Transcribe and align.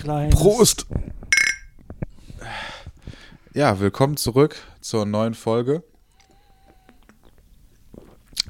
kleines. 0.00 0.34
Prost! 0.34 0.86
Ja, 3.52 3.80
willkommen 3.80 4.16
zurück 4.16 4.56
zur 4.80 5.04
neuen 5.06 5.34
Folge. 5.34 5.82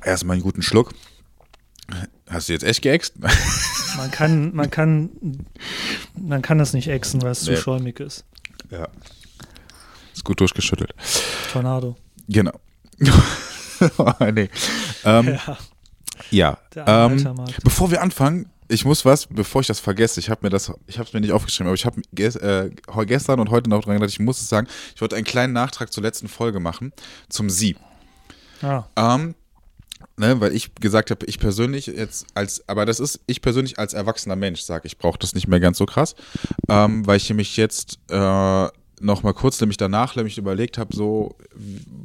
Erstmal 0.04 0.34
einen 0.34 0.42
guten 0.42 0.62
Schluck. 0.62 0.92
Hast 2.28 2.48
du 2.48 2.52
jetzt 2.52 2.62
echt 2.62 2.82
geäxt? 2.82 3.14
Man 3.96 4.10
kann, 4.10 4.54
man 4.54 4.70
kann, 4.70 5.10
man 6.14 6.42
kann 6.42 6.58
das 6.58 6.72
nicht 6.72 6.88
exen, 6.88 7.20
weil 7.22 7.32
es 7.32 7.42
Nee. 7.46 7.56
zu 7.56 7.60
schäumig 7.62 7.98
ist. 8.00 8.24
Ja. 8.70 8.88
Ist 10.14 10.24
gut 10.24 10.38
durchgeschüttelt. 10.40 10.94
Tornado. 11.52 11.96
Genau. 12.28 12.52
oh, 13.98 14.12
nee. 14.32 14.48
Ähm, 15.04 15.38
Ja, 16.30 16.58
ja. 16.76 17.06
Ähm, 17.06 17.34
bevor 17.64 17.90
wir 17.90 18.02
anfangen, 18.02 18.50
ich 18.70 18.84
muss 18.84 19.04
was, 19.04 19.26
bevor 19.26 19.60
ich 19.60 19.66
das 19.66 19.80
vergesse, 19.80 20.20
ich 20.20 20.30
habe 20.30 20.40
mir 20.46 20.50
das, 20.50 20.72
ich 20.86 20.98
habe 20.98 21.08
es 21.08 21.12
mir 21.12 21.20
nicht 21.20 21.32
aufgeschrieben, 21.32 21.66
aber 21.66 21.74
ich 21.74 21.84
habe 21.84 22.00
ges 22.12 22.36
äh, 22.36 22.70
gestern 23.04 23.40
und 23.40 23.50
heute 23.50 23.68
noch 23.68 23.82
dran 23.82 23.94
gedacht, 23.94 24.10
ich 24.10 24.20
muss 24.20 24.40
es 24.40 24.48
sagen, 24.48 24.68
ich 24.94 25.00
wollte 25.00 25.16
einen 25.16 25.24
kleinen 25.24 25.52
Nachtrag 25.52 25.92
zur 25.92 26.02
letzten 26.02 26.28
Folge 26.28 26.60
machen, 26.60 26.92
zum 27.28 27.50
Sie. 27.50 27.76
Ah, 28.62 28.84
Ähm, 28.96 29.34
ne, 30.16 30.40
weil 30.40 30.54
ich 30.54 30.74
gesagt 30.76 31.10
habe, 31.10 31.26
ich 31.26 31.40
persönlich 31.40 31.86
jetzt 31.86 32.26
als, 32.34 32.68
aber 32.68 32.86
das 32.86 33.00
ist 33.00 33.20
ich 33.26 33.42
persönlich 33.42 33.78
als 33.78 33.92
erwachsener 33.92 34.36
Mensch 34.36 34.60
sage, 34.60 34.86
ich 34.86 34.98
brauche 34.98 35.18
das 35.18 35.34
nicht 35.34 35.48
mehr 35.48 35.60
ganz 35.60 35.78
so 35.78 35.86
krass, 35.86 36.14
ähm, 36.68 37.06
weil 37.06 37.16
ich 37.16 37.32
mich 37.34 37.56
jetzt 37.56 37.98
äh, 38.08 38.68
noch 39.02 39.22
mal 39.22 39.32
kurz 39.34 39.60
nämlich 39.60 39.78
danach 39.78 40.14
nämlich 40.14 40.38
überlegt 40.38 40.78
habe, 40.78 40.94
so 40.94 41.36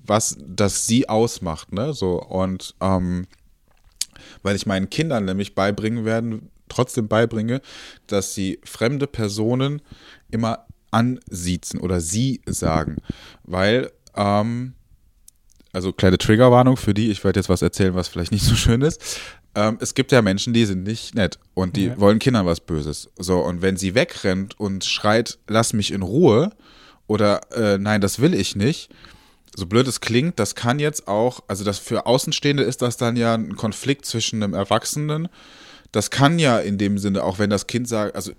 was 0.05 0.37
das 0.39 0.87
sie 0.87 1.07
ausmacht, 1.09 1.73
ne, 1.73 1.93
so 1.93 2.21
und 2.21 2.73
ähm, 2.81 3.27
weil 4.41 4.55
ich 4.55 4.65
meinen 4.65 4.89
Kindern 4.89 5.25
nämlich 5.25 5.53
beibringen 5.55 6.05
werden, 6.05 6.49
trotzdem 6.69 7.07
beibringe, 7.07 7.61
dass 8.07 8.33
sie 8.33 8.59
fremde 8.63 9.07
Personen 9.07 9.81
immer 10.31 10.65
ansiezen 10.91 11.79
oder 11.79 11.99
sie 11.99 12.41
sagen, 12.45 12.97
weil 13.43 13.91
ähm, 14.15 14.73
also 15.73 15.91
kleine 15.91 16.17
Triggerwarnung 16.17 16.77
für 16.77 16.93
die, 16.93 17.11
ich 17.11 17.23
werde 17.23 17.39
jetzt 17.39 17.49
was 17.49 17.61
erzählen, 17.61 17.95
was 17.95 18.07
vielleicht 18.07 18.31
nicht 18.31 18.45
so 18.45 18.55
schön 18.55 18.81
ist. 18.81 19.19
Ähm, 19.55 19.77
es 19.81 19.93
gibt 19.93 20.11
ja 20.11 20.21
Menschen, 20.21 20.53
die 20.53 20.65
sind 20.65 20.83
nicht 20.83 21.15
nett 21.15 21.37
und 21.53 21.75
die 21.75 21.87
Ja. 21.87 21.99
wollen 21.99 22.19
Kindern 22.19 22.45
was 22.45 22.61
Böses. 22.61 23.09
So, 23.17 23.39
und 23.39 23.61
wenn 23.61 23.77
sie 23.77 23.93
wegrennt 23.95 24.57
und 24.59 24.85
schreit, 24.85 25.37
lass 25.47 25.73
mich 25.73 25.91
in 25.91 26.01
Ruhe 26.01 26.51
oder 27.07 27.41
äh, 27.51 27.77
nein, 27.77 28.01
das 28.01 28.19
will 28.19 28.33
ich 28.33 28.55
nicht, 28.55 28.89
so 29.55 29.65
blöd 29.65 29.87
es 29.87 30.01
klingt, 30.01 30.39
das 30.39 30.55
kann 30.55 30.79
jetzt 30.79 31.07
auch, 31.07 31.41
also 31.47 31.63
das 31.63 31.79
für 31.79 32.05
Außenstehende 32.05 32.63
ist 32.63 32.81
das 32.81 32.97
dann 32.97 33.15
ja 33.15 33.33
ein 33.33 33.55
Konflikt 33.55 34.05
zwischen 34.05 34.43
einem 34.43 34.53
Erwachsenen. 34.53 35.29
Das 35.95 36.09
kann 36.09 36.39
ja 36.39 36.59
in 36.59 36.77
dem 36.77 36.97
Sinne, 36.97 37.23
auch 37.23 37.39
wenn 37.39 37.49
das 37.49 37.67
Kind 37.67 37.87
sagt, 37.87 38.15
also 38.15 38.33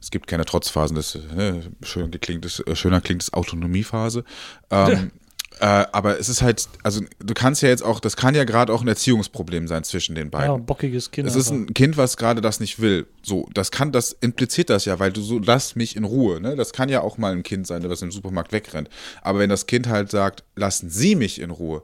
es 0.00 0.10
gibt 0.10 0.26
keine 0.26 0.44
Trotzphasen, 0.44 0.96
das 0.96 1.14
äh, 1.14 1.60
schön 1.82 2.10
klingt, 2.10 2.44
das, 2.44 2.58
äh, 2.58 2.74
schöner 2.74 3.00
klingt 3.00 3.22
das 3.22 3.32
Autonomiephase. 3.32 4.24
Ähm, 4.70 5.12
äh, 5.60 5.64
aber 5.92 6.18
es 6.18 6.28
ist 6.28 6.42
halt, 6.42 6.68
also 6.82 7.02
du 7.20 7.34
kannst 7.34 7.62
ja 7.62 7.68
jetzt 7.68 7.84
auch, 7.84 8.00
das 8.00 8.16
kann 8.16 8.34
ja 8.34 8.42
gerade 8.42 8.72
auch 8.72 8.82
ein 8.82 8.88
Erziehungsproblem 8.88 9.68
sein 9.68 9.84
zwischen 9.84 10.16
den 10.16 10.30
beiden. 10.30 10.48
ja, 10.48 10.54
ein 10.54 10.66
bockiges 10.66 11.12
Kind. 11.12 11.28
Es 11.28 11.36
ist 11.36 11.50
ein 11.50 11.72
Kind, 11.72 11.96
was 11.96 12.16
gerade 12.16 12.40
das 12.40 12.58
nicht 12.58 12.80
will. 12.80 13.06
So, 13.22 13.48
das 13.54 13.70
kann, 13.70 13.92
das 13.92 14.16
impliziert 14.20 14.70
das 14.70 14.84
ja, 14.84 14.98
weil 14.98 15.12
du 15.12 15.22
so, 15.22 15.38
lass 15.38 15.76
mich 15.76 15.94
in 15.94 16.02
Ruhe. 16.02 16.40
Ne? 16.40 16.56
Das 16.56 16.72
kann 16.72 16.88
ja 16.88 17.00
auch 17.00 17.16
mal 17.16 17.30
ein 17.30 17.44
Kind 17.44 17.68
sein, 17.68 17.88
was 17.88 18.02
im 18.02 18.10
Supermarkt 18.10 18.50
wegrennt. 18.50 18.88
Aber 19.22 19.38
wenn 19.38 19.50
das 19.50 19.66
Kind 19.66 19.86
halt 19.86 20.10
sagt, 20.10 20.42
lassen 20.56 20.90
Sie 20.90 21.14
mich 21.14 21.40
in 21.40 21.50
Ruhe, 21.50 21.82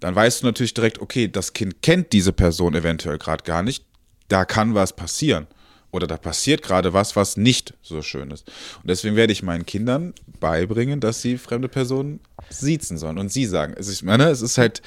dann 0.00 0.14
weißt 0.14 0.42
du 0.42 0.46
natürlich 0.46 0.74
direkt, 0.74 1.00
okay, 1.00 1.28
das 1.28 1.52
Kind 1.52 1.82
kennt 1.82 2.12
diese 2.12 2.32
Person 2.32 2.74
eventuell 2.74 3.18
gerade 3.18 3.44
gar 3.44 3.62
nicht. 3.62 3.84
Da 4.28 4.44
kann 4.44 4.74
was 4.74 4.94
passieren. 4.94 5.46
Oder 5.92 6.06
da 6.06 6.16
passiert 6.16 6.62
gerade 6.62 6.92
was, 6.92 7.16
was 7.16 7.36
nicht 7.36 7.74
so 7.80 8.02
schön 8.02 8.30
ist. 8.30 8.46
Und 8.82 8.90
deswegen 8.90 9.16
werde 9.16 9.32
ich 9.32 9.42
meinen 9.42 9.64
Kindern 9.64 10.12
beibringen, 10.40 11.00
dass 11.00 11.22
sie 11.22 11.38
fremde 11.38 11.68
Personen 11.68 12.20
siezen 12.50 12.98
sollen 12.98 13.18
und 13.18 13.32
sie 13.32 13.46
sagen. 13.46 13.74
Also 13.76 13.92
ich 13.92 14.02
meine, 14.02 14.28
es 14.28 14.42
ist 14.42 14.58
halt 14.58 14.82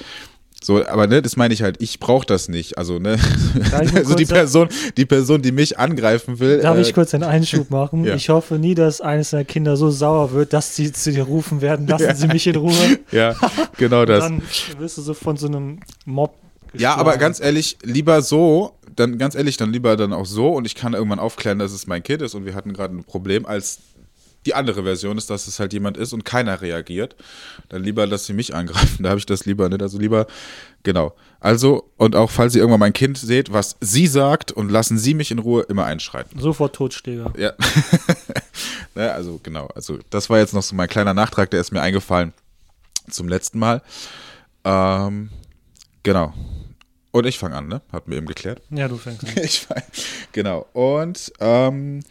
so, 0.62 0.86
aber 0.86 1.08
ne, 1.08 1.22
das 1.22 1.38
meine 1.38 1.54
ich 1.54 1.62
halt, 1.62 1.82
ich 1.82 2.00
brauche 2.00 2.26
das 2.26 2.50
nicht. 2.50 2.78
Also, 2.78 3.00
ne, 3.00 3.18
also 3.72 4.14
die 4.14 4.26
Person, 4.26 4.68
die 4.98 5.06
Person, 5.06 5.42
die 5.42 5.54
mich 5.54 5.80
angreifen 5.80 6.40
will. 6.40 6.60
Darf 6.60 6.78
äh, 6.78 6.82
ich 6.82 6.94
kurz 6.94 7.14
einen 7.14 7.24
Einschub 7.24 7.70
machen? 7.72 8.04
Ja. 8.04 8.16
Ich 8.16 8.28
hoffe 8.30 8.56
nie, 8.56 8.76
dass 8.76 9.00
eines 9.00 9.30
deiner 9.30 9.46
Kinder 9.46 9.78
so 9.78 9.90
sauer 9.90 10.34
wird, 10.34 10.52
dass 10.52 10.76
sie 10.76 10.92
zu 10.92 11.12
dir 11.12 11.24
rufen 11.24 11.62
werden, 11.62 11.88
lassen 11.88 12.14
Sie 12.16 12.28
mich 12.28 12.46
in 12.46 12.58
Ruhe. 12.58 12.74
Ja, 13.12 13.36
genau 13.78 14.06
das. 14.06 14.26
Dann 14.26 14.42
wirst 14.78 14.98
du 14.98 15.02
so 15.02 15.14
von 15.14 15.38
so 15.38 15.48
einem 15.48 15.80
Mob 16.06 16.36
Ja, 16.74 16.74
geschlagen. 16.74 17.00
aber 17.00 17.18
ganz 17.18 17.40
ehrlich, 17.40 17.78
lieber 17.82 18.22
so, 18.22 18.78
dann 19.00 19.18
ganz 19.18 19.36
ehrlich, 19.36 19.58
dann 19.58 19.72
lieber 19.72 19.96
dann 19.98 20.14
auch 20.14 20.26
so 20.26 20.50
und 20.50 20.66
ich 20.66 20.76
kann 20.76 20.94
irgendwann 20.94 21.20
aufklären, 21.20 21.60
dass 21.60 21.72
es 21.72 21.88
mein 21.88 22.04
Kind 22.04 22.22
ist 22.22 22.36
und 22.36 22.46
wir 22.46 22.56
hatten 22.56 22.74
gerade 22.74 22.96
ein 22.96 23.04
Problem, 23.04 23.46
als 23.46 23.80
die 24.46 24.54
andere 24.54 24.84
Version 24.84 25.18
ist, 25.18 25.30
dass 25.30 25.48
es 25.48 25.60
halt 25.60 25.74
jemand 25.74 25.98
ist 25.98 26.14
und 26.14 26.24
keiner 26.24 26.62
reagiert. 26.62 27.16
Dann 27.68 27.84
lieber, 27.84 28.08
dass 28.08 28.26
sie 28.26 28.34
mich 28.34 28.56
angreifen, 28.56 29.04
da 29.04 29.10
habe 29.10 29.20
ich 29.20 29.26
das 29.26 29.46
lieber 29.46 29.68
nicht. 29.70 29.82
Also 29.82 30.00
lieber, 30.00 30.28
genau. 30.84 31.14
Also, 31.40 31.92
und 31.98 32.16
auch 32.16 32.32
falls 32.32 32.56
ihr 32.56 32.62
irgendwann 32.62 32.80
mein 32.80 32.94
Kind 32.94 33.18
seht, 33.18 33.52
was 33.52 33.78
sie 33.82 34.08
sagt 34.08 34.52
und 34.52 34.70
lassen 34.70 34.98
sie 34.98 35.14
mich 35.14 35.32
in 35.32 35.40
Ruhe, 35.40 35.64
immer 35.64 35.86
einschreiten. 35.86 36.40
Sofort 36.40 36.76
Totschläger. 36.76 37.34
Ja. 37.38 37.54
ne, 38.96 39.12
also 39.12 39.40
genau, 39.44 39.68
also 39.76 40.00
das 40.10 40.30
war 40.30 40.40
jetzt 40.40 40.54
noch 40.54 40.64
so 40.64 40.76
mein 40.76 40.88
kleiner 40.88 41.14
Nachtrag, 41.14 41.52
der 41.52 41.62
ist 41.62 41.72
mir 41.72 41.82
eingefallen 41.82 42.34
zum 43.10 43.28
letzten 43.28 43.60
Mal. 43.60 43.82
Ähm, 44.64 45.30
genau. 46.04 46.34
Und 47.12 47.26
ich 47.26 47.40
fange 47.40 47.56
an, 47.56 47.68
ne? 47.68 47.82
Hatten 47.92 48.12
wir 48.12 48.18
eben 48.18 48.28
geklärt. 48.28 48.62
Ja, 48.70 48.88
du 48.88 48.98
fängst 48.98 49.24
an. 49.24 49.32
Ich 49.44 49.62
fang, 49.62 49.82
genau. 50.32 50.68
Und 50.74 51.32
ähm, 51.40 52.02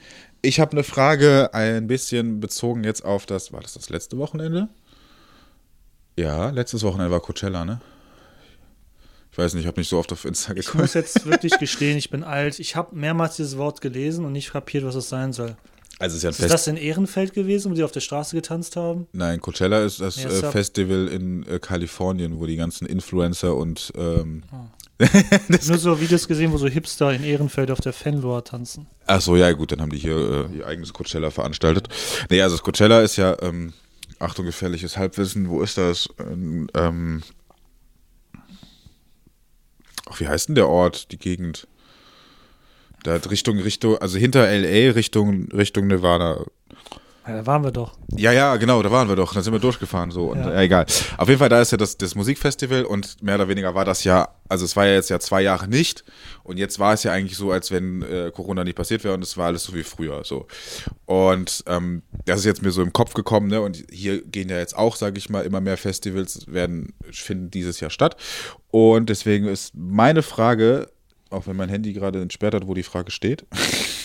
ich 0.43 0.59
habe 0.61 0.73
eine 0.73 0.83
Frage 0.85 1.51
ein 1.53 1.87
bisschen 1.87 2.41
bezogen 2.41 2.85
jetzt 2.85 3.05
auf 3.05 3.27
das, 3.27 3.53
war 3.53 3.61
das 3.61 3.75
das 3.75 3.91
letzte 3.91 4.19
Wochenende? 4.19 4.69
Ja, 6.17 6.51
letztes 6.51 6.83
Wochenende 6.83 7.13
war 7.13 7.21
Coachella, 7.21 7.65
ne? 7.65 7.81
Ich 9.31 9.39
weiß 9.39 9.55
nicht, 9.55 9.63
ich 9.63 9.67
habe 9.69 9.79
nicht 9.81 9.89
so 9.89 9.99
oft 9.99 10.13
auf 10.13 10.25
Insta 10.25 10.53
Ich 10.55 10.67
geguckt. 10.67 10.79
muss 10.83 10.95
jetzt 10.95 11.25
wirklich 11.31 11.57
gestehen, 11.59 11.97
ich 11.97 12.11
bin 12.11 12.25
alt. 12.25 12.59
Ich 12.59 12.75
habe 12.75 12.97
mehrmals 12.97 13.37
dieses 13.37 13.57
Wort 13.57 13.81
gelesen 13.81 14.25
und 14.25 14.33
nicht 14.33 14.51
kapiert, 14.53 14.85
was 14.85 14.97
es 14.97 15.09
sein 15.09 15.33
soll. 15.33 15.57
Also 16.01 16.17
ist 16.17 16.23
ja 16.23 16.31
ein 16.31 16.33
Ist 16.33 16.51
das 16.51 16.67
in 16.67 16.77
Ehrenfeld 16.77 17.35
gewesen, 17.35 17.71
wo 17.71 17.75
die 17.75 17.83
auf 17.83 17.91
der 17.93 18.01
Straße 18.01 18.35
getanzt 18.35 18.77
haben? 18.77 19.07
Nein, 19.13 19.41
Coachella 19.41 19.81
ist 19.85 20.01
das 20.01 20.17
Ja, 20.23 20.29
äh. 20.31 20.51
Festival 20.51 21.09
in 21.09 21.45
äh, 21.47 21.59
Kalifornien, 21.61 22.39
wo 22.39 22.47
die 22.47 22.57
ganzen 22.57 22.87
Influencer 22.87 23.55
und 23.57 23.93
ähm, 23.97 24.43
Nur 25.49 25.79
so 25.79 26.01
Videos 26.01 26.27
gesehen, 26.27 26.53
wo 26.53 26.59
so 26.59 26.67
Hipster 26.67 27.13
in 27.13 27.23
Ehrenfeld 27.23 27.71
auf 27.71 27.81
der 27.81 27.93
Fanlore 27.93 28.43
tanzen. 28.43 28.87
ach 29.07 29.21
so, 29.21 29.37
ja 29.37 29.53
gut, 29.53 29.71
dann 29.71 29.81
haben 29.81 29.91
die 29.91 29.99
hier 29.99 30.49
äh, 30.51 30.57
ihr 30.57 30.67
eigenes 30.67 30.93
Coachella 30.93 31.31
veranstaltet. 31.31 31.89
Nee, 32.31 32.43
also 32.43 32.57
das 32.57 32.65
Coachella 32.65 33.03
ist 33.03 33.17
ja, 33.17 33.37
ähm, 33.43 33.73
Achtung, 34.19 34.47
gefährliches 34.47 34.97
Halbwissen, 34.97 35.49
wo 35.49 35.63
ist 35.63 35.79
das? 35.79 36.09
Ähm, 36.19 36.69
ähm, 36.75 37.23
ach, 40.07 40.19
wie 40.19 40.27
heißt 40.27 40.49
denn 40.49 40.57
der 40.57 40.69
Ort, 40.69 41.13
die 41.13 41.19
Gegend? 41.19 41.69
Da 43.05 43.15
Richtung, 43.15 43.59
Richtung, 43.61 43.99
also 43.99 44.19
hinter 44.19 44.51
LA 44.51 44.91
Richtung, 44.93 45.49
Richtung 45.53 45.87
Nevada. 45.87 46.45
Ja, 47.29 47.37
da 47.37 47.47
waren 47.47 47.63
wir 47.63 47.73
doch. 47.73 47.99
Ja, 48.17 48.33
ja, 48.33 48.57
genau, 48.57 48.83
da 48.83 48.91
waren 48.91 49.07
wir 49.07 49.15
doch. 49.17 49.35
Da 49.35 49.43
sind 49.43 49.53
wir 49.53 49.61
durchgefahren 49.61 50.11
so. 50.11 50.31
Und, 50.31 50.39
Ja. 50.39 50.55
ja. 50.55 50.63
egal. 50.63 50.87
Auf 51.19 51.29
jeden 51.29 51.39
Fall, 51.39 51.51
da 51.51 51.61
ist 51.61 51.73
ja 51.73 51.77
das, 51.77 51.99
das 51.99 52.15
Musikfestival 52.15 52.85
und 52.85 53.23
mehr 53.23 53.35
oder 53.35 53.49
weniger 53.49 53.75
war 53.75 53.85
das 53.85 54.03
ja, 54.05 54.29
also 54.49 54.65
es 54.65 54.75
war 54.77 54.87
ja 54.87 54.95
jetzt 54.95 55.11
ja 55.11 55.21
zwei 55.21 55.43
Jahre 55.43 55.69
nicht 55.69 56.05
und 56.43 56.57
jetzt 56.57 56.79
war 56.79 56.95
es 56.95 57.03
ja 57.03 57.13
eigentlich 57.13 57.37
so, 57.37 57.53
als 57.53 57.71
wenn 57.71 58.01
äh, 58.01 58.33
Corona 58.35 58.65
nicht 58.65 58.77
passiert 58.77 59.05
wäre 59.05 59.13
und 59.13 59.23
es 59.23 59.37
war 59.37 59.49
alles 59.49 59.65
so 59.65 59.75
wie 59.75 59.83
früher. 59.83 60.25
so. 60.25 60.47
Und 61.05 61.65
ähm, 61.67 62.03
das 62.25 62.39
ist 62.41 62.47
jetzt 62.47 62.63
mir 62.63 62.71
so 62.71 62.81
im 62.81 62.95
Kopf 62.95 63.13
gekommen, 63.13 63.49
ne? 63.49 63.61
Und 63.61 63.85
hier 63.91 64.23
gehen 64.23 64.49
ja 64.49 64.57
jetzt 64.57 64.75
auch, 64.75 64.97
sage 64.97 65.19
ich 65.19 65.29
mal, 65.29 65.45
immer 65.45 65.61
mehr 65.61 65.77
Festivals 65.77 66.47
werden, 66.51 66.95
finden 67.11 67.51
dieses 67.51 67.81
Jahr 67.81 67.91
statt. 67.91 68.17
Und 68.71 69.11
deswegen 69.11 69.47
ist 69.47 69.75
meine 69.75 70.23
Frage, 70.23 70.89
auch 71.29 71.47
wenn 71.47 71.57
mein 71.57 71.69
Handy 71.69 71.93
gerade 71.93 72.23
entsperrt 72.23 72.55
hat, 72.55 72.67
wo 72.67 72.73
die 72.73 72.83
Frage 72.83 73.11
steht. 73.11 73.45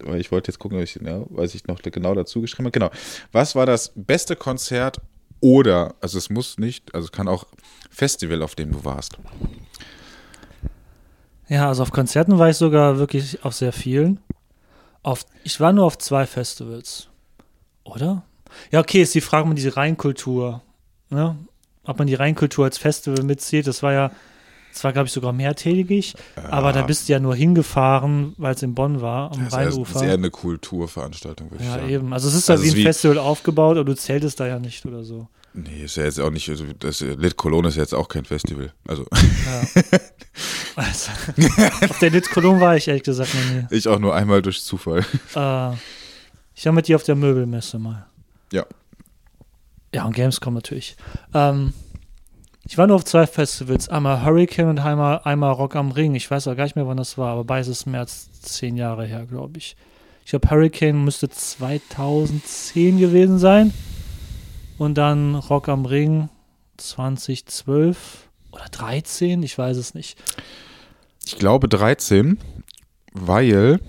Weil 0.00 0.20
ich 0.20 0.30
wollte 0.30 0.50
jetzt 0.50 0.58
gucken, 0.58 0.78
ob 0.78 0.84
ich, 0.84 0.94
ja, 0.94 1.22
weiß 1.28 1.54
ich 1.54 1.66
noch 1.66 1.82
genau 1.82 2.14
dazu 2.14 2.40
geschrieben 2.40 2.66
habe. 2.66 2.72
Genau. 2.72 2.90
Was 3.32 3.54
war 3.54 3.66
das 3.66 3.92
beste 3.94 4.36
Konzert 4.36 5.00
oder, 5.40 5.94
also 6.00 6.18
es 6.18 6.30
muss 6.30 6.58
nicht, 6.58 6.94
also 6.94 7.06
es 7.06 7.12
kann 7.12 7.28
auch 7.28 7.46
Festival, 7.90 8.42
auf 8.42 8.54
dem 8.54 8.72
du 8.72 8.84
warst. 8.84 9.18
Ja, 11.48 11.68
also 11.68 11.82
auf 11.82 11.92
Konzerten 11.92 12.38
war 12.38 12.50
ich 12.50 12.56
sogar 12.56 12.98
wirklich 12.98 13.44
auf 13.44 13.54
sehr 13.54 13.72
vielen. 13.72 14.20
Auf, 15.02 15.24
ich 15.44 15.60
war 15.60 15.72
nur 15.72 15.86
auf 15.86 15.98
zwei 15.98 16.26
Festivals. 16.26 17.08
Oder? 17.84 18.22
Ja, 18.70 18.80
okay, 18.80 19.02
ist 19.02 19.14
die 19.14 19.20
Frage 19.20 19.48
um 19.48 19.54
diese 19.54 19.76
Rheinkultur. 19.76 20.62
Ne? 21.10 21.36
Ob 21.84 21.98
man 21.98 22.06
die 22.06 22.14
Rheinkultur 22.14 22.66
als 22.66 22.76
Festival 22.76 23.24
mitzählt, 23.24 23.66
das 23.66 23.82
war 23.82 23.92
ja, 23.92 24.10
das 24.72 24.84
war, 24.84 24.92
glaube 24.92 25.06
ich, 25.06 25.12
sogar 25.12 25.32
mehrtägig. 25.32 26.14
Aber 26.50 26.72
da 26.72 26.82
bist 26.82 27.08
du 27.08 27.12
ja 27.12 27.18
nur 27.20 27.34
hingefahren, 27.34 28.34
weil 28.38 28.54
es 28.54 28.62
in 28.62 28.74
Bonn 28.74 29.00
war, 29.00 29.32
am 29.32 29.44
Das 29.44 29.52
eher- 29.54 29.64
das 29.64 29.74
ist 29.74 29.78
Rheinufer. 29.80 30.02
eher 30.06 30.12
eine 30.14 30.30
Kulturveranstaltung, 30.30 31.50
würde 31.50 31.64
ich 31.64 31.68
Ja, 31.70 31.76
sagen. 31.76 31.88
eben. 31.90 32.12
Also 32.12 32.28
es 32.28 32.34
ist 32.34 32.48
halt 32.48 32.60
Also 32.60 32.70
wie 32.70 32.74
ein 32.76 32.78
wie- 32.78 32.84
Festival 32.84 33.18
aufgebaut, 33.18 33.76
aber 33.76 33.84
du 33.84 33.94
zähltest 33.96 34.38
da 34.40 34.46
ja 34.46 34.58
nicht 34.58 34.86
oder 34.86 35.02
so. 35.04 35.28
Nee, 35.54 35.82
ist 35.84 35.96
ja 35.96 36.04
jetzt 36.04 36.20
auch 36.20 36.30
nicht, 36.30 36.48
also 36.50 36.64
das 36.78 37.00
Lit 37.00 37.36
Cologne 37.36 37.68
ist 37.68 37.76
jetzt 37.76 37.94
auch 37.94 38.06
kein 38.08 38.24
Festival. 38.24 38.72
Also. 38.86 39.06
Ja. 39.10 39.82
also, 40.76 41.10
auf 41.88 41.98
der 41.98 42.10
Lit 42.10 42.30
Cologne 42.30 42.60
war 42.60 42.76
ich 42.76 42.86
ehrlich 42.86 43.02
gesagt 43.02 43.34
noch 43.34 43.54
nie. 43.54 43.66
Ich 43.76 43.88
auch 43.88 43.98
nur 43.98 44.14
einmal 44.14 44.42
durch 44.42 44.62
Zufall. 44.62 45.00
Äh, 45.34 45.72
ich 46.54 46.64
war 46.66 46.72
mit 46.72 46.86
dir 46.86 46.96
auf 46.96 47.02
der 47.02 47.16
Möbelmesse 47.16 47.78
mal. 47.78 48.06
Ja. 48.52 48.66
Ja, 49.94 50.04
und 50.04 50.14
Gamescom 50.14 50.54
natürlich. 50.54 50.96
Ähm, 51.34 51.72
ich 52.68 52.76
war 52.76 52.86
nur 52.86 52.96
auf 52.96 53.04
zwei 53.06 53.26
Festivals, 53.26 53.88
einmal 53.88 54.22
Hurricane 54.22 54.68
und 54.68 54.78
einmal, 54.78 55.22
einmal 55.24 55.52
Rock 55.52 55.74
am 55.74 55.90
Ring. 55.90 56.14
Ich 56.14 56.30
weiß 56.30 56.48
auch 56.48 56.54
gar 56.54 56.64
nicht 56.64 56.76
mehr, 56.76 56.86
wann 56.86 56.98
das 56.98 57.16
war, 57.16 57.32
aber 57.32 57.44
beides 57.44 57.68
ist 57.68 57.86
mehr 57.86 58.00
als 58.00 58.30
zehn 58.42 58.76
Jahre 58.76 59.06
her, 59.06 59.24
glaube 59.24 59.56
ich. 59.56 59.74
Ich 60.24 60.30
glaube, 60.30 60.50
Hurricane 60.50 61.02
müsste 61.02 61.30
2010 61.30 62.98
gewesen 62.98 63.38
sein. 63.38 63.72
Und 64.76 64.96
dann 64.98 65.34
Rock 65.34 65.68
am 65.70 65.86
Ring 65.86 66.28
2012 66.76 68.28
oder 68.52 68.66
13, 68.70 69.42
ich 69.42 69.56
weiß 69.56 69.78
es 69.78 69.94
nicht. 69.94 70.18
Ich 71.24 71.38
glaube 71.38 71.68
13, 71.68 72.38
weil 73.14 73.80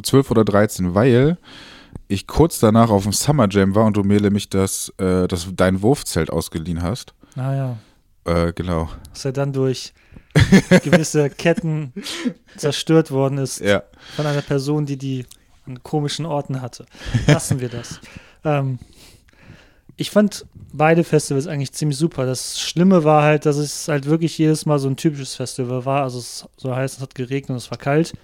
12 0.00 0.30
oder 0.30 0.44
13, 0.44 0.94
weil 0.94 1.38
ich 2.06 2.26
kurz 2.26 2.58
danach 2.58 2.90
auf 2.90 3.04
dem 3.04 3.12
Summer 3.12 3.48
Jam 3.50 3.74
war 3.74 3.86
und 3.86 3.96
du 3.96 4.02
mir 4.02 4.20
nämlich 4.20 4.50
das, 4.50 4.92
äh, 4.98 5.26
das 5.26 5.48
dein 5.56 5.80
Wurfzelt 5.80 6.30
ausgeliehen 6.30 6.82
hast. 6.82 7.14
Naja. 7.34 7.76
Äh, 8.24 8.52
genau. 8.52 8.88
Dass 9.12 9.24
er 9.24 9.32
dann 9.32 9.52
durch 9.52 9.92
gewisse 10.84 11.28
Ketten 11.30 11.92
zerstört 12.56 13.10
worden 13.10 13.38
ist 13.38 13.60
Ja. 13.60 13.82
von 14.16 14.26
einer 14.26 14.42
Person, 14.42 14.86
die 14.86 14.96
die 14.96 15.26
an 15.66 15.82
komischen 15.82 16.26
Orten 16.26 16.60
hatte. 16.62 16.86
Lassen 17.26 17.60
wir 17.60 17.68
das. 17.68 18.00
Ähm, 18.44 18.80
ich 19.96 20.10
fand 20.10 20.46
beide 20.72 21.04
Festivals 21.04 21.46
eigentlich 21.46 21.70
ziemlich 21.70 21.96
super. 21.96 22.26
Das 22.26 22.58
Schlimme 22.58 23.04
war 23.04 23.22
halt, 23.22 23.46
dass 23.46 23.56
es 23.56 23.86
halt 23.86 24.06
wirklich 24.06 24.36
jedes 24.36 24.66
Mal 24.66 24.80
so 24.80 24.88
ein 24.88 24.96
typisches 24.96 25.36
Festival 25.36 25.84
war. 25.84 26.02
Also 26.02 26.18
es 26.18 26.44
so 26.56 26.74
heißt, 26.74 26.96
es 26.96 27.00
hat 27.02 27.14
geregnet 27.14 27.50
und 27.50 27.56
es 27.58 27.70
war 27.70 27.78
kalt. 27.78 28.14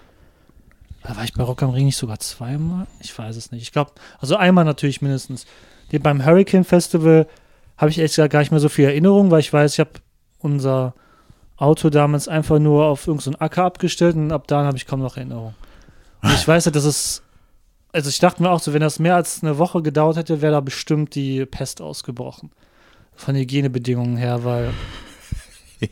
Da 1.05 1.15
war 1.17 1.23
ich 1.23 1.35
bei 1.35 1.45
Rock 1.45 1.63
am 1.63 1.71
Ring 1.71 1.85
nicht 1.87 1.97
sogar 1.97 2.19
zweimal? 2.19 2.89
Ich 2.99 3.17
weiß 3.17 3.37
es 3.37 3.53
nicht. 3.53 3.63
Ich 3.63 3.71
glaube, 3.71 3.93
also 4.19 4.35
einmal 4.35 4.65
natürlich 4.65 5.03
mindestens. 5.03 5.47
Die, 5.93 6.01
beim 6.01 6.27
Hurricane 6.27 6.65
Festival 6.65 7.29
habe 7.79 7.91
ich 7.91 7.99
echt 7.99 8.17
gar 8.17 8.41
nicht 8.41 8.51
mehr 8.51 8.61
so 8.61 8.69
viel 8.69 8.85
Erinnerung, 8.85 9.31
weil 9.31 9.41
ich 9.41 9.53
weiß, 9.53 9.75
ich 9.75 9.81
habe 9.81 9.93
unser 10.41 10.95
Auto 11.57 11.91
damals 11.91 12.29
einfach 12.29 12.59
nur 12.59 12.87
auf 12.87 13.07
irgendeinen 13.07 13.35
so 13.35 13.39
Acker 13.41 13.65
abgestellt 13.65 14.17
und 14.17 14.33
ab 14.33 14.47
da 14.47 14.65
habe 14.65 14.77
ich 14.77 14.87
kaum 14.87 15.01
noch 15.01 15.17
Erinnerung. 15.17 15.55
Und 16.23 16.33
ich 16.33 16.47
weiß 16.47 16.67
ja, 16.67 16.71
dass 16.71 16.85
es, 16.85 17.23
also 17.93 18.09
ich 18.09 18.19
dachte 18.19 18.43
mir 18.43 18.51
auch 18.51 18.61
so, 18.61 18.75
wenn 18.75 18.81
das 18.81 18.99
mehr 18.99 19.17
als 19.17 19.43
eine 19.43 19.59
Woche 19.59 19.83
gedauert 19.83 20.17
hätte, 20.17 20.43
wäre 20.43 20.53
da 20.53 20.61
bestimmt 20.61 21.15
die 21.15 21.47
Pest 21.47 21.81
ausgebrochen. 21.81 22.51
Von 23.15 23.35
Hygienebedingungen 23.35 24.17
her, 24.17 24.45
weil 24.45 24.71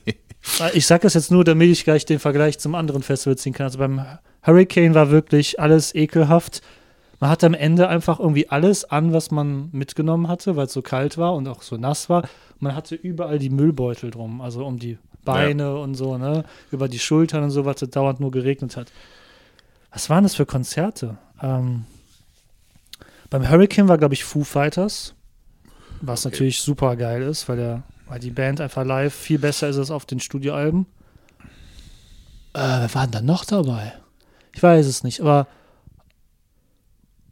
ich 0.74 0.86
sage 0.86 1.02
das 1.02 1.14
jetzt 1.14 1.30
nur, 1.30 1.44
damit 1.44 1.70
ich 1.70 1.84
gleich 1.84 2.04
den 2.04 2.18
Vergleich 2.18 2.58
zum 2.58 2.74
anderen 2.74 3.02
Festival 3.02 3.36
ziehen 3.36 3.52
kann. 3.52 3.64
Also 3.64 3.78
beim 3.78 4.04
Hurricane 4.42 4.94
war 4.94 5.10
wirklich 5.10 5.58
alles 5.58 5.94
ekelhaft. 5.94 6.62
Man 7.18 7.30
hatte 7.30 7.46
am 7.46 7.54
Ende 7.54 7.88
einfach 7.88 8.18
irgendwie 8.20 8.48
alles 8.50 8.84
an, 8.84 9.12
was 9.12 9.30
man 9.30 9.70
mitgenommen 9.72 10.28
hatte, 10.28 10.56
weil 10.56 10.66
es 10.66 10.72
so 10.72 10.82
kalt 10.82 11.16
war 11.16 11.34
und 11.34 11.48
auch 11.48 11.62
so 11.62 11.76
nass 11.76 12.10
war. 12.10 12.28
Man 12.58 12.74
hatte 12.74 12.94
überall 12.94 13.38
die 13.38 13.48
Müllbeutel 13.50 14.10
drum, 14.10 14.40
also 14.42 14.66
um 14.66 14.78
die 14.78 14.98
Beine 15.24 15.76
und 15.78 15.94
so, 15.94 16.18
ne? 16.18 16.44
Über 16.70 16.88
die 16.88 16.98
Schultern 16.98 17.42
und 17.44 17.50
so, 17.50 17.64
was 17.64 17.80
es 17.82 17.90
dauernd 17.90 18.20
nur 18.20 18.30
geregnet 18.30 18.76
hat. 18.76 18.92
Was 19.92 20.10
waren 20.10 20.24
das 20.24 20.34
für 20.34 20.46
Konzerte? 20.46 21.16
Ähm, 21.42 21.84
beim 23.30 23.48
Hurricane 23.48 23.88
war, 23.88 23.98
glaube 23.98 24.14
ich, 24.14 24.22
Foo 24.24 24.44
Fighters, 24.44 25.14
was 26.00 26.24
Okay. 26.26 26.34
natürlich 26.34 26.60
super 26.60 26.96
geil 26.96 27.22
ist, 27.22 27.48
weil, 27.48 27.56
der, 27.56 27.82
weil 28.06 28.20
die 28.20 28.30
Band 28.30 28.60
einfach 28.60 28.84
live 28.84 29.14
viel 29.14 29.38
besser 29.38 29.68
ist 29.68 29.78
als 29.78 29.90
auf 29.90 30.04
den 30.06 30.20
Studioalben. 30.20 30.86
Äh, 32.52 32.58
wer 32.60 32.94
war 32.94 33.02
denn 33.04 33.12
da 33.12 33.20
noch 33.22 33.44
dabei? 33.44 33.94
Ich 34.54 34.62
weiß 34.62 34.86
es 34.86 35.02
nicht, 35.02 35.20
aber. 35.20 35.46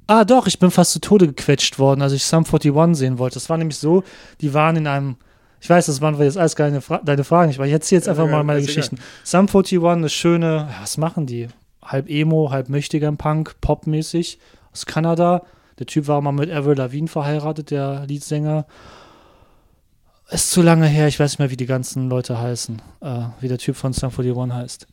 Ah, 0.06 0.24
doch, 0.24 0.46
ich 0.46 0.58
bin 0.58 0.70
fast 0.70 0.92
zu 0.92 1.00
Tode 1.00 1.26
gequetscht 1.26 1.78
worden, 1.78 2.02
als 2.02 2.12
ich 2.12 2.24
Sum 2.24 2.44
41 2.44 2.96
sehen 2.98 3.18
wollte. 3.18 3.34
Das 3.34 3.48
war 3.48 3.56
nämlich 3.56 3.78
so, 3.78 4.04
die 4.40 4.52
waren 4.52 4.76
in 4.76 4.86
einem. 4.86 5.16
Ich 5.60 5.70
weiß, 5.70 5.86
das 5.86 6.02
waren 6.02 6.20
jetzt 6.20 6.36
alles 6.36 6.56
keine 6.56 6.82
Fra 6.82 6.98
deine 6.98 7.24
Fragen 7.24 7.48
nicht, 7.48 7.58
aber 7.58 7.66
ich 7.66 7.72
erzähle 7.72 8.00
jetzt 8.00 8.08
einfach 8.08 8.26
Ja, 8.26 8.32
mal 8.32 8.44
meine 8.44 8.58
egal. 8.58 8.66
Geschichten. 8.66 8.98
Sum 9.22 9.46
41, 9.48 9.82
eine 9.82 10.08
schöne, 10.10 10.56
ja, 10.70 10.76
was 10.82 10.98
machen 10.98 11.26
die? 11.26 11.48
Halb 11.82 12.10
Emo, 12.10 12.50
halb 12.50 12.68
mächtiger 12.68 13.10
Punk, 13.12 13.56
popmäßig, 13.62 14.38
aus 14.72 14.84
Kanada. 14.84 15.42
Der 15.78 15.86
Typ 15.86 16.06
war 16.06 16.20
mal 16.20 16.32
mit 16.32 16.50
Avril 16.50 16.76
Lavigne 16.76 17.08
verheiratet, 17.08 17.70
der 17.70 18.04
Leadsänger. 18.06 18.66
Ist 20.30 20.50
zu 20.50 20.60
lange 20.62 20.86
her, 20.86 21.08
ich 21.08 21.18
weiß 21.18 21.32
nicht 21.32 21.38
mehr, 21.38 21.50
wie 21.50 21.56
die 21.56 21.66
ganzen 21.66 22.08
Leute 22.08 22.38
heißen, 22.38 22.80
äh, 23.00 23.20
wie 23.40 23.48
der 23.48 23.58
Typ 23.58 23.76
von 23.76 23.92
Sum 23.94 24.10
41 24.10 24.52
heißt. 24.52 24.86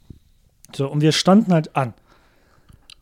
So, 0.73 0.89
und 0.89 1.01
wir 1.01 1.11
standen 1.11 1.51
halt 1.53 1.75
an. 1.75 1.93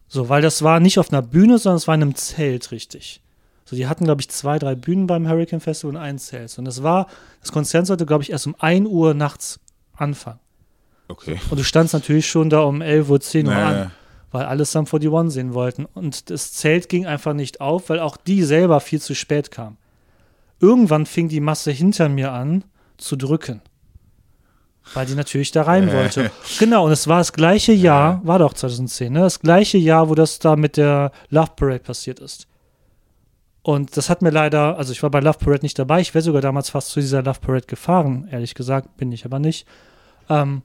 So, 0.09 0.27
weil 0.27 0.41
das 0.41 0.63
war 0.63 0.79
nicht 0.79 0.99
auf 0.99 1.13
einer 1.13 1.21
Bühne, 1.21 1.57
sondern 1.59 1.77
es 1.77 1.87
war 1.87 1.95
in 1.95 2.01
einem 2.01 2.15
Zelt, 2.15 2.71
richtig. 2.71 3.21
So, 3.63 3.75
die 3.75 3.87
hatten, 3.87 4.05
glaube 4.05 4.21
ich, 4.21 4.29
zwei, 4.29 4.57
drei 4.57 4.73
Bühnen 4.73 5.05
beim 5.05 5.29
Hurricane 5.29 5.59
Festival 5.61 5.95
und 5.95 6.01
ein 6.01 6.17
Zelt. 6.17 6.57
Und 6.57 6.65
das 6.65 6.81
war, 6.81 7.07
das 7.41 7.51
Konzert 7.51 7.85
sollte, 7.85 8.07
glaube 8.07 8.23
ich, 8.23 8.31
erst 8.31 8.47
um 8.47 8.55
1 8.57 8.87
Uhr 8.87 9.13
nachts 9.13 9.59
anfangen. 9.95 10.39
Okay. 11.07 11.39
Und 11.51 11.59
du 11.59 11.63
standst 11.63 11.93
natürlich 11.93 12.27
schon 12.27 12.49
da 12.49 12.61
um 12.61 12.81
11 12.81 13.09
Uhr, 13.09 13.21
10 13.21 13.47
Uhr 13.47 13.53
an 13.53 13.73
Naja. 13.73 13.91
weil 14.31 14.45
alle 14.45 14.65
Sum 14.65 14.85
41 14.91 15.31
sehen 15.31 15.53
wollten. 15.53 15.85
Und 15.85 16.31
das 16.31 16.53
Zelt 16.53 16.89
ging 16.89 17.05
einfach 17.05 17.33
nicht 17.33 17.61
auf, 17.61 17.89
weil 17.89 17.99
auch 17.99 18.17
die 18.17 18.43
selber 18.43 18.79
viel 18.79 19.01
zu 19.01 19.13
spät 19.13 19.51
kamen. 19.51 19.77
Irgendwann 20.59 21.05
fing 21.05 21.29
die 21.29 21.39
Masse 21.39 21.71
hinter 21.71 22.09
mir 22.09 22.31
an 22.31 22.63
zu 22.97 23.15
drücken. 23.15 23.61
Weil 24.93 25.05
die 25.05 25.15
natürlich 25.15 25.51
da 25.51 25.63
rein 25.63 25.91
wollte. 25.93 26.31
Genau, 26.59 26.85
und 26.85 26.91
es 26.91 27.07
war 27.07 27.19
das 27.19 27.33
gleiche 27.33 27.71
Jahr, 27.73 28.21
war 28.23 28.39
doch 28.39 28.53
2010, 28.53 29.13
ne? 29.13 29.19
Das 29.21 29.39
gleiche 29.39 29.77
Jahr, 29.77 30.09
wo 30.09 30.15
das 30.15 30.39
da 30.39 30.55
mit 30.55 30.77
der 30.77 31.11
Love 31.29 31.51
Parade 31.55 31.79
passiert 31.79 32.19
ist. 32.19 32.47
Und 33.61 33.97
das 33.97 34.09
hat 34.09 34.21
mir 34.21 34.31
leider, 34.31 34.77
also 34.77 34.91
ich 34.91 35.03
war 35.03 35.09
bei 35.11 35.19
Love 35.19 35.37
Parade 35.37 35.63
nicht 35.63 35.77
dabei, 35.77 35.99
ich 36.01 36.13
wäre 36.15 36.23
sogar 36.23 36.41
damals 36.41 36.69
fast 36.69 36.89
zu 36.89 36.99
dieser 37.01 37.21
Love 37.21 37.39
Parade 37.39 37.67
gefahren, 37.67 38.27
ehrlich 38.31 38.55
gesagt, 38.55 38.97
bin 38.97 39.11
ich 39.11 39.25
aber 39.25 39.37
nicht. 39.39 39.67
Ähm, 40.29 40.61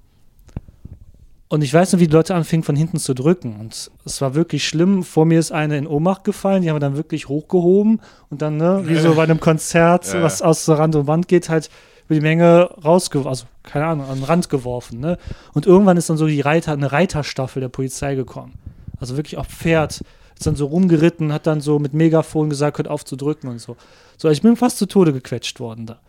und 1.49 1.62
ich 1.62 1.73
weiß 1.73 1.93
noch, 1.93 2.00
wie 2.00 2.06
die 2.09 2.12
Leute 2.12 2.35
anfingen, 2.35 2.65
von 2.65 2.75
hinten 2.75 2.99
zu 2.99 3.15
drücken. 3.15 3.61
Und 3.61 3.91
es 4.05 4.21
war 4.21 4.35
wirklich 4.35 4.67
schlimm. 4.67 5.05
Vor 5.05 5.25
mir 5.26 5.38
ist 5.38 5.53
eine 5.53 5.76
in 5.76 5.87
Ohnmacht 5.87 6.25
gefallen, 6.25 6.62
die 6.62 6.69
haben 6.71 6.76
wir 6.76 6.81
dann 6.81 6.97
wirklich 6.97 7.29
hochgehoben 7.29 8.00
und 8.31 8.43
dann, 8.43 8.56
ne, 8.56 8.82
wie 8.87 8.97
so 8.97 9.15
bei 9.17 9.23
einem 9.25 9.38
Konzert, 9.41 10.12
Ja. 10.12 10.23
was 10.23 10.41
aus 10.43 10.65
der 10.65 10.79
Rand 10.79 10.97
und 10.97 11.06
Wand 11.06 11.29
geht, 11.29 11.49
halt 11.50 11.69
über 12.06 12.14
die 12.14 12.20
Menge 12.20 12.70
rausgeworfen, 12.84 13.28
also 13.28 13.46
keine 13.62 13.86
Ahnung, 13.86 14.06
an 14.08 14.16
den 14.16 14.24
Rand 14.24 14.48
geworfen. 14.48 15.00
Ne? 15.00 15.18
Und 15.52 15.66
irgendwann 15.66 15.96
ist 15.96 16.10
dann 16.10 16.16
so 16.16 16.26
die 16.26 16.40
Reiter, 16.40 16.72
eine 16.72 16.92
Reiterstaffel 16.92 17.60
der 17.60 17.68
Polizei 17.68 18.14
gekommen. 18.14 18.54
Also 19.00 19.16
wirklich 19.16 19.38
auf 19.38 19.46
Pferd, 19.46 20.02
ist 20.36 20.46
dann 20.46 20.56
so 20.56 20.66
rumgeritten, 20.66 21.32
hat 21.32 21.46
dann 21.46 21.60
so 21.60 21.78
mit 21.78 21.94
Megafon 21.94 22.50
gesagt, 22.50 22.78
hört 22.78 22.88
auf 22.88 23.04
zu 23.04 23.16
drücken 23.16 23.49
und 23.49 23.61
so. 23.61 23.76
So, 24.16 24.28
ich 24.28 24.42
bin 24.42 24.56
fast 24.56 24.78
zu 24.78 24.87
Tode 24.87 25.12
gequetscht 25.12 25.61
worden 25.61 25.87
da. 25.87 26.00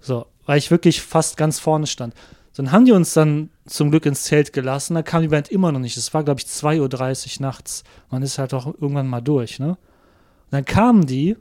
So, 0.00 0.26
weil 0.44 0.58
ich 0.58 0.70
wirklich 0.70 1.02
fast 1.02 1.36
ganz 1.36 1.58
vorne 1.58 1.86
stand. 1.86 2.14
So, 2.52 2.62
Dann 2.62 2.72
haben 2.72 2.84
die 2.84 2.92
uns 2.92 3.12
dann 3.12 3.50
zum 3.66 3.90
Glück 3.90 4.06
ins 4.06 4.24
Zelt 4.24 4.52
gelassen, 4.52 4.94
da 4.94 5.02
kam 5.02 5.22
die 5.22 5.28
Band 5.28 5.48
immer 5.48 5.72
noch 5.72 5.80
nicht. 5.80 5.96
Es 5.96 6.14
war, 6.14 6.24
glaube 6.24 6.40
ich, 6.40 6.46
2.30 6.46 7.36
Uhr 7.36 7.42
nachts. 7.42 7.84
Man 8.10 8.22
ist 8.22 8.38
halt 8.38 8.54
auch 8.54 8.66
irgendwann 8.66 9.08
mal 9.08 9.20
durch, 9.20 9.58
ne? 9.58 9.70
Und 9.70 10.52
dann 10.52 10.64
kamen 10.64 11.06
die, 11.06 11.36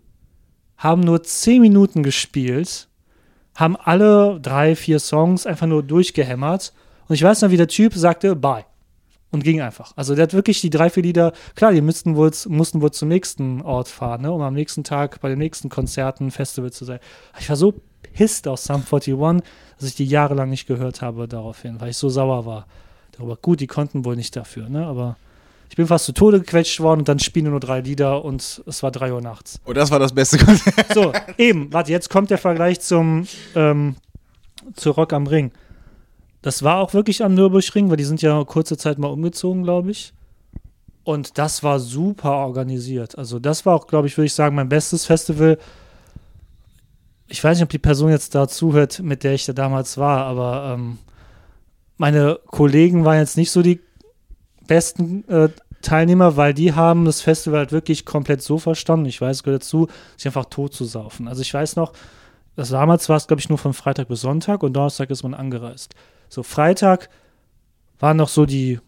haben 0.77 1.01
nur 1.01 1.23
10 1.23 1.61
Minuten 1.61 2.03
gespielt, 2.03 2.87
haben 3.55 3.75
alle 3.77 4.39
drei, 4.41 4.75
vier 4.75 4.99
Songs 4.99 5.45
einfach 5.45 5.67
nur 5.67 5.81
durchgehämmert. 5.83 6.73
Und 7.07 7.15
ich 7.15 7.23
weiß 7.23 7.41
noch, 7.41 7.51
wie 7.51 7.57
der 7.57 7.67
Typ 7.67 7.93
sagte, 7.93 8.35
bye. 8.35 8.65
Und 9.31 9.43
ging 9.43 9.59
einfach. 9.59 9.91
Also 9.95 10.15
der 10.15 10.23
hat 10.23 10.33
wirklich 10.33 10.61
die 10.61 10.69
drei, 10.69 10.89
vier 10.89 11.03
Lieder, 11.03 11.33
klar, 11.55 11.73
die 11.73 11.81
müssten 11.81 12.15
wohl, 12.15 12.31
mussten 12.47 12.81
wohl 12.81 12.91
zum 12.91 13.09
nächsten 13.09 13.61
Ort 13.61 13.89
fahren, 13.89 14.21
ne, 14.21 14.31
um 14.31 14.41
am 14.41 14.53
nächsten 14.53 14.83
Tag 14.83 15.19
bei 15.19 15.27
den 15.27 15.39
nächsten 15.39 15.67
Konzerten, 15.67 16.31
Festival 16.31 16.71
zu 16.71 16.85
sein. 16.85 16.99
Ich 17.39 17.49
war 17.49 17.57
so 17.57 17.73
pisst 18.13 18.47
aus 18.47 18.63
Sum 18.63 18.83
41, 18.89 19.43
dass 19.77 19.89
ich 19.89 19.95
die 19.95 20.05
jahrelang 20.05 20.49
nicht 20.49 20.67
gehört 20.67 21.01
habe 21.01 21.27
daraufhin, 21.27 21.81
weil 21.81 21.89
ich 21.89 21.97
so 21.97 22.07
sauer 22.07 22.45
war. 22.45 22.65
Darüber. 23.11 23.35
Gut, 23.35 23.59
die 23.59 23.67
konnten 23.67 24.05
wohl 24.05 24.15
nicht 24.15 24.35
dafür, 24.35 24.69
ne? 24.69 24.85
Aber 24.85 25.17
ich 25.69 25.75
bin 25.75 25.87
fast 25.87 26.05
zu 26.05 26.13
Tode 26.13 26.39
gequetscht 26.39 26.79
worden 26.79 26.99
und 26.99 27.09
dann 27.09 27.19
spielen 27.19 27.49
nur 27.49 27.59
drei 27.59 27.81
Lieder 27.81 28.23
und 28.23 28.63
es 28.65 28.83
war 28.83 28.91
drei 28.91 29.11
Uhr 29.11 29.21
nachts. 29.21 29.59
Und 29.65 29.75
das 29.77 29.91
war 29.91 29.99
das 29.99 30.13
beste 30.13 30.37
Konzert. 30.37 30.93
So, 30.93 31.11
eben, 31.37 31.71
warte, 31.73 31.91
jetzt 31.91 32.09
kommt 32.09 32.29
der 32.29 32.37
Vergleich 32.37 32.79
zum 32.81 33.27
ähm, 33.55 33.95
zu 34.75 34.91
Rock 34.91 35.13
am 35.13 35.27
Ring. 35.27 35.51
Das 36.41 36.63
war 36.63 36.77
auch 36.77 36.93
wirklich 36.93 37.23
am 37.23 37.33
Nürburgring, 37.33 37.89
weil 37.89 37.97
die 37.97 38.03
sind 38.03 38.21
ja 38.21 38.43
kurze 38.43 38.77
Zeit 38.77 38.99
mal 38.99 39.07
umgezogen, 39.07 39.63
glaube 39.63 39.91
ich. 39.91 40.13
Und 41.03 41.37
das 41.37 41.63
war 41.63 41.79
super 41.79 42.33
organisiert. 42.33 43.17
Also 43.17 43.39
das 43.39 43.65
war 43.65 43.75
auch, 43.75 43.87
glaube 43.87 44.07
ich, 44.07 44.17
würde 44.17 44.25
ich 44.25 44.33
sagen, 44.33 44.55
mein 44.55 44.69
bestes 44.69 45.05
Festival. 45.05 45.57
Ich 47.27 47.43
weiß 47.43 47.57
nicht, 47.57 47.63
ob 47.63 47.69
die 47.69 47.79
Person 47.79 48.11
jetzt 48.11 48.35
da 48.35 48.47
zuhört, 48.47 48.99
mit 48.99 49.23
der 49.23 49.33
ich 49.33 49.45
da 49.45 49.53
damals 49.53 49.97
war, 49.97 50.25
aber 50.25 50.73
ähm, 50.73 50.97
meine 51.97 52.39
Kollegen 52.47 53.05
waren 53.05 53.19
jetzt 53.19 53.37
nicht 53.37 53.51
so 53.51 53.61
die 53.61 53.79
besten 54.67 55.27
äh, 55.27 55.49
Teilnehmer, 55.81 56.35
weil 56.35 56.53
die 56.53 56.73
haben 56.73 57.05
das 57.05 57.21
Festival 57.21 57.59
halt 57.59 57.71
wirklich 57.71 58.05
komplett 58.05 58.41
so 58.41 58.57
verstanden, 58.57 59.05
ich 59.05 59.21
weiß, 59.21 59.37
es 59.37 59.43
gehört 59.43 59.63
dazu, 59.63 59.87
sich 60.17 60.25
einfach 60.25 60.45
tot 60.45 60.73
zu 60.73 60.85
saufen. 60.85 61.27
Also 61.27 61.41
ich 61.41 61.53
weiß 61.53 61.75
noch, 61.75 61.93
das 62.55 62.69
damals 62.69 63.07
war 63.09 63.17
es, 63.17 63.27
glaube 63.27 63.41
ich, 63.41 63.49
nur 63.49 63.57
von 63.57 63.73
Freitag 63.73 64.07
bis 64.07 64.21
Sonntag 64.21 64.63
und 64.63 64.73
Donnerstag 64.73 65.09
ist 65.09 65.23
man 65.23 65.33
angereist. 65.33 65.93
So, 66.29 66.41
Freitag 66.41 67.09
waren 67.99 68.17
noch 68.17 68.29
so 68.29 68.45
die 68.45 68.79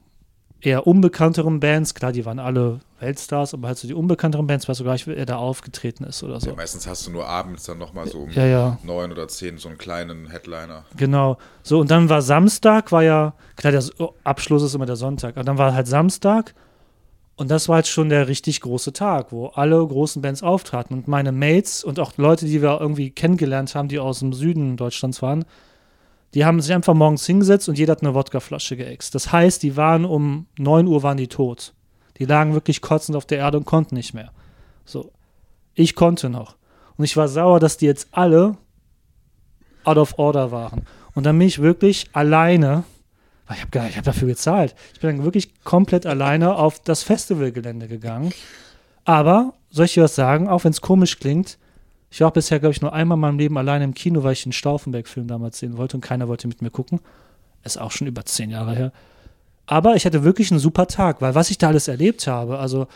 eher 0.62 0.88
unbekannteren 0.88 1.60
Bands, 1.60 1.94
klar, 1.94 2.12
die 2.12 2.26
waren 2.26 2.40
alle 2.40 2.80
Weltstars, 3.00 3.54
aber 3.54 3.68
halt 3.68 3.78
so 3.78 3.88
die 3.88 3.94
unbekannteren 3.94 4.48
Bands, 4.48 4.68
weißt 4.68 4.80
du 4.80 4.84
gar 4.84 4.94
nicht, 4.94 5.06
wer 5.08 5.26
da 5.26 5.38
aufgetreten 5.38 6.04
ist 6.04 6.24
oder 6.24 6.40
so. 6.40 6.50
Ja, 6.50 6.56
meistens 6.56 6.88
hast 6.88 7.06
du 7.08 7.12
nur 7.12 7.28
abends 7.28 7.64
dann 7.66 7.78
nochmal 7.78 8.08
so 8.08 8.20
um 8.20 8.30
Ja, 8.32 8.46
ja. 8.46 8.80
neun 8.84 9.12
oder 9.12 9.28
zehn 9.28 9.58
so 9.58 9.70
einen 9.70 9.78
kleinen 9.78 10.30
Headliner. 10.30 10.86
Genau. 10.96 11.38
So, 11.64 11.80
und 11.80 11.92
dann 11.92 12.10
war 12.10 12.22
Samstag, 12.22 12.92
war 12.92 13.04
ja, 13.04 13.34
klar, 13.56 13.72
der 13.72 13.80
S- 13.80 13.92
Abschluss 14.24 14.64
ist 14.64 14.74
immer 14.74 14.86
der 14.88 14.96
Sonntag, 14.96 15.36
aber 15.38 15.44
dann 15.44 15.58
war 15.58 15.74
halt 15.74 15.88
Samstag 15.88 16.56
und 17.36 17.52
das 17.52 17.70
war 17.70 17.76
halt 17.76 17.88
schon 17.88 18.10
der 18.10 18.28
richtig 18.28 18.62
große 18.62 18.94
Tag, 18.94 19.32
wo 19.32 19.48
alle 19.48 19.86
großen 19.86 20.22
Bands 20.24 20.42
auftraten. 20.42 20.98
Und 20.98 21.08
meine 21.08 21.32
Mates 21.32 21.84
und 21.84 22.00
auch 22.00 22.14
Leute, 22.18 22.48
die 22.48 22.64
wir 22.64 22.82
irgendwie 22.82 23.12
kennengelernt 23.12 23.76
haben, 23.76 23.90
die 23.90 24.00
aus 24.00 24.20
dem 24.20 24.34
Süden 24.34 24.76
Deutschlands 24.76 25.22
waren, 25.22 25.46
die 26.34 26.46
haben 26.46 26.60
sich 26.62 26.74
einfach 26.74 26.94
morgens 26.96 27.26
hingesetzt 27.28 27.70
und 27.70 27.78
jeder 27.78 27.92
hat 27.92 28.02
eine 28.02 28.14
Wodkaflasche 28.16 28.76
geäxt. 28.76 29.14
Das 29.16 29.32
heißt, 29.32 29.62
die 29.64 29.78
waren 29.78 30.04
um 30.04 30.48
9 30.58 30.88
Uhr 30.88 31.04
waren 31.04 31.18
die 31.18 31.28
tot. 31.28 31.74
Die 32.20 32.26
lagen 32.26 32.54
wirklich 32.54 32.82
kotzend 32.82 33.16
auf 33.16 33.26
der 33.26 33.40
Erde 33.40 33.58
und 33.58 33.66
konnten 33.66 33.96
nicht 33.96 34.14
mehr. 34.14 34.32
So. 34.86 35.12
Ich 35.74 35.96
konnte 35.96 36.30
noch. 36.30 36.56
Und 36.98 37.06
ich 37.06 37.16
war 37.16 37.28
sauer, 37.28 37.60
dass 37.60 37.78
die 37.78 37.86
jetzt 37.86 38.08
alle 38.12 38.58
out 39.84 39.98
of 39.98 40.18
order 40.18 40.52
waren. 40.52 40.86
Und 41.14 41.26
dann 41.26 41.38
bin 41.38 41.48
ich 41.48 41.62
wirklich 41.62 42.10
alleine, 42.14 42.84
weil 43.48 43.58
ich 43.58 43.64
habe 43.64 43.96
hab 43.96 44.04
dafür 44.04 44.28
gezahlt, 44.28 44.76
ich 44.94 45.00
bin 45.00 45.18
dann 45.18 45.26
wirklich 45.26 45.64
komplett 45.64 46.06
alleine 46.06 46.56
auf 46.56 46.80
das 46.82 47.04
Festivalgelände 47.04 47.88
gegangen. 47.88 48.34
Aber, 49.06 49.54
soll 49.70 49.86
ich 49.86 49.94
dir 49.94 50.04
was 50.04 50.16
sagen, 50.16 50.50
auch 50.50 50.64
wenn 50.64 50.72
es 50.72 50.82
komisch 50.82 51.20
klingt, 51.20 51.58
ich 52.10 52.22
war 52.22 52.32
bisher, 52.32 52.60
glaube 52.60 52.74
ich, 52.74 52.82
nur 52.82 52.94
einmal 52.94 53.18
in 53.18 53.22
meinem 53.22 53.38
Leben 53.38 53.58
alleine 53.58 53.84
im 53.84 53.94
Kino, 53.94 54.24
weil 54.24 54.34
ich 54.34 54.44
den 54.44 54.54
Stauffenberg-Film 54.54 55.28
damals 55.28 55.60
sehen 55.60 55.78
wollte 55.78 55.98
und 55.98 56.02
keiner 56.02 56.28
wollte 56.28 56.48
mit 56.48 56.62
mir 56.62 56.70
gucken. 56.70 57.00
Ist 57.64 57.80
auch 57.80 57.92
schon 57.92 58.08
über 58.08 58.26
zehn 58.26 58.50
Jahre 58.50 58.76
her. 58.76 58.92
Aber 59.68 59.96
ich 59.96 60.06
hatte 60.06 60.24
wirklich 60.24 60.50
einen 60.52 60.60
super 60.60 60.88
Tag, 60.88 61.22
weil 61.22 61.36
was 61.36 61.52
ich 61.52 61.58
da 61.58 61.68
alles 61.68 61.88
erlebt 61.88 62.26
habe, 62.26 62.58
also 62.58 62.88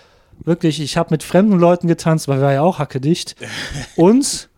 wirklich, 0.43 0.81
ich 0.81 0.97
habe 0.97 1.09
mit 1.11 1.21
fremden 1.21 1.59
Leuten 1.59 1.87
getanzt, 1.87 2.27
weil 2.27 2.41
wir 2.41 2.53
ja 2.53 2.61
auch 2.61 2.79
hackedicht. 2.79 3.35
Und 3.95 4.49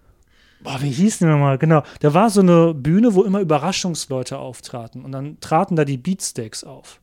Boah, 0.63 0.81
wie 0.81 0.91
hieß 0.91 1.19
die 1.19 1.25
nochmal? 1.25 1.57
Genau. 1.57 1.83
Da 1.99 2.13
war 2.13 2.29
so 2.29 2.39
eine 2.39 2.73
Bühne, 2.73 3.15
wo 3.15 3.23
immer 3.23 3.41
Überraschungsleute 3.41 4.37
auftraten. 4.37 5.03
Und 5.03 5.11
dann 5.11 5.37
traten 5.41 5.75
da 5.75 5.83
die 5.83 5.97
Beatsteaks 5.97 6.63
auf. 6.63 7.01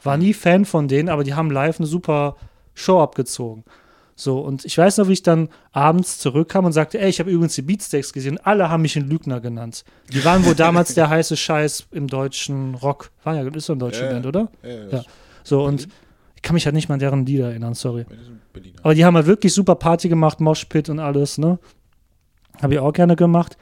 War 0.00 0.16
nie 0.16 0.32
Fan 0.32 0.64
von 0.64 0.86
denen, 0.86 1.08
aber 1.08 1.24
die 1.24 1.34
haben 1.34 1.50
live 1.50 1.80
eine 1.80 1.88
super 1.88 2.36
Show 2.74 3.00
abgezogen. 3.00 3.64
So, 4.16 4.38
und 4.40 4.64
ich 4.64 4.78
weiß 4.78 4.98
noch, 4.98 5.08
wie 5.08 5.12
ich 5.14 5.22
dann 5.22 5.48
abends 5.72 6.18
zurückkam 6.18 6.64
und 6.64 6.72
sagte, 6.72 7.00
ey, 7.00 7.08
ich 7.08 7.18
habe 7.18 7.30
übrigens 7.30 7.56
die 7.56 7.62
Beatsteaks 7.62 8.12
gesehen. 8.12 8.38
Alle 8.44 8.70
haben 8.70 8.82
mich 8.82 8.96
einen 8.96 9.08
Lügner 9.08 9.40
genannt. 9.40 9.84
Die 10.12 10.24
waren 10.24 10.44
wohl 10.44 10.54
damals 10.54 10.94
der 10.94 11.08
heiße 11.10 11.36
Scheiß 11.36 11.88
im 11.90 12.06
deutschen 12.06 12.76
Rock. 12.76 13.10
War 13.24 13.34
ja, 13.34 13.48
ist 13.48 13.66
so 13.66 13.72
eine 13.72 13.80
deutsche 13.80 14.04
Ja. 14.04 14.10
Band, 14.10 14.26
oder? 14.26 14.48
Ja, 14.62 14.98
Ja. 14.98 15.04
So, 15.42 15.64
und 15.64 15.88
ich 16.36 16.42
kann 16.42 16.54
mich 16.54 16.64
halt 16.64 16.74
nicht 16.74 16.88
mal 16.88 16.94
an 16.94 17.00
deren 17.00 17.26
Lieder 17.26 17.48
erinnern, 17.48 17.74
sorry. 17.74 18.06
Aber 18.82 18.94
die 18.94 19.04
haben 19.04 19.16
halt 19.16 19.26
wirklich 19.26 19.52
super 19.52 19.74
Party 19.74 20.08
gemacht, 20.08 20.40
Moshpit 20.40 20.88
und 20.88 21.00
alles, 21.00 21.38
ne? 21.38 21.58
Habe 22.62 22.74
ich 22.74 22.80
auch 22.80 22.92
gerne 22.92 23.16
gemacht. 23.16 23.56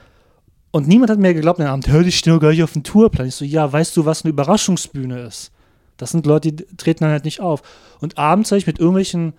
Und 0.70 0.86
niemand 0.86 1.10
hat 1.10 1.18
mir 1.18 1.32
geglaubt, 1.34 1.58
den 1.60 1.66
Abend, 1.66 1.88
hör 1.88 2.02
dich 2.02 2.24
nur 2.26 2.40
gar 2.40 2.50
nicht 2.50 2.62
auf 2.62 2.72
den 2.72 2.82
Tourplan. 2.84 3.28
Ich 3.28 3.34
so, 3.36 3.44
ja, 3.44 3.70
weißt 3.72 3.96
du, 3.96 4.04
was 4.04 4.22
eine 4.24 4.30
Überraschungsbühne 4.30 5.20
ist? 5.22 5.50
Das 5.96 6.10
sind 6.10 6.26
Leute, 6.26 6.52
die 6.52 6.64
treten 6.76 7.04
dann 7.04 7.12
halt 7.12 7.24
nicht 7.24 7.40
auf. 7.40 7.62
Und 8.00 8.18
abends 8.18 8.50
habe 8.50 8.58
ich 8.58 8.66
mit 8.66 8.78
irgendwelchen, 8.78 9.34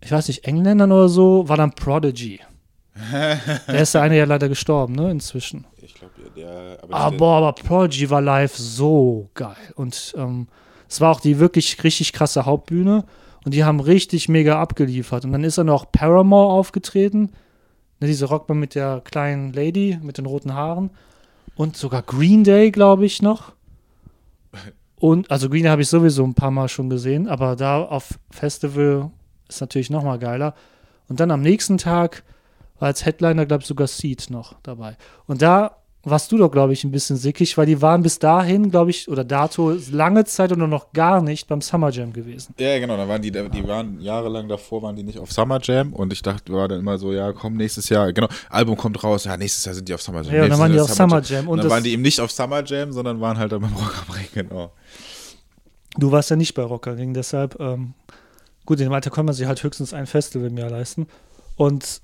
ich 0.00 0.12
weiß 0.12 0.28
nicht, 0.28 0.44
Engländern 0.44 0.92
oder 0.92 1.08
so, 1.08 1.48
war 1.48 1.56
dann 1.56 1.72
Prodigy. 1.72 2.40
Der 3.66 3.80
ist 3.80 3.94
der 3.94 4.02
eine 4.02 4.16
ja 4.16 4.24
leider 4.24 4.48
gestorben, 4.48 4.94
ne, 4.94 5.10
inzwischen. 5.10 5.66
Ich 5.82 5.94
glaube, 5.94 6.12
der. 6.36 6.78
Aber 6.82 6.94
Ah, 6.94 7.10
boah, 7.10 7.38
aber 7.38 7.52
Prodigy 7.52 8.08
war 8.08 8.20
live 8.20 8.56
so 8.56 9.30
geil. 9.34 9.56
Und 9.74 10.14
ähm, 10.16 10.46
es 10.88 11.00
war 11.00 11.10
auch 11.10 11.20
die 11.20 11.40
wirklich 11.40 11.82
richtig 11.82 12.12
krasse 12.12 12.46
Hauptbühne. 12.46 13.04
Und 13.44 13.52
die 13.52 13.64
haben 13.64 13.80
richtig 13.80 14.28
mega 14.28 14.60
abgeliefert. 14.60 15.24
Und 15.24 15.32
dann 15.32 15.44
ist 15.44 15.58
dann 15.58 15.66
noch 15.66 15.90
Paramore 15.90 16.52
aufgetreten. 16.52 17.32
Ne, 18.00 18.06
diese 18.06 18.26
Rockband 18.26 18.60
mit 18.60 18.74
der 18.76 19.02
kleinen 19.04 19.52
Lady 19.52 19.98
mit 20.00 20.18
den 20.18 20.26
roten 20.26 20.54
Haaren. 20.54 20.90
Und 21.56 21.76
sogar 21.76 22.02
Green 22.02 22.44
Day, 22.44 22.70
glaube 22.70 23.04
ich, 23.06 23.22
noch. 23.22 23.52
Und, 24.96 25.30
also 25.32 25.50
Green 25.50 25.64
Day 25.64 25.70
habe 25.70 25.82
ich 25.82 25.88
sowieso 25.88 26.24
ein 26.24 26.34
paar 26.34 26.52
Mal 26.52 26.68
schon 26.68 26.88
gesehen. 26.88 27.26
Aber 27.26 27.56
da 27.56 27.82
auf 27.82 28.18
Festival 28.30 29.10
ist 29.54 29.60
natürlich 29.60 29.90
noch 29.90 30.04
mal 30.04 30.18
geiler. 30.18 30.54
Und 31.08 31.20
dann 31.20 31.30
am 31.30 31.42
nächsten 31.42 31.78
Tag 31.78 32.22
war 32.78 32.88
als 32.88 33.04
Headliner, 33.04 33.46
glaube 33.46 33.62
ich, 33.62 33.66
sogar 33.66 33.86
Seed 33.86 34.30
noch 34.30 34.54
dabei. 34.62 34.96
Und 35.26 35.42
da 35.42 35.76
warst 36.04 36.30
du 36.32 36.38
doch, 36.38 36.50
glaube 36.50 36.72
ich, 36.72 36.84
ein 36.84 36.90
bisschen 36.90 37.16
sickig, 37.16 37.56
weil 37.56 37.66
die 37.66 37.80
waren 37.80 38.02
bis 38.02 38.18
dahin, 38.18 38.70
glaube 38.70 38.90
ich, 38.90 39.08
oder 39.08 39.24
dato 39.24 39.74
lange 39.90 40.24
Zeit 40.24 40.52
oder 40.52 40.66
noch 40.66 40.92
gar 40.92 41.22
nicht 41.22 41.48
beim 41.48 41.60
Summer 41.60 41.90
Jam 41.90 42.12
gewesen. 42.12 42.54
Ja, 42.58 42.78
genau, 42.78 42.96
da 42.96 43.08
waren 43.08 43.22
die, 43.22 43.30
die 43.30 43.66
waren 43.66 44.00
jahrelang 44.00 44.48
davor, 44.48 44.82
waren 44.82 44.96
die 44.96 45.02
nicht 45.02 45.18
auf 45.18 45.32
Summer 45.32 45.58
Jam 45.62 45.92
und 45.92 46.12
ich 46.12 46.22
dachte, 46.22 46.52
war 46.52 46.68
dann 46.68 46.80
immer 46.80 46.98
so, 46.98 47.12
ja, 47.12 47.32
komm, 47.32 47.56
nächstes 47.56 47.88
Jahr, 47.88 48.12
genau, 48.12 48.28
Album 48.50 48.76
kommt 48.76 49.02
raus, 49.02 49.24
ja, 49.24 49.36
nächstes 49.36 49.64
Jahr 49.64 49.74
sind 49.74 49.88
die 49.88 49.94
auf 49.94 50.02
Summer 50.02 50.22
Jam. 50.22 50.34
Ja, 50.34 50.48
dann 50.48 50.58
waren 50.58 50.72
die 50.72 50.80
auf 50.80 50.92
Summer 50.92 51.22
Jam. 51.22 51.48
Und 51.48 51.54
Und 51.54 51.64
dann 51.64 51.70
waren 51.70 51.82
die 51.82 51.92
eben 51.92 52.02
nicht 52.02 52.20
auf 52.20 52.30
Summer 52.30 52.62
Jam, 52.64 52.92
sondern 52.92 53.20
waren 53.20 53.38
halt 53.38 53.52
dann 53.52 53.62
beim 53.62 53.72
Rock 53.72 54.04
am 54.06 54.14
Ring, 54.14 54.28
genau. 54.34 54.72
du 55.96 56.12
warst 56.12 56.30
ja 56.30 56.36
nicht 56.36 56.54
bei 56.54 56.62
Rockerring, 56.62 57.14
deshalb, 57.14 57.58
ähm, 57.60 57.94
gut, 58.66 58.78
in 58.80 58.86
dem 58.86 58.92
Alter 58.92 59.10
kann 59.10 59.26
man 59.26 59.34
sich 59.34 59.46
halt 59.46 59.62
höchstens 59.62 59.92
ein 59.92 60.06
Festival 60.06 60.48
im 60.48 60.56
Jahr 60.56 60.70
leisten. 60.70 61.06
Und 61.56 62.00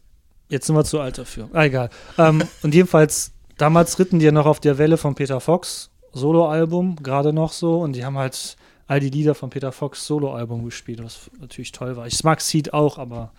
jetzt 0.49 0.67
sind 0.67 0.76
wir 0.76 0.85
zu 0.85 1.00
alt 1.00 1.19
dafür. 1.19 1.49
Ah, 1.52 1.64
egal. 1.64 1.90
ähm, 2.19 2.43
und 2.62 2.75
jedenfalls, 2.75 3.33
damals 3.59 3.99
ritten 3.99 4.19
die 4.19 4.26
ja 4.26 4.33
noch 4.33 4.47
auf 4.47 4.61
der 4.61 4.79
Welle 4.79 4.97
von 4.97 5.14
Peter 5.14 5.40
Fox, 5.40 5.90
Soloalbum, 6.12 6.97
gerade 6.97 7.33
noch 7.33 7.52
so. 7.52 7.81
Und 7.81 7.95
die 7.95 8.05
haben 8.05 8.19
halt 8.19 8.57
all 8.87 9.00
die 9.00 9.11
Lieder 9.11 9.35
von 9.35 9.50
Peter 9.50 9.73
Fox 9.73 10.07
Soloalbum 10.07 10.64
gespielt, 10.64 11.02
was 11.02 11.31
natürlich 11.40 11.73
toll 11.73 11.97
war. 11.97 12.07
Ich 12.07 12.25
mag 12.25 12.40
Seed 12.40 12.73
auch, 12.73 12.99
aber 12.99 13.33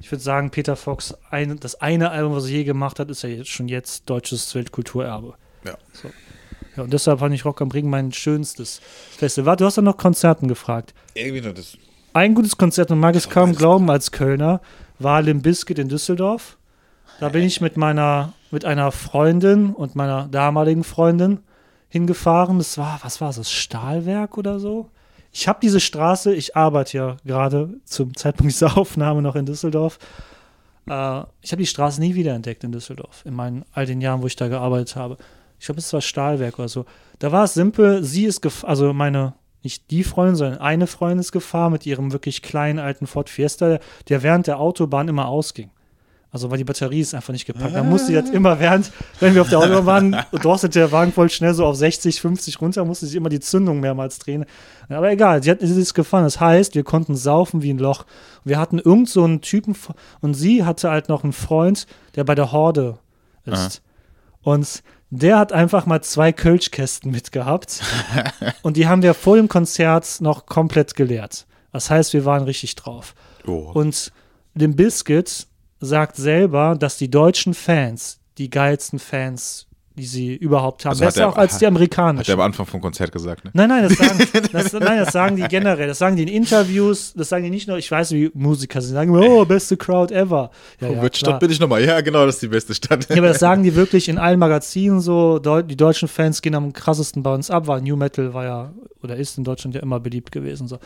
ich 0.00 0.10
würde 0.12 0.22
sagen, 0.22 0.50
Peter 0.50 0.76
Fox, 0.76 1.14
ein, 1.30 1.58
das 1.58 1.80
eine 1.80 2.10
Album, 2.10 2.34
was 2.34 2.44
er 2.44 2.50
je 2.50 2.64
gemacht 2.64 2.98
hat, 2.98 3.10
ist 3.10 3.22
ja 3.22 3.30
jetzt 3.30 3.48
schon 3.48 3.68
jetzt 3.68 4.08
deutsches 4.10 4.54
Weltkulturerbe. 4.54 5.34
Ja. 5.64 5.76
So. 5.92 6.10
Ja, 6.76 6.84
und 6.84 6.92
deshalb 6.92 7.18
fand 7.18 7.34
ich 7.34 7.44
Rock 7.44 7.60
am 7.60 7.70
Ring 7.70 7.90
mein 7.90 8.12
schönstes 8.12 8.80
Festival. 9.16 9.56
Du 9.56 9.64
hast 9.64 9.76
ja 9.76 9.82
noch 9.82 9.96
Konzerten 9.96 10.46
gefragt. 10.46 10.94
Irgendwie 11.14 11.40
noch 11.40 11.54
das. 11.54 11.76
Ein 12.14 12.34
gutes 12.34 12.56
Konzert, 12.56 12.90
man 12.90 13.00
mag 13.00 13.14
es 13.16 13.28
kaum 13.28 13.54
glauben 13.54 13.90
als 13.90 14.10
Kölner, 14.12 14.60
war 14.98 15.20
Limp 15.20 15.42
Bizkit 15.42 15.78
in 15.78 15.88
Düsseldorf. 15.88 16.56
Da 17.20 17.28
bin 17.28 17.42
ich 17.42 17.60
mit 17.60 17.76
meiner, 17.76 18.32
mit 18.50 18.64
einer 18.64 18.92
Freundin 18.92 19.74
und 19.74 19.94
meiner 19.94 20.26
damaligen 20.28 20.84
Freundin 20.84 21.40
hingefahren. 21.88 22.58
Das 22.58 22.78
war, 22.78 22.98
was 23.02 23.20
war 23.20 23.30
es, 23.30 23.36
das 23.36 23.50
Stahlwerk 23.50 24.38
oder 24.38 24.58
so? 24.58 24.88
Ich 25.32 25.48
habe 25.48 25.58
diese 25.60 25.80
Straße, 25.80 26.34
ich 26.34 26.56
arbeite 26.56 26.96
ja 26.96 27.16
gerade 27.24 27.74
zum 27.84 28.16
Zeitpunkt 28.16 28.52
dieser 28.52 28.78
Aufnahme 28.78 29.20
noch 29.20 29.36
in 29.36 29.46
Düsseldorf. 29.46 29.98
Äh, 30.88 31.22
ich 31.42 31.52
habe 31.52 31.62
die 31.62 31.66
Straße 31.66 32.00
nie 32.00 32.14
wiederentdeckt 32.14 32.64
in 32.64 32.72
Düsseldorf, 32.72 33.22
in 33.26 33.34
meinen 33.34 33.64
all 33.72 33.84
den 33.84 34.00
Jahren, 34.00 34.22
wo 34.22 34.26
ich 34.26 34.36
da 34.36 34.48
gearbeitet 34.48 34.96
habe. 34.96 35.18
Ich 35.60 35.66
glaube, 35.66 35.80
es 35.80 35.92
war 35.92 36.00
Stahlwerk 36.00 36.58
oder 36.58 36.68
so. 36.68 36.86
Da 37.18 37.32
war 37.32 37.44
es 37.44 37.54
simpel, 37.54 38.02
sie 38.02 38.24
ist, 38.24 38.64
also 38.64 38.92
meine, 38.94 39.34
nicht 39.68 39.90
die 39.90 40.02
Freundin, 40.02 40.36
sondern 40.36 40.60
eine 40.60 40.86
Freundin 40.86 41.18
ist 41.18 41.32
gefahren 41.32 41.72
mit 41.72 41.84
ihrem 41.84 42.12
wirklich 42.12 42.40
kleinen 42.40 42.78
alten 42.78 43.06
Ford 43.06 43.28
Fiesta, 43.28 43.78
der 44.08 44.22
während 44.22 44.46
der 44.46 44.58
Autobahn 44.58 45.08
immer 45.08 45.28
ausging. 45.28 45.70
Also 46.30 46.50
weil 46.50 46.56
die 46.56 46.64
Batterie 46.64 47.00
ist 47.00 47.14
einfach 47.14 47.32
nicht 47.32 47.44
gepackt. 47.44 47.74
Dann 47.74 47.88
musste 47.88 48.08
sie 48.08 48.14
das 48.14 48.30
immer 48.30 48.58
während, 48.60 48.90
wenn 49.20 49.34
wir 49.34 49.42
auf 49.42 49.50
der 49.50 49.58
Autobahn 49.58 50.12
waren, 50.12 50.24
drosselt 50.32 50.74
der 50.74 50.90
Wagen 50.90 51.12
voll 51.12 51.28
schnell 51.28 51.52
so 51.52 51.66
auf 51.66 51.76
60, 51.76 52.20
50 52.20 52.60
runter, 52.62 52.84
musste 52.84 53.06
sie 53.06 53.16
immer 53.18 53.28
die 53.28 53.40
Zündung 53.40 53.80
mehrmals 53.80 54.18
drehen. 54.18 54.46
Aber 54.88 55.10
egal, 55.10 55.42
sie, 55.42 55.50
hat, 55.50 55.60
sie 55.60 55.80
ist 55.80 55.94
gefahren. 55.94 56.24
Das 56.24 56.40
heißt, 56.40 56.74
wir 56.74 56.84
konnten 56.84 57.14
saufen 57.14 57.62
wie 57.62 57.72
ein 57.72 57.78
Loch. 57.78 58.06
Wir 58.44 58.58
hatten 58.58 58.78
irgend 58.78 59.10
so 59.10 59.24
einen 59.24 59.42
Typen 59.42 59.76
und 60.20 60.34
sie 60.34 60.64
hatte 60.64 60.90
halt 60.90 61.08
noch 61.10 61.24
einen 61.24 61.32
Freund, 61.34 61.86
der 62.14 62.24
bei 62.24 62.34
der 62.34 62.52
Horde 62.52 62.98
ist. 63.44 63.82
Und 64.42 64.82
der 65.10 65.38
hat 65.38 65.52
einfach 65.52 65.86
mal 65.86 66.02
zwei 66.02 66.32
Kölschkästen 66.32 67.10
mitgehabt. 67.10 67.82
und 68.62 68.76
die 68.76 68.86
haben 68.86 69.02
wir 69.02 69.14
vor 69.14 69.36
dem 69.36 69.48
Konzert 69.48 70.20
noch 70.20 70.46
komplett 70.46 70.94
geleert. 70.94 71.46
Das 71.72 71.90
heißt, 71.90 72.12
wir 72.12 72.24
waren 72.24 72.44
richtig 72.44 72.74
drauf. 72.76 73.14
Oh. 73.46 73.70
Und 73.72 74.12
dem 74.54 74.76
Biscuit 74.76 75.46
sagt 75.80 76.16
selber, 76.16 76.76
dass 76.78 76.98
die 76.98 77.10
deutschen 77.10 77.54
Fans 77.54 78.18
die 78.38 78.50
geilsten 78.50 78.98
Fans, 78.98 79.66
die 79.98 80.06
sie 80.06 80.34
überhaupt 80.34 80.84
haben. 80.84 80.92
Also 80.92 81.04
Besser 81.04 81.20
er- 81.22 81.28
auch 81.28 81.36
als 81.36 81.52
die 81.52 81.56
Hat 81.56 81.62
er 81.64 81.68
amerikanischen. 81.68 82.32
am 82.32 82.40
Anfang 82.40 82.64
vom 82.64 82.80
Konzert 82.80 83.12
gesagt, 83.12 83.44
ne? 83.44 83.50
Nein, 83.52 83.68
nein, 83.68 83.82
das 83.88 83.98
sagen, 83.98 84.18
das, 84.52 84.72
nein, 84.72 84.98
das 85.04 85.12
sagen 85.12 85.36
die 85.36 85.42
generell. 85.42 85.88
Das 85.88 85.98
sagen 85.98 86.16
die 86.16 86.22
in 86.22 86.28
Interviews. 86.28 87.12
Das 87.14 87.28
sagen 87.28 87.44
die 87.44 87.50
nicht 87.50 87.68
nur, 87.68 87.76
ich 87.76 87.90
weiß, 87.90 88.12
wie 88.12 88.30
Musiker 88.32 88.80
sind. 88.80 88.92
Die 88.92 88.94
sagen, 88.94 89.14
oh, 89.14 89.44
beste 89.44 89.76
Crowd 89.76 90.14
ever. 90.14 90.50
Ja, 90.80 90.86
ja, 90.88 90.94
Welche 90.94 91.00
klar. 91.10 91.14
Stadt 91.14 91.40
bin 91.40 91.50
ich 91.50 91.60
nochmal? 91.60 91.84
Ja, 91.84 92.00
genau, 92.00 92.24
das 92.24 92.36
ist 92.36 92.42
die 92.42 92.48
beste 92.48 92.74
Stadt. 92.74 93.08
Ja, 93.10 93.16
aber 93.18 93.28
das 93.28 93.40
sagen 93.40 93.62
die 93.62 93.74
wirklich 93.74 94.08
in 94.08 94.16
allen 94.18 94.38
Magazinen 94.38 95.00
so. 95.00 95.38
Die 95.38 95.76
deutschen 95.76 96.08
Fans 96.08 96.40
gehen 96.40 96.54
am 96.54 96.72
krassesten 96.72 97.22
bei 97.22 97.34
uns 97.34 97.50
ab, 97.50 97.66
weil 97.66 97.80
New 97.82 97.96
Metal 97.96 98.32
war 98.32 98.44
ja 98.44 98.72
oder 99.02 99.16
ist 99.16 99.36
in 99.38 99.44
Deutschland 99.44 99.74
ja 99.74 99.82
immer 99.82 100.00
beliebt 100.00 100.32
gewesen. 100.32 100.68
So. 100.68 100.78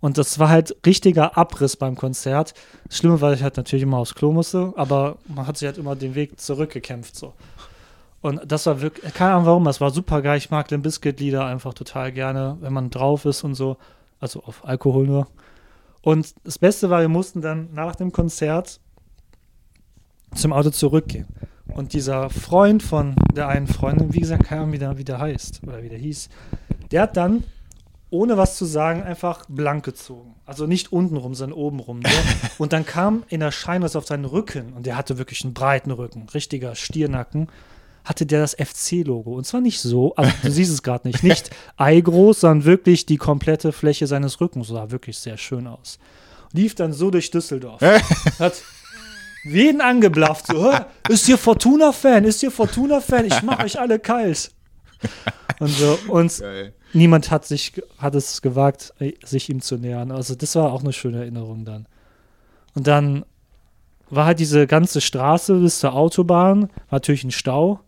Und 0.00 0.18
das 0.18 0.40
war 0.40 0.48
halt 0.48 0.74
richtiger 0.84 1.36
Abriss 1.38 1.76
beim 1.76 1.94
Konzert. 1.94 2.54
Das 2.88 2.98
Schlimme 2.98 3.20
war, 3.20 3.32
ich 3.34 3.42
halt 3.44 3.56
natürlich 3.56 3.84
immer 3.84 3.98
aufs 3.98 4.16
Klo 4.16 4.32
musste, 4.32 4.72
aber 4.76 5.16
man 5.32 5.46
hat 5.46 5.56
sich 5.58 5.66
halt 5.66 5.78
immer 5.78 5.94
den 5.94 6.16
Weg 6.16 6.40
zurückgekämpft 6.40 7.14
so. 7.14 7.34
Und 8.22 8.40
das 8.46 8.66
war 8.66 8.80
wirklich, 8.80 9.12
keine 9.14 9.32
Ahnung 9.32 9.46
warum, 9.46 9.64
das 9.64 9.80
war 9.80 9.90
super 9.90 10.22
geil. 10.22 10.38
Ich 10.38 10.50
mag 10.50 10.68
den 10.68 10.80
Biscuit-Lieder 10.80 11.44
einfach 11.44 11.74
total 11.74 12.12
gerne, 12.12 12.56
wenn 12.60 12.72
man 12.72 12.88
drauf 12.88 13.24
ist 13.24 13.42
und 13.42 13.56
so. 13.56 13.76
Also 14.20 14.44
auf 14.44 14.64
Alkohol 14.64 15.06
nur. 15.06 15.26
Und 16.02 16.34
das 16.44 16.58
Beste 16.58 16.88
war, 16.88 17.00
wir 17.00 17.08
mussten 17.08 17.42
dann 17.42 17.74
nach 17.74 17.96
dem 17.96 18.12
Konzert 18.12 18.80
zum 20.34 20.52
Auto 20.52 20.70
zurückgehen. 20.70 21.26
Und 21.66 21.94
dieser 21.94 22.30
Freund 22.30 22.82
von 22.82 23.16
der 23.34 23.48
einen 23.48 23.66
Freundin, 23.66 24.14
wie 24.14 24.20
gesagt, 24.20 24.44
keine 24.44 24.62
Ahnung, 24.62 24.72
wie 24.72 24.78
der, 24.78 24.98
wie 24.98 25.04
der 25.04 25.18
heißt 25.18 25.62
oder 25.66 25.82
wie 25.82 25.88
der 25.88 25.98
hieß, 25.98 26.28
der 26.92 27.02
hat 27.02 27.16
dann, 27.16 27.42
ohne 28.10 28.36
was 28.36 28.56
zu 28.56 28.66
sagen, 28.66 29.02
einfach 29.02 29.46
blank 29.48 29.84
gezogen. 29.84 30.34
Also 30.44 30.66
nicht 30.66 30.92
untenrum, 30.92 31.34
sondern 31.34 31.58
obenrum. 31.58 32.00
Ne? 32.00 32.10
Und 32.58 32.72
dann 32.72 32.86
kam 32.86 33.24
in 33.28 33.40
der 33.40 33.50
Scheinriss 33.50 33.96
auf 33.96 34.06
seinen 34.06 34.26
Rücken, 34.26 34.74
und 34.74 34.86
der 34.86 34.96
hatte 34.96 35.18
wirklich 35.18 35.44
einen 35.44 35.54
breiten 35.54 35.90
Rücken, 35.90 36.28
richtiger 36.34 36.74
Stiernacken, 36.74 37.48
hatte 38.04 38.26
der 38.26 38.40
das 38.40 38.54
FC-Logo. 38.54 39.32
Und 39.34 39.46
zwar 39.46 39.60
nicht 39.60 39.80
so, 39.80 40.14
also 40.16 40.32
du 40.42 40.50
siehst 40.50 40.72
es 40.72 40.82
gerade 40.82 41.06
nicht, 41.06 41.22
nicht 41.22 41.50
eigroß, 41.76 42.40
sondern 42.40 42.64
wirklich 42.64 43.06
die 43.06 43.16
komplette 43.16 43.72
Fläche 43.72 44.06
seines 44.06 44.40
Rückens 44.40 44.68
sah 44.68 44.90
wirklich 44.90 45.18
sehr 45.18 45.36
schön 45.36 45.66
aus. 45.66 45.98
Lief 46.52 46.74
dann 46.74 46.92
so 46.92 47.10
durch 47.10 47.30
Düsseldorf. 47.30 47.80
Hat 48.38 48.62
jeden 49.44 49.80
angeblafft. 49.80 50.46
So, 50.48 50.72
"Hä? 50.72 50.80
ist 51.08 51.26
hier 51.26 51.38
Fortuna-Fan? 51.38 52.24
Ist 52.24 52.40
hier 52.40 52.50
Fortuna-Fan? 52.50 53.26
Ich 53.26 53.42
mach 53.42 53.62
euch 53.64 53.78
alle 53.80 53.98
kalt. 53.98 54.50
Und 55.58 55.68
so, 55.68 55.98
und 56.08 56.38
Geil. 56.38 56.74
niemand 56.92 57.30
hat 57.30 57.44
sich 57.46 57.72
hat 57.98 58.14
es 58.14 58.42
gewagt, 58.42 58.92
äh, 59.00 59.14
sich 59.24 59.48
ihm 59.48 59.60
zu 59.60 59.76
nähern. 59.76 60.10
Also 60.12 60.34
das 60.34 60.54
war 60.56 60.72
auch 60.72 60.82
eine 60.82 60.92
schöne 60.92 61.18
Erinnerung 61.18 61.64
dann. 61.64 61.86
Und 62.74 62.86
dann 62.86 63.24
war 64.10 64.26
halt 64.26 64.38
diese 64.40 64.66
ganze 64.66 65.00
Straße 65.00 65.54
bis 65.54 65.80
zur 65.80 65.94
Autobahn, 65.94 66.62
war 66.62 66.68
natürlich 66.90 67.24
ein 67.24 67.30
Stau. 67.30 67.80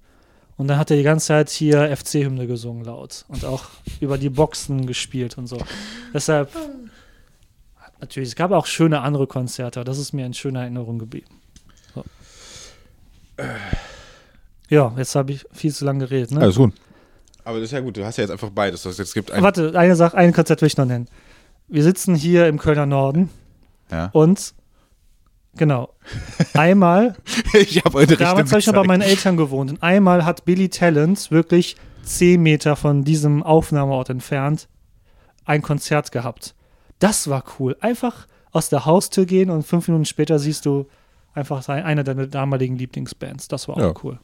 Und 0.56 0.68
dann 0.68 0.78
hat 0.78 0.90
er 0.90 0.96
die 0.96 1.02
ganze 1.02 1.26
Zeit 1.26 1.50
hier 1.50 1.94
FC-Hymne 1.96 2.46
gesungen 2.46 2.84
laut 2.84 3.24
und 3.28 3.44
auch 3.44 3.64
über 4.00 4.18
die 4.18 4.30
Boxen 4.30 4.86
gespielt 4.86 5.36
und 5.36 5.48
so. 5.48 5.58
Deshalb, 6.12 6.50
natürlich, 8.00 8.30
es 8.30 8.36
gab 8.36 8.52
auch 8.52 8.66
schöne 8.66 9.00
andere 9.00 9.26
Konzerte, 9.26 9.80
aber 9.80 9.84
das 9.84 9.98
ist 9.98 10.12
mir 10.12 10.26
in 10.26 10.34
schöner 10.34 10.60
Erinnerung 10.60 10.98
geblieben. 10.98 11.40
So. 11.94 12.04
Ja, 14.68 14.92
jetzt 14.96 15.14
habe 15.16 15.32
ich 15.32 15.44
viel 15.52 15.74
zu 15.74 15.84
lange 15.84 16.00
geredet. 16.00 16.30
Ne? 16.30 16.40
Alles 16.40 16.56
gut. 16.56 16.72
Aber 17.44 17.58
das 17.58 17.66
ist 17.66 17.72
ja 17.72 17.80
gut, 17.80 17.96
du 17.96 18.04
hast 18.04 18.16
ja 18.16 18.22
jetzt 18.22 18.30
einfach 18.30 18.50
beides. 18.50 18.82
Das 18.82 18.96
jetzt 18.96 19.12
gibt 19.12 19.30
ein, 19.30 19.42
Warte, 19.42 19.78
eine 19.78 19.96
Sache, 19.96 20.16
ein 20.16 20.32
Konzert 20.32 20.62
will 20.62 20.68
ich 20.68 20.76
noch 20.76 20.86
nennen. 20.86 21.08
Wir 21.68 21.82
sitzen 21.82 22.14
hier 22.14 22.46
im 22.46 22.58
Kölner 22.58 22.86
Norden 22.86 23.28
ja. 23.90 24.10
und 24.12 24.54
genau, 25.56 25.94
einmal, 26.54 27.16
ich 27.54 27.84
habe 27.84 27.98
heute 27.98 28.16
damals 28.16 28.50
habe 28.50 28.60
ich 28.60 28.66
noch 28.66 28.74
bei 28.74 28.84
meinen 28.84 29.02
Eltern 29.02 29.36
gewohnt 29.36 29.70
und 29.70 29.82
einmal 29.82 30.24
hat 30.24 30.44
Billy 30.44 30.68
Talent 30.68 31.30
wirklich 31.30 31.76
10 32.04 32.42
Meter 32.42 32.76
von 32.76 33.04
diesem 33.04 33.42
Aufnahmeort 33.42 34.10
entfernt 34.10 34.68
ein 35.44 35.62
Konzert 35.62 36.12
gehabt. 36.12 36.54
Das 36.98 37.28
war 37.28 37.44
cool. 37.58 37.76
Einfach 37.80 38.26
aus 38.52 38.68
der 38.68 38.86
Haustür 38.86 39.26
gehen 39.26 39.50
und 39.50 39.62
fünf 39.64 39.88
Minuten 39.88 40.04
später 40.04 40.38
siehst 40.38 40.64
du 40.64 40.86
einfach 41.34 41.66
eine 41.68 42.04
deiner 42.04 42.26
damaligen 42.26 42.76
Lieblingsbands. 42.76 43.48
Das 43.48 43.68
war 43.68 43.76
auch 43.76 43.80
Ja. 43.80 43.94
cool. 44.02 44.18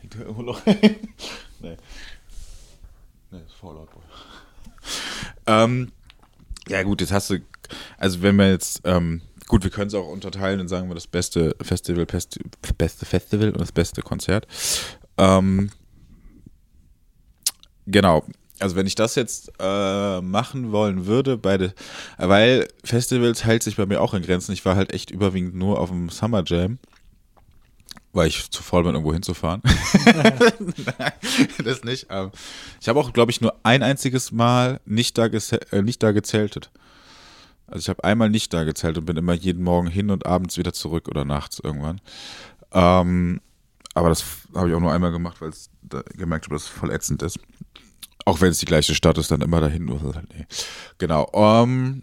Hängt 0.00 0.14
da 0.14 0.20
irgendwo 0.20 0.42
noch? 0.42 0.60
nee. 0.66 1.76
Nee, 3.30 3.38
ist 3.46 3.54
Fallout 3.60 3.90
Boy. 3.90 4.02
ähm, 5.46 5.92
ja, 6.68 6.82
gut, 6.82 7.00
jetzt 7.00 7.12
hast 7.12 7.30
du, 7.30 7.38
also 7.96 8.22
wenn 8.22 8.36
wir 8.36 8.50
jetzt, 8.50 8.80
ähm, 8.84 9.22
gut, 9.50 9.64
wir 9.64 9.70
können 9.70 9.88
es 9.88 9.94
auch 9.94 10.06
unterteilen 10.06 10.60
und 10.60 10.68
sagen 10.68 10.88
wir 10.88 10.94
das 10.94 11.08
beste 11.08 11.56
Festival, 11.60 12.06
beste, 12.06 12.38
beste 12.78 13.04
Festival 13.04 13.48
und 13.50 13.60
das 13.60 13.72
beste 13.72 14.00
Konzert. 14.00 14.46
Ähm, 15.18 15.70
genau. 17.84 18.24
Also 18.60 18.76
wenn 18.76 18.86
ich 18.86 18.94
das 18.94 19.16
jetzt 19.16 19.50
äh, 19.58 20.20
machen 20.20 20.70
wollen 20.70 21.06
würde, 21.06 21.36
beide, 21.36 21.74
weil 22.16 22.68
Festivals 22.84 23.44
hält 23.44 23.64
sich 23.64 23.74
bei 23.76 23.86
mir 23.86 24.00
auch 24.00 24.14
in 24.14 24.22
Grenzen. 24.22 24.52
Ich 24.52 24.64
war 24.64 24.76
halt 24.76 24.92
echt 24.92 25.10
überwiegend 25.10 25.56
nur 25.56 25.80
auf 25.80 25.88
dem 25.88 26.10
Summer 26.10 26.44
Jam, 26.46 26.78
weil 28.12 28.28
ich 28.28 28.52
zu 28.52 28.62
faul 28.62 28.84
bin, 28.84 28.92
irgendwo 28.92 29.12
hinzufahren. 29.12 29.62
Nein, 30.04 31.12
das 31.64 31.82
nicht. 31.82 32.06
Ähm, 32.08 32.30
ich 32.80 32.88
habe 32.88 33.00
auch, 33.00 33.12
glaube 33.12 33.32
ich, 33.32 33.40
nur 33.40 33.56
ein 33.64 33.82
einziges 33.82 34.30
Mal 34.30 34.78
nicht 34.84 35.18
da, 35.18 35.26
äh, 35.26 35.82
nicht 35.82 36.04
da 36.04 36.12
gezeltet. 36.12 36.70
Also 37.70 37.84
ich 37.84 37.88
habe 37.88 38.04
einmal 38.04 38.30
nicht 38.30 38.52
da 38.52 38.64
gezählt 38.64 38.98
und 38.98 39.06
bin 39.06 39.16
immer 39.16 39.32
jeden 39.32 39.62
Morgen 39.62 39.86
hin 39.86 40.10
und 40.10 40.26
abends 40.26 40.58
wieder 40.58 40.72
zurück 40.72 41.08
oder 41.08 41.24
nachts 41.24 41.60
irgendwann. 41.60 42.00
Ähm, 42.72 43.40
aber 43.94 44.08
das 44.08 44.24
habe 44.54 44.68
ich 44.68 44.74
auch 44.74 44.80
nur 44.80 44.92
einmal 44.92 45.12
gemacht, 45.12 45.40
weil 45.40 45.50
ich 45.50 45.68
gemerkt 46.16 46.46
habe, 46.46 46.54
dass 46.54 46.64
es 46.64 46.68
voll 46.68 46.90
ätzend 46.90 47.22
ist. 47.22 47.38
Auch 48.24 48.40
wenn 48.40 48.50
es 48.50 48.58
die 48.58 48.66
gleiche 48.66 48.94
Stadt 48.94 49.18
ist, 49.18 49.30
dann 49.30 49.40
immer 49.40 49.60
dahin. 49.60 49.86
Nee. 49.86 50.46
Genau. 50.98 51.28
Ähm, 51.32 52.02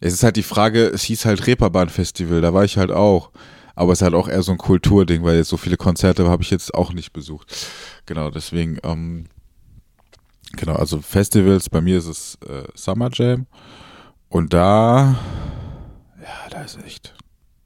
es 0.00 0.14
ist 0.14 0.22
halt 0.22 0.36
die 0.36 0.42
Frage, 0.42 0.86
es 0.86 1.02
hieß 1.02 1.24
halt 1.24 1.46
Reeperbahn-Festival, 1.46 2.40
da 2.40 2.54
war 2.54 2.64
ich 2.64 2.76
halt 2.76 2.90
auch. 2.90 3.30
Aber 3.74 3.92
es 3.92 4.00
ist 4.00 4.02
halt 4.02 4.14
auch 4.14 4.28
eher 4.28 4.42
so 4.42 4.52
ein 4.52 4.58
Kulturding, 4.58 5.22
weil 5.24 5.36
jetzt 5.36 5.48
so 5.48 5.56
viele 5.56 5.76
Konzerte 5.76 6.28
habe 6.28 6.42
ich 6.42 6.50
jetzt 6.50 6.74
auch 6.74 6.92
nicht 6.92 7.12
besucht. 7.12 7.66
Genau, 8.06 8.30
deswegen, 8.30 8.78
ähm, 8.82 9.26
genau, 10.56 10.74
also 10.74 11.00
Festivals, 11.00 11.68
bei 11.68 11.80
mir 11.80 11.98
ist 11.98 12.06
es 12.06 12.38
äh, 12.48 12.64
Summer 12.74 13.10
Jam. 13.12 13.46
Und 14.28 14.52
da, 14.52 15.16
ja, 16.22 16.48
da 16.50 16.62
ist 16.62 16.78
echt. 16.84 17.14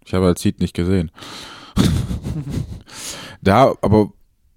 Ich 0.04 0.14
habe 0.14 0.26
halt 0.26 0.38
Seed 0.38 0.60
nicht 0.60 0.74
gesehen. 0.74 1.10
da, 3.42 3.74
aber, 3.82 4.10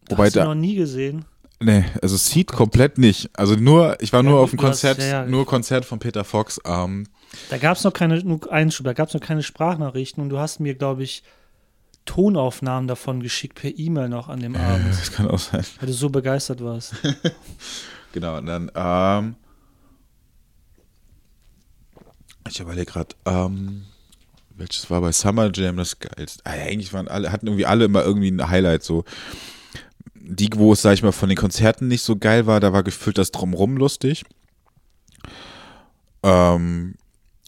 wobei 0.10 0.26
Hast 0.26 0.36
du 0.36 0.40
da, 0.40 0.46
noch 0.46 0.56
nie 0.56 0.76
gesehen? 0.76 1.26
nee, 1.60 1.86
also 2.02 2.16
Seed 2.18 2.48
komplett 2.52 2.98
nicht. 2.98 3.30
Also 3.34 3.56
nur, 3.56 3.98
ich 4.02 4.14
war 4.14 4.24
nur 4.24 4.38
Ja, 4.38 4.44
auf 4.44 4.52
dem 4.52 4.60
Konzert, 4.60 5.00
ja, 5.00 5.06
ja. 5.06 5.26
nur 5.26 5.46
Konzert 5.46 5.86
von 5.86 6.00
Peter 6.00 6.24
Fox. 6.24 6.60
Ähm, 6.66 7.08
Da 7.50 7.58
gab 7.58 7.78
es 7.78 7.84
noch 7.84 7.94
keine 7.94 8.22
nur 8.24 8.52
Einschub, 8.52 8.86
da 8.86 8.94
gab 8.94 9.08
es 9.10 9.14
noch 9.14 9.22
keine 9.22 9.44
Sprachnachrichten 9.44 10.22
und 10.24 10.30
du 10.30 10.38
hast 10.40 10.60
mir, 10.60 10.76
glaube 10.76 11.04
ich, 11.04 11.24
Tonaufnahmen 12.06 12.88
davon 12.88 13.22
geschickt 13.22 13.56
per 13.60 13.78
E-Mail 13.78 14.08
noch 14.08 14.30
an 14.30 14.40
dem 14.40 14.56
Abend, 14.56 14.88
das 14.92 15.12
kann 15.12 15.28
auch 15.28 15.40
sein. 15.40 15.66
weil 15.80 15.88
du 15.88 15.94
so 15.94 16.10
begeistert 16.10 16.64
warst. 16.64 16.94
Genau, 18.18 18.38
und 18.38 18.48
dann, 18.48 18.72
ähm, 18.74 19.36
ich 22.50 22.60
überlege 22.60 22.92
gerade, 22.92 23.16
ähm, 23.26 23.84
welches 24.56 24.90
war 24.90 25.02
bei 25.02 25.12
Summer 25.12 25.52
Jam 25.54 25.78
das 25.78 26.00
geilste? 26.00 26.42
Ah, 26.44 26.54
eigentlich 26.54 26.92
waren 26.94 27.08
alle, 27.08 27.32
hatten 27.32 27.46
irgendwie 27.46 27.68
alle 27.68 27.86
immer 27.86 28.04
irgendwie 28.04 28.32
ein 28.32 28.50
Highlight, 28.50 28.82
so. 28.82 29.04
Die, 30.16 30.50
wo 30.56 30.74
es, 30.74 30.82
sag 30.82 30.96
ich 30.96 31.04
mal, 31.04 31.12
von 31.12 31.30
den 31.30 31.38
Konzerten 31.38 31.88
nicht 31.88 32.02
so 32.02 32.16
geil 32.16 32.48
war, 32.48 32.60
da 32.60 32.74
war 32.74 32.82
gefühlt 32.82 33.20
das 33.20 33.30
Drumrum 33.30 33.78
lustig. 33.78 34.24
Ähm, 36.24 36.96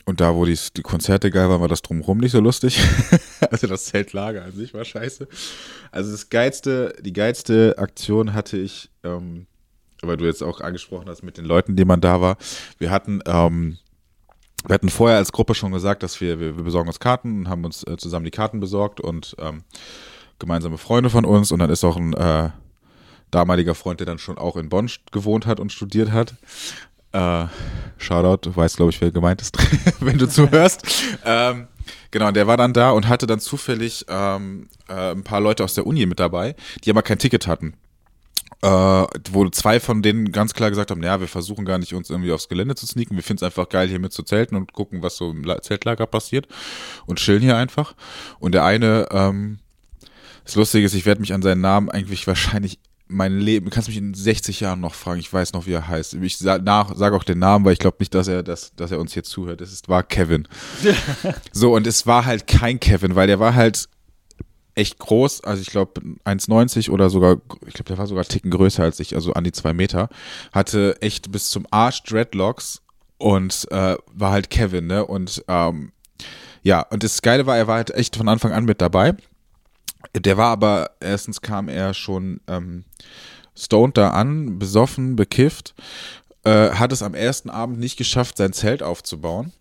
und 0.06 0.22
da, 0.22 0.36
wo 0.36 0.46
die, 0.46 0.60
die 0.78 0.84
Konzerte 0.84 1.32
geil 1.32 1.50
waren, 1.50 1.62
war 1.62 1.68
das 1.68 1.82
Drumrum 1.82 2.20
nicht 2.20 2.34
so 2.34 2.42
lustig. 2.42 2.80
also 3.50 3.66
das 3.66 3.86
Zeltlager 3.86 4.44
an 4.44 4.52
sich 4.52 4.76
war 4.76 4.86
scheiße. 4.86 5.28
Also 5.92 6.12
das 6.12 6.30
geilste, 6.30 6.94
die 7.02 7.14
geilste 7.14 7.74
Aktion 7.80 8.34
hatte 8.34 8.58
ich, 8.58 8.92
ähm, 9.04 9.48
weil 10.02 10.18
du 10.18 10.26
jetzt 10.26 10.44
auch 10.44 10.62
angesprochen 10.62 11.10
hast 11.10 11.24
mit 11.24 11.38
den 11.38 11.46
Leuten, 11.46 11.76
die 11.76 11.86
man 11.86 12.02
da 12.02 12.22
war. 12.22 12.38
Wir 12.78 12.92
hatten, 12.92 13.22
ähm, 13.26 13.78
wir 14.66 14.74
hatten 14.74 14.90
vorher 14.90 15.18
als 15.18 15.32
Gruppe 15.32 15.56
schon 15.56 15.72
gesagt, 15.72 16.04
dass 16.04 16.20
wir, 16.22 16.40
wir, 16.40 16.58
wir 16.58 16.64
besorgen 16.64 16.90
uns 16.90 17.00
Karten 17.00 17.40
und 17.40 17.50
haben 17.50 17.66
uns 17.66 17.84
äh, 17.84 17.98
zusammen 17.98 18.26
die 18.26 18.32
Karten 18.32 18.60
besorgt 18.60 19.00
und 19.00 19.36
ähm, 19.40 19.64
gemeinsame 20.38 20.78
Freunde 20.78 21.10
von 21.10 21.26
uns 21.26 21.52
und 21.52 21.60
dann 21.60 21.70
ist 21.70 21.84
auch 21.84 21.98
ein 21.98 22.14
äh, 22.14 22.50
damaliger 23.32 23.76
Freund, 23.76 24.00
der 24.00 24.08
dann 24.08 24.20
schon 24.20 24.38
auch 24.38 24.56
in 24.56 24.70
Bonn 24.70 24.90
gewohnt 25.12 25.46
hat 25.46 25.60
und 25.60 25.72
studiert 25.72 26.12
hat. 26.12 26.36
Äh, 27.12 27.48
Shoutout, 27.98 28.50
du 28.50 28.56
weißt, 28.56 28.78
glaube 28.78 28.92
ich, 28.92 29.02
wer 29.02 29.12
gemeint 29.12 29.42
ist, 29.42 29.58
wenn 30.00 30.18
du 30.18 30.28
zuhörst. 30.28 30.84
ähm, 31.26 31.68
genau, 32.12 32.32
der 32.32 32.48
war 32.48 32.58
dann 32.58 32.74
da 32.74 32.92
und 32.92 33.08
hatte 33.08 33.28
dann 33.28 33.40
zufällig 33.40 34.06
ähm, 34.08 34.70
äh, 34.88 35.12
ein 35.12 35.24
paar 35.24 35.42
Leute 35.42 35.64
aus 35.64 35.74
der 35.74 35.88
Uni 35.88 36.06
mit 36.06 36.20
dabei, 36.20 36.56
die 36.84 36.90
aber 36.90 37.02
kein 37.02 37.20
Ticket 37.20 37.48
hatten 37.48 37.74
äh, 38.62 38.68
wo 39.32 39.50
zwei 39.50 39.80
von 39.80 40.02
denen 40.02 40.32
ganz 40.32 40.54
klar 40.54 40.70
gesagt 40.70 40.92
haben, 40.92 41.02
ja, 41.04 41.20
wir 41.20 41.28
versuchen 41.28 41.66
gar 41.66 41.78
nicht 41.78 41.94
uns 41.94 42.10
irgendwie 42.10 42.32
aufs 42.32 42.50
Gelände 42.50 42.76
zu 42.76 42.86
sneaken, 42.86 43.16
wir 43.16 43.24
finden 43.24 43.44
es 43.44 43.44
einfach 43.44 43.70
geil, 43.70 43.88
hier 43.88 44.00
mit 44.00 44.12
zu 44.12 44.24
zelten 44.24 44.56
und 44.56 44.74
gucken, 44.74 45.02
was 45.02 45.16
so 45.16 45.32
im 45.32 45.44
La- 45.44 45.62
Zeltlager 45.62 46.06
passiert 46.08 46.48
und 47.06 47.20
chillen 47.20 47.42
hier 47.42 47.58
einfach. 47.58 47.96
Und 48.40 48.54
der 48.54 48.66
eine, 48.66 49.08
ähm, 49.12 49.60
das 50.44 50.56
Lustige 50.56 50.86
ist, 50.86 50.94
ich 50.94 51.06
werde 51.06 51.22
mich 51.22 51.34
an 51.34 51.42
seinen 51.42 51.62
Namen 51.62 51.90
eigentlich 51.90 52.28
wahrscheinlich 52.28 52.80
mein 53.12 53.40
Leben, 53.40 53.66
du 53.66 53.72
kannst 53.72 53.88
mich 53.90 53.98
in 53.98 54.14
60 54.14 54.60
Jahren 54.60 54.82
noch 54.82 54.94
fragen, 54.94 55.20
ich 55.20 55.34
weiß 55.34 55.54
noch, 55.54 55.66
wie 55.66 55.74
er 55.74 55.88
heißt. 55.88 56.14
Ich 56.16 56.38
sage 56.38 56.64
sag 56.96 57.14
auch 57.14 57.24
den 57.24 57.40
Namen, 57.40 57.66
weil 57.66 57.74
ich 57.74 57.80
glaube 57.80 57.98
nicht, 58.00 58.14
dass 58.14 58.28
er, 58.28 58.44
das, 58.44 58.76
dass 58.76 58.92
er 58.92 59.00
uns 59.00 59.14
hier 59.14 59.24
zuhört. 59.24 59.62
Es 59.62 59.74
ist, 59.74 59.90
war 59.90 60.04
Kevin. 60.04 60.48
so, 61.52 61.74
und 61.76 61.88
es 61.88 62.06
war 62.06 62.26
halt 62.26 62.46
kein 62.46 62.80
Kevin, 62.80 63.16
weil 63.16 63.26
der 63.26 63.40
war 63.40 63.56
halt 63.56 63.90
echt 64.76 65.00
groß, 65.00 65.44
also 65.44 65.62
ich 65.62 65.70
glaube 65.70 66.02
1,90 66.26 66.90
oder 66.90 67.10
sogar, 67.10 67.38
ich 67.66 67.74
glaube, 67.74 67.90
der 67.90 67.98
war 67.98 68.08
sogar 68.08 68.26
Ticken 68.26 68.52
größer 68.52 68.84
als 68.84 69.00
ich, 69.00 69.16
also 69.16 69.34
an 69.34 69.44
die 69.44 69.52
zwei 69.52 69.74
Meter, 69.74 70.10
hatte 70.52 70.98
echt 71.02 71.32
bis 71.32 71.50
zum 71.50 71.66
Arsch 71.72 72.04
Dreadlocks 72.04 72.82
und 73.18 73.68
äh, 73.72 73.98
war 74.14 74.32
halt 74.32 74.50
Kevin, 74.50 74.88
ne? 74.88 75.06
Und 75.06 75.44
ähm, 75.48 75.92
ja, 76.64 76.82
und 76.82 77.04
das 77.04 77.22
Geile 77.22 77.46
war, 77.46 77.58
er 77.58 77.68
war 77.68 77.76
halt 77.76 77.92
echt 77.92 78.16
von 78.16 78.30
Anfang 78.30 78.52
an 78.52 78.66
mit 78.66 78.82
dabei. 78.82 79.16
Der 80.16 80.38
war 80.38 80.50
aber, 80.50 80.92
erstens 81.00 81.42
kam 81.42 81.68
er 81.68 81.94
schon 81.94 82.40
ähm, 82.48 82.86
stoned 83.56 83.98
da 83.98 84.12
an, 84.12 84.60
besoffen, 84.60 85.16
bekifft, 85.16 85.76
äh, 86.44 86.72
hat 86.72 86.92
es 86.92 87.04
am 87.04 87.14
ersten 87.14 87.50
Abend 87.50 87.80
nicht 87.80 87.98
geschafft, 87.98 88.38
sein 88.38 88.54
Zelt 88.54 88.82
aufzubauen. 88.82 89.52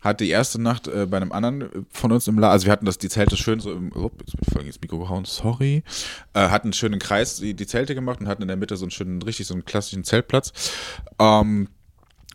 Hat 0.00 0.20
die 0.20 0.28
erste 0.28 0.60
Nacht 0.60 0.88
äh, 0.88 1.06
bei 1.06 1.16
einem 1.16 1.32
anderen 1.32 1.86
von 1.90 2.12
uns 2.12 2.26
im 2.28 2.38
Lager, 2.38 2.52
also 2.52 2.66
wir 2.66 2.72
hatten 2.72 2.86
das, 2.86 2.98
die 2.98 3.08
Zelte 3.08 3.36
schön 3.36 3.60
so 3.60 3.72
im, 3.72 3.92
oh, 3.94 4.10
jetzt 4.18 4.32
bin 4.32 4.40
ich 4.46 4.52
voll 4.52 4.64
ins 4.64 4.80
Mikro 4.80 4.98
gehauen, 4.98 5.24
sorry, 5.24 5.82
äh, 6.34 6.48
hatten 6.48 6.68
einen 6.68 6.72
schönen 6.72 6.98
Kreis, 6.98 7.36
die, 7.36 7.54
die 7.54 7.66
Zelte 7.66 7.94
gemacht 7.94 8.20
und 8.20 8.28
hatten 8.28 8.42
in 8.42 8.48
der 8.48 8.56
Mitte 8.56 8.76
so 8.76 8.84
einen 8.84 8.90
schönen, 8.90 9.22
richtig 9.22 9.46
so 9.46 9.54
einen 9.54 9.64
klassischen 9.64 10.04
Zeltplatz. 10.04 10.52
Ähm, 11.18 11.68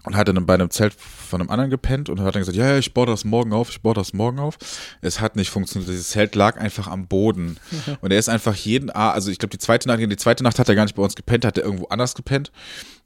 und 0.06 0.16
hatte 0.16 0.34
dann 0.34 0.46
bei 0.46 0.54
einem 0.54 0.70
Zelt 0.70 0.94
von 0.94 1.42
einem 1.42 1.50
anderen 1.50 1.72
gepennt 1.72 2.10
und 2.10 2.20
hat 2.20 2.36
dann 2.36 2.42
gesagt, 2.42 2.58
ja, 2.58 2.70
ja, 2.70 2.78
ich 2.78 2.94
baue 2.94 3.08
das 3.08 3.26
morgen 3.26 3.54
auf, 3.54 3.70
ich 3.70 3.82
baue 3.82 3.96
das 3.96 4.14
morgen 4.14 4.40
auf. 4.40 4.58
Es 5.02 5.20
hat 5.20 5.36
nicht 5.36 5.50
funktioniert. 5.50 5.90
Dieses 5.90 6.10
Zelt 6.10 6.36
lag 6.36 6.58
einfach 6.58 6.88
am 6.88 7.08
Boden. 7.08 7.58
Und 8.02 8.12
er 8.12 8.20
ist 8.20 8.30
einfach 8.30 8.56
jeden, 8.56 8.92
also 8.92 9.32
ich 9.32 9.40
glaube, 9.40 9.52
die 9.52 9.58
zweite 9.58 9.88
Nacht, 9.88 10.00
die 10.00 10.18
zweite 10.18 10.44
Nacht 10.44 10.60
hat 10.60 10.70
er 10.70 10.76
gar 10.76 10.84
nicht 10.84 10.96
bei 10.96 11.04
uns 11.04 11.16
gepennt, 11.16 11.44
hat 11.44 11.58
er 11.58 11.64
irgendwo 11.64 11.88
anders 11.88 12.14
gepennt. 12.14 12.52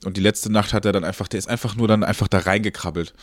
Und 0.04 0.17
die 0.17 0.22
letzte 0.22 0.52
Nacht 0.52 0.74
hat 0.74 0.86
er 0.86 0.91
dann 0.91 1.04
einfach, 1.04 1.28
der 1.28 1.38
ist 1.38 1.48
einfach 1.48 1.76
nur 1.76 1.88
dann 1.88 2.04
einfach 2.04 2.28
da 2.28 2.39
reingekrabbelt. 2.39 3.13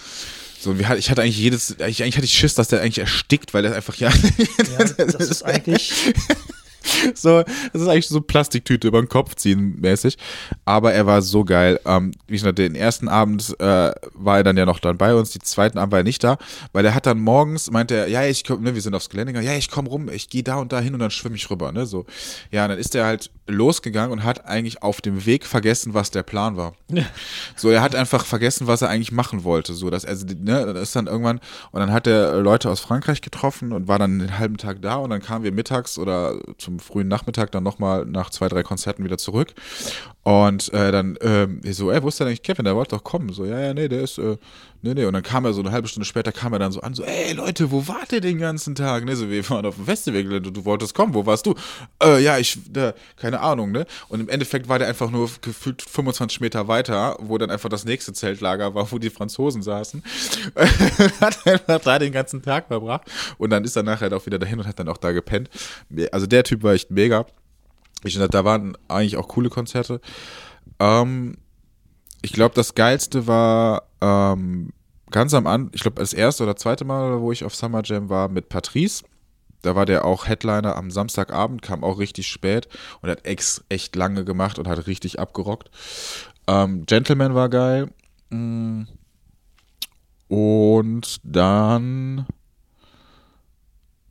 So, 0.60 0.74
ich 0.74 1.10
hatte 1.10 1.22
eigentlich 1.22 1.38
jedes, 1.38 1.78
eigentlich, 1.80 2.02
eigentlich 2.02 2.16
hatte 2.16 2.24
ich 2.24 2.32
Schiss, 2.32 2.54
dass 2.54 2.68
der 2.68 2.80
eigentlich 2.80 2.98
erstickt, 2.98 3.54
weil 3.54 3.62
der 3.62 3.74
einfach 3.74 3.94
ja. 3.96 4.10
ja 4.10 4.84
das 5.04 5.30
ist 5.30 5.42
eigentlich. 5.44 5.92
so, 7.14 7.42
das 7.72 7.82
ist 7.82 7.88
eigentlich 7.88 8.08
so 8.08 8.20
Plastiktüte 8.20 8.88
über 8.88 9.00
den 9.00 9.08
Kopf 9.08 9.34
ziehen 9.34 9.80
mäßig. 9.80 10.16
Aber 10.64 10.92
er 10.92 11.06
war 11.06 11.22
so 11.22 11.44
geil. 11.44 11.80
Ähm, 11.84 12.12
wie 12.26 12.34
gesagt, 12.34 12.58
den 12.58 12.74
ersten 12.74 13.08
Abend 13.08 13.54
äh, 13.60 13.92
war 14.14 14.38
er 14.38 14.44
dann 14.44 14.56
ja 14.56 14.66
noch 14.66 14.80
dann 14.80 14.98
bei 14.98 15.14
uns, 15.14 15.30
die 15.30 15.38
zweiten 15.38 15.78
Abend 15.78 15.92
war 15.92 16.00
er 16.00 16.04
nicht 16.04 16.22
da, 16.22 16.38
weil 16.72 16.84
er 16.84 16.94
hat 16.94 17.06
dann 17.06 17.20
morgens, 17.20 17.70
meinte 17.70 17.94
er, 17.94 18.08
ja, 18.08 18.24
ich 18.24 18.44
komm, 18.44 18.62
ne, 18.62 18.74
wir 18.74 18.82
sind 18.82 18.94
aufs 18.94 19.08
Gelände 19.08 19.32
gegangen, 19.32 19.46
ja, 19.50 19.56
ich 19.56 19.70
komm 19.70 19.86
rum, 19.86 20.08
ich 20.08 20.28
gehe 20.28 20.42
da 20.42 20.56
und 20.56 20.72
da 20.72 20.80
hin 20.80 20.94
und 20.94 21.00
dann 21.00 21.10
schwimme 21.10 21.36
ich 21.36 21.50
rüber, 21.50 21.72
ne, 21.72 21.86
so. 21.86 22.06
Ja, 22.50 22.64
und 22.64 22.70
dann 22.70 22.78
ist 22.78 22.94
er 22.94 23.06
halt 23.06 23.30
losgegangen 23.46 24.12
und 24.12 24.24
hat 24.24 24.46
eigentlich 24.46 24.82
auf 24.82 25.00
dem 25.00 25.26
Weg 25.26 25.46
vergessen, 25.46 25.94
was 25.94 26.10
der 26.10 26.22
Plan 26.22 26.56
war. 26.56 26.74
so, 27.56 27.70
er 27.70 27.82
hat 27.82 27.94
einfach 27.94 28.24
vergessen, 28.24 28.66
was 28.66 28.82
er 28.82 28.88
eigentlich 28.88 29.12
machen 29.12 29.44
wollte, 29.44 29.74
so, 29.74 29.90
dass 29.90 30.04
er, 30.04 30.16
ne, 30.16 30.72
das 30.72 30.82
ist 30.82 30.96
dann 30.96 31.06
irgendwann, 31.06 31.40
und 31.70 31.80
dann 31.80 31.92
hat 31.92 32.06
er 32.06 32.40
Leute 32.40 32.70
aus 32.70 32.80
Frankreich 32.80 33.20
getroffen 33.20 33.72
und 33.72 33.88
war 33.88 33.98
dann 33.98 34.18
den 34.18 34.38
halben 34.38 34.56
Tag 34.56 34.82
da 34.82 34.96
und 34.96 35.10
dann 35.10 35.22
kamen 35.22 35.44
wir 35.44 35.52
mittags 35.52 35.98
oder 35.98 36.38
zum 36.58 36.75
frühen 36.80 37.08
Nachmittag 37.08 37.52
dann 37.52 37.62
nochmal 37.62 38.04
nach 38.06 38.30
zwei, 38.30 38.48
drei 38.48 38.62
Konzerten 38.62 39.04
wieder 39.04 39.18
zurück. 39.18 39.54
Und 40.26 40.72
äh, 40.72 40.90
dann 40.90 41.16
ähm, 41.20 41.60
so, 41.62 41.92
ey, 41.92 42.02
wo 42.02 42.08
ist 42.08 42.18
denn 42.18 42.26
eigentlich 42.26 42.42
Kevin? 42.42 42.64
Der 42.64 42.74
wollte 42.74 42.96
doch 42.96 43.04
kommen. 43.04 43.32
So, 43.32 43.44
ja, 43.44 43.60
ja, 43.60 43.72
nee, 43.72 43.86
der 43.86 44.02
ist, 44.02 44.18
äh, 44.18 44.36
nee, 44.82 44.92
nee. 44.92 45.04
Und 45.04 45.12
dann 45.12 45.22
kam 45.22 45.44
er 45.44 45.52
so 45.52 45.60
eine 45.60 45.70
halbe 45.70 45.86
Stunde 45.86 46.04
später, 46.04 46.32
kam 46.32 46.52
er 46.52 46.58
dann 46.58 46.72
so 46.72 46.80
an, 46.80 46.94
so, 46.94 47.04
ey, 47.04 47.32
Leute, 47.32 47.70
wo 47.70 47.86
wart 47.86 48.10
ihr 48.10 48.20
den 48.20 48.38
ganzen 48.38 48.74
Tag? 48.74 49.04
Ne, 49.04 49.14
so, 49.14 49.30
wir 49.30 49.48
waren 49.48 49.64
auf 49.64 49.76
dem 49.76 49.84
Festival, 49.84 50.24
du, 50.40 50.50
du 50.50 50.64
wolltest 50.64 50.96
kommen, 50.96 51.14
wo 51.14 51.26
warst 51.26 51.46
du? 51.46 51.54
Äh, 52.02 52.20
ja, 52.24 52.38
ich, 52.38 52.58
da, 52.68 52.92
keine 53.14 53.38
Ahnung, 53.38 53.70
ne? 53.70 53.86
Und 54.08 54.18
im 54.18 54.28
Endeffekt 54.28 54.68
war 54.68 54.80
der 54.80 54.88
einfach 54.88 55.12
nur 55.12 55.30
gefühlt 55.42 55.80
25 55.80 56.40
Meter 56.40 56.66
weiter, 56.66 57.16
wo 57.20 57.38
dann 57.38 57.52
einfach 57.52 57.68
das 57.68 57.84
nächste 57.84 58.12
Zeltlager 58.12 58.74
war, 58.74 58.90
wo 58.90 58.98
die 58.98 59.10
Franzosen 59.10 59.62
saßen. 59.62 60.02
hat 61.20 61.46
einfach 61.46 61.80
da 61.84 62.00
den 62.00 62.10
ganzen 62.10 62.42
Tag 62.42 62.66
verbracht. 62.66 63.08
Und 63.38 63.50
dann 63.50 63.62
ist 63.62 63.76
er 63.76 63.84
nachher 63.84 64.12
auch 64.12 64.26
wieder 64.26 64.40
dahin 64.40 64.58
und 64.58 64.66
hat 64.66 64.80
dann 64.80 64.88
auch 64.88 64.98
da 64.98 65.12
gepennt. 65.12 65.50
Also 66.10 66.26
der 66.26 66.42
Typ 66.42 66.64
war 66.64 66.72
echt 66.72 66.90
mega. 66.90 67.26
Ich 68.06 68.18
da 68.18 68.44
waren 68.44 68.76
eigentlich 68.88 69.16
auch 69.16 69.28
coole 69.28 69.50
Konzerte. 69.50 70.00
Ähm, 70.78 71.36
ich 72.22 72.32
glaube, 72.32 72.54
das 72.54 72.74
Geilste 72.74 73.26
war 73.26 73.84
ähm, 74.00 74.72
ganz 75.10 75.34
am 75.34 75.46
Anfang, 75.46 75.70
ich 75.74 75.82
glaube, 75.82 76.00
das 76.00 76.12
erste 76.12 76.42
oder 76.42 76.56
zweite 76.56 76.84
Mal, 76.84 77.20
wo 77.20 77.32
ich 77.32 77.44
auf 77.44 77.54
Summer 77.54 77.82
Jam 77.84 78.08
war, 78.08 78.28
mit 78.28 78.48
Patrice. 78.48 79.04
Da 79.62 79.74
war 79.74 79.86
der 79.86 80.04
auch 80.04 80.26
Headliner 80.26 80.76
am 80.76 80.90
Samstagabend, 80.90 81.62
kam 81.62 81.82
auch 81.82 81.98
richtig 81.98 82.28
spät 82.28 82.68
und 83.00 83.10
hat 83.10 83.26
ex 83.26 83.64
echt 83.68 83.96
lange 83.96 84.24
gemacht 84.24 84.58
und 84.58 84.68
hat 84.68 84.86
richtig 84.86 85.18
abgerockt. 85.18 85.70
Ähm, 86.46 86.86
Gentleman 86.86 87.34
war 87.34 87.48
geil. 87.48 87.90
Mm. 88.30 88.82
Und 90.28 91.20
dann 91.22 92.26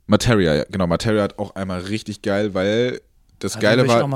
Materia, 0.06 0.64
genau, 0.70 0.86
Materia 0.86 1.22
hat 1.22 1.38
auch 1.38 1.54
einmal 1.54 1.80
richtig 1.80 2.22
geil, 2.22 2.54
weil 2.54 3.00
das 3.38 3.54
ja, 3.54 3.60
Geile 3.60 3.86
war, 3.86 4.08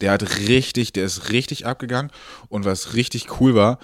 der 0.00 0.12
hat 0.12 0.38
richtig, 0.38 0.92
der 0.92 1.04
ist 1.04 1.30
richtig 1.30 1.66
abgegangen 1.66 2.10
und 2.48 2.64
was 2.64 2.94
richtig 2.94 3.40
cool 3.40 3.54
war, 3.54 3.78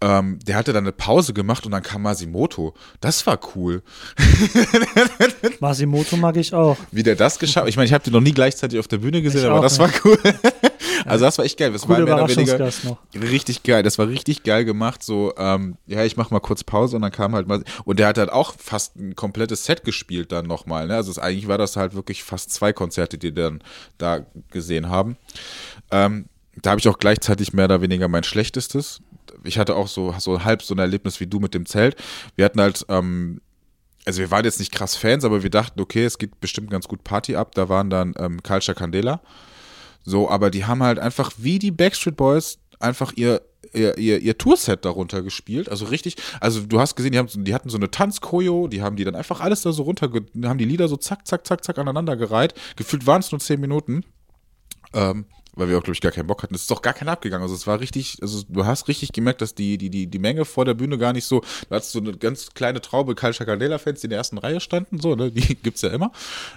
ähm, 0.00 0.38
der 0.46 0.56
hatte 0.56 0.72
dann 0.72 0.84
eine 0.84 0.92
Pause 0.92 1.32
gemacht 1.32 1.64
und 1.64 1.72
dann 1.72 1.82
kam 1.82 2.02
Masimoto. 2.02 2.74
Das 3.00 3.26
war 3.26 3.38
cool. 3.54 3.82
Masimoto 5.60 6.16
mag 6.16 6.36
ich 6.36 6.52
auch. 6.52 6.76
Wie 6.90 7.02
der 7.02 7.16
das 7.16 7.38
geschafft 7.38 7.68
Ich 7.68 7.76
meine, 7.76 7.86
ich 7.86 7.92
habe 7.92 8.04
den 8.04 8.12
noch 8.12 8.20
nie 8.20 8.32
gleichzeitig 8.32 8.78
auf 8.78 8.88
der 8.88 8.98
Bühne 8.98 9.22
gesehen, 9.22 9.44
ich 9.44 9.46
aber 9.46 9.62
das 9.62 9.78
nicht. 9.78 10.04
war 10.04 10.04
cool. 10.04 10.18
also 11.04 11.24
das 11.24 11.38
war 11.38 11.44
echt 11.44 11.58
geil. 11.58 11.72
Das 11.72 11.82
Coole 11.82 12.06
war 12.06 12.16
mehr 12.16 12.24
oder 12.24 12.36
weniger 12.36 12.72
richtig 13.14 13.62
geil. 13.62 13.82
Das 13.82 13.98
war 13.98 14.08
richtig 14.08 14.42
geil 14.42 14.64
gemacht. 14.64 15.02
So, 15.02 15.34
ähm, 15.36 15.76
ja, 15.86 16.04
ich 16.04 16.16
mach 16.16 16.30
mal 16.30 16.40
kurz 16.40 16.64
Pause 16.64 16.96
und 16.96 17.02
dann 17.02 17.12
kam 17.12 17.34
halt 17.34 17.46
mal. 17.46 17.62
Und 17.84 17.98
der 17.98 18.08
hat 18.08 18.18
halt 18.18 18.30
auch 18.30 18.54
fast 18.58 18.96
ein 18.96 19.14
komplettes 19.14 19.64
Set 19.64 19.84
gespielt 19.84 20.32
dann 20.32 20.46
nochmal. 20.46 20.86
Ne? 20.86 20.96
Also 20.96 21.10
es, 21.10 21.18
eigentlich 21.18 21.48
war 21.48 21.58
das 21.58 21.76
halt 21.76 21.94
wirklich 21.94 22.24
fast 22.24 22.52
zwei 22.52 22.72
Konzerte, 22.72 23.18
die 23.18 23.32
dann 23.32 23.62
da 23.98 24.26
gesehen 24.50 24.88
haben. 24.88 25.16
Ähm, 25.90 26.26
da 26.62 26.70
habe 26.70 26.80
ich 26.80 26.88
auch 26.88 26.98
gleichzeitig 26.98 27.52
mehr 27.52 27.64
oder 27.64 27.80
weniger 27.80 28.08
mein 28.08 28.22
schlechtestes 28.22 29.00
ich 29.44 29.58
hatte 29.58 29.76
auch 29.76 29.88
so, 29.88 30.14
so 30.18 30.44
halb 30.44 30.62
so 30.62 30.74
ein 30.74 30.78
Erlebnis 30.78 31.20
wie 31.20 31.26
du 31.26 31.38
mit 31.38 31.54
dem 31.54 31.66
Zelt. 31.66 31.96
Wir 32.36 32.44
hatten 32.44 32.60
halt, 32.60 32.84
ähm, 32.88 33.40
also 34.04 34.20
wir 34.20 34.30
waren 34.30 34.44
jetzt 34.44 34.58
nicht 34.58 34.72
krass 34.72 34.96
Fans, 34.96 35.24
aber 35.24 35.42
wir 35.42 35.50
dachten, 35.50 35.80
okay, 35.80 36.04
es 36.04 36.18
geht 36.18 36.40
bestimmt 36.40 36.70
ganz 36.70 36.88
gut 36.88 37.04
Party 37.04 37.36
ab. 37.36 37.54
Da 37.54 37.68
waren 37.68 37.90
dann 37.90 38.14
ähm, 38.18 38.42
Culture 38.42 38.74
Candela. 38.74 39.20
So, 40.04 40.28
aber 40.28 40.50
die 40.50 40.64
haben 40.64 40.82
halt 40.82 40.98
einfach 40.98 41.32
wie 41.38 41.58
die 41.58 41.70
Backstreet 41.70 42.16
Boys 42.16 42.58
einfach 42.78 43.12
ihr 43.16 43.42
ihr, 43.74 43.98
ihr, 43.98 44.20
ihr 44.20 44.38
Tourset 44.38 44.84
darunter 44.84 45.22
gespielt. 45.22 45.68
Also 45.68 45.86
richtig, 45.86 46.16
also 46.40 46.60
du 46.60 46.80
hast 46.80 46.94
gesehen, 46.94 47.12
die, 47.12 47.18
haben, 47.18 47.28
die 47.44 47.54
hatten 47.54 47.68
so 47.68 47.76
eine 47.76 47.90
Tanzkojo, 47.90 48.68
die 48.68 48.82
haben 48.82 48.96
die 48.96 49.04
dann 49.04 49.14
einfach 49.14 49.40
alles 49.40 49.62
da 49.62 49.72
so 49.72 49.82
runter, 49.82 50.10
haben 50.44 50.58
die 50.58 50.64
Lieder 50.64 50.88
so 50.88 50.96
zack, 50.96 51.26
zack, 51.26 51.46
zack, 51.46 51.64
zack 51.64 51.78
aneinander 51.78 52.16
gereiht. 52.16 52.54
Gefühlt 52.76 53.06
waren 53.06 53.20
es 53.20 53.32
nur 53.32 53.40
zehn 53.40 53.60
Minuten. 53.60 54.04
Ähm, 54.92 55.26
weil 55.56 55.68
wir 55.68 55.78
auch, 55.78 55.82
glaube 55.82 55.94
ich, 55.94 56.00
gar 56.00 56.12
keinen 56.12 56.26
Bock 56.26 56.42
hatten. 56.42 56.54
Es 56.54 56.62
ist 56.62 56.70
doch 56.70 56.82
gar 56.82 56.94
keiner 56.94 57.12
abgegangen. 57.12 57.42
Also 57.42 57.54
es 57.54 57.66
war 57.66 57.80
richtig, 57.80 58.18
also 58.20 58.42
du 58.48 58.66
hast 58.66 58.88
richtig 58.88 59.12
gemerkt, 59.12 59.40
dass 59.40 59.54
die, 59.54 59.78
die, 59.78 59.90
die, 59.90 60.06
die 60.06 60.18
Menge 60.18 60.44
vor 60.44 60.64
der 60.64 60.74
Bühne 60.74 60.98
gar 60.98 61.12
nicht 61.12 61.24
so, 61.24 61.40
du 61.40 61.74
hast 61.74 61.92
so 61.92 62.00
eine 62.00 62.16
ganz 62.16 62.50
kleine 62.54 62.80
Traube 62.80 63.14
Culture 63.14 63.46
Candela-Fans, 63.46 64.00
die 64.00 64.06
in 64.06 64.10
der 64.10 64.18
ersten 64.18 64.38
Reihe 64.38 64.60
standen, 64.60 65.00
so, 65.00 65.14
ne, 65.14 65.30
die 65.30 65.54
gibt's 65.62 65.82
ja 65.82 65.90
immer. 65.90 66.12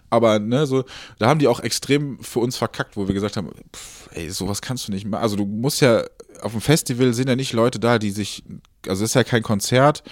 Aber, 0.10 0.40
ne, 0.40 0.66
so, 0.66 0.86
da 1.20 1.28
haben 1.28 1.40
die 1.40 1.48
auch 1.48 1.60
extrem 1.60 2.20
für 2.20 2.40
uns 2.40 2.58
verkackt, 2.58 2.98
wo 2.98 3.08
wir 3.08 3.14
gesagt 3.14 3.38
haben, 3.38 3.52
pff, 3.76 4.10
ey, 4.14 4.30
sowas 4.30 4.62
kannst 4.62 4.88
du 4.88 4.92
nicht 4.92 5.06
machen. 5.06 5.22
Also 5.22 5.36
du 5.36 5.46
musst 5.46 5.82
ja, 5.82 6.04
auf 6.42 6.52
dem 6.52 6.62
Festival 6.62 7.14
sind 7.14 7.30
ja 7.30 7.36
nicht 7.36 7.54
Leute 7.54 7.80
da, 7.80 8.00
die 8.00 8.12
sich, 8.12 8.44
also 8.88 9.04
es 9.04 9.12
ist 9.12 9.16
ja 9.16 9.24
kein 9.24 9.44
Konzert, 9.44 10.04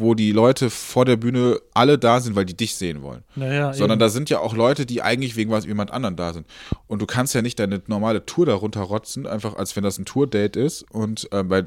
wo 0.00 0.14
die 0.14 0.32
Leute 0.32 0.70
vor 0.70 1.04
der 1.04 1.16
Bühne 1.16 1.60
alle 1.74 1.98
da 1.98 2.20
sind, 2.20 2.34
weil 2.36 2.46
die 2.46 2.56
dich 2.56 2.74
sehen 2.74 3.02
wollen. 3.02 3.22
Naja, 3.36 3.72
Sondern 3.72 3.96
eben. 3.96 4.00
da 4.00 4.08
sind 4.08 4.30
ja 4.30 4.40
auch 4.40 4.54
Leute, 4.54 4.86
die 4.86 5.02
eigentlich 5.02 5.36
wegen 5.36 5.50
was 5.50 5.66
jemand 5.66 5.90
anderen 5.90 6.16
da 6.16 6.32
sind. 6.32 6.46
Und 6.86 7.00
du 7.02 7.06
kannst 7.06 7.34
ja 7.34 7.42
nicht 7.42 7.58
deine 7.58 7.82
normale 7.86 8.24
Tour 8.26 8.46
darunter 8.46 8.80
rotzen, 8.80 9.26
einfach 9.26 9.54
als 9.54 9.76
wenn 9.76 9.84
das 9.84 9.98
ein 9.98 10.04
Tour-Date 10.04 10.56
ist. 10.56 10.82
Und 10.90 11.28
äh, 11.32 11.42
bei 11.42 11.64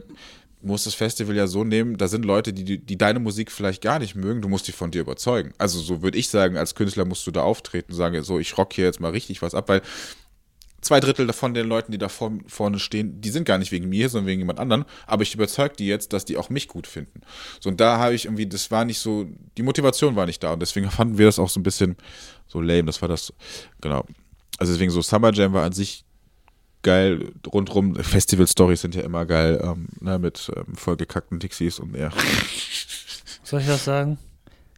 musst 0.63 0.86
das 0.86 0.93
Festival 0.93 1.36
ja 1.36 1.48
so 1.48 1.63
nehmen, 1.63 1.98
da 1.98 2.08
sind 2.08 2.26
Leute, 2.26 2.54
die, 2.54 2.78
die 2.78 2.98
deine 2.98 3.19
Musik 3.19 3.52
vielleicht 3.52 3.82
gar 3.82 4.00
nicht 4.00 4.15
mögen, 4.15 4.41
du 4.41 4.48
musst 4.48 4.67
die 4.67 4.72
von 4.72 4.91
dir 4.91 5.02
überzeugen. 5.02 5.54
Also 5.58 5.80
so 5.80 6.02
würde 6.02 6.17
ich 6.17 6.30
sagen, 6.30 6.58
als 6.58 6.76
Künstler 6.76 7.06
musst 7.06 7.28
du 7.28 7.32
da 7.32 7.41
auftreten 7.41 7.91
und 7.91 7.98
sagen, 7.98 8.24
so, 8.24 8.39
ich 8.39 8.58
rock 8.58 8.74
hier 8.74 8.86
jetzt 8.86 9.00
mal 9.00 9.12
richtig 9.12 9.41
was 9.41 9.56
ab, 9.56 9.67
weil 9.67 9.82
zwei 10.84 11.00
Drittel 11.00 11.28
davon 11.28 11.54
den 11.54 11.67
Leuten, 11.67 11.91
die 11.91 11.98
da 11.98 12.10
vor, 12.10 12.32
vorne 12.48 12.80
stehen, 12.80 13.22
die 13.22 13.30
sind 13.30 13.46
gar 13.46 13.58
nicht 13.58 13.72
wegen 13.72 13.89
mir, 13.89 14.10
sondern 14.10 14.28
wegen 14.28 14.41
jemand 14.41 14.60
anderen, 14.60 14.86
aber 15.08 15.24
ich 15.24 15.34
überzeug 15.34 15.78
die 15.78 15.88
jetzt, 15.88 16.13
dass 16.13 16.26
die 16.26 16.38
auch 16.38 16.50
mich 16.50 16.67
gut 16.67 16.88
finden. 16.88 17.22
So, 17.60 17.69
und 17.69 17.80
da 17.80 17.98
habe 17.98 18.15
ich 18.15 18.26
irgendwie, 18.26 18.48
das 18.48 18.72
war 18.72 18.86
nicht 18.86 19.00
so, 19.00 19.28
die 19.58 19.63
Motivation 19.63 20.15
war 20.15 20.26
nicht 20.26 20.43
da 20.43 20.54
und 20.54 20.62
deswegen 20.62 20.89
fanden 20.91 21.17
wir 21.17 21.26
das 21.26 21.39
auch 21.39 21.50
so 21.50 21.60
ein 21.60 21.63
bisschen 21.63 21.96
so 22.48 22.62
lame, 22.62 22.86
das 22.86 23.02
war 23.02 23.10
das, 23.10 23.34
genau. 23.82 24.06
Also 24.58 24.74
deswegen 24.74 24.91
so 24.91 25.02
Summer 25.02 25.34
Jam 25.34 25.54
war 25.54 25.63
an 25.63 25.74
sich 25.74 26.06
geil 26.84 27.32
rundrum. 27.48 27.96
Festival-Stories 27.96 28.82
sind 28.82 28.93
ja 28.93 29.02
immer 29.02 29.26
geil, 29.26 29.60
ähm, 29.63 29.88
ne, 30.00 30.19
mit 30.19 30.52
ähm, 30.56 30.76
vollgekackten 30.76 31.39
Dixies 31.39 31.80
und 31.80 31.96
ja. 31.96 32.12
Soll 33.43 33.62
ich 33.62 33.67
das 33.67 33.86
sagen? 33.86 34.19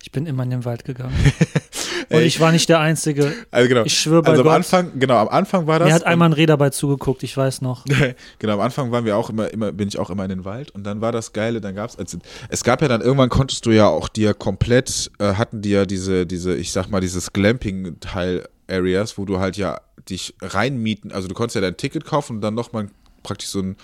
Ich 0.02 0.12
bin 0.12 0.26
immer 0.26 0.44
in 0.44 0.52
den 0.52 0.66
Wald 0.66 0.86
gegangen. 0.86 1.16
Und 2.10 2.22
ich 2.22 2.40
war 2.40 2.52
nicht 2.52 2.70
der 2.70 2.80
Einzige. 2.80 3.34
Also 3.52 3.70
genau. 3.70 3.84
Ich 3.84 3.98
schwöre 3.98 4.22
bei 4.22 4.32
also 4.32 4.42
am 4.42 4.48
Gott. 4.48 4.56
Anfang, 4.56 5.00
genau, 5.00 5.18
am 5.18 5.28
Anfang 5.30 5.68
war 5.68 5.80
das. 5.80 5.88
Mir 5.88 5.94
hat 5.94 6.04
einmal 6.04 6.30
ein 6.30 6.34
Reh 6.34 6.46
dabei 6.46 6.70
zugeguckt, 6.70 7.24
ich 7.24 7.36
weiß 7.36 7.62
noch. 7.62 7.86
genau, 8.40 8.54
am 8.54 8.60
Anfang 8.60 8.92
waren 8.92 9.06
wir 9.06 9.18
auch 9.18 9.30
immer, 9.30 9.52
immer, 9.52 9.72
bin 9.72 9.88
ich 9.88 10.00
auch 10.00 10.10
immer 10.10 10.24
in 10.24 10.30
den 10.30 10.46
Wald 10.46 10.72
und 10.72 10.84
dann 10.84 11.02
war 11.02 11.12
das 11.12 11.34
Geile, 11.34 11.62
dann 11.62 11.76
gab 11.76 11.90
es, 11.90 11.98
also, 11.98 12.18
es 12.50 12.64
gab 12.64 12.82
ja 12.82 12.88
dann 12.88 13.02
irgendwann 13.02 13.30
konntest 13.30 13.66
du 13.66 13.72
ja 13.72 13.88
auch 13.88 14.10
dir 14.10 14.34
komplett, 14.34 15.12
äh, 15.20 15.34
hatten 15.34 15.62
die 15.62 15.72
ja 15.72 15.86
diese, 15.86 16.26
diese, 16.26 16.56
ich 16.56 16.72
sag 16.72 16.90
mal, 16.90 17.02
dieses 17.02 17.34
Glamping-Teil 17.34 18.48
Areas, 18.68 19.18
wo 19.18 19.26
du 19.26 19.40
halt 19.40 19.58
ja 19.58 19.82
dich 20.10 20.36
reinmieten, 20.42 21.12
also 21.12 21.28
du 21.28 21.34
konntest 21.34 21.56
ja 21.56 21.62
dein 21.62 21.78
Ticket 21.78 22.06
kaufen 22.06 22.38
und 22.38 22.42
dann 22.42 22.54
nochmal 22.54 22.88
praktisch 23.24 23.50
so 23.50 23.60
ein 23.60 23.76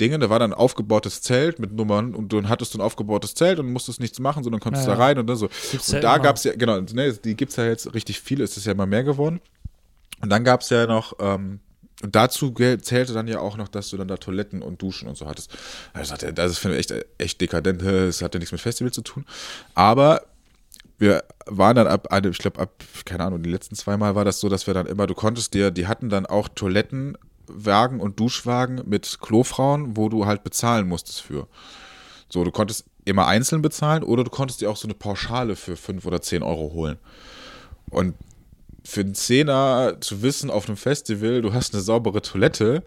Dinge, 0.00 0.18
da 0.18 0.28
war 0.30 0.38
dann 0.38 0.52
ein 0.52 0.58
aufgebautes 0.58 1.22
Zelt 1.22 1.58
mit 1.58 1.72
Nummern 1.72 2.14
und 2.14 2.32
dann 2.32 2.48
hattest 2.48 2.74
du 2.74 2.78
ein 2.78 2.82
aufgebautes 2.82 3.34
Zelt 3.34 3.58
und 3.58 3.72
musstest 3.72 4.00
nichts 4.00 4.18
machen, 4.18 4.42
sondern 4.42 4.60
konntest 4.60 4.86
Ja, 4.86 4.94
da 4.94 5.02
rein 5.02 5.18
und 5.18 5.26
dann 5.26 5.36
so. 5.36 5.48
Gibt's 5.70 5.88
und 5.88 5.94
ja 5.96 6.00
da 6.00 6.18
gab 6.18 6.36
es 6.36 6.44
ja, 6.44 6.54
genau, 6.54 6.80
ne, 6.80 7.12
die 7.14 7.34
gibt 7.36 7.50
es 7.50 7.56
ja 7.56 7.66
jetzt 7.66 7.92
richtig 7.94 8.20
viele, 8.20 8.44
es 8.44 8.56
ist 8.56 8.66
ja 8.66 8.72
immer 8.72 8.86
mehr 8.86 9.04
geworden. 9.04 9.40
Und 10.20 10.30
dann 10.30 10.44
gab 10.44 10.60
es 10.62 10.70
ja 10.70 10.86
noch, 10.86 11.14
ähm, 11.20 11.60
und 12.02 12.14
dazu 12.14 12.52
zählte 12.52 13.14
dann 13.14 13.26
ja 13.26 13.40
auch 13.40 13.56
noch, 13.56 13.68
dass 13.68 13.88
du 13.90 13.96
dann 13.96 14.08
da 14.08 14.16
Toiletten 14.18 14.60
und 14.62 14.82
Duschen 14.82 15.08
und 15.08 15.16
so 15.16 15.26
hattest. 15.26 15.50
Also 15.94 16.14
das 16.16 16.50
ist 16.52 16.58
finde 16.58 16.76
ich 16.78 16.90
echt, 16.90 17.06
echt 17.18 17.40
dekadent, 17.40 17.82
das 17.82 18.20
hat 18.20 18.34
ja 18.34 18.38
nichts 18.38 18.52
mit 18.52 18.60
Festival 18.60 18.92
zu 18.92 19.00
tun. 19.00 19.24
Aber 19.74 20.22
wir 20.98 21.24
waren 21.46 21.76
dann 21.76 21.86
ab, 21.86 22.10
einem- 22.12 22.30
ich 22.32 22.38
glaube, 22.38 22.60
ab, 22.60 22.70
keine 23.04 23.24
Ahnung, 23.24 23.42
die 23.42 23.50
letzten 23.50 23.74
zwei 23.76 23.96
Mal 23.96 24.14
war 24.14 24.24
das 24.24 24.40
so, 24.40 24.48
dass 24.48 24.66
wir 24.66 24.74
dann 24.74 24.86
immer, 24.86 25.06
du 25.06 25.14
konntest 25.14 25.54
dir, 25.54 25.70
die 25.70 25.86
hatten 25.86 26.08
dann 26.08 26.26
auch 26.26 26.48
Toilettenwagen 27.46 28.00
und 28.00 28.18
Duschwagen 28.20 28.82
mit 28.86 29.18
Klofrauen, 29.20 29.96
wo 29.96 30.08
du 30.08 30.26
halt 30.26 30.44
bezahlen 30.44 30.88
musstest 30.88 31.22
für. 31.22 31.46
So, 32.28 32.44
du 32.44 32.50
konntest 32.50 32.84
immer 33.04 33.26
einzeln 33.26 33.62
bezahlen 33.62 34.02
oder 34.02 34.24
du 34.24 34.30
konntest 34.30 34.60
dir 34.60 34.70
auch 34.70 34.76
so 34.76 34.86
eine 34.88 34.94
Pauschale 34.94 35.56
für 35.56 35.76
fünf 35.76 36.06
oder 36.06 36.20
zehn 36.20 36.42
Euro 36.42 36.72
holen. 36.72 36.98
Und 37.90 38.14
für 38.84 39.00
einen 39.00 39.14
Zehner 39.14 39.96
zu 40.00 40.22
wissen 40.22 40.50
auf 40.50 40.66
einem 40.68 40.76
Festival, 40.76 41.40
du 41.42 41.52
hast 41.52 41.72
eine 41.74 41.82
saubere 41.82 42.22
Toilette, 42.22 42.82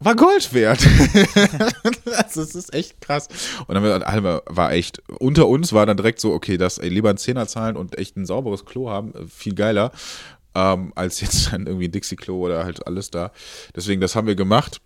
war 0.00 0.14
Gold 0.14 0.54
wert. 0.54 0.78
also, 2.16 2.42
es 2.42 2.54
ist 2.54 2.72
echt 2.72 3.00
krass. 3.00 3.28
Und 3.66 3.74
dann 3.74 3.82
war- 3.82 4.72
echt, 4.72 5.02
unter 5.18 5.48
uns 5.48 5.72
war 5.72 5.86
dann 5.86 5.96
direkt 5.96 6.20
so, 6.20 6.32
okay, 6.32 6.56
das 6.56 6.78
lieber 6.80 7.08
einen 7.08 7.18
Zehner 7.18 7.48
zahlen 7.48 7.76
und 7.76 7.98
echt 7.98 8.16
ein 8.16 8.24
sauberes 8.26 8.64
Klo 8.64 8.90
haben, 8.90 9.12
äh, 9.14 9.26
viel 9.26 9.54
geiler, 9.54 9.90
ähm, 10.58 10.92
als 10.96 11.20
jetzt 11.20 11.52
dann 11.52 11.66
irgendwie 11.66 11.86
ein 11.86 11.92
Dixie-Klo 11.92 12.46
oder 12.46 12.64
halt 12.64 12.86
alles 12.86 13.10
da. 13.10 13.30
Deswegen, 13.76 14.00
das 14.00 14.16
haben 14.16 14.26
wir 14.26 14.34
gemacht. 14.34 14.80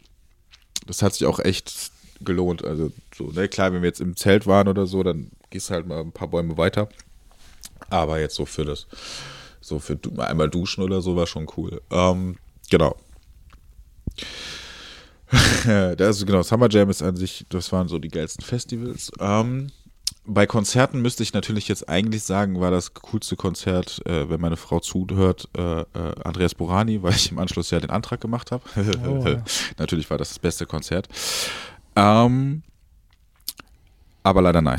Das 0.86 1.02
hat 1.02 1.14
sich 1.14 1.26
auch 1.26 1.38
echt 1.38 1.90
gelohnt. 2.20 2.64
Also, 2.64 2.92
so, 3.14 3.30
ne, 3.30 3.48
klar, 3.48 3.72
wenn 3.72 3.82
wir 3.82 3.88
jetzt 3.88 4.00
im 4.00 4.16
Zelt 4.16 4.46
waren 4.46 4.68
oder 4.68 4.86
so, 4.86 5.02
dann 5.02 5.30
gehst 5.50 5.70
du 5.70 5.74
halt 5.74 5.86
mal 5.86 6.00
ein 6.00 6.12
paar 6.12 6.28
Bäume 6.28 6.56
weiter. 6.58 6.88
Aber 7.88 8.20
jetzt 8.20 8.34
so 8.34 8.44
für 8.44 8.64
das, 8.64 8.86
so 9.60 9.78
für 9.78 9.98
einmal 10.18 10.50
duschen 10.50 10.84
oder 10.84 11.00
so 11.00 11.16
war 11.16 11.26
schon 11.26 11.46
cool. 11.56 11.80
Ähm, 11.90 12.36
genau. 12.70 12.96
das, 15.96 16.26
genau, 16.26 16.42
Summer 16.42 16.68
Jam 16.68 16.90
ist 16.90 17.02
an 17.02 17.16
sich, 17.16 17.46
das 17.48 17.72
waren 17.72 17.88
so 17.88 17.98
die 17.98 18.08
geilsten 18.08 18.44
Festivals. 18.44 19.10
Ähm, 19.18 19.70
bei 20.24 20.46
Konzerten 20.46 21.02
müsste 21.02 21.22
ich 21.24 21.32
natürlich 21.32 21.66
jetzt 21.68 21.88
eigentlich 21.88 22.22
sagen, 22.22 22.60
war 22.60 22.70
das 22.70 22.94
coolste 22.94 23.34
Konzert, 23.36 24.00
äh, 24.06 24.30
wenn 24.30 24.40
meine 24.40 24.56
Frau 24.56 24.78
zuhört, 24.78 25.48
äh, 25.56 25.80
äh, 25.80 25.86
Andreas 26.24 26.54
Borani, 26.54 27.02
weil 27.02 27.12
ich 27.14 27.32
im 27.32 27.38
Anschluss 27.38 27.70
ja 27.70 27.80
den 27.80 27.90
Antrag 27.90 28.20
gemacht 28.20 28.52
habe. 28.52 28.62
Oh, 29.06 29.26
ja. 29.26 29.42
natürlich 29.78 30.08
war 30.10 30.18
das 30.18 30.28
das 30.28 30.38
beste 30.38 30.64
Konzert. 30.66 31.08
Ähm, 31.96 32.62
aber 34.22 34.42
leider 34.42 34.62
nein. 34.62 34.78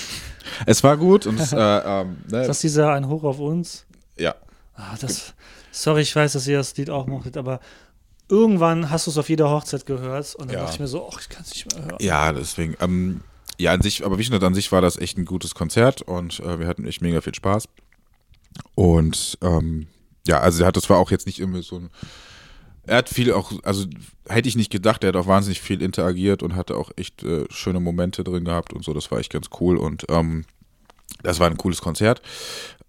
es 0.66 0.82
war 0.82 0.96
gut 0.96 1.26
und 1.26 1.38
es, 1.38 1.52
äh, 1.52 1.56
ähm, 1.56 2.16
ne, 2.28 2.40
Ist 2.40 2.48
das 2.48 2.60
dieser 2.60 2.92
ein 2.92 3.08
Hoch 3.08 3.22
auf 3.24 3.38
uns? 3.38 3.86
ja. 4.16 4.34
Ah, 4.76 4.96
das, 5.00 5.34
sorry, 5.70 6.00
ich 6.02 6.16
weiß, 6.16 6.32
dass 6.32 6.48
ihr 6.48 6.56
das 6.58 6.76
Lied 6.76 6.90
auch 6.90 7.06
mochtet, 7.06 7.36
aber 7.36 7.60
irgendwann 8.28 8.90
hast 8.90 9.06
du 9.06 9.12
es 9.12 9.18
auf 9.18 9.28
jeder 9.28 9.48
Hochzeit 9.48 9.86
gehört 9.86 10.34
und 10.34 10.48
dann 10.48 10.56
Ja. 10.56 10.62
dachte 10.62 10.74
ich 10.74 10.80
mir 10.80 10.88
so, 10.88 11.08
ach, 11.12 11.20
ich 11.20 11.28
kann 11.28 11.42
es 11.42 11.50
nicht 11.50 11.72
mehr 11.72 11.84
hören. 11.84 11.96
Ja, 12.00 12.32
deswegen. 12.32 12.74
Ähm, 12.80 13.20
ja, 13.58 13.72
an 13.72 13.82
sich, 13.82 14.04
aber 14.04 14.18
wie 14.18 14.24
schon 14.24 14.42
an 14.42 14.54
sich 14.54 14.72
war 14.72 14.80
das 14.80 14.96
echt 14.96 15.18
ein 15.18 15.24
gutes 15.24 15.54
Konzert 15.54 16.02
und 16.02 16.40
äh, 16.40 16.58
wir 16.58 16.66
hatten 16.66 16.86
echt 16.86 17.02
mega 17.02 17.20
viel 17.20 17.34
Spaß. 17.34 17.68
Und 18.74 19.38
ähm, 19.42 19.86
ja, 20.26 20.40
also 20.40 20.62
er 20.62 20.68
hat, 20.68 20.76
das 20.76 20.90
war 20.90 20.98
auch 20.98 21.10
jetzt 21.10 21.26
nicht 21.26 21.40
immer 21.40 21.62
so 21.62 21.76
ein. 21.76 21.90
Er 22.86 22.98
hat 22.98 23.08
viel 23.08 23.32
auch, 23.32 23.52
also 23.62 23.86
hätte 24.28 24.48
ich 24.48 24.56
nicht 24.56 24.70
gedacht, 24.70 25.02
er 25.04 25.08
hat 25.08 25.16
auch 25.16 25.26
wahnsinnig 25.26 25.62
viel 25.62 25.80
interagiert 25.80 26.42
und 26.42 26.54
hatte 26.54 26.76
auch 26.76 26.90
echt 26.96 27.22
äh, 27.22 27.46
schöne 27.48 27.80
Momente 27.80 28.24
drin 28.24 28.44
gehabt 28.44 28.74
und 28.74 28.84
so, 28.84 28.92
das 28.92 29.10
war 29.10 29.18
echt 29.18 29.32
ganz 29.32 29.48
cool 29.58 29.78
und 29.78 30.04
ähm, 30.10 30.44
das 31.22 31.40
war 31.40 31.48
ein 31.48 31.56
cooles 31.56 31.80
Konzert. 31.80 32.20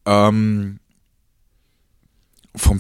Ähm, 0.06 0.80
vom, 2.56 2.80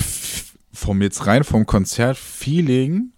vom 0.73 1.01
jetzt 1.01 1.25
rein 1.25 1.43
vom 1.43 1.65
Konzert-Feeling 1.65 3.13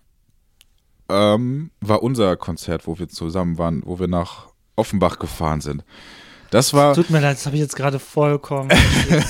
ähm, 1.10 1.72
war 1.82 2.04
unser 2.04 2.36
Konzert, 2.38 2.86
wo 2.86 3.00
wir 3.00 3.08
zusammen 3.08 3.58
waren, 3.58 3.82
wo 3.86 4.00
wir 4.00 4.08
nach 4.08 4.50
Offenbach 4.78 5.20
gefahren 5.20 5.60
sind. 5.60 5.84
Das 6.50 6.74
war, 6.74 6.94
Tut 6.94 7.10
mir 7.10 7.20
leid, 7.20 7.36
das 7.36 7.46
habe 7.46 7.58
ich 7.58 7.62
jetzt 7.62 7.76
gerade 7.76 8.00
vollkommen. 8.00 8.70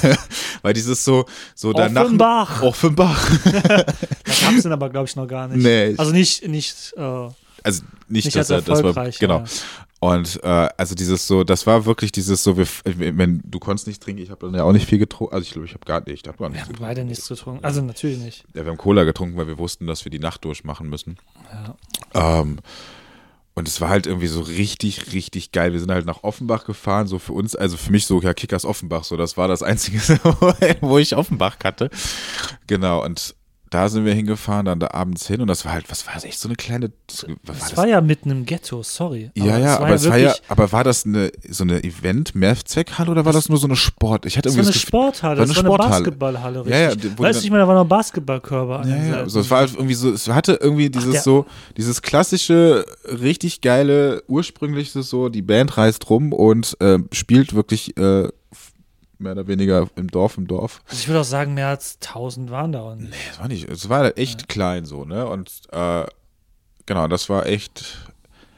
weil 0.62 0.74
dieses 0.74 1.04
so, 1.04 1.26
so 1.56 1.74
danach. 1.74 2.04
Offenbach. 2.06 2.62
Offenbach. 2.62 3.32
Da 3.44 4.34
gab 4.52 4.54
es 4.56 4.64
den 4.64 4.72
aber, 4.72 4.90
glaube 4.90 5.08
ich, 5.08 5.16
noch 5.16 5.28
gar 5.28 5.48
nicht. 5.48 5.64
Nee. 5.64 5.96
Also 5.98 6.12
nicht, 6.12 6.48
nicht, 6.48 6.94
äh, 6.96 7.02
Also 7.64 7.82
nicht, 8.08 8.26
Nicht 8.26 8.36
dass 8.36 8.50
er, 8.52 8.62
das 8.62 8.84
war, 8.84 9.10
genau. 9.10 9.40
ja. 9.40 9.44
Und 10.00 10.40
äh, 10.44 10.70
also 10.78 10.94
dieses 10.94 11.26
so, 11.26 11.44
das 11.44 11.66
war 11.66 11.86
wirklich 11.86 12.12
dieses 12.12 12.44
so, 12.44 12.56
wir, 12.56 12.68
wenn 12.86 13.42
du 13.44 13.58
konntest 13.58 13.88
nicht 13.88 14.04
trinken, 14.04 14.22
ich 14.22 14.30
habe 14.30 14.46
dann 14.46 14.54
ja 14.56 14.64
auch 14.64 14.72
nicht 14.72 14.88
viel 14.88 15.00
getrunken, 15.00 15.34
also 15.34 15.44
ich 15.44 15.52
glaube, 15.54 15.66
ich 15.66 15.74
habe 15.74 15.86
gar 15.86 16.02
nicht, 16.02 16.22
ich 16.22 16.28
habe 16.28 16.38
gar 16.38 16.50
wir 16.50 16.50
nichts 16.52 16.66
haben 16.68 16.74
getrunken. 16.74 16.96
beide 16.96 17.04
nichts 17.04 17.28
getrunken. 17.28 17.66
Also 17.66 17.82
natürlich 17.82 18.20
nicht. 18.20 18.44
Ja, 18.54 18.64
wir 18.64 18.72
haben 18.72 18.78
Cola 18.78 19.06
getrunken, 19.06 19.38
weil 19.38 19.48
wir 19.48 19.58
wussten, 19.58 19.88
dass 19.88 20.06
wir 20.06 20.12
die 20.12 20.20
Nacht 20.20 20.46
durchmachen 20.46 20.88
müssen. 20.88 21.18
Ja. 22.14 22.42
Ähm, 22.42 22.60
und 23.58 23.68
es 23.68 23.82
war 23.82 23.90
halt 23.90 24.06
irgendwie 24.06 24.28
so 24.28 24.42
richtig, 24.42 25.14
richtig 25.14 25.52
geil. 25.52 25.74
Wir 25.74 25.80
sind 25.80 25.90
halt 25.90 26.06
nach 26.06 26.22
Offenbach 26.22 26.64
gefahren, 26.66 27.08
so 27.08 27.18
für 27.18 27.34
uns, 27.34 27.56
also 27.56 27.76
für 27.76 27.92
mich 27.92 28.06
so, 28.06 28.22
ja, 28.22 28.36
Kickers 28.36 28.66
Offenbach, 28.66 29.04
so, 29.04 29.18
das 29.18 29.36
war 29.36 29.48
das 29.48 29.64
Einzige, 29.64 29.98
wo 30.82 31.00
ich 31.00 31.16
Offenbach 31.16 31.58
kannte. 31.58 31.90
Genau, 32.68 33.04
und 33.04 33.34
da 33.70 33.90
sind 33.90 34.06
wir 34.06 34.14
hingefahren, 34.14 34.66
dann 34.66 34.80
da 34.80 34.92
abends 34.92 35.28
hin 35.28 35.42
und 35.42 35.48
das 35.48 35.66
war 35.66 35.74
halt, 35.74 35.90
was 35.92 36.06
war 36.08 36.14
das, 36.14 36.24
echt 36.24 36.40
so 36.40 36.48
eine 36.48 36.56
kleine, 36.56 36.92
was 37.08 37.24
war 37.28 37.56
Es 37.56 37.60
das? 37.70 37.78
war 37.78 37.88
ja 37.88 38.00
mitten 38.02 38.30
im 38.32 38.46
Ghetto, 38.46 38.82
sorry. 38.84 39.32
ja, 39.36 39.58
ja, 39.58 39.78
aber 39.80 39.96
es 39.96 40.08
war 40.10 40.18
ja, 40.18 40.34
aber 40.48 40.72
war 40.72 40.84
das 40.84 41.06
eine, 41.06 41.32
so 41.50 41.64
eine 41.64 41.84
Event-Mehrzweckhalle 41.84 43.12
oder 43.12 43.26
war 43.26 43.34
das 43.34 43.50
nur 43.50 43.58
so 43.58 43.68
eine 43.68 43.76
Sport? 43.76 44.26
Ich 44.26 44.38
hatte 44.38 44.50
Das 44.50 44.54
war 44.58 44.64
irgendwie 44.64 44.68
eine 44.68 44.74
das 44.74 44.82
Gefühl- 44.82 44.88
Sporthalle, 44.88 45.40
war 45.40 45.46
das 45.46 45.58
eine 45.58 45.70
war 45.70 45.80
eine. 45.80 45.90
Basketballhalle, 45.90 46.64
Ja, 46.68 46.78
ja, 46.78 46.88
richtig. 46.90 47.12
wo 47.12 47.16
die 47.16 47.24
weißt 47.24 47.42
du, 47.42 47.46
ich 47.46 47.52
meine, 47.52 47.64
da 47.64 47.68
waren 47.68 47.76
noch 47.76 47.86
Basketballkörper 47.88 48.88
Ja, 48.88 48.96
ja, 48.96 49.30
so, 49.30 49.40
es 49.40 49.50
war 49.52 49.60
halt 49.60 49.74
irgendwie 49.74 49.94
so, 49.96 50.12
es 50.12 50.28
hatte 50.28 50.60
irgendwie 50.62 50.90
dieses 50.90 51.12
der- 51.12 51.22
so, 51.22 51.46
dieses 51.76 52.02
klassische, 52.02 52.86
richtig 53.06 53.62
geile, 53.62 54.24
ursprüngliche 54.28 55.04
so, 55.04 55.30
die 55.30 55.42
Band 55.42 55.78
reist 55.78 56.10
rum 56.10 56.34
und 56.34 56.78
äh, 56.80 57.00
spielt 57.12 57.54
wirklich 57.54 57.98
äh, 57.98 58.28
mehr 59.20 59.34
oder 59.34 59.48
weniger 59.48 59.88
im 59.96 60.10
Dorf, 60.10 60.38
im 60.38 60.48
Dorf. 60.48 60.82
Also 60.88 61.00
ich 61.02 61.08
würde 61.08 61.22
auch 61.22 61.26
sagen, 61.26 61.54
mehr 61.54 61.68
als 61.70 61.98
1000 62.02 62.52
waren 62.52 62.72
da. 62.72 62.82
Und 62.82 63.10
Es 63.32 63.40
war 63.40 63.48
nicht, 63.48 63.70
es 63.70 63.90
war 63.90 64.18
echt 64.18 64.48
klein 64.48 64.86
so, 64.86 65.06
ne? 65.06 65.28
Und 65.28 65.52
äh, 65.72 66.06
genau, 66.86 67.08
das 67.08 67.30
war 67.30 67.46
echt. 67.46 68.08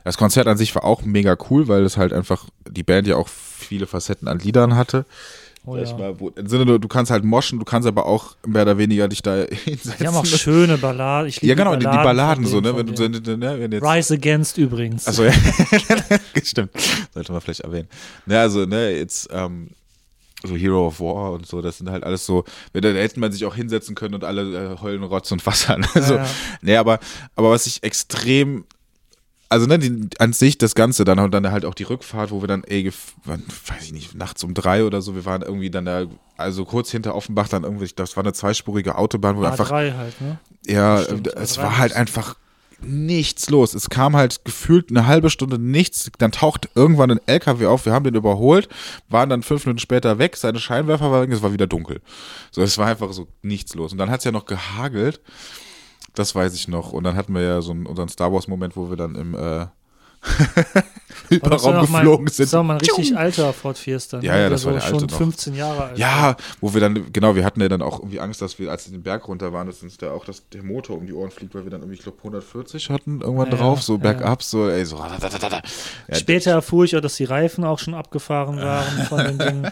Das 0.04 0.18
Konzert 0.18 0.48
an 0.48 0.58
sich 0.58 0.74
war 0.74 0.86
auch 0.86 1.04
mega 1.04 1.38
cool, 1.50 1.68
weil 1.68 1.84
es 1.84 1.98
halt 1.98 2.14
einfach 2.14 2.46
die 2.68 2.84
Band 2.84 3.06
ja 3.06 3.16
auch 3.16 3.28
viele 3.28 3.86
Facetten 3.86 4.28
an 4.28 4.40
Liedern 4.40 4.76
hatte. 4.76 5.06
oh, 5.66 5.76
ja. 5.78 5.98
mal, 5.98 6.20
wo, 6.20 6.30
Im 6.30 6.48
Sinne, 6.48 6.80
du, 6.80 6.88
kannst 6.88 7.12
halt 7.12 7.24
moschen, 7.24 7.60
du 7.60 7.66
kannst 7.66 7.88
aber 7.88 8.06
auch 8.08 8.36
mehr 8.48 8.64
oder 8.64 8.78
weniger 8.78 9.08
dich 9.08 9.22
da 9.22 9.36
hinsetzen. 9.66 9.94
Die 10.00 10.08
haben 10.08 10.16
auch 10.16 10.26
schöne 10.26 10.78
Balladen. 10.78 11.28
Ich 11.30 11.42
liebe 11.42 11.50
ja, 11.50 11.56
genau, 11.56 11.76
die, 11.76 11.86
die 11.86 11.86
Balladen 11.86 12.46
so, 12.46 12.60
ne? 12.60 12.76
Wenn 12.76 12.88
du, 12.88 13.38
ne, 13.38 13.60
wenn 13.60 13.72
jetzt. 13.72 13.84
Rise 13.84 14.14
Against 14.16 14.58
übrigens. 14.58 15.06
Also 15.06 15.26
ja, 15.26 15.34
stimmt. 16.44 16.72
Sollte 17.14 17.32
man 17.32 17.42
vielleicht 17.42 17.60
erwähnen. 17.62 17.90
Ne, 18.26 18.40
also, 18.40 18.66
ne, 18.66 18.92
jetzt, 18.92 19.30
ähm, 19.32 19.70
so 20.44 20.56
Hero 20.56 20.88
of 20.88 21.00
War 21.00 21.34
und 21.34 21.46
so, 21.46 21.62
das 21.62 21.78
sind 21.78 21.90
halt 21.90 22.04
alles 22.04 22.26
so, 22.26 22.46
da 22.74 22.90
hätte 22.90 23.20
man 23.20 23.32
sich 23.32 23.46
auch 23.46 23.56
hinsetzen 23.56 23.96
können 23.96 24.16
und 24.16 24.24
alle 24.24 24.74
äh, 24.74 24.82
heulen 24.82 25.04
Rotz 25.04 25.32
und 25.32 25.46
Wasser. 25.46 25.78
Ne? 25.78 25.88
Also, 25.94 26.16
Ja, 26.16 26.24
ja. 26.24 26.30
ne, 26.62 26.78
aber, 26.78 27.00
aber 27.36 27.52
was 27.52 27.66
ich 27.66 27.84
extrem, 27.84 28.66
also 29.50 29.66
ne, 29.66 29.80
die, 29.80 30.10
an 30.20 30.32
sich 30.32 30.58
das 30.58 30.76
Ganze, 30.76 31.04
dann 31.04 31.20
und 31.20 31.32
dann 31.32 31.52
halt 31.52 31.66
auch 31.66 31.74
die 31.74 31.84
Rückfahrt, 31.84 32.32
wo 32.32 32.42
wir 32.42 32.48
dann, 32.48 32.64
ey, 32.64 32.90
weiß 33.26 33.84
ich 33.84 33.92
nicht, 33.92 34.16
nachts 34.16 34.44
um 34.44 34.54
drei 34.54 34.86
oder 34.86 35.02
so, 35.02 35.16
wir 35.16 35.26
waren 35.26 35.42
irgendwie 35.42 35.70
dann 35.70 35.86
da, 35.86 36.06
also 36.38 36.64
kurz 36.64 36.90
hinter 36.92 37.16
Offenbach 37.16 37.50
dann 37.50 37.64
irgendwie, 37.64 37.90
das 37.94 38.16
war 38.16 38.24
eine 38.24 38.34
zweispurige 38.34 38.96
Autobahn, 38.96 39.36
wo 39.36 39.42
wir 39.42 39.52
einfach 39.52 39.72
A3 39.72 39.98
halt, 39.98 40.22
ne? 40.22 40.40
ja, 40.68 41.02
Stimmt, 41.02 41.28
es 41.28 41.58
war 41.58 41.78
halt 41.78 41.94
einfach 41.94 42.36
nichts 42.82 43.50
los. 43.50 43.74
Es 43.74 43.90
kam 43.90 44.16
halt 44.16 44.46
gefühlt 44.46 44.90
eine 44.90 45.08
halbe 45.08 45.30
Stunde 45.30 45.60
nichts. 45.60 46.12
Dann 46.18 46.32
taucht 46.32 46.70
irgendwann 46.76 47.12
ein 47.12 47.22
LKW 47.26 47.66
auf. 47.68 47.86
Wir 47.86 47.94
haben 47.94 48.04
den 48.04 48.16
überholt, 48.16 48.70
waren 49.10 49.30
dann 49.30 49.44
fünf 49.44 49.66
Minuten 49.66 49.80
später 49.80 50.18
weg. 50.18 50.38
Seine 50.38 50.60
Scheinwerfer 50.60 51.12
waren 51.12 51.24
weg. 51.24 51.32
Es 51.32 51.42
war 51.42 51.54
wieder 51.54 51.68
dunkel. 51.68 52.02
So, 52.52 52.62
es 52.62 52.78
war 52.78 52.88
einfach 52.88 53.12
so 53.14 53.28
nichts 53.42 53.76
los. 53.76 53.92
Und 53.92 53.98
dann 53.98 54.10
hat 54.10 54.20
es 54.20 54.26
ja 54.26 54.32
noch 54.32 54.46
gehagelt. 54.46 55.22
Das 56.16 56.36
weiß 56.36 56.54
ich 56.56 56.68
noch. 56.68 56.92
Und 56.92 57.04
dann 57.04 57.16
hatten 57.16 57.34
wir 57.34 57.42
ja 57.42 57.62
so 57.62 57.72
einen, 57.72 57.86
unseren 57.86 58.10
Star 58.10 58.34
Wars 58.34 58.48
Moment, 58.48 58.76
wo 58.76 58.90
wir 58.90 58.98
dann 58.98 59.16
im 59.16 59.36
äh, 59.36 59.68
Das 61.30 61.64
war 61.64 61.74
doch 61.74 61.90
mal- 61.90 62.00
geflogen 62.00 62.26
Das 62.26 62.38
sind. 62.38 62.52
war 62.54 62.64
mal 62.64 62.74
ein 62.74 62.80
richtig 62.80 63.16
alter 63.16 63.54
Ford 63.54 63.78
Fiesta. 63.78 64.18
ne? 64.18 64.26
Ja, 64.26 64.36
ja, 64.36 64.50
das 64.50 64.66
war 64.66 64.74
so 64.74 64.80
der 64.80 64.86
alte 64.88 65.00
schon 65.02 65.10
noch. 65.10 65.18
15 65.18 65.54
Jahre 65.54 65.84
alt. 65.84 65.98
Ja, 66.00 66.36
wo 66.60 66.74
wir 66.74 66.82
dann, 66.82 67.14
genau, 67.14 67.36
wir 67.36 67.46
hatten 67.46 67.62
ja 67.62 67.70
dann 67.70 67.84
auch 67.84 68.00
irgendwie 68.00 68.20
Angst, 68.20 68.42
dass 68.42 68.58
wir, 68.58 68.72
als 68.72 68.88
wir 68.90 68.98
den 68.98 69.04
Berg 69.04 69.28
runter 69.28 69.54
waren, 69.54 69.68
dass 69.68 69.84
uns 69.84 69.98
da 69.98 70.10
auch 70.12 70.26
das, 70.26 70.50
der 70.50 70.64
Motor 70.64 70.98
um 70.98 71.06
die 71.06 71.14
Ohren 71.14 71.30
fliegt, 71.30 71.54
weil 71.54 71.66
wir 71.66 71.70
dann 71.70 71.82
irgendwie, 71.82 71.98
ich 71.98 72.02
glaube, 72.04 72.18
140 72.18 72.90
hatten 72.90 73.22
irgendwann 73.22 73.52
Ja, 73.52 73.58
drauf, 73.58 73.84
so 73.84 73.94
ja. 73.94 74.00
bergab, 74.00 74.42
so, 74.42 74.70
ey, 74.70 74.84
so. 74.86 74.98
Ja, 74.98 76.16
Später 76.16 76.50
erfuhr 76.52 76.86
ich 76.86 76.96
auch, 76.98 77.02
dass 77.02 77.16
die 77.18 77.26
Reifen 77.26 77.64
auch 77.64 77.78
schon 77.78 77.94
abgefahren 77.94 78.58
waren 78.58 79.06
von 79.06 79.20
den 79.20 79.38
Dingen. 79.38 79.72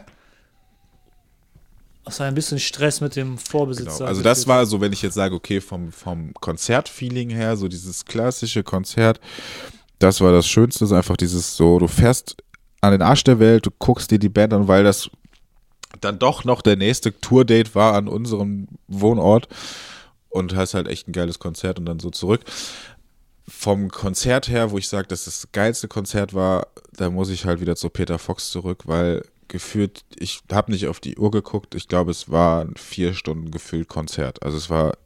Es 2.05 2.19
war 2.19 2.27
ein 2.27 2.35
bisschen 2.35 2.59
Stress 2.59 3.01
mit 3.01 3.15
dem 3.15 3.39
Vorbesitzer. 3.39 3.97
Genau. 3.97 4.05
Also 4.09 4.21
das 4.21 4.45
war 4.47 4.63
so, 4.67 4.79
wenn 4.79 4.93
ich 4.93 5.01
jetzt 5.01 5.15
sage, 5.15 5.33
okay, 5.33 5.59
vom, 5.59 5.91
vom 5.91 6.35
Konzertfeeling 6.35 7.31
her, 7.31 7.57
so 7.57 7.67
dieses 7.67 8.05
klassische 8.05 8.61
Konzert, 8.61 9.19
das 9.99 10.21
war 10.21 10.31
das 10.31 10.47
Schönste, 10.47 10.85
ist 10.85 10.91
einfach 10.91 11.17
dieses 11.17 11.55
so, 11.55 11.79
du 11.79 11.87
fährst 11.87 12.37
an 12.81 12.91
den 12.91 13.01
Arsch 13.01 13.23
der 13.23 13.39
Welt, 13.39 13.65
du 13.65 13.71
guckst 13.71 14.11
dir 14.11 14.19
die 14.19 14.29
Band 14.29 14.53
an, 14.53 14.67
weil 14.67 14.83
das 14.83 15.09
dann 16.01 16.19
doch 16.19 16.43
noch 16.43 16.61
der 16.61 16.75
nächste 16.75 17.19
Tourdate 17.19 17.73
war 17.73 17.93
an 17.93 18.07
unserem 18.07 18.67
Wohnort 18.87 19.47
und 20.29 20.55
hast 20.55 20.73
halt 20.73 20.87
echt 20.87 21.07
ein 21.07 21.13
geiles 21.13 21.39
Konzert 21.39 21.79
und 21.79 21.85
dann 21.85 21.99
so 21.99 22.09
zurück. 22.09 22.41
Vom 23.47 23.89
Konzert 23.89 24.49
her, 24.49 24.71
wo 24.71 24.77
ich 24.77 24.89
sage, 24.89 25.07
dass 25.07 25.25
das 25.25 25.47
geilste 25.53 25.87
Konzert 25.87 26.33
war, 26.33 26.67
da 26.93 27.09
muss 27.09 27.29
ich 27.29 27.45
halt 27.45 27.61
wieder 27.61 27.75
zu 27.75 27.89
Peter 27.89 28.19
Fox 28.19 28.51
zurück, 28.51 28.83
weil 28.85 29.23
gefühlt, 29.47 30.03
ich 30.17 30.41
habe 30.51 30.71
nicht 30.71 30.87
auf 30.87 30.99
die 30.99 31.17
Uhr 31.17 31.31
geguckt, 31.31 31.73
ich 31.73 31.87
glaube, 31.87 32.11
es 32.11 32.29
war 32.29 32.65
ein 32.65 32.75
vier 32.75 33.13
Stunden 33.13 33.49
gefühlt 33.49 33.87
Konzert. 33.87 34.43
Also 34.43 34.57
es 34.57 34.69
war 34.69 34.97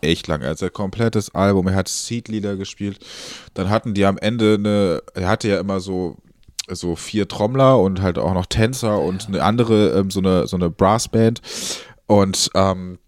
echt 0.00 0.26
lang. 0.26 0.42
Also 0.42 0.66
ein 0.66 0.72
komplettes 0.72 1.34
Album, 1.34 1.68
er 1.68 1.74
hat 1.74 1.88
Seedlieder 1.88 2.56
gespielt. 2.56 2.98
Dann 3.54 3.70
hatten 3.70 3.94
die 3.94 4.04
am 4.04 4.18
Ende 4.18 4.54
eine, 4.54 5.02
er 5.14 5.28
hatte 5.28 5.48
ja 5.48 5.60
immer 5.60 5.80
so 5.80 6.16
so 6.68 6.96
vier 6.96 7.28
Trommler 7.28 7.78
und 7.78 8.02
halt 8.02 8.18
auch 8.18 8.34
noch 8.34 8.46
Tänzer 8.46 9.00
und 9.00 9.28
eine 9.28 9.42
andere, 9.42 9.90
ähm, 9.90 10.10
so 10.10 10.18
eine, 10.18 10.46
so 10.48 10.56
eine 10.56 10.70
Brassband. 10.70 11.40
Und 12.06 12.50
ähm, 12.54 12.98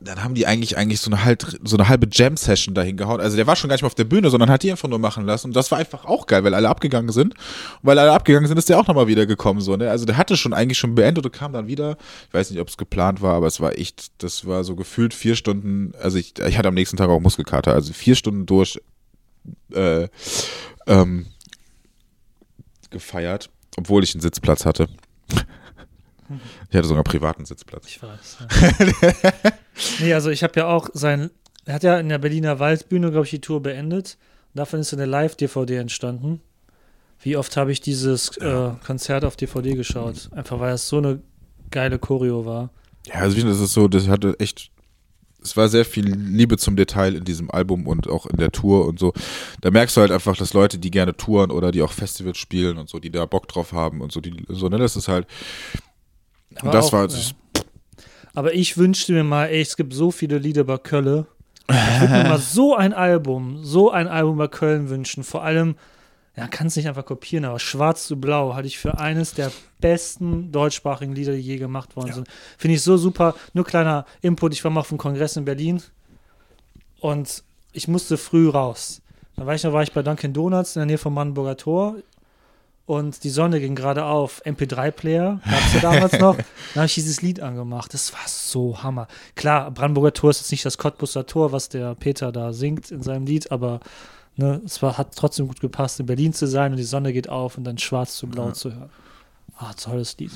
dann 0.00 0.22
haben 0.22 0.34
die 0.34 0.46
eigentlich 0.46 0.76
eigentlich 0.76 1.00
so 1.00 1.10
eine 1.10 1.24
halt 1.24 1.58
so 1.64 1.76
eine 1.76 1.88
halbe 1.88 2.06
Jam 2.10 2.36
Session 2.36 2.74
dahin 2.74 2.96
gehauen. 2.96 3.20
Also 3.20 3.36
der 3.36 3.46
war 3.46 3.56
schon 3.56 3.68
gar 3.68 3.74
nicht 3.74 3.82
mehr 3.82 3.88
auf 3.88 3.94
der 3.94 4.04
Bühne, 4.04 4.30
sondern 4.30 4.50
hat 4.50 4.62
die 4.62 4.70
einfach 4.70 4.88
nur 4.88 4.98
machen 4.98 5.24
lassen 5.24 5.48
und 5.48 5.56
das 5.56 5.70
war 5.70 5.78
einfach 5.78 6.04
auch 6.04 6.26
geil, 6.26 6.44
weil 6.44 6.54
alle 6.54 6.68
abgegangen 6.68 7.12
sind. 7.12 7.34
Und 7.34 7.80
weil 7.82 7.98
alle 7.98 8.12
abgegangen 8.12 8.48
sind, 8.48 8.58
ist 8.58 8.68
der 8.68 8.78
auch 8.78 8.86
nochmal 8.86 9.06
wieder 9.06 9.26
gekommen 9.26 9.60
so, 9.60 9.76
ne? 9.76 9.90
Also 9.90 10.04
der 10.04 10.16
hatte 10.16 10.36
schon 10.36 10.52
eigentlich 10.52 10.78
schon 10.78 10.94
beendet 10.94 11.24
und 11.24 11.32
kam 11.32 11.52
dann 11.52 11.66
wieder. 11.66 11.96
Ich 12.28 12.34
weiß 12.34 12.50
nicht, 12.50 12.60
ob 12.60 12.68
es 12.68 12.76
geplant 12.76 13.22
war, 13.22 13.34
aber 13.34 13.46
es 13.46 13.60
war 13.60 13.78
echt, 13.78 14.22
das 14.22 14.46
war 14.46 14.64
so 14.64 14.76
gefühlt 14.76 15.14
vier 15.14 15.36
Stunden, 15.36 15.92
also 16.00 16.18
ich, 16.18 16.38
ich 16.38 16.58
hatte 16.58 16.68
am 16.68 16.74
nächsten 16.74 16.96
Tag 16.96 17.08
auch 17.08 17.20
Muskelkater, 17.20 17.72
also 17.72 17.92
vier 17.92 18.14
Stunden 18.14 18.46
durch 18.46 18.80
äh, 19.72 20.08
ähm, 20.86 21.26
gefeiert, 22.90 23.50
obwohl 23.76 24.04
ich 24.04 24.14
einen 24.14 24.22
Sitzplatz 24.22 24.64
hatte. 24.64 24.88
Ich 26.70 26.76
hatte 26.76 26.88
sogar 26.88 27.04
einen 27.04 27.04
privaten 27.04 27.44
Sitzplatz. 27.44 27.86
Ich 27.86 28.02
weiß. 28.02 28.38
Ja. 28.40 29.32
nee, 30.00 30.14
also 30.14 30.30
ich 30.30 30.42
habe 30.42 30.58
ja 30.60 30.66
auch 30.66 30.88
sein, 30.92 31.30
er 31.64 31.74
hat 31.74 31.82
ja 31.82 31.98
in 31.98 32.08
der 32.08 32.18
Berliner 32.18 32.58
Waldbühne, 32.58 33.10
glaube 33.10 33.24
ich, 33.24 33.30
die 33.30 33.40
Tour 33.40 33.62
beendet. 33.62 34.18
Davon 34.54 34.80
ist 34.80 34.92
eine 34.92 35.06
Live-DVD 35.06 35.76
entstanden. 35.76 36.40
Wie 37.20 37.36
oft 37.36 37.56
habe 37.56 37.72
ich 37.72 37.80
dieses 37.80 38.36
äh, 38.38 38.70
Konzert 38.84 39.24
auf 39.24 39.36
DVD 39.36 39.74
geschaut? 39.74 40.30
Einfach 40.32 40.60
weil 40.60 40.74
es 40.74 40.88
so 40.88 40.98
eine 40.98 41.20
geile 41.70 41.98
Choreo 41.98 42.46
war. 42.46 42.70
Ja, 43.06 43.14
also 43.16 43.40
das 43.46 43.60
ist 43.60 43.72
so, 43.72 43.88
das 43.88 44.08
hatte 44.08 44.36
echt 44.38 44.70
es 45.46 45.56
war 45.56 45.68
sehr 45.68 45.84
viel 45.84 46.06
Liebe 46.06 46.58
zum 46.58 46.76
Detail 46.76 47.14
in 47.14 47.24
diesem 47.24 47.50
Album 47.50 47.86
und 47.86 48.08
auch 48.08 48.26
in 48.26 48.36
der 48.36 48.50
Tour 48.50 48.86
und 48.86 48.98
so. 48.98 49.12
Da 49.60 49.70
merkst 49.70 49.96
du 49.96 50.00
halt 50.00 50.10
einfach, 50.10 50.36
dass 50.36 50.52
Leute, 50.52 50.78
die 50.78 50.90
gerne 50.90 51.16
touren 51.16 51.50
oder 51.50 51.70
die 51.70 51.82
auch 51.82 51.92
Festivals 51.92 52.38
spielen 52.38 52.78
und 52.78 52.88
so, 52.88 52.98
die 52.98 53.10
da 53.10 53.26
Bock 53.26 53.46
drauf 53.48 53.72
haben 53.72 54.00
und 54.00 54.12
so, 54.12 54.20
die, 54.20 54.34
so, 54.48 54.68
ne, 54.68 54.78
das 54.78 54.96
ist 54.96 55.08
halt. 55.08 55.26
Aber 56.58 56.66
und 56.66 56.74
das 56.74 56.86
auch, 56.86 56.92
war. 56.92 57.08
Ja. 57.08 57.16
Aber 58.34 58.54
ich 58.54 58.76
wünschte 58.76 59.12
mir 59.12 59.24
mal, 59.24 59.46
ey, 59.46 59.60
es 59.60 59.76
gibt 59.76 59.94
so 59.94 60.10
viele 60.10 60.38
Lieder 60.38 60.64
bei 60.64 60.78
Kölle. 60.78 61.26
Ich 61.68 62.00
würde 62.00 62.12
mir 62.12 62.28
mal 62.28 62.38
so 62.40 62.76
ein 62.76 62.92
Album, 62.92 63.64
so 63.64 63.90
ein 63.90 64.08
Album 64.08 64.36
bei 64.36 64.48
Köln 64.48 64.90
wünschen. 64.90 65.24
Vor 65.24 65.42
allem, 65.42 65.76
ja, 66.36 66.46
kann 66.48 66.66
es 66.66 66.76
nicht 66.76 66.86
einfach 66.86 67.06
kopieren, 67.06 67.46
aber 67.46 67.58
Schwarz 67.58 68.06
zu 68.06 68.20
Blau 68.20 68.54
halte 68.54 68.68
ich 68.68 68.78
für 68.78 68.98
eines 68.98 69.32
der 69.32 69.50
besten 69.80 70.52
deutschsprachigen 70.52 71.14
Lieder, 71.14 71.32
die 71.32 71.40
je 71.40 71.56
gemacht 71.56 71.96
worden 71.96 72.08
ja. 72.08 72.14
sind. 72.14 72.28
Finde 72.58 72.74
ich 72.74 72.82
so 72.82 72.98
super. 72.98 73.34
Nur 73.54 73.64
kleiner 73.64 74.04
Input, 74.20 74.52
ich 74.52 74.62
war 74.62 74.70
mal 74.70 74.80
auf 74.80 74.90
einem 74.90 74.98
Kongress 74.98 75.36
in 75.36 75.46
Berlin 75.46 75.82
und 77.00 77.42
ich 77.72 77.88
musste 77.88 78.18
früh 78.18 78.50
raus. 78.50 79.00
Da 79.36 79.46
war 79.46 79.54
ich 79.54 79.62
noch, 79.64 79.72
war 79.72 79.82
ich 79.82 79.92
bei 79.92 80.02
Dunkin' 80.02 80.34
Donuts 80.34 80.76
in 80.76 80.80
der 80.80 80.86
Nähe 80.86 80.98
vom 80.98 81.14
Brandenburger 81.14 81.56
Tor 81.56 81.96
und 82.86 83.24
die 83.24 83.30
Sonne 83.30 83.60
ging 83.60 83.74
gerade 83.74 84.04
auf. 84.04 84.42
MP3-Player 84.44 85.40
gab 85.44 85.66
es 85.66 85.74
ja 85.74 85.80
damals 85.80 86.12
noch. 86.20 86.36
Da 86.36 86.76
habe 86.76 86.86
ich 86.86 86.94
dieses 86.94 87.20
Lied 87.20 87.40
angemacht. 87.40 87.92
Das 87.92 88.12
war 88.12 88.20
so 88.26 88.82
Hammer. 88.82 89.08
Klar, 89.34 89.70
Brandenburger 89.70 90.12
Tor 90.12 90.30
ist 90.30 90.40
jetzt 90.40 90.52
nicht 90.52 90.64
das 90.64 90.78
Cottbusser 90.78 91.26
Tor, 91.26 91.52
was 91.52 91.68
der 91.68 91.94
Peter 91.94 92.32
da 92.32 92.52
singt 92.52 92.90
in 92.90 93.02
seinem 93.02 93.26
Lied, 93.26 93.50
aber 93.50 93.80
Ne, 94.38 94.60
es 94.66 94.82
war, 94.82 94.98
hat 94.98 95.16
trotzdem 95.16 95.48
gut 95.48 95.60
gepasst, 95.60 95.98
in 95.98 96.04
Berlin 96.04 96.34
zu 96.34 96.46
sein 96.46 96.72
und 96.72 96.76
die 96.76 96.84
Sonne 96.84 97.14
geht 97.14 97.30
auf 97.30 97.56
und 97.56 97.64
dann 97.64 97.78
schwarz 97.78 98.16
zu 98.16 98.26
blau 98.26 98.48
ja. 98.48 98.52
zu 98.52 98.74
hören. 98.74 98.90
Ah, 99.56 99.72
tolles 99.72 100.18
Lied. 100.18 100.30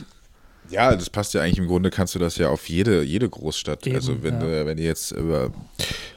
Ja, 0.70 0.94
das 0.94 1.10
passt 1.10 1.34
ja 1.34 1.42
eigentlich 1.42 1.58
im 1.58 1.66
Grunde, 1.66 1.90
kannst 1.90 2.14
du 2.14 2.18
das 2.18 2.36
ja 2.36 2.48
auf 2.48 2.68
jede, 2.68 3.02
jede 3.02 3.28
Großstadt. 3.28 3.86
Eben, 3.86 3.96
also 3.96 4.22
wenn 4.22 4.34
ja. 4.34 4.40
du, 4.40 4.66
wenn 4.66 4.76
du 4.76 4.82
jetzt 4.82 5.12
über, 5.12 5.50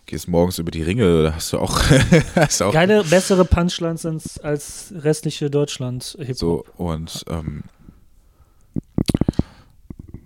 gehst 0.05 0.27
morgens 0.27 0.59
über 0.59 0.71
die 0.71 0.83
Ringe, 0.83 1.33
hast 1.35 1.53
du 1.53 1.59
auch, 1.59 1.81
hast 2.35 2.61
auch 2.61 2.73
Geile, 2.73 3.03
bessere 3.03 3.45
Punchlines 3.45 4.39
als 4.39 4.93
restliche 4.95 5.49
Deutschland. 5.49 6.17
So, 6.33 6.65
und 6.77 7.25
ähm, 7.29 7.63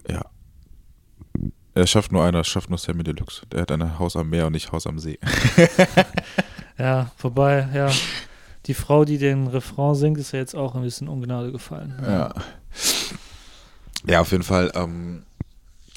ja. 0.10 0.26
Er 1.74 1.88
schafft 1.88 2.12
nur 2.12 2.24
einer, 2.24 2.44
schafft 2.44 2.70
nur 2.70 2.80
Sammy 2.80 3.04
Deluxe. 3.04 3.44
Der 3.52 3.62
hat 3.62 3.72
ein 3.72 4.00
Haus 4.00 4.16
am 4.16 4.30
Meer 4.30 4.48
und 4.48 4.54
nicht 4.54 4.72
Haus 4.72 4.88
am 4.88 5.00
See. 5.00 5.20
Ja, 6.78 7.12
vorbei, 7.18 7.68
ja. 7.74 7.92
Die 8.68 8.74
Frau, 8.74 9.06
die 9.06 9.18
den 9.18 9.48
Refrain 9.48 9.96
singt, 9.96 10.18
ist 10.20 10.32
ja 10.32 10.40
jetzt 10.40 10.56
auch 10.56 10.76
ein 10.76 10.84
bisschen 10.84 11.08
Ungnade 11.08 11.52
gefallen. 11.52 11.96
Ja. 12.02 12.10
Ja, 12.10 12.34
auf 14.22 14.32
jeden 14.32 14.44
Fall. 14.44 14.72
Ähm, 14.76 15.24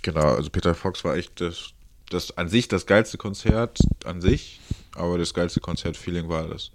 genau, 0.02 0.34
also 0.34 0.50
Peter 0.50 0.74
Fox 0.74 1.04
war 1.04 1.16
echt 1.16 1.40
das, 1.40 1.70
das 2.10 2.36
an 2.36 2.48
sich 2.48 2.68
das 2.68 2.86
geilste 2.86 3.18
Konzert 3.18 3.78
an 4.04 4.20
sich, 4.20 4.60
aber 4.94 5.18
das 5.18 5.34
geilste 5.34 5.60
Konzert-Feeling 5.60 6.28
war 6.28 6.48
das 6.48 6.70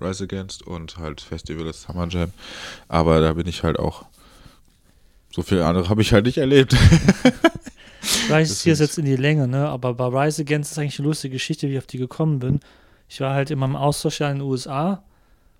Rise 0.00 0.24
Against 0.24 0.62
und 0.66 0.98
halt 0.98 1.20
Festival 1.20 1.64
des 1.64 1.82
Summer 1.82 2.08
Jam. 2.08 2.32
Aber 2.88 3.20
da 3.20 3.32
bin 3.32 3.46
ich 3.46 3.62
halt 3.62 3.78
auch. 3.78 4.04
So 5.32 5.42
viel 5.42 5.60
andere 5.60 5.88
habe 5.88 6.02
ich 6.02 6.12
halt 6.12 6.24
nicht 6.26 6.38
erlebt. 6.38 6.74
Vielleicht 8.00 8.50
ist 8.50 8.62
hier 8.62 8.74
jetzt 8.74 8.98
in 8.98 9.04
die 9.04 9.16
Länge, 9.16 9.48
ne? 9.48 9.68
Aber 9.68 9.94
bei 9.94 10.06
Rise 10.06 10.42
Against 10.42 10.72
ist 10.72 10.78
eigentlich 10.78 10.98
eine 10.98 11.08
lustige 11.08 11.34
Geschichte, 11.34 11.68
wie 11.68 11.72
ich 11.72 11.78
auf 11.78 11.86
die 11.86 11.98
gekommen 11.98 12.38
bin. 12.38 12.60
Ich 13.08 13.20
war 13.20 13.34
halt 13.34 13.50
immer 13.50 13.66
im 13.66 13.76
Austausch 13.76 14.20
in 14.20 14.26
den 14.26 14.40
USA 14.40 15.02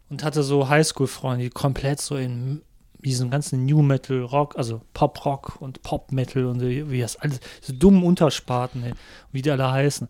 und 0.08 0.24
hatte 0.24 0.42
so 0.42 0.68
Highschool-Freunde, 0.68 1.44
die 1.44 1.50
komplett 1.50 2.00
so 2.00 2.16
in 2.16 2.62
diesem 3.04 3.30
ganzen 3.30 3.64
New 3.64 3.82
Metal 3.82 4.22
Rock, 4.22 4.56
also 4.56 4.80
Pop 4.94 5.24
Rock 5.24 5.56
und 5.60 5.82
Pop 5.82 6.12
Metal 6.12 6.46
und 6.46 6.60
wie 6.60 7.00
das 7.00 7.16
alles, 7.16 7.40
diese 7.62 7.74
dummen 7.74 8.02
Untersparten, 8.02 8.84
ey, 8.84 8.92
wie 9.32 9.42
die 9.42 9.50
alle 9.50 9.70
heißen. 9.70 10.08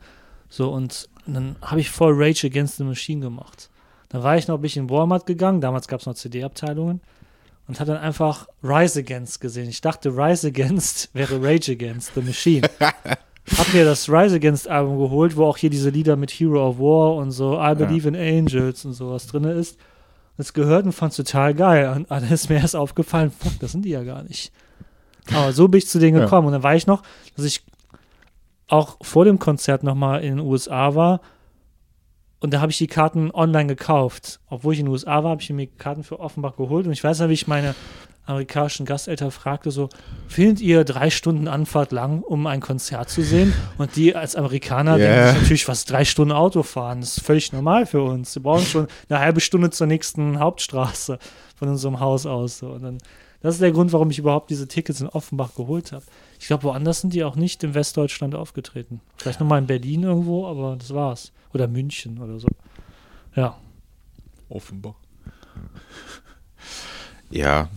So, 0.49 0.70
und 0.70 1.09
dann 1.27 1.57
habe 1.61 1.81
ich 1.81 1.90
voll 1.90 2.12
Rage 2.14 2.46
Against 2.46 2.77
the 2.77 2.85
Machine 2.85 3.20
gemacht. 3.20 3.70
Dann 4.09 4.22
war 4.22 4.37
ich 4.37 4.46
noch 4.49 4.57
ein 4.57 4.61
bisschen 4.62 4.85
in 4.85 4.90
Walmart 4.90 5.27
gegangen, 5.27 5.61
damals 5.61 5.88
gab 5.88 6.01
es 6.01 6.07
noch 6.07 6.14
CD-Abteilungen 6.14 7.01
und 7.68 7.81
habe 7.81 7.92
dann 7.92 8.01
einfach 8.01 8.46
Rise 8.62 9.01
Against 9.01 9.40
gesehen. 9.40 9.68
Ich 9.68 9.81
dachte, 9.81 10.11
Rise 10.11 10.49
Against 10.49 11.11
wäre 11.14 11.42
Rage 11.42 11.72
Against 11.72 12.14
the 12.14 12.22
Machine. 12.22 12.68
hab 13.57 13.72
mir 13.72 13.85
das 13.85 14.09
Rise 14.09 14.37
Against 14.37 14.68
Album 14.68 14.99
geholt, 14.99 15.37
wo 15.37 15.46
auch 15.46 15.57
hier 15.57 15.70
diese 15.70 15.90
Lieder 15.90 16.16
mit 16.16 16.31
Hero 16.31 16.68
of 16.68 16.79
War 16.79 17.14
und 17.16 17.33
so 17.33 17.61
I 17.61 17.75
Believe 17.75 18.11
ja. 18.11 18.16
in 18.16 18.46
Angels 18.46 18.85
und 18.85 18.92
sowas 18.92 19.27
drin 19.27 19.44
ist. 19.44 19.79
Das 20.37 20.53
gehört 20.53 20.85
und 20.85 20.92
fand 20.92 21.12
es 21.12 21.16
total 21.16 21.55
geil. 21.55 21.92
Und 21.94 22.11
dann 22.11 22.25
ist 22.25 22.49
mir 22.49 22.57
erst 22.57 22.77
aufgefallen, 22.77 23.31
fuck, 23.31 23.59
das 23.61 23.72
sind 23.72 23.85
die 23.85 23.90
ja 23.90 24.03
gar 24.03 24.22
nicht. 24.22 24.53
Aber 25.33 25.53
so 25.53 25.68
bin 25.68 25.79
ich 25.79 25.88
zu 25.88 25.99
denen 25.99 26.20
gekommen. 26.20 26.44
Ja. 26.44 26.46
Und 26.49 26.53
dann 26.53 26.62
war 26.62 26.77
ich 26.77 26.87
noch, 26.87 27.03
dass 27.37 27.44
ich 27.44 27.64
auch 28.68 28.96
vor 29.03 29.25
dem 29.25 29.38
Konzert 29.38 29.83
nochmal 29.83 30.22
in 30.22 30.37
den 30.37 30.46
USA 30.46 30.94
war. 30.94 31.20
Und 32.40 32.53
da 32.53 32.61
habe 32.61 32.70
ich 32.70 32.79
die 32.79 32.87
Karten 32.87 33.31
online 33.33 33.66
gekauft. 33.66 34.40
Obwohl 34.49 34.75
ich 34.75 34.81
in 34.81 34.87
den 34.87 34.92
USA 34.92 35.25
war, 35.25 35.31
habe 35.31 35.42
ich 35.42 35.51
mir 35.51 35.66
Karten 35.66 36.05
für 36.05 36.20
Offenbach 36.20 36.57
geholt. 36.57 36.87
Und 36.87 36.92
ich 36.92 37.03
weiß 37.03 37.20
noch, 37.20 37.29
wie 37.29 37.35
ich 37.35 37.46
meine 37.46 37.75
amerikanischen 38.27 38.87
Gasteltern 38.87 39.31
fragte 39.31 39.71
so, 39.71 39.89
findet 40.29 40.61
ihr 40.61 40.85
drei 40.85 41.11
Stunden 41.11 41.49
Anfahrt 41.49 41.93
lang, 41.93 42.23
um 42.23 42.47
ein 42.47 42.61
Konzert 42.61 43.09
zu 43.09 43.23
sehen? 43.23 43.55
Und 43.79 43.97
die 43.97 44.15
als 44.15 44.35
Amerikaner 44.35 44.97
yeah. 44.97 45.07
denken 45.07 45.29
sich 45.31 45.43
natürlich, 45.43 45.69
was 45.69 45.85
drei 45.85 46.05
Stunden 46.05 46.33
Auto 46.33 46.62
fahren, 46.62 47.01
das 47.01 47.17
ist 47.17 47.25
völlig 47.25 47.53
normal 47.53 47.87
für 47.87 48.03
uns. 48.03 48.35
Wir 48.35 48.43
brauchen 48.43 48.67
schon 48.67 48.89
eine 49.09 49.21
halbe 49.21 49.41
Stunde 49.41 49.71
zur 49.71 49.87
nächsten 49.87 50.41
Hauptstraße 50.41 51.19
von 51.57 51.69
unserem 51.69 52.01
Haus 52.01 52.27
aus. 52.27 52.59
So. 52.59 52.71
Und 52.71 52.83
dann, 52.83 52.99
das 53.41 53.55
ist 53.55 53.61
der 53.62 53.71
Grund, 53.71 53.93
warum 53.93 54.11
ich 54.11 54.19
überhaupt 54.19 54.51
diese 54.51 54.67
Tickets 54.67 55.01
in 55.01 55.09
Offenbach 55.09 55.55
geholt 55.55 55.93
habe. 55.93 56.05
Ich 56.41 56.49
glaube, 56.49 56.65
woanders 56.65 57.01
sind 57.01 57.12
die 57.12 57.23
auch 57.23 57.37
nicht 57.37 57.62
in 57.62 57.75
Westdeutschland 57.75 58.35
aufgetreten. 58.35 59.01
Vielleicht 59.17 59.39
nochmal 59.41 59.61
in 59.61 59.67
Berlin 59.67 60.03
irgendwo, 60.03 60.47
aber 60.47 60.77
das 60.77 60.93
war's. 60.93 61.33
Oder 61.55 61.69
München 61.69 62.19
oder 62.21 62.40
so. 62.40 62.48
Ja. 63.37 63.57
Offenbach. 64.48 64.94
Ja, 67.31 67.69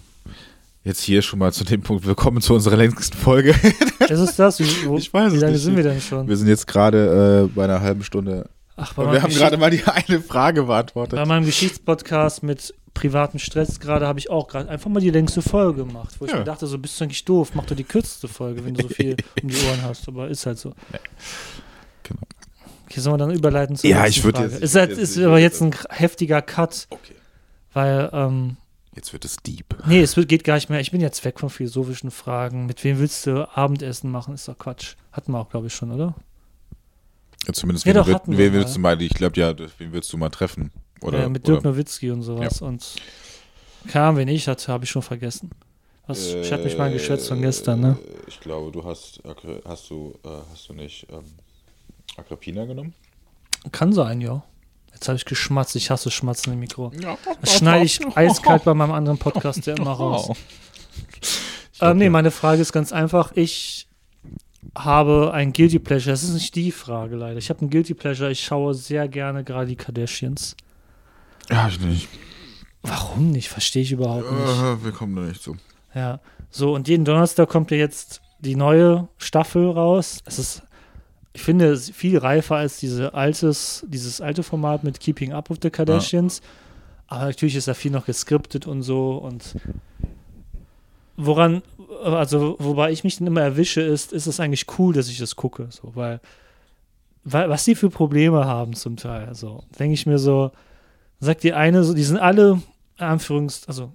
Jetzt 0.90 1.02
hier 1.04 1.22
schon 1.22 1.38
mal 1.38 1.54
zu 1.54 1.64
dem 1.64 1.82
Punkt, 1.84 2.04
willkommen 2.08 2.42
zu 2.42 2.56
unserer 2.56 2.76
längsten 2.76 3.16
Folge. 3.16 3.52
Ist 4.00 4.10
es 4.10 4.36
das? 4.38 4.60
Wie, 4.60 4.88
wo, 4.88 4.98
ich 4.98 5.14
weiß 5.14 5.32
wie 5.34 5.38
lange 5.38 5.54
nicht. 5.54 5.62
sind 5.62 5.76
wir 5.76 5.84
denn 5.84 6.02
schon? 6.02 6.28
Wir 6.28 6.36
sind 6.36 6.48
jetzt 6.48 6.66
gerade 6.66 7.44
äh, 7.48 7.56
bei 7.56 7.66
einer 7.66 7.80
halben 7.82 8.04
Stunde. 8.04 8.50
Ach, 8.76 8.92
bei 8.96 9.04
Und 9.04 9.12
wir 9.12 9.22
haben 9.22 9.32
gerade 9.32 9.58
mal 9.58 9.70
die 9.70 9.84
eine 9.84 10.20
Frage 10.20 10.64
beantwortet. 10.64 11.20
Bei 11.20 11.28
meinem 11.28 11.46
Geschichtspodcast 11.46 12.42
mit 12.42 12.74
privaten 12.96 13.38
Stress 13.38 13.80
gerade 13.80 14.08
habe 14.08 14.18
ich 14.18 14.32
auch 14.32 14.48
gerade 14.48 14.68
einfach 14.68 14.90
mal 14.90 15.00
die 15.00 15.12
längste 15.12 15.44
Folge 15.44 15.86
gemacht, 15.86 16.16
wo 16.18 16.26
ich 16.26 16.32
Ja. 16.32 16.40
mir 16.40 16.44
dachte, 16.44 16.66
so 16.66 16.80
bist 16.80 17.00
du 17.00 17.04
eigentlich 17.04 17.24
doof, 17.24 17.52
mach 17.54 17.66
doch 17.68 17.76
die 17.76 17.84
kürzeste 17.84 18.28
Folge, 18.28 18.66
wenn 18.66 18.74
du 18.74 18.82
so 18.82 18.90
viel 18.90 19.16
um 19.44 19.48
die 19.48 19.58
Ohren 19.68 19.84
hast, 19.84 20.08
aber 20.08 20.28
ist 20.30 20.44
halt 20.48 20.58
so. 20.58 20.74
Genau. 22.02 22.22
Okay, 22.88 23.00
sollen 23.00 23.14
wir 23.14 23.28
dann 23.28 23.30
überleiten 23.36 23.76
zur 23.76 23.88
Ja, 23.88 24.08
ich 24.08 24.24
würd 24.24 24.38
Frage? 24.38 24.54
jetzt- 24.54 24.64
ist, 24.64 24.74
halt, 24.74 24.90
jetzt- 24.90 24.98
ist 25.00 25.20
aber 25.20 25.38
jetzt 25.38 25.62
ein 25.62 25.70
heftiger 25.92 26.42
Cut, 26.42 26.88
Okay. 26.90 27.14
weil, 27.74 28.10
ähm, 28.12 28.58
Jetzt 29.00 29.14
wird 29.14 29.24
es 29.24 29.38
deep. 29.38 29.78
nee, 29.88 30.02
es 30.02 30.18
wird- 30.18 30.28
geht 30.28 30.44
gar 30.44 30.56
nicht 30.56 30.70
mehr. 30.70 30.82
Ich 30.82 30.92
bin 30.92 31.00
jetzt 31.00 31.24
weg 31.24 31.40
von 31.40 31.50
philosophischen 31.50 32.12
Fragen. 32.12 32.66
Mit 32.66 32.84
wem 32.84 33.00
willst 33.00 33.26
du 33.26 33.48
Abendessen 33.56 34.12
machen? 34.12 34.34
Ist 34.34 34.50
doch 34.50 34.58
Quatsch. 34.58 34.96
Hatten 35.14 35.32
wir 35.32 35.40
auch, 35.40 35.48
glaube 35.48 35.68
ich, 35.68 35.74
schon, 35.74 35.92
oder? 35.94 36.16
Ja, 37.48 37.54
zumindest, 37.54 37.86
Ja, 37.86 37.94
wen, 37.94 37.96
doch, 38.02 38.08
will- 38.08 38.14
hatten 38.16 38.32
wir 38.34 38.38
wen 38.40 38.52
mal. 38.52 38.58
willst 38.60 38.76
du 38.76 38.80
mal, 38.82 39.02
ich 39.02 39.14
glaube, 39.14 39.40
ja, 39.40 39.54
wen 39.78 39.94
willst 39.94 40.12
du 40.12 40.18
mal 40.18 40.28
treffen? 40.30 40.72
Oder, 41.00 41.22
ja, 41.22 41.30
mit 41.30 41.48
Dirk 41.48 41.60
oder, 41.62 41.70
Nowitzki 41.72 42.12
und 42.12 42.24
sowas. 42.24 42.62
Und 42.62 42.96
keine 43.88 44.04
Ahnung, 44.08 44.18
wen 44.18 44.28
ich 44.28 44.46
hatte, 44.50 44.70
habe 44.70 44.84
ich 44.84 44.90
schon 44.90 45.02
vergessen. 45.02 45.50
Was, 46.06 46.34
ich 46.34 46.52
hatte 46.52 46.66
mich 46.66 46.78
mal 46.78 46.92
geschätzt 46.92 47.30
von 47.30 47.42
gestern, 47.42 47.80
ne? 47.80 47.98
Äh, 48.06 48.28
Ich 48.28 48.42
glaube, 48.42 48.70
du 48.74 48.84
hast, 48.84 49.22
hast 49.64 49.90
du, 49.90 50.20
äh, 50.26 50.30
hast 50.52 50.68
du 50.68 50.74
nicht 50.74 51.08
ähm, 51.10 51.24
Agrippina 52.18 52.66
genommen? 52.66 52.94
Kann 53.72 53.94
sein, 53.94 54.20
ja. 54.20 54.44
Jetzt 54.94 55.08
habe 55.08 55.16
ich 55.18 55.26
geschmatzt. 55.26 55.76
Ich 55.76 55.92
hasse 55.92 56.12
Schmatzen 56.12 56.54
im 56.54 56.60
Mikro. 56.60 56.92
Ja. 57.00 57.18
Das 57.42 57.58
schneide 57.58 57.86
ich 57.86 58.00
eiskalt 58.16 58.64
bei 58.64 58.74
meinem 58.74 58.92
anderen 58.92 59.18
Podcast 59.18 59.66
ja 59.66 59.76
immer 59.76 59.92
raus. 59.92 60.32
Ähm, 61.82 61.98
nee, 61.98 62.10
meine 62.10 62.32
Frage 62.32 62.62
ist 62.62 62.74
ganz 62.74 62.92
einfach. 62.92 63.32
Ich 63.36 63.88
habe 64.78 65.32
ein 65.34 65.54
Guilty 65.54 65.80
Pleasure. 65.80 66.12
Das 66.12 66.24
ist 66.24 66.34
nicht 66.34 66.56
die 66.56 66.72
Frage 66.72 67.16
leider. 67.16 67.38
Ich 67.38 67.50
habe 67.50 67.64
ein 67.66 67.70
Guilty 67.70 67.94
Pleasure. 67.94 68.32
Ich 68.32 68.44
schaue 68.44 68.74
sehr 68.74 69.08
gerne 69.08 69.44
gerade 69.44 69.68
die 69.68 69.76
Kardashians. 69.76 70.56
Ja, 71.50 71.68
ich 71.68 71.80
nicht. 71.80 72.08
Warum 72.82 73.32
nicht? 73.32 73.50
Verstehe 73.50 73.82
ich 73.82 73.92
überhaupt 73.92 74.32
nicht. 74.32 74.62
Äh, 74.62 74.84
wir 74.84 74.92
kommen 74.92 75.16
da 75.16 75.22
nicht 75.24 75.42
zu. 75.42 75.56
Ja. 75.94 76.20
So, 76.50 76.74
und 76.74 76.88
jeden 76.88 77.06
Donnerstag 77.06 77.50
kommt 77.50 77.72
ja 77.72 77.78
jetzt 77.78 78.22
die 78.40 78.56
neue 78.56 79.08
Staffel 79.18 79.70
raus. 79.70 80.20
Es 80.26 80.40
ist, 80.40 80.64
ich 81.34 81.42
finde, 81.42 81.68
es 81.68 81.90
viel 81.92 82.18
reifer 82.18 82.56
als 82.56 82.80
diese 82.80 83.14
altes, 83.14 83.86
dieses 83.88 84.22
alte 84.22 84.44
Format 84.44 84.84
mit 84.84 85.00
Keeping 85.00 85.34
Up 85.34 85.50
with 85.50 85.60
the 85.62 85.70
Kardashians. 85.70 86.42
Aber 87.08 87.26
natürlich 87.26 87.56
ist 87.56 87.68
da 87.68 87.74
viel 87.74 87.92
noch 87.92 88.06
geskriptet 88.06 88.68
und 88.68 88.82
so. 88.82 89.18
Und 89.18 89.56
woran, 91.18 91.62
also 92.04 92.56
wobei 92.60 92.92
ich 92.92 93.04
mich 93.04 93.18
dann 93.18 93.28
immer 93.28 93.42
erwische, 93.42 93.82
ist, 93.82 94.12
ist 94.12 94.28
es 94.28 94.40
eigentlich 94.40 94.66
cool, 94.78 94.94
dass 94.94 95.10
ich 95.10 95.18
das 95.18 95.36
gucke. 95.36 95.68
So, 95.70 95.92
weil, 95.96 96.20
weil 97.24 97.50
was 97.50 97.66
die 97.66 97.76
für 97.76 97.90
Probleme 97.90 98.46
haben 98.46 98.74
zum 98.74 98.98
Teil. 98.98 99.28
Also 99.28 99.64
denke 99.78 99.94
ich 99.94 100.06
mir 100.06 100.20
so, 100.20 100.52
sagt 101.20 101.44
die 101.44 101.54
eine 101.54 101.84
so, 101.84 101.94
die 101.94 102.04
sind 102.04 102.18
alle, 102.18 102.62
Anführungs, 102.98 103.68
also 103.68 103.94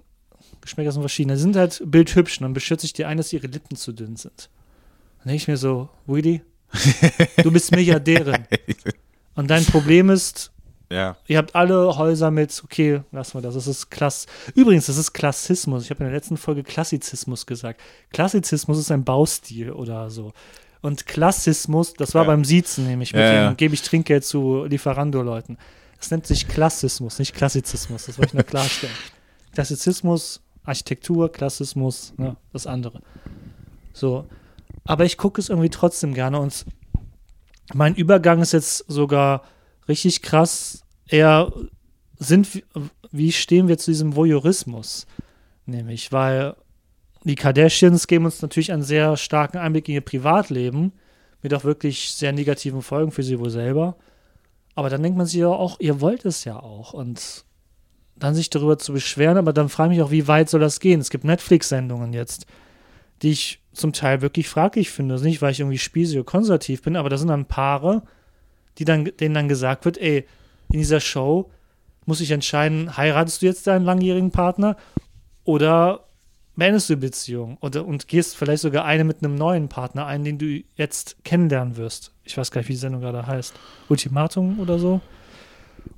Geschmäcker 0.61 0.91
sind 0.91 1.01
verschieden. 1.01 1.29
Die 1.29 1.37
sind 1.37 1.55
halt 1.55 1.81
bildhübsch 1.85 2.39
und 2.39 2.43
dann 2.43 2.53
beschwert 2.53 2.81
sich 2.81 2.93
die 2.93 3.05
eine, 3.05 3.17
dass 3.17 3.33
ihre 3.33 3.47
Lippen 3.47 3.75
zu 3.75 3.91
dünn 3.91 4.15
sind. 4.15 4.49
Dann 5.19 5.27
denke 5.27 5.37
ich 5.37 5.47
mir 5.47 5.57
so, 5.57 5.89
Willy, 6.07 6.41
du 7.43 7.51
bist 7.51 7.71
Milliardärin. 7.71 8.45
Und 9.35 9.49
dein 9.49 9.65
Problem 9.65 10.09
ist, 10.09 10.51
Ja. 10.89 11.17
ihr 11.27 11.37
habt 11.37 11.55
alle 11.55 11.97
Häuser 11.97 12.31
mit, 12.31 12.61
okay, 12.63 13.01
lassen 13.11 13.33
wir 13.37 13.41
das, 13.41 13.55
das 13.55 13.67
ist 13.67 13.89
Klass. 13.89 14.25
Übrigens, 14.55 14.85
das 14.85 14.97
ist 14.97 15.13
Klassismus. 15.13 15.83
Ich 15.83 15.89
habe 15.89 16.03
in 16.03 16.09
der 16.09 16.15
letzten 16.15 16.37
Folge 16.37 16.63
Klassizismus 16.63 17.45
gesagt. 17.45 17.81
Klassizismus 18.13 18.77
ist 18.79 18.91
ein 18.91 19.03
Baustil 19.03 19.71
oder 19.71 20.09
so. 20.09 20.31
Und 20.81 21.05
Klassismus, 21.07 21.93
das 21.95 22.13
war 22.13 22.23
Ja. 22.23 22.27
beim 22.27 22.45
Siezen 22.45 22.85
nämlich, 22.87 23.11
mit 23.13 23.21
Ja, 23.21 23.49
dem 23.49 23.57
gebe 23.57 23.73
ich 23.73 23.81
Trinkgeld 23.81 24.23
zu 24.23 24.65
Lieferando-Leuten. 24.65 25.57
Es 25.99 26.11
nennt 26.11 26.27
sich 26.27 26.47
Klassismus, 26.47 27.17
nicht 27.19 27.33
Klassizismus. 27.33 28.05
Das 28.05 28.17
wollte 28.19 28.29
ich 28.29 28.33
nur 28.35 28.43
klarstellen. 28.43 28.93
Klassizismus, 29.53 30.41
Architektur, 30.63 31.31
Klassismus, 31.31 32.13
ne, 32.17 32.35
das 32.53 32.67
andere. 32.67 33.01
So. 33.93 34.25
Aber 34.85 35.03
ich 35.05 35.17
gucke 35.17 35.41
es 35.41 35.49
irgendwie 35.49 35.69
trotzdem 35.69 36.13
gerne 36.13 36.39
und 36.39 36.65
mein 37.73 37.95
Übergang 37.95 38.41
ist 38.41 38.53
jetzt 38.53 38.85
sogar 38.87 39.43
richtig 39.87 40.21
krass. 40.21 40.83
Eher 41.07 41.51
sind, 42.17 42.63
wie 43.11 43.31
stehen 43.31 43.67
wir 43.67 43.77
zu 43.77 43.91
diesem 43.91 44.15
Voyeurismus? 44.15 45.07
Nämlich, 45.65 46.11
weil 46.11 46.55
die 47.23 47.35
Kardashians 47.35 48.05
geben 48.05 48.25
uns 48.25 48.41
natürlich 48.41 48.71
einen 48.71 48.83
sehr 48.83 49.17
starken 49.17 49.57
Einblick 49.57 49.89
in 49.89 49.95
ihr 49.95 50.01
Privatleben, 50.01 50.93
mit 51.41 51.53
auch 51.53 51.63
wirklich 51.63 52.13
sehr 52.13 52.31
negativen 52.31 52.83
Folgen 52.83 53.11
für 53.11 53.23
sie 53.23 53.39
wohl 53.39 53.49
selber. 53.49 53.97
Aber 54.75 54.89
dann 54.89 55.01
denkt 55.01 55.17
man 55.17 55.25
sich 55.25 55.39
ja 55.39 55.47
auch, 55.47 55.79
ihr 55.79 56.01
wollt 56.01 56.25
es 56.25 56.43
ja 56.43 56.59
auch. 56.59 56.93
Und 56.93 57.45
dann 58.15 58.35
sich 58.35 58.49
darüber 58.49 58.77
zu 58.77 58.93
beschweren, 58.93 59.37
aber 59.37 59.53
dann 59.53 59.69
frage 59.69 59.93
ich 59.93 59.97
mich 59.97 60.05
auch, 60.05 60.11
wie 60.11 60.27
weit 60.27 60.49
soll 60.49 60.59
das 60.59 60.79
gehen? 60.79 61.01
Es 61.01 61.09
gibt 61.09 61.23
Netflix-Sendungen 61.23 62.13
jetzt, 62.13 62.45
die 63.21 63.31
ich 63.31 63.61
zum 63.73 63.93
Teil 63.93 64.21
wirklich 64.21 64.47
fraglich 64.49 64.89
finde. 64.89 65.15
Also 65.15 65.25
nicht, 65.25 65.41
weil 65.41 65.51
ich 65.51 65.59
irgendwie 65.59 65.77
spießig 65.77 66.17
oder 66.17 66.25
konservativ 66.25 66.81
bin, 66.81 66.95
aber 66.95 67.09
da 67.09 67.17
sind 67.17 67.27
dann 67.27 67.45
Paare, 67.45 68.03
die 68.77 68.85
dann, 68.85 69.05
denen 69.19 69.35
dann 69.35 69.47
gesagt 69.49 69.85
wird, 69.85 69.97
ey, 69.97 70.25
in 70.71 70.79
dieser 70.79 70.99
Show 70.99 71.51
muss 72.05 72.21
ich 72.21 72.31
entscheiden, 72.31 72.97
heiratest 72.97 73.41
du 73.41 73.45
jetzt 73.45 73.67
deinen 73.67 73.85
langjährigen 73.85 74.31
Partner 74.31 74.77
oder 75.43 76.05
beendest 76.55 76.89
du 76.89 76.95
die 76.95 77.01
Beziehung 77.01 77.57
oder, 77.61 77.85
und 77.85 78.07
gehst 78.07 78.37
vielleicht 78.37 78.61
sogar 78.61 78.85
eine 78.85 79.03
mit 79.03 79.23
einem 79.23 79.35
neuen 79.35 79.69
Partner 79.69 80.05
ein, 80.05 80.23
den 80.23 80.37
du 80.37 80.63
jetzt 80.75 81.23
kennenlernen 81.23 81.77
wirst. 81.77 82.13
Ich 82.23 82.37
weiß 82.37 82.51
gar 82.51 82.61
nicht, 82.61 82.69
wie 82.69 82.73
die 82.73 82.79
Sendung 82.79 83.01
gerade 83.01 83.25
heißt. 83.25 83.53
Ultimatum 83.89 84.59
oder 84.59 84.79
so. 84.79 85.01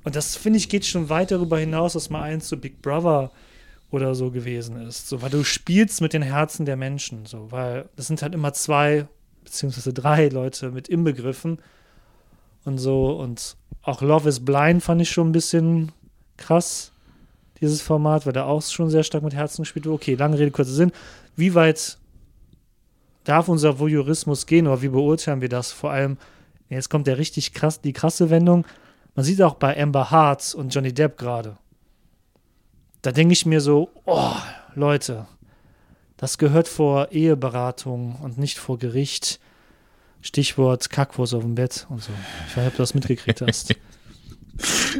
Und 0.04 0.16
das, 0.16 0.36
finde 0.36 0.58
ich, 0.58 0.68
geht 0.68 0.84
schon 0.84 1.08
weit 1.08 1.30
darüber 1.30 1.58
hinaus, 1.58 1.94
dass 1.94 2.10
mal 2.10 2.22
eins 2.22 2.48
so 2.48 2.56
Big 2.56 2.82
Brother 2.82 3.30
oder 3.90 4.14
so 4.14 4.30
gewesen 4.30 4.76
ist. 4.76 5.08
So, 5.08 5.22
weil 5.22 5.30
du 5.30 5.44
spielst 5.44 6.00
mit 6.00 6.12
den 6.12 6.22
Herzen 6.22 6.66
der 6.66 6.76
Menschen. 6.76 7.26
So, 7.26 7.50
weil 7.50 7.88
das 7.96 8.06
sind 8.06 8.22
halt 8.22 8.34
immer 8.34 8.52
zwei 8.52 9.06
beziehungsweise 9.44 9.92
drei 9.94 10.28
Leute 10.28 10.70
mit 10.70 10.88
inbegriffen 10.88 11.58
und 12.64 12.78
so. 12.78 13.12
Und 13.12 13.56
auch 13.82 14.02
Love 14.02 14.28
is 14.28 14.44
Blind 14.44 14.82
fand 14.82 15.00
ich 15.00 15.10
schon 15.10 15.30
ein 15.30 15.32
bisschen 15.32 15.92
krass, 16.36 16.92
dieses 17.60 17.80
Format, 17.80 18.26
weil 18.26 18.32
da 18.32 18.44
auch 18.44 18.62
schon 18.62 18.90
sehr 18.90 19.02
stark 19.02 19.24
mit 19.24 19.34
Herzen 19.34 19.62
gespielt 19.62 19.86
wurde. 19.86 19.94
Okay, 19.94 20.14
lange 20.14 20.38
Rede, 20.38 20.50
kurzer 20.50 20.72
Sinn. 20.72 20.92
Wie 21.34 21.54
weit 21.54 21.98
darf 23.24 23.48
unser 23.48 23.78
Voyeurismus 23.78 24.46
gehen 24.46 24.66
oder 24.66 24.82
wie 24.82 24.88
beurteilen 24.88 25.40
wir 25.40 25.48
das? 25.48 25.72
Vor 25.72 25.90
allem, 25.90 26.18
jetzt 26.68 26.90
kommt 26.90 27.06
der 27.06 27.18
richtig 27.18 27.54
krass, 27.54 27.80
die 27.80 27.92
krasse 27.92 28.30
Wendung. 28.30 28.66
Man 29.14 29.24
sieht 29.24 29.42
auch 29.42 29.54
bei 29.54 29.80
Amber 29.80 30.10
Hart 30.10 30.54
und 30.54 30.74
Johnny 30.74 30.92
Depp 30.92 31.16
gerade. 31.16 31.56
Da 33.02 33.12
denke 33.12 33.32
ich 33.32 33.46
mir 33.46 33.60
so, 33.60 33.90
oh, 34.06 34.32
Leute, 34.74 35.26
das 36.16 36.38
gehört 36.38 36.68
vor 36.68 37.12
Eheberatung 37.12 38.16
und 38.22 38.38
nicht 38.38 38.58
vor 38.58 38.78
Gericht. 38.78 39.38
Stichwort 40.20 40.90
Kackwurst 40.90 41.32
auf 41.34 41.42
dem 41.42 41.54
Bett 41.54 41.86
und 41.90 42.02
so. 42.02 42.10
Ich 42.48 42.56
weiß 42.56 42.64
nicht, 42.64 42.66
ob 42.66 42.72
du 42.76 42.82
das 42.82 42.94
mitgekriegt 42.94 43.40
hast. 43.40 43.74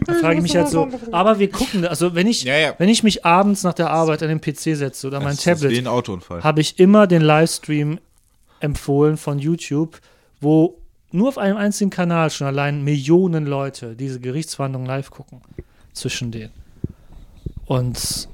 Da 0.07 0.15
frage 0.15 0.37
ich 0.37 0.43
mich 0.43 0.55
halt 0.55 0.69
so, 0.69 0.89
aber 1.11 1.41
wir 1.41 1.51
gucken, 1.51 1.85
also 1.85 2.15
wenn 2.15 2.29
ich, 2.29 2.45
Ja, 2.45 2.57
ja. 2.57 2.75
wenn 2.79 2.89
ich 2.89 3.03
mich 3.03 3.25
abends 3.27 3.65
nach 3.65 3.75
der 3.75 3.91
Arbeit 3.91 4.23
an 4.23 4.29
den 4.29 4.41
PC 4.41 4.77
setze 4.77 5.09
oder 5.09 5.19
mein 5.19 5.35
Das 5.35 5.43
Tablet, 5.43 5.85
habe 5.85 6.61
ich 6.61 6.79
immer 6.79 7.09
den 7.09 7.23
Livestream 7.23 7.99
empfohlen 8.61 9.17
von 9.17 9.41
YouTube, 9.41 10.01
wo 10.41 10.79
nur 11.11 11.29
auf 11.29 11.39
einem 11.39 11.57
einzigen 11.57 11.91
Kanal 11.91 12.31
schon 12.31 12.47
allein 12.47 12.85
Millionen 12.85 13.47
Leute 13.47 13.97
diese 13.97 14.21
Gerichtsverhandlungen 14.21 14.87
live 14.87 15.11
gucken. 15.11 15.41
Zwischen 15.93 16.31
denen. 16.31 16.53
Und 17.69 18.29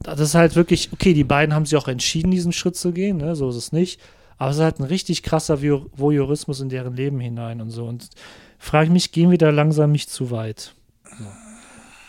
das 0.00 0.20
ist 0.20 0.34
halt 0.34 0.54
wirklich, 0.54 0.92
okay, 0.92 1.12
die 1.12 1.24
beiden 1.24 1.54
haben 1.54 1.66
sich 1.66 1.76
auch 1.76 1.88
entschieden, 1.88 2.30
diesen 2.30 2.52
Schritt 2.52 2.76
zu 2.76 2.92
gehen, 2.92 3.16
ne? 3.16 3.34
so 3.34 3.50
ist 3.50 3.56
es 3.56 3.72
nicht. 3.72 4.00
Aber 4.38 4.50
es 4.50 4.56
ist 4.56 4.62
halt 4.62 4.78
ein 4.78 4.84
richtig 4.84 5.22
krasser 5.24 5.58
Voyeur- 5.60 5.86
Voyeurismus 5.96 6.60
in 6.60 6.68
deren 6.68 6.94
Leben 6.94 7.18
hinein 7.20 7.60
und 7.60 7.70
so. 7.70 7.84
Und 7.84 8.08
frage 8.58 8.86
ich 8.86 8.92
mich, 8.92 9.12
gehen 9.12 9.30
wir 9.30 9.38
da 9.38 9.50
langsam 9.50 9.90
nicht 9.90 10.08
zu 10.08 10.30
weit? 10.30 10.74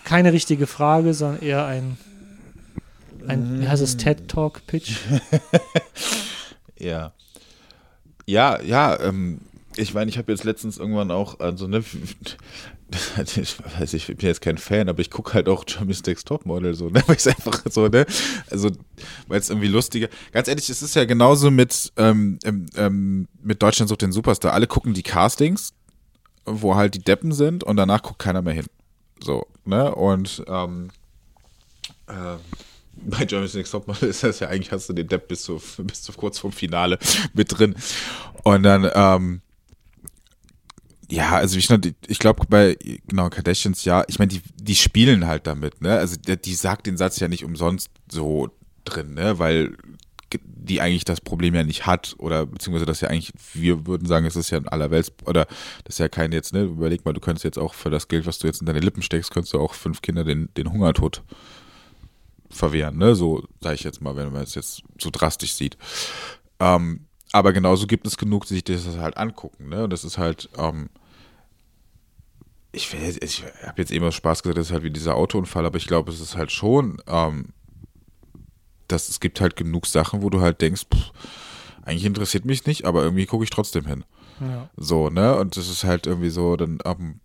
Keine 0.04 0.34
richtige 0.34 0.68
Frage, 0.68 1.14
sondern 1.16 1.42
eher 1.42 1.66
ein, 1.66 1.98
ein 3.28 3.62
wie 3.62 3.68
heißt 3.68 3.82
es, 3.82 3.98
TED-Talk-Pitch? 3.98 4.98
Ja. 6.80 7.14
Ja, 8.26 8.62
ja, 8.62 9.00
ähm, 9.00 9.40
ich 9.78 9.94
meine, 9.94 10.10
ich 10.10 10.18
habe 10.18 10.32
jetzt 10.32 10.44
letztens 10.44 10.78
irgendwann 10.78 11.12
auch, 11.12 11.40
also 11.40 11.68
ne, 11.68 11.84
ich 13.36 13.58
weiß, 13.80 13.94
ich 13.94 14.08
bin 14.08 14.18
jetzt 14.20 14.42
kein 14.42 14.58
Fan, 14.58 14.90
aber 14.90 15.00
ich 15.00 15.10
gucke 15.10 15.34
halt 15.34 15.50
auch 15.50 15.64
Jeremy's 15.68 16.04
Next 16.04 16.28
Topmodel 16.28 16.74
so, 16.74 16.90
ne, 16.90 17.04
weil 17.08 17.16
ich 17.18 17.28
einfach 17.28 17.62
so, 17.70 17.88
ne, 17.88 18.06
also, 18.50 18.72
weil 19.28 19.40
es 19.40 19.50
irgendwie 19.50 19.68
lustiger, 19.68 20.10
ganz 20.32 20.48
ehrlich, 20.48 20.70
es 20.70 20.82
ist 20.82 20.96
ja 20.96 21.06
genauso 21.06 21.52
mit, 21.52 21.92
ähm, 21.98 22.40
ähm, 22.44 22.66
ähm, 22.76 23.28
mit 23.42 23.62
Deutschland 23.62 23.90
sucht 23.90 24.02
den 24.02 24.12
Superstar, 24.12 24.54
alle 24.54 24.68
gucken 24.68 24.94
die 24.94 25.04
Castings, 25.04 25.74
wo 26.46 26.76
halt 26.76 26.96
die 26.96 27.04
Deppen 27.04 27.32
sind 27.32 27.64
und 27.64 27.78
danach 27.78 28.04
guckt 28.04 28.20
keiner 28.20 28.42
mehr 28.42 28.54
hin, 28.54 28.66
so, 29.22 29.48
ne, 29.66 29.94
und, 29.94 30.44
ähm, 30.48 30.90
ähm, 32.10 32.40
bei 33.06 33.26
Jeremy's 33.26 33.54
Next 33.54 33.72
Topmodel 33.72 34.10
ist 34.10 34.24
das 34.24 34.40
ja 34.40 34.50
eigentlich, 34.50 34.72
hast 34.72 34.90
du 34.90 34.94
den 34.94 35.08
Depp 35.08 35.28
bis 35.28 35.44
zu, 35.44 35.62
bis 35.78 36.04
zu 36.04 36.14
kurz 36.14 36.40
vorm 36.40 36.54
Finale 36.54 37.00
mit 37.34 37.58
drin. 37.58 37.76
Und 38.44 38.64
dann, 38.64 38.90
ähm, 38.94 39.42
ja, 41.10 41.32
also 41.32 41.58
ich, 41.58 41.70
ich 42.08 42.20
glaube 42.20 42.46
bei 42.50 42.78
genau 43.08 43.30
Kardashians 43.30 43.86
ja, 43.86 44.04
ich 44.08 44.20
meine, 44.20 44.30
die, 44.30 44.42
die 44.56 44.76
spielen 44.76 45.28
halt 45.28 45.48
damit, 45.48 45.82
ne? 45.82 45.98
Also 45.98 46.16
die, 46.18 46.38
die 46.38 46.56
sagt 46.56 46.88
den 46.88 46.98
Satz 46.98 47.20
ja 47.20 47.28
nicht 47.28 47.44
umsonst 47.44 47.90
so 48.10 48.50
drin, 48.86 49.14
ne? 49.14 49.40
Weil 49.40 49.78
die 50.42 50.82
eigentlich 50.82 51.06
das 51.06 51.22
Problem 51.22 51.54
ja 51.56 51.64
nicht 51.64 51.86
hat 51.86 52.16
oder 52.18 52.46
beziehungsweise 52.46 52.86
das 52.86 53.02
ja 53.02 53.10
eigentlich, 53.10 53.34
wir 53.54 53.86
würden 53.86 54.08
sagen, 54.08 54.26
es 54.26 54.36
ist 54.36 54.50
ja 54.50 54.58
in 54.58 54.68
aller 54.68 54.92
Welt 54.92 55.12
oder 55.26 55.46
das 55.84 55.96
ist 55.96 56.00
ja 56.00 56.08
kein 56.08 56.32
jetzt, 56.32 56.54
ne, 56.54 56.64
überleg 56.64 57.06
mal, 57.06 57.14
du 57.14 57.20
könntest 57.20 57.44
jetzt 57.44 57.60
auch 57.60 57.74
für 57.74 57.90
das 57.90 58.08
Geld, 58.08 58.26
was 58.26 58.40
du 58.40 58.48
jetzt 58.48 58.62
in 58.62 58.66
deine 58.66 58.80
Lippen 58.80 59.02
steckst, 59.02 59.32
könntest 59.32 59.54
du 59.54 59.60
auch 59.60 59.74
fünf 59.74 60.02
Kinder 60.02 60.24
den, 60.24 60.50
den 60.56 60.72
Hungertod 60.72 61.22
verwehren, 62.50 62.98
ne, 62.98 63.16
so 63.16 63.44
sage 63.62 63.76
ich 63.76 63.84
jetzt 63.84 64.02
mal, 64.02 64.16
wenn 64.16 64.32
man 64.32 64.44
es 64.44 64.56
jetzt 64.56 64.84
so 65.00 65.10
drastisch 65.12 65.54
sieht. 65.54 65.78
Ähm, 66.60 67.06
aber 67.34 67.52
genauso 67.52 67.88
gibt 67.88 68.08
es 68.08 68.16
genug, 68.16 68.46
die 68.46 68.54
sich 68.54 68.64
das 68.64 68.88
halt 68.98 69.18
angucken, 69.18 69.68
ne, 69.68 69.84
und 69.84 69.90
das 69.90 70.06
ist 70.06 70.18
halt, 70.18 70.50
ähm, 70.58 70.90
ich, 72.72 72.94
ich 72.94 73.44
habe 73.64 73.82
jetzt 73.82 73.92
immer 73.92 74.12
Spaß 74.12 74.44
gesagt, 74.44 74.58
das 74.58 74.68
ist 74.68 74.72
halt 74.72 74.84
wie 74.84 74.92
dieser 74.92 75.16
Autounfall, 75.16 75.66
aber 75.66 75.78
ich 75.78 75.88
glaube, 75.88 76.12
es 76.12 76.22
ist 76.22 76.38
halt 76.38 76.52
schon, 76.52 77.02
ähm, 77.08 77.50
dass 78.88 79.10
es 79.10 79.20
gibt 79.20 79.42
halt 79.42 79.56
genug 79.56 79.88
Sachen, 79.88 80.22
wo 80.22 80.30
du 80.30 80.42
halt 80.42 80.62
denkst, 80.62 80.86
pff, 80.94 81.12
eigentlich 81.84 82.06
interessiert 82.06 82.46
mich 82.46 82.66
nicht, 82.66 82.86
aber 82.86 83.04
irgendwie 83.04 83.26
gucke 83.26 83.44
ich 83.44 83.50
trotzdem 83.50 83.86
hin. 83.86 84.06
Ja. 84.40 84.70
So, 84.78 85.10
ne? 85.10 85.36
Und 85.38 85.58
das 85.58 85.70
ist 85.70 85.84
halt 85.84 86.08
irgendwie 86.08 86.30
so, 86.30 86.56
dann, 86.56 86.80
ähm, 86.86 87.20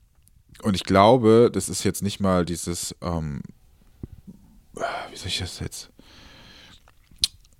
und 0.62 0.74
ich 0.74 0.84
glaube, 0.84 1.50
das 1.52 1.68
ist 1.68 1.84
jetzt 1.84 2.02
nicht 2.02 2.20
mal 2.20 2.44
dieses, 2.44 2.94
ähm, 3.02 3.42
wie 4.74 5.16
soll 5.16 5.28
ich 5.28 5.38
das 5.38 5.61
jetzt? 5.61 5.90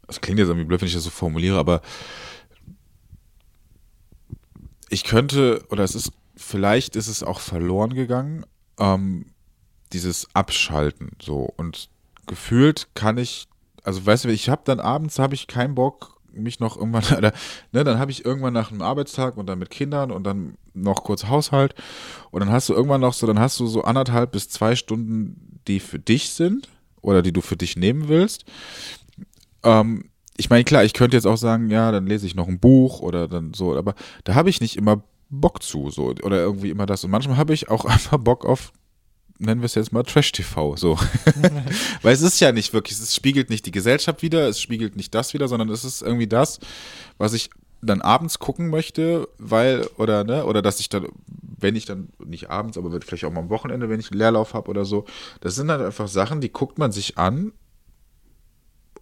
Das 0.07 0.21
klingt 0.21 0.39
jetzt 0.39 0.49
irgendwie 0.49 0.67
blöd, 0.67 0.81
wenn 0.81 0.89
ich 0.89 0.95
das 0.95 1.05
so 1.05 1.11
formuliere, 1.11 1.59
aber 1.59 1.83
ich 4.89 5.05
könnte, 5.05 5.65
oder 5.71 5.85
es 5.85 5.95
ist, 5.95 6.13
vielleicht 6.37 6.97
ist 6.97 7.09
es 7.09 7.23
auch 7.23 7.41
verloren 7.41 7.95
gegangen, 7.95 8.45
ähm, 8.79 9.27
dieses 9.93 10.29
Abschalten 10.35 11.11
so. 11.21 11.53
Und 11.57 11.89
gefühlt 12.27 12.89
kann 12.95 13.19
ich 13.19 13.49
also 13.89 14.05
weißt 14.05 14.27
du, 14.27 14.29
ich 14.29 14.51
habe 14.51 14.61
dann 14.67 14.81
abends 14.81 15.19
habe 15.19 15.35
ich 15.35 15.47
keinen 15.47 15.75
Bock, 15.75 16.21
mich 16.31 16.61
noch 16.61 16.77
irgendwann, 16.77 17.05
oder, 17.17 17.33
ne, 17.73 17.85
dann 17.85 17.99
habe 17.99 18.11
ich 18.11 18.23
irgendwann 18.23 18.53
nach 18.53 18.71
einem 18.71 18.83
Arbeitstag 18.83 19.39
und 19.39 19.47
dann 19.47 19.59
mit 19.59 19.71
Kindern 19.71 20.11
und 20.11 20.25
dann 20.25 20.59
noch 20.75 21.05
kurz 21.05 21.25
Haushalt 21.25 21.75
und 22.31 22.41
dann 22.41 22.53
hast 22.53 22.69
du 22.69 22.75
irgendwann 22.75 23.01
noch 23.01 23.15
so, 23.15 23.27
dann 23.27 23.39
hast 23.39 23.59
du 23.59 23.67
so 23.67 23.83
anderthalb 23.83 24.33
bis 24.33 24.51
zwei 24.51 24.77
Stunden, 24.77 25.61
die 25.67 25.81
für 25.81 25.99
dich 25.99 26.31
sind 26.31 26.69
oder 27.01 27.23
die 27.23 27.33
du 27.33 27.41
für 27.41 27.57
dich 27.57 27.77
nehmen 27.77 28.09
willst. 28.09 28.45
Ähm, 29.63 30.11
ich 30.39 30.49
meine, 30.49 30.65
klar, 30.65 30.85
ich 30.85 30.95
könnte 30.95 31.17
jetzt 31.17 31.27
auch 31.27 31.37
sagen, 31.37 31.69
ja, 31.69 31.91
dann 31.93 32.07
lese 32.07 32.27
ich 32.27 32.35
noch 32.35 32.49
ein 32.49 32.61
Buch 32.61 33.01
oder 33.01 33.29
dann 33.29 33.53
so, 33.55 33.77
aber 33.77 33.95
da 34.25 34.35
habe 34.35 34.49
ich 34.49 34.61
nicht 34.61 34.77
immer 34.77 35.03
Bock 35.29 35.63
zu, 35.63 35.91
so, 35.91 36.15
oder 36.23 36.39
irgendwie 36.39 36.71
immer 36.71 36.87
das. 36.87 37.05
Und 37.05 37.11
manchmal 37.11 37.37
habe 37.37 37.53
ich 37.53 37.69
auch 37.69 37.85
einfach 37.85 38.19
Bock 38.19 38.47
auf 38.47 38.73
nennen 39.41 39.61
wir 39.61 39.67
es 39.67 39.77
jetzt 39.77 39.93
mal 39.93 40.03
Trash-TV, 40.03 40.75
so. 40.75 40.99
Weil 42.03 42.13
es 42.13 42.23
ist 42.23 42.41
ja 42.41 42.51
nicht 42.51 42.73
wirklich, 42.73 42.99
es 42.99 43.15
spiegelt 43.15 43.51
nicht 43.51 43.67
die 43.67 43.71
Gesellschaft 43.71 44.21
wieder, 44.23 44.49
es 44.49 44.61
spiegelt 44.61 44.97
nicht 44.97 45.15
das 45.15 45.33
wieder, 45.33 45.47
sondern 45.47 45.69
es 45.69 45.85
ist 45.85 46.03
irgendwie 46.03 46.27
das, 46.27 46.59
was 47.19 47.35
ich 47.35 47.51
dann 47.81 48.01
abends 48.01 48.41
gucken 48.41 48.69
möchte, 48.69 49.29
weil, 49.39 49.87
oder, 49.97 50.25
ne, 50.25 50.45
oder 50.45 50.61
dass 50.61 50.81
ich 50.81 50.89
dann, 50.89 51.07
wenn 51.29 51.77
ich 51.77 51.85
dann, 51.85 52.09
nicht 52.25 52.51
abends, 52.51 52.77
aber 52.77 52.91
vielleicht 53.01 53.25
auch 53.25 53.31
mal 53.31 53.43
am 53.43 53.51
Wochenende, 53.51 53.89
wenn 53.89 54.01
ich 54.01 54.11
Leerlauf 54.11 54.55
habe 54.55 54.71
oder 54.71 54.85
so, 54.85 55.05
das 55.41 55.55
sind 55.55 55.71
halt 55.71 55.83
einfach 55.83 56.09
Sachen, 56.09 56.41
die 56.41 56.51
guckt 56.51 56.79
man 56.79 56.91
sich 56.91 57.17
an, 57.17 57.53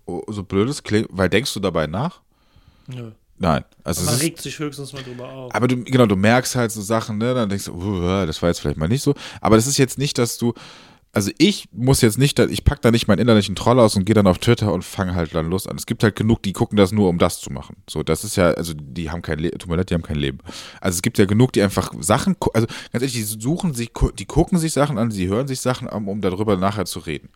oh, 0.07 0.23
so 0.29 0.43
blödes 0.43 0.83
klingt, 0.83 1.09
weil 1.11 1.29
denkst 1.29 1.53
du 1.55 1.61
dabei 1.61 1.87
nach? 1.87 2.21
Nö. 2.87 3.13
Nein. 3.39 3.65
Also 3.85 4.05
man 4.05 4.15
regt 4.17 4.41
sich 4.41 4.59
höchstens 4.59 4.93
mal 4.93 5.03
drüber 5.03 5.29
auf. 5.29 5.55
Aber 5.55 5.69
du, 5.69 5.85
genau, 5.85 6.07
du 6.07 6.17
merkst 6.17 6.57
halt 6.57 6.73
so 6.73 6.81
Sachen, 6.81 7.19
ne? 7.19 7.35
Dann 7.35 7.49
denkst 7.49 7.67
du, 7.67 7.75
uh, 7.75 8.27
das 8.27 8.41
war 8.41 8.49
jetzt 8.49 8.61
vielleicht 8.61 8.79
mal 8.79 8.89
nicht 8.89 9.03
so. 9.03 9.15
Aber 9.41 9.57
das 9.57 9.67
ist 9.67 9.79
jetzt 9.79 9.99
nicht, 9.99 10.19
dass 10.19 10.39
du. 10.39 10.55
Also 11.13 11.31
ich 11.39 11.67
muss 11.73 12.03
jetzt 12.03 12.19
nicht, 12.19 12.39
ich 12.39 12.65
packe 12.65 12.83
da 12.83 12.91
nicht 12.91 13.09
meinen 13.09 13.21
innerlichen 13.21 13.55
Troll 13.55 13.81
aus 13.81 13.97
und 13.97 14.05
gehe 14.05 14.15
dann 14.15 14.27
auf 14.27 14.37
Twitter 14.37 14.71
und 14.71 14.85
fange 14.85 15.15
halt 15.15 15.35
dann 15.35 15.49
Lust 15.49 15.67
an. 15.67 15.77
Es 15.77 15.87
gibt 15.87 16.03
halt 16.03 16.15
genug, 16.15 16.43
die 16.43 16.53
gucken 16.53 16.77
das 16.77 16.93
nur, 16.93 17.09
um 17.09 17.17
das 17.17 17.41
zu 17.41 17.51
machen. 17.51 17.77
So, 17.89 18.03
das 18.03 18.23
ist 18.23 18.37
ja, 18.37 18.51
also 18.51 18.75
die 18.75 19.11
haben 19.11 19.23
kein 19.23 19.39
Leben, 19.39 19.59
tut 19.59 19.71
mir 19.71 19.77
leid, 19.77 19.89
die 19.89 19.95
haben 19.95 20.03
kein 20.03 20.19
Leben. 20.19 20.41
Also 20.79 20.97
es 20.97 21.01
gibt 21.01 21.17
ja 21.17 21.25
genug, 21.25 21.55
die 21.55 21.63
einfach 21.63 21.91
Sachen, 22.01 22.37
also 22.53 22.67
ganz 22.67 22.77
ehrlich, 22.93 23.15
die 23.15 23.23
suchen 23.23 23.73
sich, 23.73 23.93
die 24.19 24.27
gucken 24.27 24.59
sich 24.59 24.75
Sachen 24.75 24.99
an, 24.99 25.11
sie 25.11 25.29
hören 25.29 25.49
sich 25.49 25.63
Sachen 25.63 25.89
an, 25.89 26.07
um 26.07 26.21
darüber 26.21 26.59
nachher 26.59 26.85
zu 26.85 26.99
reden. 26.99 27.31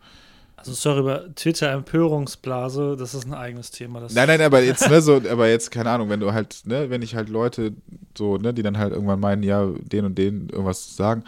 Also 0.61 0.73
sorry, 0.73 0.99
über 0.99 1.33
Twitter-Empörungsblase, 1.33 2.95
das 2.95 3.15
ist 3.15 3.25
ein 3.25 3.33
eigenes 3.33 3.71
Thema. 3.71 3.99
nein, 3.99 4.27
nein, 4.27 4.41
aber 4.41 4.61
jetzt, 4.61 4.87
ne, 4.87 5.01
so, 5.01 5.19
aber 5.29 5.49
jetzt, 5.49 5.71
keine 5.71 5.89
Ahnung, 5.89 6.09
wenn 6.09 6.19
du 6.19 6.33
halt, 6.33 6.61
ne, 6.65 6.91
wenn 6.91 7.01
ich 7.01 7.15
halt 7.15 7.29
Leute 7.29 7.73
so, 8.15 8.37
ne, 8.37 8.53
die 8.53 8.61
dann 8.61 8.77
halt 8.77 8.93
irgendwann 8.93 9.19
meinen, 9.19 9.41
ja, 9.41 9.65
den 9.65 10.05
und 10.05 10.17
den 10.17 10.49
irgendwas 10.49 10.95
sagen, 10.95 11.23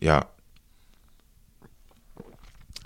ja. 0.00 0.26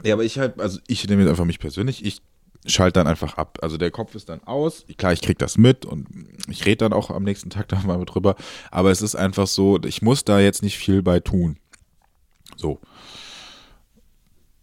Ja, 0.02 0.14
aber 0.14 0.24
ich 0.24 0.38
halt, 0.40 0.58
also 0.58 0.80
ich 0.88 1.06
nehme 1.08 1.22
jetzt 1.22 1.30
einfach 1.30 1.44
mich 1.44 1.60
persönlich, 1.60 2.04
ich 2.04 2.20
schalte 2.66 3.00
dann 3.00 3.06
einfach 3.06 3.36
ab. 3.36 3.58
Also 3.62 3.76
der 3.76 3.92
Kopf 3.92 4.14
ist 4.16 4.28
dann 4.28 4.42
aus, 4.44 4.84
klar, 4.98 5.12
ich 5.12 5.20
krieg 5.20 5.38
das 5.38 5.56
mit 5.56 5.86
und 5.86 6.08
ich 6.48 6.66
rede 6.66 6.78
dann 6.78 6.92
auch 6.92 7.10
am 7.10 7.22
nächsten 7.22 7.50
Tag 7.50 7.68
da 7.70 7.80
mal 7.82 8.04
drüber, 8.04 8.34
aber 8.72 8.90
es 8.90 9.02
ist 9.02 9.14
einfach 9.14 9.46
so, 9.46 9.78
ich 9.84 10.02
muss 10.02 10.24
da 10.24 10.40
jetzt 10.40 10.64
nicht 10.64 10.78
viel 10.78 11.02
bei 11.02 11.20
tun. 11.20 11.58
So. 12.56 12.80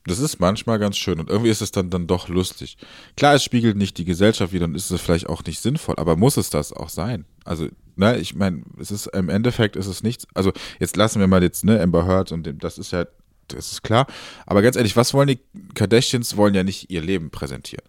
Das 0.07 0.19
ist 0.19 0.39
manchmal 0.39 0.79
ganz 0.79 0.97
schön 0.97 1.19
und 1.19 1.29
irgendwie 1.29 1.49
ist 1.49 1.61
es 1.61 1.71
dann, 1.71 1.89
dann 1.89 2.07
doch 2.07 2.29
lustig. 2.29 2.77
Klar, 3.17 3.35
es 3.35 3.43
spiegelt 3.43 3.75
nicht 3.75 3.97
die 3.97 4.05
Gesellschaft 4.05 4.53
wieder 4.53 4.65
und 4.65 4.75
ist 4.75 4.89
es 4.89 5.01
vielleicht 5.01 5.27
auch 5.27 5.43
nicht 5.43 5.59
sinnvoll, 5.59 5.95
aber 5.97 6.15
muss 6.15 6.37
es 6.37 6.49
das 6.49 6.71
auch 6.71 6.89
sein? 6.89 7.25
Also, 7.43 7.67
ne, 7.97 8.17
ich 8.17 8.33
meine, 8.33 8.63
es 8.79 8.89
ist 8.89 9.07
im 9.07 9.27
Endeffekt 9.27 9.75
ist 9.75 9.87
es 9.87 10.03
nichts. 10.03 10.25
Also, 10.33 10.53
jetzt 10.79 10.95
lassen 10.95 11.19
wir 11.19 11.27
mal 11.27 11.43
jetzt, 11.43 11.65
ne, 11.65 11.81
Amber 11.81 12.07
Heard 12.07 12.31
und 12.31 12.45
dem, 12.45 12.59
das 12.59 12.77
ist 12.77 12.91
ja, 12.91 13.05
das 13.49 13.73
ist 13.73 13.83
klar. 13.83 14.07
Aber 14.45 14.61
ganz 14.61 14.77
ehrlich, 14.77 14.95
was 14.95 15.13
wollen 15.13 15.27
die 15.27 15.39
Kardashians? 15.73 16.37
Wollen 16.37 16.53
ja 16.53 16.63
nicht 16.63 16.89
ihr 16.89 17.01
Leben 17.01 17.29
präsentieren. 17.29 17.85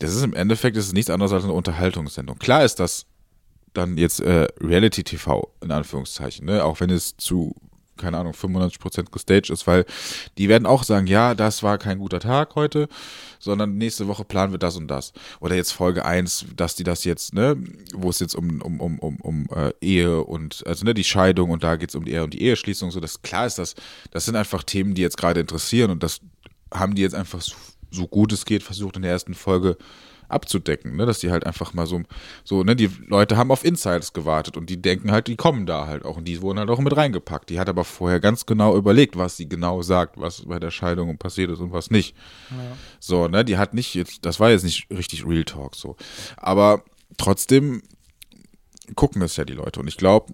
Das 0.00 0.14
ist 0.14 0.22
im 0.22 0.34
Endeffekt 0.34 0.76
ist 0.76 0.92
nichts 0.92 1.10
anderes 1.10 1.32
als 1.32 1.44
eine 1.44 1.54
Unterhaltungssendung. 1.54 2.38
Klar 2.38 2.64
ist 2.64 2.76
das 2.76 3.06
dann 3.72 3.96
jetzt 3.96 4.20
äh, 4.20 4.48
Reality 4.60 5.02
TV 5.02 5.52
in 5.62 5.70
Anführungszeichen, 5.70 6.46
ne? 6.46 6.64
auch 6.64 6.80
wenn 6.80 6.90
es 6.90 7.16
zu 7.16 7.54
keine 7.98 8.18
Ahnung, 8.18 8.32
95% 8.32 9.10
gestaged 9.10 9.50
ist, 9.50 9.66
weil 9.66 9.84
die 10.38 10.48
werden 10.48 10.66
auch 10.66 10.84
sagen, 10.84 11.06
ja, 11.06 11.34
das 11.34 11.62
war 11.62 11.78
kein 11.78 11.98
guter 11.98 12.20
Tag 12.20 12.54
heute, 12.54 12.88
sondern 13.38 13.76
nächste 13.76 14.08
Woche 14.08 14.24
planen 14.24 14.52
wir 14.52 14.58
das 14.58 14.76
und 14.76 14.88
das. 14.88 15.12
Oder 15.40 15.56
jetzt 15.56 15.72
Folge 15.72 16.04
1, 16.04 16.46
dass 16.56 16.74
die 16.74 16.84
das 16.84 17.04
jetzt, 17.04 17.34
ne, 17.34 17.56
wo 17.92 18.10
es 18.10 18.20
jetzt 18.20 18.34
um, 18.34 18.62
um, 18.62 18.80
um, 18.80 18.98
um, 18.98 19.16
um 19.20 19.46
äh, 19.54 19.72
Ehe 19.80 20.22
und, 20.22 20.66
also 20.66 20.84
ne, 20.84 20.94
die 20.94 21.04
Scheidung 21.04 21.50
und 21.50 21.62
da 21.62 21.76
geht 21.76 21.90
es 21.90 21.94
um 21.94 22.04
die 22.04 22.12
Ehe 22.12 22.24
und 22.24 22.34
die 22.34 22.42
Eheschließung, 22.42 22.90
so, 22.90 23.00
das 23.00 23.22
klar 23.22 23.46
ist 23.46 23.58
das, 23.58 23.74
das 24.10 24.24
sind 24.24 24.36
einfach 24.36 24.62
Themen, 24.62 24.94
die 24.94 25.02
jetzt 25.02 25.18
gerade 25.18 25.40
interessieren 25.40 25.90
und 25.90 26.02
das 26.02 26.20
haben 26.72 26.94
die 26.94 27.02
jetzt 27.02 27.14
einfach 27.14 27.40
so, 27.40 27.54
so 27.90 28.06
gut 28.06 28.32
es 28.32 28.44
geht 28.44 28.62
versucht 28.62 28.96
in 28.96 29.02
der 29.02 29.12
ersten 29.12 29.34
Folge 29.34 29.76
abzudecken, 30.28 30.96
ne? 30.96 31.06
dass 31.06 31.18
die 31.18 31.30
halt 31.30 31.46
einfach 31.46 31.72
mal 31.72 31.86
so, 31.86 32.02
so, 32.44 32.62
ne, 32.62 32.76
die 32.76 32.90
Leute 33.06 33.36
haben 33.36 33.50
auf 33.50 33.64
Insights 33.64 34.12
gewartet 34.12 34.56
und 34.56 34.68
die 34.70 34.80
denken 34.80 35.10
halt, 35.10 35.26
die 35.26 35.36
kommen 35.36 35.66
da 35.66 35.86
halt 35.86 36.04
auch 36.04 36.18
und 36.18 36.26
die 36.26 36.40
wurden 36.42 36.58
halt 36.58 36.70
auch 36.70 36.78
mit 36.80 36.96
reingepackt. 36.96 37.50
Die 37.50 37.58
hat 37.58 37.68
aber 37.68 37.84
vorher 37.84 38.20
ganz 38.20 38.46
genau 38.46 38.76
überlegt, 38.76 39.16
was 39.16 39.36
sie 39.36 39.48
genau 39.48 39.82
sagt, 39.82 40.20
was 40.20 40.42
bei 40.42 40.58
der 40.58 40.70
Scheidung 40.70 41.16
passiert 41.18 41.50
ist 41.50 41.60
und 41.60 41.72
was 41.72 41.90
nicht. 41.90 42.14
Ja. 42.50 42.76
So, 43.00 43.28
ne, 43.28 43.44
die 43.44 43.56
hat 43.56 43.74
nicht 43.74 43.94
jetzt, 43.94 44.24
das 44.24 44.38
war 44.38 44.50
jetzt 44.50 44.64
nicht 44.64 44.88
richtig 44.90 45.26
Real 45.26 45.44
Talk 45.44 45.74
so. 45.74 45.96
Aber 46.36 46.84
trotzdem 47.16 47.82
gucken 48.94 49.20
das 49.20 49.36
ja 49.36 49.44
die 49.44 49.54
Leute 49.54 49.80
und 49.80 49.88
ich 49.88 49.96
glaube, 49.96 50.32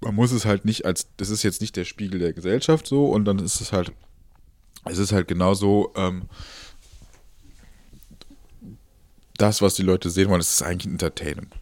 man 0.00 0.14
muss 0.14 0.32
es 0.32 0.44
halt 0.44 0.64
nicht 0.64 0.86
als, 0.86 1.08
das 1.16 1.30
ist 1.30 1.42
jetzt 1.42 1.60
nicht 1.60 1.76
der 1.76 1.84
Spiegel 1.84 2.20
der 2.20 2.32
Gesellschaft 2.32 2.86
so 2.86 3.06
und 3.06 3.24
dann 3.24 3.38
ist 3.38 3.60
es 3.60 3.72
halt, 3.72 3.92
es 4.84 4.98
ist 4.98 5.12
halt 5.12 5.28
genauso, 5.28 5.92
ähm, 5.96 6.28
das, 9.40 9.62
was 9.62 9.74
die 9.74 9.82
Leute 9.82 10.10
sehen 10.10 10.28
wollen, 10.28 10.40
ist 10.40 10.62
eigentlich 10.62 10.92
Entertainment. 10.92 11.54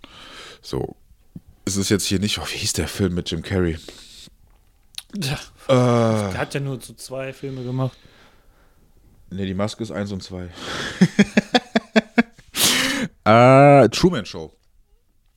So. 0.62 0.96
Es 1.64 1.76
ist 1.76 1.90
jetzt 1.90 2.06
hier 2.06 2.18
nicht, 2.18 2.38
oh, 2.38 2.46
wie 2.46 2.56
hieß 2.56 2.72
der 2.72 2.88
Film 2.88 3.14
mit 3.14 3.30
Jim 3.30 3.42
Carrey? 3.42 3.78
Ja, 5.14 5.34
äh, 5.68 6.30
der 6.32 6.38
hat 6.38 6.54
ja 6.54 6.60
nur 6.60 6.80
so 6.80 6.94
zwei 6.94 7.32
Filme 7.32 7.62
gemacht. 7.62 7.96
Ne, 9.30 9.44
die 9.44 9.54
Maske 9.54 9.82
ist 9.82 9.90
eins 9.90 10.10
und 10.10 10.22
zwei. 10.22 10.48
äh, 13.24 13.88
Truman 13.90 14.24
Show. 14.24 14.52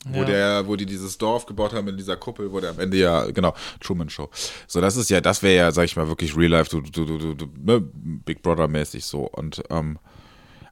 Ja. 0.05 0.13
Wo, 0.13 0.23
der, 0.23 0.67
wo 0.67 0.75
die 0.75 0.85
dieses 0.85 1.17
Dorf 1.17 1.45
gebaut 1.45 1.73
haben 1.73 1.87
in 1.89 1.97
dieser 1.97 2.17
Kuppel, 2.17 2.51
wo 2.51 2.59
der 2.59 2.71
am 2.71 2.79
Ende 2.79 2.97
ja, 2.97 3.29
genau, 3.29 3.53
Truman 3.79 4.09
Show. 4.09 4.29
So, 4.67 4.81
das 4.81 4.95
ist 4.95 5.09
ja, 5.09 5.21
das 5.21 5.43
wäre 5.43 5.55
ja, 5.55 5.71
sag 5.71 5.83
ich 5.83 5.95
mal, 5.95 6.07
wirklich 6.07 6.35
Real 6.35 6.49
Life, 6.51 6.69
du, 6.71 6.81
du, 6.81 7.05
du, 7.05 7.35
du, 7.35 7.45
ne, 7.57 7.81
Big 7.81 8.41
Brother 8.41 8.67
mäßig 8.67 9.05
so. 9.05 9.27
Und 9.27 9.61
ähm, 9.69 9.99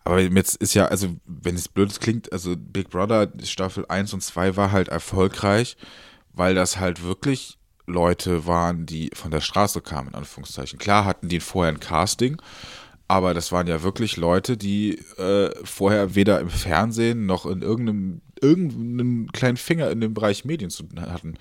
aber 0.03 0.21
jetzt 0.21 0.55
ist 0.57 0.73
ja, 0.73 0.85
also 0.85 1.15
wenn 1.25 1.55
es 1.55 1.67
blöd 1.67 1.99
klingt, 1.99 2.31
also 2.31 2.55
Big 2.57 2.89
Brother 2.89 3.31
Staffel 3.43 3.85
1 3.87 4.13
und 4.13 4.21
2 4.21 4.55
war 4.55 4.71
halt 4.71 4.87
erfolgreich, 4.87 5.77
weil 6.33 6.55
das 6.55 6.79
halt 6.79 7.03
wirklich 7.03 7.57
Leute 7.85 8.45
waren, 8.45 8.85
die 8.85 9.11
von 9.13 9.31
der 9.31 9.41
Straße 9.41 9.81
kamen, 9.81 10.09
in 10.09 10.15
Anführungszeichen. 10.15 10.79
Klar 10.79 11.05
hatten 11.05 11.27
die 11.27 11.39
vorher 11.39 11.73
ein 11.73 11.79
Casting, 11.79 12.37
aber 13.07 13.33
das 13.33 13.51
waren 13.51 13.67
ja 13.67 13.81
wirklich 13.81 14.17
Leute, 14.17 14.55
die 14.55 14.99
äh, 15.17 15.49
vorher 15.63 16.15
weder 16.15 16.39
im 16.39 16.49
Fernsehen 16.49 17.25
noch 17.25 17.45
in 17.45 17.61
irgendeinem, 17.61 18.21
irgendeinem 18.39 19.31
kleinen 19.31 19.57
Finger 19.57 19.89
in 19.89 19.99
dem 19.99 20.13
Bereich 20.13 20.45
Medien 20.45 20.69
zu 20.69 20.87
hatten. 20.95 21.33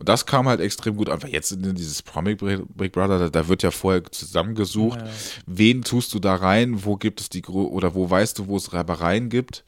Und 0.00 0.08
das 0.08 0.24
kam 0.24 0.48
halt 0.48 0.60
extrem 0.60 0.96
gut 0.96 1.10
an, 1.10 1.22
weil 1.22 1.30
jetzt 1.30 1.52
in 1.52 1.74
dieses 1.74 2.00
Promi 2.02 2.34
Big 2.34 2.92
Brother, 2.92 3.18
da, 3.18 3.28
da 3.28 3.48
wird 3.48 3.62
ja 3.62 3.70
vorher 3.70 4.02
zusammengesucht, 4.10 4.98
Ja. 5.02 5.08
wen 5.46 5.82
tust 5.84 6.14
du 6.14 6.18
da 6.18 6.34
rein, 6.36 6.84
wo 6.86 6.96
gibt 6.96 7.20
es 7.20 7.28
die, 7.28 7.42
Gro- 7.42 7.68
oder 7.68 7.94
wo 7.94 8.08
weißt 8.08 8.38
du, 8.38 8.46
wo 8.48 8.56
es 8.56 8.72
Reibereien 8.72 9.28
gibt. 9.28 9.62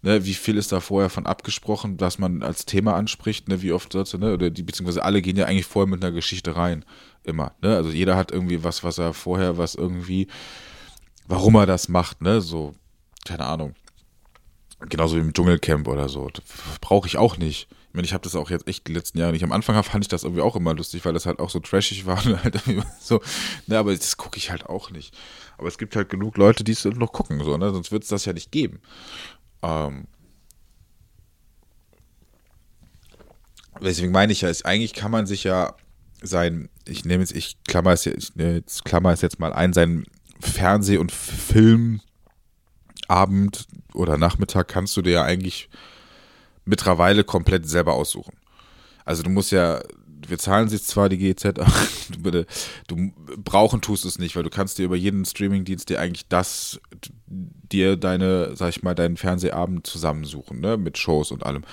Ne, 0.00 0.24
wie 0.24 0.34
viel 0.34 0.56
ist 0.56 0.70
da 0.70 0.78
vorher 0.80 1.10
von 1.10 1.26
abgesprochen, 1.26 1.96
dass 1.96 2.18
man 2.20 2.42
als 2.44 2.64
Thema 2.64 2.94
anspricht, 2.94 3.48
ne, 3.48 3.60
wie 3.62 3.72
oft 3.72 3.92
sollte, 3.92 4.16
ne, 4.18 4.32
oder 4.32 4.48
die, 4.48 4.62
beziehungsweise 4.62 5.04
alle 5.04 5.20
gehen 5.20 5.36
ja 5.36 5.46
eigentlich 5.46 5.66
vorher 5.66 5.88
mit 5.90 6.02
einer 6.04 6.12
Geschichte 6.14 6.54
rein, 6.54 6.84
immer, 7.24 7.52
ne, 7.62 7.74
also 7.74 7.90
jeder 7.90 8.16
hat 8.16 8.30
irgendwie 8.30 8.62
was, 8.62 8.84
was 8.84 8.98
er 8.98 9.12
vorher, 9.12 9.58
was 9.58 9.74
irgendwie, 9.74 10.28
warum 11.26 11.56
er 11.56 11.66
das 11.66 11.88
macht, 11.88 12.22
ne, 12.22 12.40
so, 12.40 12.76
keine 13.26 13.44
Ahnung. 13.44 13.74
Genauso 14.88 15.16
wie 15.16 15.20
im 15.20 15.32
Dschungelcamp 15.34 15.88
oder 15.88 16.08
so. 16.08 16.30
Brauche 16.80 17.08
ich 17.08 17.16
auch 17.18 17.36
nicht. 17.36 17.66
Ich 17.88 17.94
meine, 17.94 18.04
ich 18.04 18.12
habe 18.12 18.22
das 18.22 18.36
auch 18.36 18.50
jetzt 18.50 18.68
echt 18.68 18.86
die 18.86 18.92
letzten 18.92 19.18
Jahre 19.18 19.32
nicht. 19.32 19.44
Am 19.44 19.52
Anfang 19.52 19.82
fand 19.82 20.04
ich 20.04 20.08
das 20.08 20.22
irgendwie 20.22 20.42
auch 20.42 20.56
immer 20.56 20.74
lustig, 20.74 21.04
weil 21.04 21.14
das 21.14 21.24
halt 21.24 21.38
auch 21.38 21.48
so 21.48 21.58
trashig 21.58 22.04
war 22.04 22.24
und 22.26 22.42
halt 22.44 22.60
so. 23.00 23.20
Ne, 23.66 23.78
aber 23.78 23.94
das 23.94 24.18
gucke 24.18 24.36
ich 24.36 24.50
halt 24.50 24.66
auch 24.66 24.90
nicht. 24.90 25.16
Aber 25.56 25.68
es 25.68 25.78
gibt 25.78 25.96
halt 25.96 26.10
genug 26.10 26.36
Leute, 26.36 26.64
die 26.64 26.72
es 26.72 26.84
noch 26.84 27.12
gucken, 27.12 27.42
so, 27.42 27.56
ne? 27.56 27.72
Sonst 27.72 27.90
wird 27.90 28.02
es 28.02 28.10
das 28.10 28.26
ja 28.26 28.34
nicht 28.34 28.52
geben. 28.52 28.80
Ähm, 29.62 30.06
deswegen 33.80 34.12
meine 34.12 34.32
ich 34.32 34.42
ja, 34.42 34.50
ist, 34.50 34.66
eigentlich 34.66 34.92
kann 34.92 35.10
man 35.10 35.26
sich 35.26 35.44
ja 35.44 35.74
sein, 36.20 36.68
ich 36.86 37.04
nehme 37.06 37.22
jetzt, 37.22 37.34
ich 37.34 37.56
klammer 37.64 37.92
es 37.92 38.04
jetzt, 38.04 38.34
jetzt, 38.36 38.84
klammer 38.84 39.12
es 39.12 39.22
jetzt 39.22 39.38
mal 39.38 39.52
ein, 39.52 39.72
sein 39.72 40.04
Fernseh- 40.40 40.98
und 40.98 41.10
Filmabend 41.12 42.00
oder 43.94 44.18
Nachmittag 44.18 44.68
kannst 44.68 44.96
du 44.96 45.02
dir 45.02 45.12
ja 45.12 45.22
eigentlich 45.22 45.68
mittlerweile 46.68 47.24
komplett 47.24 47.68
selber 47.68 47.94
aussuchen. 47.94 48.36
Also 49.04 49.22
du 49.22 49.30
musst 49.30 49.50
ja, 49.52 49.80
wir 50.26 50.38
zahlen 50.38 50.68
sich 50.68 50.84
zwar 50.84 51.08
die 51.08 51.18
GEZ, 51.18 51.44
aber 51.58 51.72
du, 52.10 52.22
bitte, 52.22 52.46
du 52.86 53.10
brauchen 53.42 53.80
tust 53.80 54.04
es 54.04 54.18
nicht, 54.18 54.36
weil 54.36 54.42
du 54.42 54.50
kannst 54.50 54.78
dir 54.78 54.84
über 54.84 54.96
jeden 54.96 55.24
Streamingdienst 55.24 55.88
dir 55.88 56.00
eigentlich 56.00 56.28
das, 56.28 56.80
dir 57.26 57.96
deine, 57.96 58.54
sag 58.54 58.70
ich 58.70 58.82
mal, 58.82 58.94
deinen 58.94 59.16
Fernsehabend 59.16 59.86
zusammensuchen, 59.86 60.60
ne, 60.60 60.76
mit 60.76 60.98
Shows 60.98 61.30
und 61.30 61.44
allem. 61.44 61.64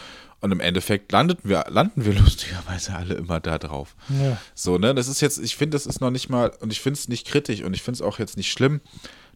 Und 0.42 0.52
im 0.52 0.60
Endeffekt 0.60 1.12
landeten 1.12 1.50
wir, 1.50 1.66
landen 1.70 2.06
wir 2.06 2.14
lustigerweise 2.20 2.96
alle 2.96 3.16
immer 3.16 3.40
da 3.40 3.58
drauf. 3.58 3.96
Ja. 4.10 4.38
So, 4.54 4.78
ne, 4.78 4.96
das 4.96 5.08
ist 5.08 5.20
jetzt, 5.20 5.40
ich 5.40 5.58
finde, 5.58 5.76
das 5.76 5.86
ist 5.86 6.00
noch 6.00 6.12
nicht 6.12 6.30
mal, 6.30 6.52
und 6.62 6.72
ich 6.72 6.80
finde 6.80 6.98
es 6.98 7.10
nicht 7.10 7.28
kritisch 7.28 7.62
und 7.64 7.74
ich 7.74 7.82
finde 7.82 7.98
es 7.98 8.02
auch 8.02 8.20
jetzt 8.20 8.38
nicht 8.38 8.52
schlimm, 8.52 8.80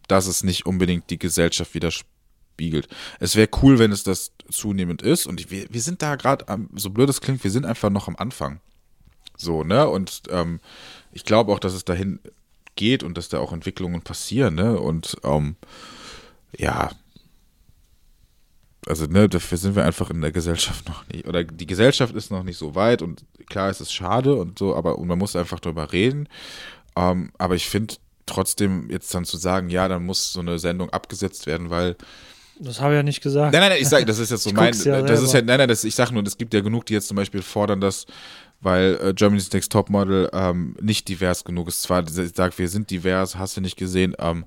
dass 0.08 0.26
es 0.26 0.42
nicht 0.42 0.64
unbedingt 0.64 1.10
die 1.10 1.18
Gesellschaft 1.18 1.74
widerspiegelt. 1.74 2.19
Es 3.18 3.36
wäre 3.36 3.48
cool, 3.62 3.78
wenn 3.78 3.92
es 3.92 4.02
das 4.02 4.32
zunehmend 4.50 5.02
ist. 5.02 5.26
Und 5.26 5.50
wir, 5.50 5.66
wir 5.70 5.80
sind 5.80 6.02
da 6.02 6.16
gerade, 6.16 6.44
so 6.74 6.90
blöd 6.90 7.08
es 7.08 7.20
klingt, 7.20 7.42
wir 7.44 7.50
sind 7.50 7.66
einfach 7.66 7.90
noch 7.90 8.08
am 8.08 8.16
Anfang. 8.16 8.60
So, 9.36 9.64
ne, 9.64 9.88
und 9.88 10.22
ähm, 10.30 10.60
ich 11.12 11.24
glaube 11.24 11.52
auch, 11.52 11.58
dass 11.58 11.72
es 11.72 11.86
dahin 11.86 12.20
geht 12.76 13.02
und 13.02 13.16
dass 13.16 13.30
da 13.30 13.38
auch 13.38 13.52
Entwicklungen 13.52 14.02
passieren, 14.02 14.54
ne, 14.54 14.78
und 14.78 15.16
ähm, 15.24 15.56
ja, 16.56 16.90
also 18.86 19.06
ne, 19.06 19.28
dafür 19.28 19.58
sind 19.58 19.76
wir 19.76 19.84
einfach 19.84 20.10
in 20.10 20.20
der 20.20 20.32
Gesellschaft 20.32 20.88
noch 20.88 21.06
nicht, 21.08 21.26
oder 21.26 21.44
die 21.44 21.66
Gesellschaft 21.66 22.14
ist 22.14 22.30
noch 22.30 22.42
nicht 22.42 22.58
so 22.58 22.74
weit 22.74 23.00
und 23.00 23.24
klar 23.48 23.70
ist 23.70 23.80
es 23.80 23.92
schade 23.92 24.34
und 24.34 24.58
so, 24.58 24.76
aber 24.76 24.98
und 24.98 25.08
man 25.08 25.18
muss 25.18 25.36
einfach 25.36 25.60
drüber 25.60 25.92
reden. 25.92 26.28
Ähm, 26.96 27.32
aber 27.38 27.54
ich 27.54 27.68
finde 27.68 27.94
trotzdem 28.26 28.90
jetzt 28.90 29.14
dann 29.14 29.24
zu 29.24 29.36
sagen, 29.36 29.70
ja, 29.70 29.88
dann 29.88 30.04
muss 30.04 30.32
so 30.32 30.40
eine 30.40 30.58
Sendung 30.58 30.90
abgesetzt 30.90 31.46
werden, 31.46 31.70
weil 31.70 31.96
Das 32.62 32.80
habe 32.80 32.92
ich 32.94 32.96
ja 32.98 33.02
nicht 33.02 33.22
gesagt. 33.22 33.52
Nein, 33.52 33.60
nein, 33.62 33.70
nein, 33.72 33.82
ich 33.82 33.88
sage, 33.88 34.04
das 34.04 34.18
ist 34.18 34.30
jetzt 34.30 34.42
so 34.42 34.50
mein, 34.54 34.74
ja 34.74 35.02
das 35.02 35.20
ist 35.20 35.26
ja, 35.26 35.32
selber. 35.32 35.46
nein, 35.46 35.58
nein, 35.58 35.68
das, 35.68 35.84
ich 35.84 35.94
sage 35.94 36.12
nur, 36.12 36.22
es 36.24 36.36
gibt 36.36 36.52
ja 36.54 36.60
genug, 36.60 36.86
die 36.86 36.92
jetzt 36.94 37.08
zum 37.08 37.16
Beispiel 37.16 37.42
fordern, 37.42 37.80
dass, 37.80 38.06
weil 38.60 38.98
äh, 39.02 39.14
Germany's 39.14 39.50
Next 39.52 39.72
Topmodel 39.72 40.28
ähm, 40.32 40.76
nicht 40.80 41.08
divers 41.08 41.44
genug 41.44 41.68
ist. 41.68 41.82
Zwar, 41.82 42.04
ich 42.06 42.12
sage, 42.34 42.52
wir 42.58 42.68
sind 42.68 42.90
divers, 42.90 43.36
hast 43.36 43.56
du 43.56 43.60
nicht 43.62 43.76
gesehen, 43.76 44.14
ähm, 44.18 44.44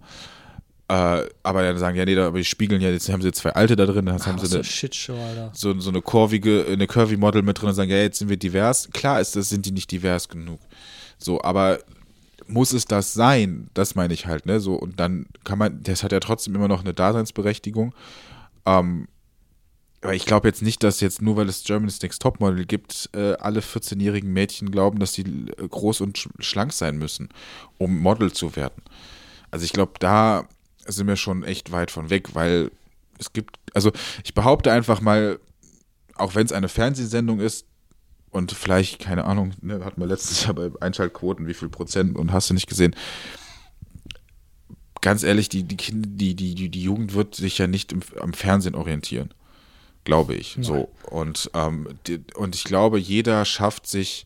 äh, 0.90 1.24
aber 1.44 1.64
dann 1.64 1.78
sagen, 1.78 1.98
ja, 1.98 2.06
nee, 2.06 2.14
da- 2.14 2.28
aber 2.28 2.38
die 2.38 2.46
spiegeln 2.46 2.82
ja, 2.82 2.90
jetzt 2.90 3.10
haben 3.12 3.22
sie 3.22 3.32
zwei 3.32 3.52
Alte 3.52 3.76
da 3.76 3.86
drin, 3.86 4.06
dann 4.06 4.24
haben 4.24 4.36
Was 4.36 4.42
sie 4.44 4.50
für 4.50 4.56
eine, 4.56 4.64
Shitshow, 4.64 5.14
Alter. 5.16 5.52
so, 5.54 5.80
so 5.80 5.90
eine 5.90 6.02
kurvige, 6.02 6.66
eine 6.70 6.88
curvy 6.88 7.18
Model 7.18 7.42
mit 7.42 7.60
drin 7.60 7.70
und 7.70 7.76
sagen, 7.76 7.90
ja, 7.90 7.98
jetzt 7.98 8.20
sind 8.20 8.30
wir 8.30 8.38
divers. 8.38 8.90
Klar 8.92 9.22
ist 9.22 9.36
das, 9.36 9.50
sind 9.50 9.66
die 9.66 9.72
nicht 9.72 9.90
divers 9.92 10.28
genug. 10.28 10.60
So, 11.18 11.42
aber 11.42 11.80
muss 12.54 12.72
es 12.72 12.86
das 12.86 13.14
sein? 13.14 13.70
Das 13.74 13.96
meine 13.96 14.14
ich 14.14 14.26
halt, 14.26 14.46
ne? 14.46 14.60
So, 14.60 14.76
und 14.76 15.00
dann 15.00 15.26
kann 15.44 15.58
man, 15.58 15.82
das 15.84 16.04
hat 16.04 16.12
ja 16.12 16.20
trotzdem 16.20 16.56
immer 16.56 16.68
noch 16.68 16.82
eine 16.82 16.94
Daseinsberechtigung. 16.94 17.94
Ähm, 18.66 19.08
aber 20.02 20.14
ich 20.14 20.26
glaube 20.26 20.48
jetzt 20.48 20.62
nicht, 20.62 20.84
dass 20.84 21.00
jetzt 21.00 21.22
nur 21.22 21.38
weil 21.38 21.48
es 21.50 21.64
Germany's 21.64 22.02
Next 22.02 22.22
Topmodel 22.22 22.66
gibt, 22.66 23.10
äh, 23.14 23.34
alle 23.34 23.62
14-jährigen 23.62 24.32
Mädchen 24.32 24.70
glauben, 24.70 25.00
dass 25.00 25.14
sie 25.14 25.24
äh, 25.24 25.68
groß 25.68 26.02
und 26.02 26.18
sch 26.18 26.30
schlank 26.40 26.74
sein 26.74 26.98
müssen, 26.98 27.30
um 27.78 28.00
Model 28.00 28.32
zu 28.32 28.56
werden. 28.56 28.84
Also 29.50 29.66
ich 29.66 29.74
glaube, 29.74 29.94
da 30.00 30.48
sind 30.86 31.08
wir 31.08 31.16
schon 31.16 31.44
echt 31.44 31.72
weit 31.72 31.90
von 31.90 32.10
weg, 32.10 32.36
weil 32.36 32.72
es 33.18 33.32
gibt, 33.32 33.58
also 33.74 33.92
ich 34.24 34.34
behaupte 34.34 34.72
einfach 34.72 35.00
mal, 35.00 35.40
auch 36.16 36.36
wenn 36.36 36.46
es 36.46 36.52
eine 36.52 36.70
Fernsehsendung 36.70 37.40
ist 37.40 37.66
und 38.34 38.52
vielleicht, 38.52 39.00
keine 39.00 39.26
Ahnung, 39.26 39.54
ne, 39.62 39.86
hatten 39.86 40.02
wir 40.02 40.08
letztes 40.08 40.44
Jahr 40.44 40.56
bei 40.56 40.72
Einschaltquoten, 40.82 41.48
wie 41.48 41.54
viel 41.54 41.70
Prozent 41.70 42.18
und 42.18 42.34
hast 42.34 42.50
du 42.50 42.54
nicht 42.54 42.68
gesehen. 42.68 42.96
Ganz 45.02 45.24
ehrlich, 45.24 45.50
die, 45.50 45.64
die, 45.64 45.78
Kinder, 45.78 46.10
die, 46.12 46.36
die, 46.36 46.56
die, 46.56 46.70
die 46.70 46.84
Jugend 46.84 47.14
wird 47.14 47.36
sich 47.36 47.58
ja 47.58 47.68
nicht 47.68 47.92
im, 47.92 48.02
am 48.20 48.34
Fernsehen 48.34 48.74
orientieren, 48.74 49.34
glaube 50.04 50.34
ich. 50.34 50.58
So. 50.62 50.90
Und, 51.10 51.52
ähm, 51.54 51.88
die, 52.08 52.22
und 52.36 52.56
ich 52.56 52.64
glaube, 52.64 52.98
jeder 53.00 53.46
schafft 53.46 53.86
sich, 53.86 54.26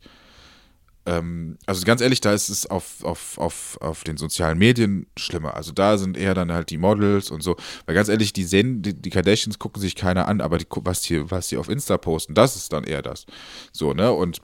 ähm, 1.07 1.57
also 1.65 1.85
ganz 1.85 2.01
ehrlich, 2.01 2.19
da 2.19 2.33
ist 2.33 2.49
es 2.49 2.65
auf, 2.65 3.03
auf, 3.03 3.37
auf, 3.37 3.77
auf 3.79 4.03
den 4.03 4.17
sozialen 4.17 4.57
Medien 4.57 5.07
schlimmer. 5.17 5.55
Also 5.55 5.71
da 5.71 5.97
sind 5.97 6.17
eher 6.17 6.33
dann 6.33 6.51
halt 6.51 6.69
die 6.69 6.77
Models 6.77 7.31
und 7.31 7.41
so. 7.41 7.55
Weil 7.85 7.95
ganz 7.95 8.09
ehrlich, 8.09 8.33
die 8.33 8.43
sehen, 8.43 8.81
die, 8.81 8.93
die 8.93 9.09
Kardashians 9.09 9.57
gucken 9.57 9.81
sich 9.81 9.95
keiner 9.95 10.27
an, 10.27 10.41
aber 10.41 10.57
die, 10.57 10.67
was 10.69 11.01
die, 11.01 11.31
was 11.31 11.47
die 11.47 11.57
auf 11.57 11.69
Insta 11.69 11.97
posten, 11.97 12.33
das 12.35 12.57
ist 12.57 12.73
dann 12.73 12.83
eher 12.83 13.01
das. 13.01 13.25
So, 13.71 13.93
ne? 13.93 14.11
Und 14.11 14.41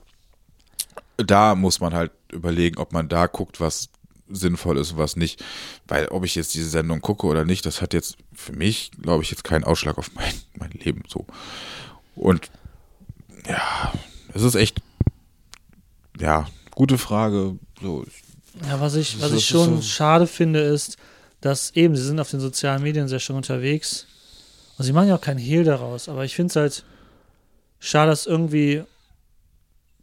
da 1.18 1.54
muss 1.54 1.80
man 1.80 1.92
halt 1.92 2.12
überlegen, 2.32 2.78
ob 2.78 2.92
man 2.94 3.08
da 3.08 3.26
guckt, 3.26 3.60
was 3.60 3.90
sinnvoll 4.28 4.78
ist 4.78 4.92
und 4.92 4.98
was 4.98 5.16
nicht. 5.16 5.44
Weil 5.86 6.08
ob 6.08 6.24
ich 6.24 6.34
jetzt 6.34 6.54
diese 6.54 6.70
Sendung 6.70 7.02
gucke 7.02 7.26
oder 7.26 7.44
nicht, 7.44 7.66
das 7.66 7.82
hat 7.82 7.92
jetzt 7.92 8.16
für 8.32 8.54
mich, 8.54 8.90
glaube 9.02 9.22
ich, 9.22 9.30
jetzt 9.30 9.44
keinen 9.44 9.64
Ausschlag 9.64 9.98
auf 9.98 10.14
mein, 10.14 10.34
mein 10.58 10.70
Leben 10.70 11.02
so. 11.08 11.26
Und 12.16 12.50
ja, 13.46 13.92
es 14.32 14.42
ist 14.42 14.54
echt, 14.54 14.80
ja, 16.20 16.46
gute 16.74 16.98
Frage. 16.98 17.56
So, 17.80 18.04
Ja, 18.68 18.80
was 18.80 18.94
ich, 18.94 19.20
was 19.20 19.32
ich 19.32 19.46
schon 19.46 19.76
so- 19.76 19.82
schade 19.82 20.26
finde, 20.26 20.60
ist, 20.60 20.96
dass 21.40 21.70
eben, 21.74 21.94
sie 21.96 22.02
sind 22.04 22.20
auf 22.20 22.30
den 22.30 22.40
sozialen 22.40 22.82
Medien 22.82 23.08
sehr 23.08 23.20
schon 23.20 23.36
unterwegs. 23.36 24.06
Und 24.78 24.84
sie 24.84 24.92
machen 24.92 25.08
ja 25.08 25.16
auch 25.16 25.20
keinen 25.20 25.38
Hehl 25.38 25.64
daraus. 25.64 26.08
Aber 26.08 26.24
ich 26.24 26.34
finde 26.34 26.50
es 26.50 26.56
halt 26.56 26.84
schade, 27.78 28.10
dass 28.10 28.26
irgendwie 28.26 28.82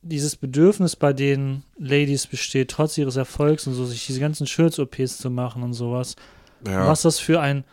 dieses 0.03 0.35
Bedürfnis 0.35 0.95
bei 0.95 1.13
den 1.13 1.63
Ladies 1.77 2.25
besteht, 2.27 2.69
trotz 2.71 2.97
ihres 2.97 3.15
Erfolgs 3.17 3.67
und 3.67 3.73
so, 3.73 3.85
sich 3.85 4.05
diese 4.05 4.19
ganzen 4.19 4.47
Schürz-OPs 4.47 5.17
zu 5.17 5.29
machen 5.29 5.61
und 5.63 5.73
sowas. 5.73 6.15
ja. 6.65 6.87
Was 6.87 7.01
das 7.03 7.19
für 7.19 7.39
ein. 7.41 7.63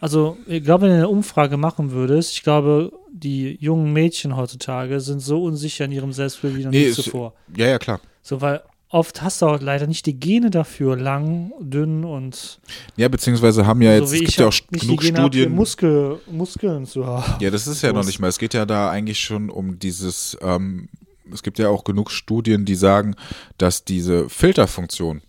Also, 0.00 0.36
ich 0.46 0.62
glaube, 0.62 0.82
wenn 0.82 0.90
du 0.90 0.96
eine 0.96 1.08
Umfrage 1.08 1.56
machen 1.56 1.92
würdest, 1.92 2.32
ich 2.32 2.42
glaube, 2.42 2.92
die 3.10 3.56
jungen 3.60 3.92
Mädchen 3.92 4.36
heutzutage 4.36 5.00
sind 5.00 5.20
so 5.20 5.42
unsicher 5.44 5.86
in 5.86 5.92
ihrem 5.92 6.12
Selbstbild 6.12 6.56
wie 6.56 6.64
noch 6.64 6.70
Nee, 6.72 6.86
nie 6.88 6.92
zuvor. 6.92 7.34
ja, 7.56 7.66
ja, 7.68 7.78
klar. 7.78 8.00
So, 8.22 8.40
weil 8.40 8.62
oft 8.90 9.22
hast 9.22 9.40
du 9.42 9.46
auch 9.46 9.60
leider 9.60 9.86
nicht 9.86 10.04
die 10.06 10.18
Gene 10.18 10.50
dafür, 10.50 10.96
lang, 10.96 11.52
dünn 11.60 12.04
und 12.04 12.60
Ja, 12.96 13.08
beziehungsweise 13.08 13.66
haben 13.66 13.80
ja 13.82 13.94
jetzt, 13.94 14.10
so 14.10 14.14
es 14.16 14.20
gibt 14.20 14.36
ja 14.36 14.46
auch 14.48 14.54
genug 14.70 15.02
Studien. 15.02 15.52
Muskel, 15.52 16.20
Muskeln 16.30 16.86
zu 16.86 17.06
haben. 17.06 17.42
Ja, 17.42 17.50
das 17.50 17.66
ist 17.66 17.82
ja 17.82 17.92
noch 17.92 18.04
nicht 18.04 18.18
mal. 18.20 18.28
Es 18.28 18.38
geht 18.38 18.52
ja 18.54 18.66
da 18.66 18.90
eigentlich 18.90 19.20
schon 19.20 19.48
um 19.50 19.78
dieses, 19.78 20.36
ähm, 20.42 20.88
es 21.32 21.42
gibt 21.42 21.58
ja 21.58 21.70
auch 21.70 21.84
genug 21.84 22.10
Studien, 22.10 22.64
die 22.66 22.74
sagen, 22.74 23.14
dass 23.58 23.84
diese 23.84 24.28
Filterfunktion, 24.28 25.22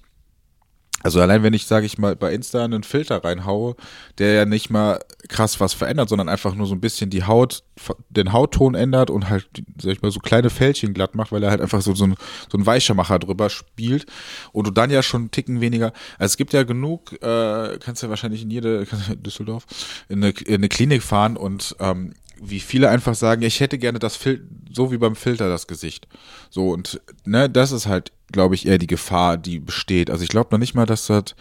also 1.06 1.22
allein 1.22 1.44
wenn 1.44 1.54
ich, 1.54 1.68
sage 1.68 1.86
ich 1.86 2.00
mal, 2.00 2.16
bei 2.16 2.34
Insta 2.34 2.66
einen 2.66 2.82
Filter 2.82 3.24
reinhaue, 3.24 3.76
der 4.18 4.34
ja 4.34 4.46
nicht 4.46 4.72
mal 4.72 5.00
krass 5.30 5.60
was 5.60 5.76
verändert, 5.76 6.10
sondern 6.10 6.28
einfach 6.28 6.56
nur 6.56 6.66
so 6.66 6.74
ein 6.74 6.82
bisschen 6.82 7.12
die 7.12 7.26
Haut, 7.26 7.62
den 8.10 8.34
Hautton 8.34 8.74
ändert 8.74 9.12
und 9.12 9.30
halt, 9.30 9.48
sag 9.80 9.92
ich 9.92 10.02
mal, 10.02 10.10
so 10.10 10.20
kleine 10.20 10.50
Fältchen 10.50 10.96
glatt 10.96 11.14
macht, 11.14 11.32
weil 11.32 11.44
er 11.44 11.52
halt 11.52 11.62
einfach 11.62 11.84
so, 11.84 11.94
so, 11.94 12.08
ein, 12.08 12.16
so 12.52 12.58
ein 12.58 12.66
Weichermacher 12.66 13.20
drüber 13.20 13.52
spielt 13.52 14.08
und 14.52 14.66
du 14.66 14.72
dann 14.72 14.90
ja 14.90 15.04
schon 15.04 15.22
einen 15.22 15.32
Ticken 15.32 15.62
weniger, 15.62 15.94
also 16.18 16.32
es 16.32 16.38
gibt 16.38 16.54
ja 16.54 16.64
genug, 16.64 17.14
äh, 17.22 17.78
kannst 17.78 18.02
ja 18.02 18.10
wahrscheinlich 18.10 18.42
in 18.42 18.50
jede, 18.50 18.88
Düsseldorf, 19.16 19.68
in 20.10 20.24
eine, 20.24 20.32
in 20.32 20.56
eine 20.56 20.70
Klinik 20.70 21.04
fahren 21.04 21.38
und 21.38 21.76
ähm, 21.80 22.16
wie 22.42 22.60
viele 22.60 22.90
einfach 22.90 23.14
sagen, 23.14 23.44
ich 23.44 23.60
hätte 23.60 23.78
gerne 23.78 24.00
das 24.00 24.16
Fil 24.16 24.44
so 24.72 24.92
wie 24.92 24.98
beim 24.98 25.16
Filter 25.16 25.50
das 25.50 25.68
Gesicht. 25.68 26.08
So 26.50 26.72
und 26.72 27.00
ne, 27.26 27.48
das 27.48 27.72
ist 27.72 27.86
halt, 27.86 28.12
glaube 28.32 28.56
ich, 28.56 28.66
eher 28.66 28.78
die 28.78 28.88
Gefahr, 28.88 29.38
die 29.38 29.60
besteht. 29.60 30.10
Also 30.10 30.24
ich 30.24 30.30
glaube 30.30 30.50
noch 30.52 30.60
nicht 30.60 30.74
mal, 30.76 30.86
dass 30.86 31.08
das, 31.08 31.36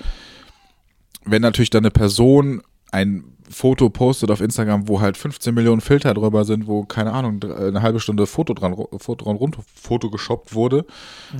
wenn 1.25 1.43
natürlich 1.43 1.71
dann 1.71 1.85
eine 1.85 1.91
Person 1.91 2.63
ein 2.93 3.25
Foto 3.51 3.91
postet 3.91 4.31
auf 4.31 4.41
Instagram, 4.41 4.89
wo 4.89 5.01
halt 5.01 5.17
15 5.17 5.55
Millionen 5.55 5.81
Filter 5.81 6.15
drüber 6.15 6.45
sind, 6.45 6.67
wo, 6.67 6.85
keine 6.85 7.13
Ahnung, 7.13 7.43
eine 7.43 7.83
halbe 7.83 8.01
Stunde 8.01 8.27
Foto 8.27 8.55
dran, 8.55 8.75
Foto 8.97 9.25
dran 9.25 9.37
rund, 9.37 9.59
Foto 9.75 10.11
geshoppt 10.11 10.55
wurde. 10.55 10.87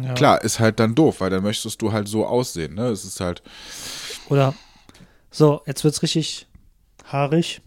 Ja. 0.03 0.13
Klar, 0.13 0.43
ist 0.43 0.61
halt 0.61 0.81
dann 0.81 0.95
doof, 0.95 1.21
weil 1.21 1.31
dann 1.31 1.43
möchtest 1.43 1.81
du 1.81 1.93
halt 1.93 2.09
so 2.09 2.27
aussehen, 2.27 2.75
ne? 2.75 2.89
Es 2.89 3.05
ist 3.05 3.21
halt, 3.21 3.43
Oder 4.29 4.55
so, 5.31 5.63
jetzt 5.67 5.85
wird's 5.85 6.03
richtig 6.03 6.47
haarig. 7.07 7.61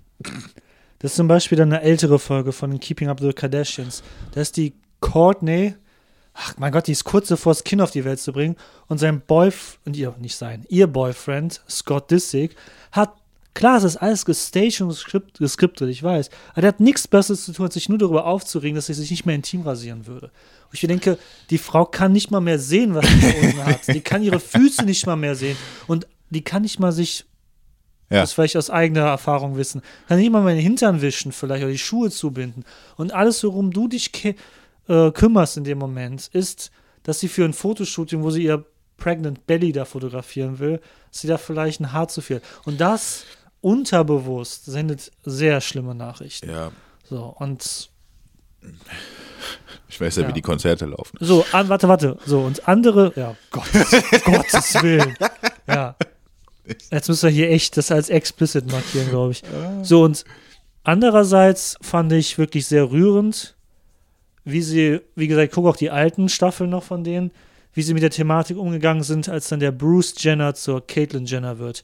Das 1.00 1.12
ist 1.12 1.18
zum 1.18 1.28
Beispiel 1.28 1.58
dann 1.58 1.72
eine 1.72 1.84
ältere 1.84 2.20
Folge 2.20 2.52
von 2.52 2.80
Keeping 2.80 3.10
Up 3.10 3.20
the 3.20 3.34
Kardashians. 3.34 4.04
Da 4.32 4.42
ist 4.42 4.58
die 4.58 4.74
Courtney, 5.00 5.76
ach 6.38 6.54
mein 6.58 6.72
Gott, 6.72 6.88
die 6.88 6.92
ist 6.92 7.04
kurz 7.04 7.28
davor, 7.28 7.52
das 7.54 7.64
Kind 7.64 7.82
auf 7.82 7.92
die 7.92 8.06
Welt 8.06 8.20
zu 8.20 8.32
bringen. 8.32 8.56
Und 8.88 9.00
sein 9.00 9.22
Boyfriend, 9.22 9.98
ihr, 9.98 10.14
nicht 10.20 10.36
sein, 10.36 10.66
ihr 10.70 10.88
Boyfriend, 10.88 11.62
Scott 11.70 12.12
Disick, 12.12 12.56
hat, 12.92 13.14
klar, 13.54 13.78
es 13.78 13.84
ist 13.84 13.98
alles 13.98 14.24
gestaged 14.24 14.82
und 14.82 14.92
geskript- 14.92 15.40
geskriptet, 15.40 15.90
ich 15.90 16.04
weiß. 16.04 16.30
Aber 16.52 16.62
der 16.62 16.70
hat 16.70 16.80
nichts 16.80 17.08
Besseres 17.08 17.46
zu 17.46 17.54
tun, 17.54 17.66
als 17.66 17.74
sich 17.74 17.90
nur 17.90 17.98
darüber 17.98 18.26
aufzuregen, 18.26 18.76
dass 18.76 18.90
er 18.90 18.96
sich 18.96 19.10
nicht 19.10 19.26
mehr 19.26 19.36
intim 19.36 19.62
rasieren 19.62 20.06
würde. 20.06 20.28
Und 20.28 20.74
ich 20.74 20.82
denke, 20.82 21.18
die 21.50 21.58
Frau 21.58 21.86
kann 21.86 22.12
nicht 22.12 22.30
mal 22.30 22.42
mehr 22.42 22.60
sehen, 22.60 22.94
was 22.94 23.08
sie 23.08 23.34
unten 23.42 23.66
hat. 23.66 23.88
Die 23.88 24.02
kann 24.02 24.22
ihre 24.22 24.40
Füße 24.40 24.84
nicht 24.86 25.06
mal 25.06 25.16
mehr 25.16 25.36
sehen. 25.36 25.58
Und 25.88 26.08
die 26.30 26.44
kann 26.44 26.62
nicht 26.62 26.80
mal 26.80 26.92
sich 26.92 27.26
ja. 28.10 28.22
das 28.22 28.34
vielleicht 28.34 28.58
aus 28.58 28.70
eigener 28.70 29.06
Erfahrung 29.06 29.58
wissen. 29.58 29.82
Kann 30.08 30.20
nicht 30.20 30.32
mal 30.32 30.44
meinen 30.44 30.60
Hintern 30.60 31.02
wischen 31.02 31.32
vielleicht 31.32 31.64
oder 31.64 31.72
die 31.72 31.78
Schuhe 31.78 32.12
zubinden. 32.12 32.64
Und 32.96 33.14
alles, 33.14 33.44
worum 33.44 33.72
du 33.72 33.88
dich 33.88 34.12
äh, 34.88 35.12
kümmerst 35.12 35.58
in 35.58 35.64
dem 35.64 35.78
Moment, 35.78 36.30
ist, 36.34 36.72
dass 37.04 37.20
sie 37.20 37.28
für 37.28 37.46
ein 37.46 37.54
Fotoshooting, 37.54 38.24
wo 38.24 38.30
sie 38.32 38.44
ihr 38.44 38.66
Pregnant 38.98 39.46
Belly 39.46 39.72
da 39.72 39.86
fotografieren 39.86 40.60
will, 40.60 40.82
dass 41.12 41.22
sie 41.22 41.28
da 41.28 41.38
vielleicht 41.38 41.80
ein 41.80 41.92
Haar 41.94 42.08
zu 42.08 42.22
viel. 42.22 42.42
Und 42.66 42.82
das 42.82 43.26
unterbewusst 43.62 44.66
sendet 44.66 45.12
sehr 45.24 45.62
schlimme 45.62 45.94
Nachrichten. 45.96 46.50
ja. 46.50 46.72
So, 47.10 47.36
und 47.40 47.90
Ich 49.90 50.02
weiß 50.02 50.18
ja, 50.18 50.24
Ja. 50.24 50.28
wie 50.30 50.34
die 50.34 50.42
Konzerte 50.42 50.86
laufen. 50.86 51.18
So, 51.22 51.46
an, 51.54 51.70
warte, 51.70 51.88
warte. 51.88 52.18
So, 52.26 52.42
und 52.42 52.68
andere, 52.68 53.14
ja, 53.16 53.36
Gottes, 53.52 53.92
Gottes 54.26 54.82
Willen. 54.84 55.16
Ja. 55.68 55.96
Jetzt 56.92 57.08
müssen 57.08 57.24
wir 57.30 57.34
hier 57.34 57.50
echt 57.50 57.78
das 57.78 57.92
als 57.92 58.10
explicit 58.10 58.70
markieren, 58.70 59.10
glaube 59.10 59.32
ich. 59.32 59.44
So, 59.84 60.04
und 60.04 60.26
andererseits 60.84 61.78
fand 61.82 62.12
ich 62.12 62.38
wirklich 62.38 62.66
sehr 62.68 62.92
rührend, 62.92 63.56
wie 64.50 64.62
sie, 64.62 65.02
wie 65.16 65.28
gesagt, 65.28 65.50
ich 65.50 65.54
gucke 65.54 65.70
auch 65.70 65.76
die 65.76 65.92
alten 65.92 66.30
Staffeln 66.30 66.70
noch 66.70 66.84
von 66.84 67.04
denen, 67.04 67.32
wie 67.74 67.82
sie 67.82 67.94
mit 67.94 68.02
der 68.04 68.10
Thematik 68.10 68.58
umgegangen 68.58 69.04
sind, 69.04 69.30
als 69.30 69.50
dann 69.50 69.60
der 69.60 69.72
Bruce 69.72 70.16
Jenner 70.18 70.54
zur 70.56 70.86
Caitlyn 70.86 71.26
Jenner 71.26 71.60
wird. 71.60 71.84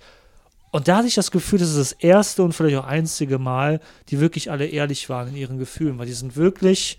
Und 0.72 0.88
da 0.88 0.97
hatte 0.97 1.07
ich 1.07 1.14
das 1.16 1.30
Gefühl, 1.30 1.59
das 1.59 1.70
ist 1.70 1.78
das 1.78 1.91
erste 1.91 2.41
und 2.41 2.53
vielleicht 2.53 2.78
auch 2.78 2.88
einzige 2.88 3.38
Mal, 3.38 3.80
die 4.09 4.20
wirklich 4.20 4.49
alle 4.49 4.66
ehrlich 4.66 5.09
waren 5.09 5.28
in 5.30 5.36
ihren 5.36 5.59
Gefühlen, 5.59 5.99
weil 5.99 6.07
die 6.07 6.14
sind 6.14 6.36
wirklich, 6.36 6.97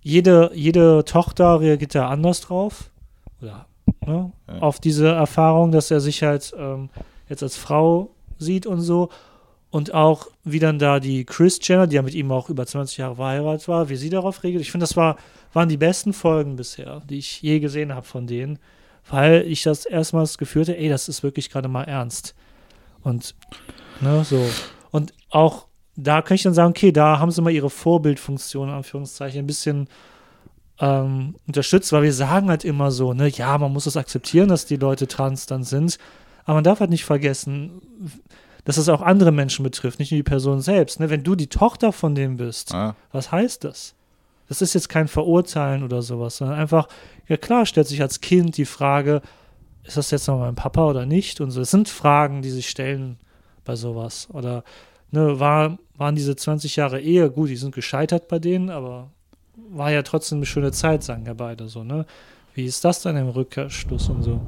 jede, 0.00 0.50
jede 0.54 1.04
Tochter 1.04 1.60
reagiert 1.60 1.94
da 1.94 2.08
anders 2.08 2.40
drauf. 2.40 2.90
Oder 3.42 3.66
ne, 4.06 4.32
Ja. 4.48 4.58
auf 4.60 4.78
diese 4.80 5.08
Erfahrung, 5.08 5.72
dass 5.72 5.90
er 5.90 6.00
sich 6.00 6.22
halt 6.22 6.54
ähm, 6.56 6.88
jetzt 7.28 7.42
als 7.42 7.56
Frau 7.56 8.10
sieht 8.38 8.66
und 8.66 8.80
so. 8.80 9.10
Und 9.74 9.92
auch, 9.92 10.28
wie 10.44 10.60
dann 10.60 10.78
da 10.78 11.00
die 11.00 11.24
Chris 11.24 11.58
Jenner, 11.60 11.88
die 11.88 11.96
ja 11.96 12.02
mit 12.02 12.14
ihm 12.14 12.30
auch 12.30 12.48
über 12.48 12.64
20 12.64 12.96
Jahre 12.96 13.16
verheiratet 13.16 13.66
war, 13.66 13.88
wie 13.88 13.96
sie 13.96 14.08
darauf 14.08 14.44
reagiert. 14.44 14.62
Ich 14.62 14.70
finde, 14.70 14.84
das 14.84 14.96
war, 14.96 15.16
waren 15.52 15.68
die 15.68 15.76
besten 15.76 16.12
Folgen 16.12 16.54
bisher, 16.54 17.02
die 17.10 17.18
ich 17.18 17.42
je 17.42 17.58
gesehen 17.58 17.92
habe 17.92 18.06
von 18.06 18.28
denen, 18.28 18.60
weil 19.10 19.42
ich 19.48 19.64
das 19.64 19.84
erstmal 19.84 20.22
das 20.22 20.38
Gefühl 20.38 20.68
ey, 20.68 20.88
das 20.88 21.08
ist 21.08 21.24
wirklich 21.24 21.50
gerade 21.50 21.66
mal 21.66 21.82
ernst. 21.82 22.36
Und, 23.02 23.34
ne, 24.00 24.22
so. 24.22 24.48
Und 24.92 25.12
auch 25.30 25.66
da 25.96 26.22
kann 26.22 26.36
ich 26.36 26.44
dann 26.44 26.54
sagen, 26.54 26.70
okay, 26.70 26.92
da 26.92 27.18
haben 27.18 27.32
sie 27.32 27.42
mal 27.42 27.50
ihre 27.50 27.68
Vorbildfunktion, 27.68 28.68
in 28.68 28.74
Anführungszeichen, 28.76 29.40
ein 29.40 29.48
bisschen 29.48 29.88
ähm, 30.78 31.34
unterstützt, 31.48 31.92
weil 31.92 32.04
wir 32.04 32.12
sagen 32.12 32.48
halt 32.48 32.64
immer 32.64 32.92
so, 32.92 33.12
ne, 33.12 33.26
ja, 33.26 33.58
man 33.58 33.72
muss 33.72 33.86
es 33.86 33.96
akzeptieren, 33.96 34.50
dass 34.50 34.66
die 34.66 34.76
Leute 34.76 35.08
trans 35.08 35.46
dann 35.46 35.64
sind, 35.64 35.98
aber 36.44 36.54
man 36.54 36.64
darf 36.64 36.78
halt 36.78 36.90
nicht 36.90 37.04
vergessen, 37.04 37.80
dass 38.64 38.76
es 38.76 38.88
auch 38.88 39.02
andere 39.02 39.32
Menschen 39.32 39.62
betrifft, 39.62 39.98
nicht 39.98 40.10
nur 40.10 40.18
die 40.18 40.22
Person 40.22 40.60
selbst. 40.60 41.00
Ne? 41.00 41.10
Wenn 41.10 41.22
du 41.22 41.34
die 41.34 41.48
Tochter 41.48 41.92
von 41.92 42.14
dem 42.14 42.36
bist, 42.36 42.74
Ah, 42.74 42.96
was 43.12 43.30
heißt 43.30 43.64
das? 43.64 43.94
Das 44.48 44.62
ist 44.62 44.74
jetzt 44.74 44.88
kein 44.88 45.08
Verurteilen 45.08 45.82
oder 45.82 46.02
sowas, 46.02 46.36
sondern 46.36 46.58
einfach, 46.58 46.88
ja 47.28 47.36
klar, 47.36 47.66
stellt 47.66 47.88
sich 47.88 48.02
als 48.02 48.20
Kind 48.20 48.56
die 48.56 48.66
Frage, 48.66 49.22
ist 49.84 49.96
das 49.96 50.10
jetzt 50.10 50.28
noch 50.28 50.38
mein 50.38 50.54
Papa 50.54 50.86
oder 50.86 51.06
nicht? 51.06 51.40
Und 51.40 51.50
so. 51.50 51.60
Das 51.60 51.70
sind 51.70 51.88
Fragen, 51.88 52.42
die 52.42 52.50
sich 52.50 52.68
stellen 52.68 53.18
bei 53.64 53.76
sowas. 53.76 54.28
Oder 54.32 54.64
ne, 55.10 55.40
war, 55.40 55.78
waren 55.96 56.14
diese 56.14 56.36
20 56.36 56.76
Jahre 56.76 57.00
Ehe, 57.00 57.30
gut, 57.30 57.50
die 57.50 57.56
sind 57.56 57.74
gescheitert 57.74 58.28
bei 58.28 58.38
denen, 58.38 58.70
aber 58.70 59.10
war 59.70 59.90
ja 59.90 60.02
trotzdem 60.02 60.38
eine 60.38 60.46
schöne 60.46 60.72
Zeit, 60.72 61.02
sagen 61.02 61.26
ja 61.26 61.34
beide 61.34 61.68
so, 61.68 61.84
ne? 61.84 62.06
Wie 62.54 62.64
ist 62.64 62.84
das 62.84 63.02
dann 63.02 63.16
im 63.16 63.28
Rückkehrschluss 63.28 64.08
und 64.08 64.22
so? 64.22 64.40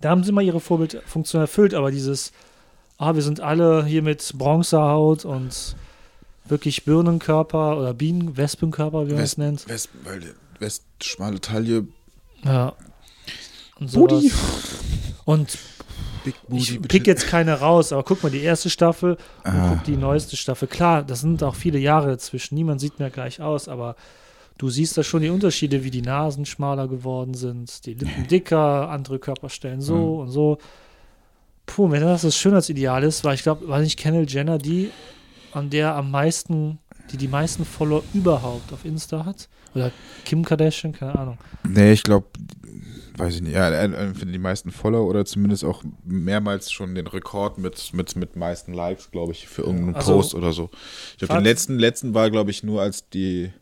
Da 0.00 0.10
haben 0.10 0.24
sie 0.24 0.32
mal 0.32 0.42
ihre 0.42 0.60
Vorbildfunktion 0.60 1.42
erfüllt, 1.42 1.74
aber 1.74 1.90
dieses, 1.90 2.32
ah, 3.00 3.14
wir 3.14 3.22
sind 3.22 3.40
alle 3.40 3.84
hier 3.84 4.02
mit 4.02 4.32
Bronzehaut 4.36 5.24
und 5.24 5.74
wirklich 6.44 6.84
Birnenkörper 6.84 7.78
oder 7.78 7.94
Bienen, 7.94 8.36
Wespenkörper, 8.36 9.08
wie 9.08 9.12
man 9.14 9.22
es 9.22 9.36
nennt. 9.38 9.68
West, 9.68 9.88
weil 10.04 10.22
West, 10.58 10.84
schmale 11.02 11.40
Taille, 11.40 11.86
Ja. 12.44 12.74
Und 13.78 13.92
Booty. 13.92 14.30
Und 15.24 15.58
Big 16.24 16.34
ich 16.52 16.82
pick 16.82 17.06
jetzt 17.06 17.28
keine 17.28 17.60
raus, 17.60 17.92
aber 17.94 18.02
guck 18.02 18.22
mal, 18.22 18.28
die 18.30 18.42
erste 18.42 18.68
Staffel 18.68 19.12
und 19.44 19.50
Ah. 19.50 19.70
guck 19.74 19.84
die 19.84 19.96
neueste 19.96 20.36
Staffel. 20.36 20.68
Klar, 20.68 21.02
das 21.02 21.20
sind 21.22 21.42
auch 21.42 21.54
viele 21.54 21.78
Jahre 21.78 22.08
dazwischen. 22.08 22.56
Niemand 22.56 22.80
sieht 22.82 22.98
mehr 22.98 23.08
gleich 23.08 23.40
aus, 23.40 23.68
aber 23.68 23.96
du 24.58 24.68
siehst 24.68 24.98
da 24.98 25.02
schon 25.02 25.22
die 25.22 25.30
Unterschiede, 25.30 25.82
wie 25.82 25.90
die 25.90 26.02
Nasen 26.02 26.44
schmaler 26.44 26.88
geworden 26.88 27.32
sind, 27.32 27.86
die 27.86 27.94
Lippen 27.94 28.26
dicker, 28.28 28.90
andere 28.90 29.18
Körperstellen 29.18 29.80
so 29.80 29.94
Mhm. 29.96 30.18
und 30.20 30.28
so. 30.30 30.58
Puh, 31.70 31.90
wenn 31.90 32.00
das 32.00 32.22
das 32.22 32.36
Schönheitsideal 32.36 33.04
ist, 33.04 33.22
weil 33.22 33.34
ich 33.34 33.42
glaube, 33.42 33.68
war 33.68 33.78
nicht 33.80 33.96
Kendall 33.96 34.26
Jenner 34.28 34.58
die, 34.58 34.90
an 35.52 35.70
der 35.70 35.94
am 35.94 36.10
meisten, 36.10 36.80
die 37.12 37.16
die 37.16 37.28
meisten 37.28 37.64
Follower 37.64 38.02
überhaupt 38.12 38.72
auf 38.72 38.84
Insta 38.84 39.24
hat? 39.24 39.48
Oder 39.74 39.92
Kim 40.24 40.44
Kardashian, 40.44 40.92
keine 40.92 41.16
Ahnung. 41.16 41.38
Nee, 41.62 41.92
ich 41.92 42.02
glaube, 42.02 42.26
weiß 43.16 43.36
ich 43.36 43.42
nicht. 43.42 43.52
Ja, 43.52 43.86
die 43.86 44.38
meisten 44.38 44.72
Follower 44.72 45.06
oder 45.06 45.24
zumindest 45.24 45.64
auch 45.64 45.84
mehrmals 46.04 46.72
schon 46.72 46.96
den 46.96 47.06
Rekord 47.06 47.58
mit, 47.58 47.92
mit, 47.92 48.16
mit 48.16 48.34
meisten 48.34 48.74
Likes, 48.74 49.12
glaube 49.12 49.30
ich, 49.30 49.46
für 49.46 49.62
irgendeinen 49.62 49.94
Also, 49.94 50.14
Post 50.16 50.34
oder 50.34 50.52
so. 50.52 50.70
Ich 51.12 51.18
glaube, 51.18 51.34
den 51.34 51.44
letzten, 51.44 51.78
letzten 51.78 52.14
war, 52.14 52.30
glaube 52.30 52.50
ich, 52.50 52.64
nur 52.64 52.82
als 52.82 53.08
die, 53.10 53.52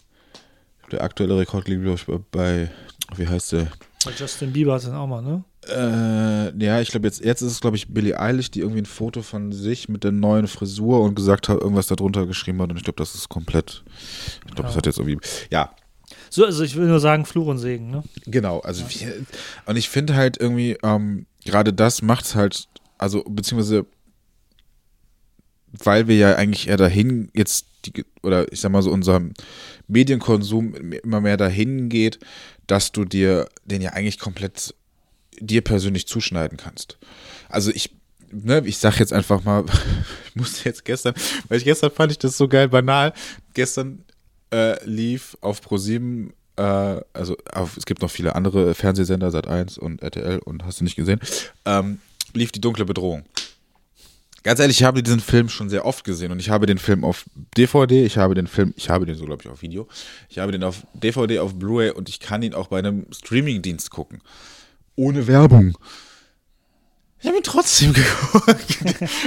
der 0.90 1.02
aktuelle 1.02 1.36
Rekord 1.36 1.68
liegt, 1.68 1.82
glaube 1.82 1.98
ich, 1.98 2.24
bei, 2.30 2.70
wie 3.16 3.28
heißt 3.28 3.52
der? 3.52 3.68
Bei 4.04 4.12
Justin 4.16 4.52
Bieber 4.52 4.74
hat 4.74 4.86
dann 4.86 4.94
auch 4.94 5.06
mal, 5.06 5.20
ne? 5.20 5.44
Äh, 5.68 6.64
ja, 6.64 6.80
ich 6.80 6.90
glaube, 6.90 7.06
jetzt, 7.06 7.24
jetzt 7.24 7.42
ist 7.42 7.52
es, 7.52 7.60
glaube 7.60 7.76
ich, 7.76 7.88
Billie 7.88 8.18
Eilish, 8.18 8.50
die 8.50 8.60
irgendwie 8.60 8.80
ein 8.82 8.86
Foto 8.86 9.22
von 9.22 9.52
sich 9.52 9.88
mit 9.88 10.04
der 10.04 10.12
neuen 10.12 10.46
Frisur 10.48 11.00
und 11.02 11.14
gesagt 11.14 11.48
hat, 11.48 11.60
irgendwas 11.60 11.86
darunter 11.86 12.26
geschrieben 12.26 12.60
hat. 12.62 12.70
Und 12.70 12.76
ich 12.76 12.84
glaube, 12.84 12.96
das 12.98 13.14
ist 13.14 13.28
komplett. 13.28 13.82
Ich 14.46 14.54
glaube, 14.54 14.62
das 14.62 14.72
Ja. 14.72 14.76
hat 14.78 14.86
jetzt 14.86 14.98
irgendwie. 14.98 15.18
Ja, 15.50 15.74
So, 16.30 16.44
also 16.44 16.62
ich 16.64 16.74
will 16.76 16.86
nur 16.86 17.00
sagen, 17.00 17.24
Fluch 17.26 17.46
und 17.46 17.58
Segen, 17.58 17.90
ne? 17.90 18.02
Genau, 18.26 18.60
also 18.60 18.84
wir, 18.88 19.14
und 19.66 19.76
ich 19.76 19.88
finde 19.88 20.14
halt 20.14 20.38
irgendwie, 20.40 20.76
ähm, 20.82 21.26
gerade 21.44 21.72
das 21.72 22.02
macht's 22.02 22.34
halt, 22.34 22.66
also 22.98 23.22
beziehungsweise, 23.24 23.86
weil 25.72 26.08
wir 26.08 26.16
ja 26.16 26.34
eigentlich 26.36 26.68
eher 26.68 26.76
dahin 26.78 27.30
jetzt, 27.34 27.66
die, 27.84 28.04
oder 28.22 28.50
ich 28.52 28.60
sag 28.60 28.72
mal 28.72 28.82
so, 28.82 28.90
unser 28.90 29.20
Medienkonsum 29.86 30.74
immer 30.74 31.20
mehr 31.20 31.36
dahin 31.36 31.88
geht, 31.88 32.18
dass 32.66 32.92
du 32.92 33.04
dir 33.04 33.48
den 33.64 33.82
ja 33.82 33.90
eigentlich 33.92 34.18
komplett 34.18 34.74
dir 35.38 35.62
persönlich 35.62 36.06
zuschneiden 36.06 36.56
kannst. 36.56 36.98
Also 37.48 37.70
ich, 37.70 37.90
ne, 38.30 38.62
ich 38.64 38.78
sag 38.78 38.98
jetzt 38.98 39.12
einfach 39.12 39.44
mal, 39.44 39.64
ich 40.28 40.36
musste 40.36 40.68
jetzt 40.68 40.84
gestern, 40.84 41.14
weil 41.48 41.58
ich 41.58 41.64
gestern 41.64 41.90
fand 41.90 42.12
ich 42.12 42.18
das 42.18 42.36
so 42.36 42.48
geil 42.48 42.68
banal, 42.68 43.12
gestern 43.54 44.04
äh, 44.52 44.82
lief 44.84 45.36
auf 45.40 45.60
Pro7 45.60 46.30
äh, 46.58 47.00
also 47.12 47.36
auf, 47.52 47.76
es 47.76 47.86
gibt 47.86 48.02
noch 48.02 48.10
viele 48.10 48.34
andere 48.34 48.74
Fernsehsender, 48.74 49.28
Sat1 49.28 49.78
und 49.78 50.02
RTL 50.02 50.40
und 50.40 50.64
hast 50.64 50.80
du 50.80 50.84
nicht 50.84 50.96
gesehen, 50.96 51.20
ähm, 51.64 52.00
lief 52.34 52.52
die 52.52 52.60
dunkle 52.60 52.84
Bedrohung. 52.84 53.24
Ganz 54.42 54.60
ehrlich, 54.60 54.80
ich 54.80 54.84
habe 54.84 55.02
diesen 55.02 55.20
Film 55.20 55.48
schon 55.48 55.68
sehr 55.68 55.84
oft 55.84 56.04
gesehen 56.04 56.32
und 56.32 56.38
ich 56.38 56.50
habe 56.50 56.66
den 56.66 56.78
Film 56.78 57.04
auf 57.04 57.24
DVD, 57.56 58.04
ich 58.04 58.18
habe 58.18 58.34
den 58.34 58.46
Film, 58.46 58.72
ich 58.76 58.88
habe 58.88 59.04
den 59.04 59.16
so, 59.16 59.24
glaube 59.24 59.42
ich, 59.42 59.48
auf 59.48 59.62
Video, 59.62 59.88
ich 60.28 60.38
habe 60.38 60.52
den 60.52 60.62
auf 60.62 60.86
DVD, 60.94 61.40
auf 61.40 61.54
Blu-ray 61.54 61.90
und 61.90 62.08
ich 62.08 62.20
kann 62.20 62.42
ihn 62.42 62.54
auch 62.54 62.68
bei 62.68 62.78
einem 62.78 63.06
Streamingdienst 63.12 63.90
gucken. 63.90 64.20
Ohne 64.98 65.26
Werbung. 65.28 65.78
Ich 67.20 67.26
habe 67.26 67.36
ihn 67.36 67.42
trotzdem 67.42 67.92
geguckt. 67.94 68.78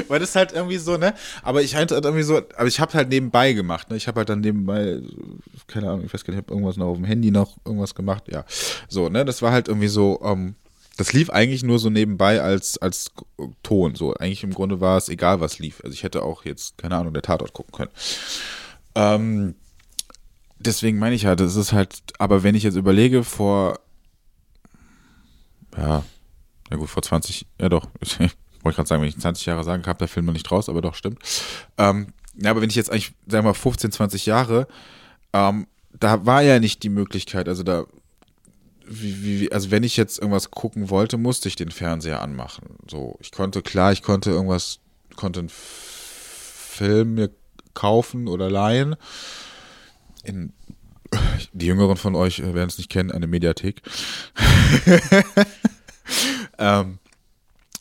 Weil 0.07 0.19
das 0.19 0.35
halt 0.35 0.51
irgendwie 0.51 0.77
so, 0.77 0.97
ne? 0.97 1.13
Aber 1.43 1.61
ich 1.61 1.75
halt 1.75 1.91
irgendwie 1.91 2.23
so, 2.23 2.37
aber 2.57 2.67
ich 2.67 2.79
habe 2.79 2.93
halt 2.93 3.09
nebenbei 3.09 3.53
gemacht, 3.53 3.89
ne? 3.89 3.95
Ich 3.97 4.07
habe 4.07 4.19
halt 4.19 4.29
dann 4.29 4.41
nebenbei, 4.41 4.99
keine 5.67 5.89
Ahnung, 5.89 6.05
ich 6.05 6.13
weiß 6.13 6.23
gar 6.23 6.31
nicht, 6.33 6.39
ich 6.39 6.45
habe 6.45 6.53
irgendwas 6.53 6.77
noch 6.77 6.87
auf 6.87 6.97
dem 6.97 7.05
Handy 7.05 7.31
noch 7.31 7.57
irgendwas 7.65 7.95
gemacht, 7.95 8.23
ja. 8.29 8.43
So, 8.89 9.09
ne? 9.09 9.23
Das 9.25 9.41
war 9.41 9.51
halt 9.51 9.67
irgendwie 9.69 9.87
so, 9.87 10.19
ähm, 10.23 10.55
Das 10.97 11.13
lief 11.13 11.29
eigentlich 11.29 11.63
nur 11.63 11.79
so 11.79 11.89
nebenbei 11.89 12.41
als, 12.41 12.77
als 12.77 13.11
Ton. 13.63 13.95
So, 13.95 14.13
eigentlich 14.13 14.43
im 14.43 14.53
Grunde 14.53 14.81
war 14.81 14.97
es 14.97 15.09
egal, 15.09 15.39
was 15.39 15.57
lief. 15.57 15.81
Also 15.83 15.93
ich 15.93 16.03
hätte 16.03 16.21
auch 16.23 16.43
jetzt, 16.45 16.77
keine 16.77 16.97
Ahnung, 16.97 17.13
der 17.13 17.23
Tatort 17.23 17.53
gucken 17.53 17.73
können. 17.73 17.91
Ähm, 18.95 19.55
deswegen 20.59 20.99
meine 20.99 21.15
ich 21.15 21.23
ja, 21.23 21.35
das 21.35 21.55
ist 21.55 21.71
halt, 21.73 22.01
aber 22.19 22.43
wenn 22.43 22.55
ich 22.55 22.63
jetzt 22.63 22.75
überlege, 22.75 23.23
vor, 23.23 23.79
ja, 25.77 26.03
ja 26.69 26.77
gut, 26.77 26.89
vor 26.89 27.03
20, 27.03 27.45
ja 27.59 27.69
doch, 27.69 27.87
ich 28.01 28.19
wollte 28.63 28.75
gerade 28.75 28.87
sagen, 28.87 29.01
wenn 29.01 29.09
ich 29.09 29.19
20 29.19 29.45
Jahre 29.45 29.63
sagen 29.63 29.85
habe, 29.85 29.99
der 29.99 30.07
Film 30.07 30.25
noch 30.25 30.33
nicht 30.33 30.49
raus, 30.51 30.69
aber 30.69 30.81
doch, 30.81 30.95
stimmt. 30.95 31.19
Ähm, 31.77 32.13
ja, 32.35 32.51
aber 32.51 32.61
wenn 32.61 32.69
ich 32.69 32.75
jetzt 32.75 32.91
eigentlich, 32.91 33.13
sagen 33.27 33.43
wir 33.45 33.49
mal, 33.49 33.53
15, 33.53 33.91
20 33.91 34.25
Jahre, 34.25 34.67
ähm, 35.33 35.67
da 35.93 36.25
war 36.25 36.41
ja 36.41 36.59
nicht 36.59 36.83
die 36.83 36.89
Möglichkeit, 36.89 37.49
also 37.49 37.63
da, 37.63 37.85
wie, 38.85 39.41
wie, 39.41 39.51
also 39.51 39.71
wenn 39.71 39.83
ich 39.83 39.97
jetzt 39.97 40.19
irgendwas 40.19 40.51
gucken 40.51 40.89
wollte, 40.89 41.17
musste 41.17 41.47
ich 41.47 41.55
den 41.55 41.71
Fernseher 41.71 42.21
anmachen. 42.21 42.77
So, 42.89 43.17
ich 43.19 43.31
konnte, 43.31 43.61
klar, 43.61 43.91
ich 43.91 44.01
konnte 44.03 44.31
irgendwas, 44.31 44.79
konnte 45.15 45.41
einen 45.41 45.49
Film 45.49 47.15
mir 47.15 47.31
kaufen 47.73 48.27
oder 48.27 48.49
leihen. 48.49 48.95
In, 50.23 50.53
die 51.53 51.65
Jüngeren 51.65 51.97
von 51.97 52.15
euch 52.15 52.41
werden 52.41 52.69
es 52.69 52.77
nicht 52.77 52.89
kennen, 52.89 53.11
eine 53.11 53.27
Mediathek. 53.27 53.81
ähm, 56.57 56.99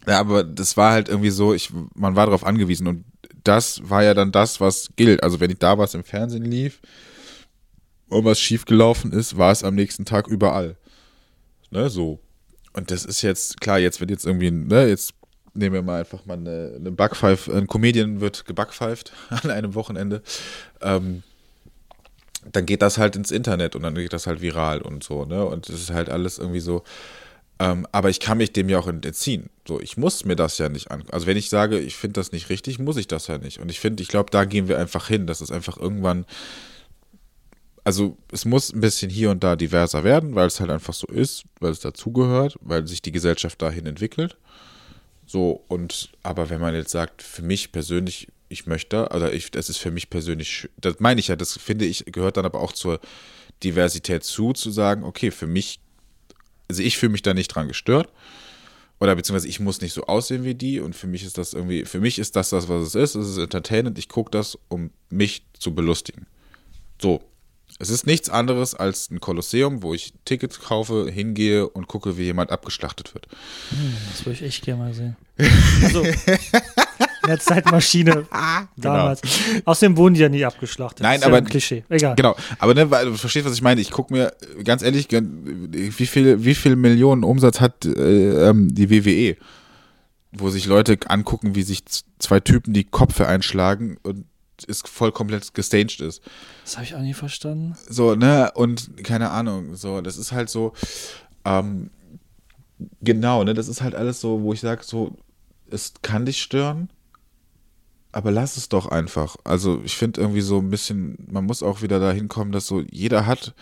ja, 0.06 0.18
aber 0.18 0.44
das 0.44 0.76
war 0.76 0.92
halt 0.92 1.08
irgendwie 1.08 1.30
so, 1.30 1.54
ich, 1.54 1.70
man 1.94 2.16
war 2.16 2.26
darauf 2.26 2.44
angewiesen 2.44 2.86
und 2.86 3.04
das 3.44 3.88
war 3.88 4.02
ja 4.02 4.14
dann 4.14 4.32
das, 4.32 4.60
was 4.60 4.90
gilt. 4.96 5.22
Also 5.22 5.40
wenn 5.40 5.50
ich 5.50 5.58
da 5.58 5.78
was 5.78 5.94
im 5.94 6.04
Fernsehen 6.04 6.44
lief 6.44 6.80
und 8.08 8.24
was 8.24 8.40
schiefgelaufen 8.40 9.12
ist, 9.12 9.36
war 9.36 9.52
es 9.52 9.64
am 9.64 9.74
nächsten 9.74 10.04
Tag 10.04 10.26
überall. 10.26 10.76
Ne, 11.70 11.88
so. 11.88 12.20
Und 12.72 12.90
das 12.90 13.04
ist 13.04 13.22
jetzt, 13.22 13.60
klar, 13.60 13.78
jetzt 13.78 14.00
wird 14.00 14.10
jetzt 14.10 14.26
irgendwie, 14.26 14.50
ne, 14.50 14.88
jetzt 14.88 15.14
nehmen 15.54 15.74
wir 15.74 15.82
mal 15.82 16.00
einfach 16.00 16.26
mal 16.26 16.34
eine, 16.36 16.74
eine 16.76 16.90
Backpfeife, 16.90 17.52
ein 17.52 17.66
Comedian 17.66 18.20
wird 18.20 18.44
gebackpfeift 18.44 19.12
an 19.30 19.50
einem 19.50 19.74
Wochenende. 19.74 20.22
Ähm, 20.80 21.22
dann 22.52 22.66
geht 22.66 22.82
das 22.82 22.98
halt 22.98 23.16
ins 23.16 23.30
Internet 23.30 23.76
und 23.76 23.82
dann 23.82 23.94
geht 23.94 24.12
das 24.12 24.26
halt 24.26 24.40
viral 24.40 24.80
und 24.82 25.04
so, 25.04 25.24
ne? 25.24 25.44
Und 25.44 25.68
das 25.68 25.76
ist 25.76 25.90
halt 25.90 26.08
alles 26.08 26.38
irgendwie 26.38 26.60
so. 26.60 26.82
Ähm, 27.58 27.86
aber 27.92 28.08
ich 28.08 28.20
kann 28.20 28.38
mich 28.38 28.54
dem 28.54 28.70
ja 28.70 28.78
auch 28.78 28.88
entziehen. 28.88 29.50
So, 29.68 29.80
ich 29.80 29.98
muss 29.98 30.24
mir 30.24 30.36
das 30.36 30.56
ja 30.56 30.70
nicht 30.70 30.90
an. 30.90 31.04
Also 31.10 31.26
wenn 31.26 31.36
ich 31.36 31.50
sage, 31.50 31.78
ich 31.78 31.94
finde 31.94 32.14
das 32.14 32.32
nicht 32.32 32.48
richtig, 32.48 32.78
muss 32.78 32.96
ich 32.96 33.06
das 33.06 33.26
ja 33.26 33.36
nicht. 33.36 33.58
Und 33.60 33.70
ich 33.70 33.80
finde, 33.80 34.02
ich 34.02 34.08
glaube, 34.08 34.30
da 34.30 34.46
gehen 34.46 34.66
wir 34.66 34.78
einfach 34.78 35.08
hin, 35.08 35.26
dass 35.26 35.42
es 35.42 35.50
einfach 35.50 35.76
irgendwann. 35.76 36.24
Also 37.84 38.16
es 38.32 38.46
muss 38.46 38.72
ein 38.72 38.80
bisschen 38.80 39.10
hier 39.10 39.30
und 39.30 39.44
da 39.44 39.56
diverser 39.56 40.04
werden, 40.04 40.34
weil 40.34 40.46
es 40.46 40.60
halt 40.60 40.70
einfach 40.70 40.94
so 40.94 41.06
ist, 41.06 41.44
weil 41.60 41.72
es 41.72 41.80
dazugehört, 41.80 42.56
weil 42.62 42.86
sich 42.86 43.02
die 43.02 43.12
Gesellschaft 43.12 43.60
dahin 43.60 43.84
entwickelt. 43.84 44.38
So, 45.26 45.62
und 45.68 46.10
aber 46.22 46.48
wenn 46.48 46.60
man 46.62 46.74
jetzt 46.74 46.90
sagt, 46.92 47.22
für 47.22 47.42
mich 47.42 47.72
persönlich, 47.72 48.28
ich 48.50 48.66
möchte, 48.66 49.10
also 49.10 49.28
ich, 49.28 49.50
das 49.50 49.70
ist 49.70 49.78
für 49.78 49.90
mich 49.90 50.10
persönlich, 50.10 50.68
das 50.76 50.98
meine 50.98 51.20
ich 51.20 51.28
ja, 51.28 51.36
das 51.36 51.56
finde 51.56 51.86
ich, 51.86 52.04
gehört 52.06 52.36
dann 52.36 52.44
aber 52.44 52.60
auch 52.60 52.72
zur 52.72 53.00
Diversität 53.62 54.24
zu, 54.24 54.52
zu 54.52 54.70
sagen, 54.70 55.04
okay, 55.04 55.30
für 55.30 55.46
mich, 55.46 55.80
also 56.68 56.82
ich 56.82 56.98
fühle 56.98 57.12
mich 57.12 57.22
da 57.22 57.32
nicht 57.32 57.48
dran 57.48 57.68
gestört. 57.68 58.12
Oder 58.98 59.16
beziehungsweise 59.16 59.48
ich 59.48 59.60
muss 59.60 59.80
nicht 59.80 59.94
so 59.94 60.04
aussehen 60.04 60.44
wie 60.44 60.54
die 60.54 60.78
und 60.78 60.94
für 60.94 61.06
mich 61.06 61.24
ist 61.24 61.38
das 61.38 61.54
irgendwie, 61.54 61.86
für 61.86 62.00
mich 62.00 62.18
ist 62.18 62.36
das 62.36 62.50
das, 62.50 62.68
was 62.68 62.88
es 62.88 62.94
ist. 62.94 63.14
Es 63.14 63.28
ist 63.30 63.38
entertainment. 63.38 63.98
Ich 63.98 64.10
gucke 64.10 64.30
das, 64.30 64.58
um 64.68 64.90
mich 65.08 65.42
zu 65.58 65.74
belustigen. 65.74 66.26
So, 67.00 67.22
es 67.78 67.88
ist 67.88 68.06
nichts 68.06 68.28
anderes 68.28 68.74
als 68.74 69.10
ein 69.10 69.20
Kolosseum, 69.20 69.82
wo 69.82 69.94
ich 69.94 70.12
Tickets 70.26 70.60
kaufe, 70.60 71.10
hingehe 71.10 71.66
und 71.66 71.86
gucke, 71.86 72.18
wie 72.18 72.24
jemand 72.24 72.50
abgeschlachtet 72.50 73.14
wird. 73.14 73.26
Hm, 73.70 73.96
das 74.10 74.26
würde 74.26 74.32
ich 74.32 74.42
echt 74.42 74.64
gerne 74.64 74.82
mal 74.82 74.92
sehen. 74.92 75.16
Also, 75.82 76.04
in 77.22 77.28
der 77.28 77.38
Zeitmaschine 77.38 78.26
damals. 78.76 79.20
Genau. 79.20 79.62
Außerdem 79.66 79.96
wurden 79.96 80.14
die 80.14 80.20
ja 80.20 80.28
nie 80.28 80.44
abgeschlachtet. 80.44 81.02
Nein, 81.02 81.22
aber. 81.22 81.38
Ja 81.38 81.44
Klischee. 81.44 81.84
Egal. 81.88 82.16
Genau. 82.16 82.36
Aber 82.58 82.74
ne, 82.74 82.86
du 82.86 83.14
verstehst, 83.14 83.46
was 83.46 83.54
ich 83.54 83.62
meine. 83.62 83.80
Ich 83.80 83.90
gucke 83.90 84.12
mir, 84.12 84.32
ganz 84.64 84.82
ehrlich, 84.82 85.08
wie 85.10 86.06
viel, 86.06 86.44
wie 86.44 86.54
viel 86.54 86.76
Millionen 86.76 87.24
Umsatz 87.24 87.60
hat 87.60 87.84
äh, 87.84 88.48
ähm, 88.48 88.74
die 88.74 88.90
WWE? 88.90 89.36
Wo 90.32 90.48
sich 90.48 90.66
Leute 90.66 90.96
angucken, 91.08 91.54
wie 91.54 91.62
sich 91.62 91.84
zwei 92.18 92.40
Typen 92.40 92.72
die 92.72 92.84
Kopfe 92.84 93.26
einschlagen 93.26 93.96
und 94.02 94.26
ist 94.66 94.88
voll 94.88 95.12
komplett 95.12 95.54
gestaged 95.54 96.00
ist. 96.00 96.22
Das 96.64 96.76
habe 96.76 96.84
ich 96.84 96.94
auch 96.94 97.00
nie 97.00 97.14
verstanden. 97.14 97.76
So, 97.88 98.14
ne, 98.14 98.52
und 98.54 99.04
keine 99.04 99.30
Ahnung, 99.30 99.74
so, 99.74 100.00
das 100.00 100.16
ist 100.18 100.32
halt 100.32 100.50
so, 100.50 100.74
ähm, 101.44 101.90
genau, 103.00 103.44
ne, 103.44 103.54
das 103.54 103.68
ist 103.68 103.82
halt 103.82 103.94
alles 103.94 104.20
so, 104.20 104.42
wo 104.42 104.52
ich 104.52 104.60
sage, 104.60 104.82
so, 104.84 105.16
es 105.70 105.94
kann 106.02 106.26
dich 106.26 106.42
stören, 106.42 106.90
aber 108.12 108.30
lass 108.30 108.56
es 108.56 108.68
doch 108.68 108.86
einfach. 108.86 109.36
Also, 109.44 109.80
ich 109.84 109.96
finde 109.96 110.20
irgendwie 110.20 110.40
so 110.40 110.58
ein 110.58 110.70
bisschen, 110.70 111.16
man 111.30 111.44
muss 111.44 111.62
auch 111.62 111.82
wieder 111.82 112.00
dahin 112.00 112.28
kommen, 112.28 112.52
dass 112.52 112.66
so 112.66 112.80
jeder 112.80 113.26
hat, 113.26 113.54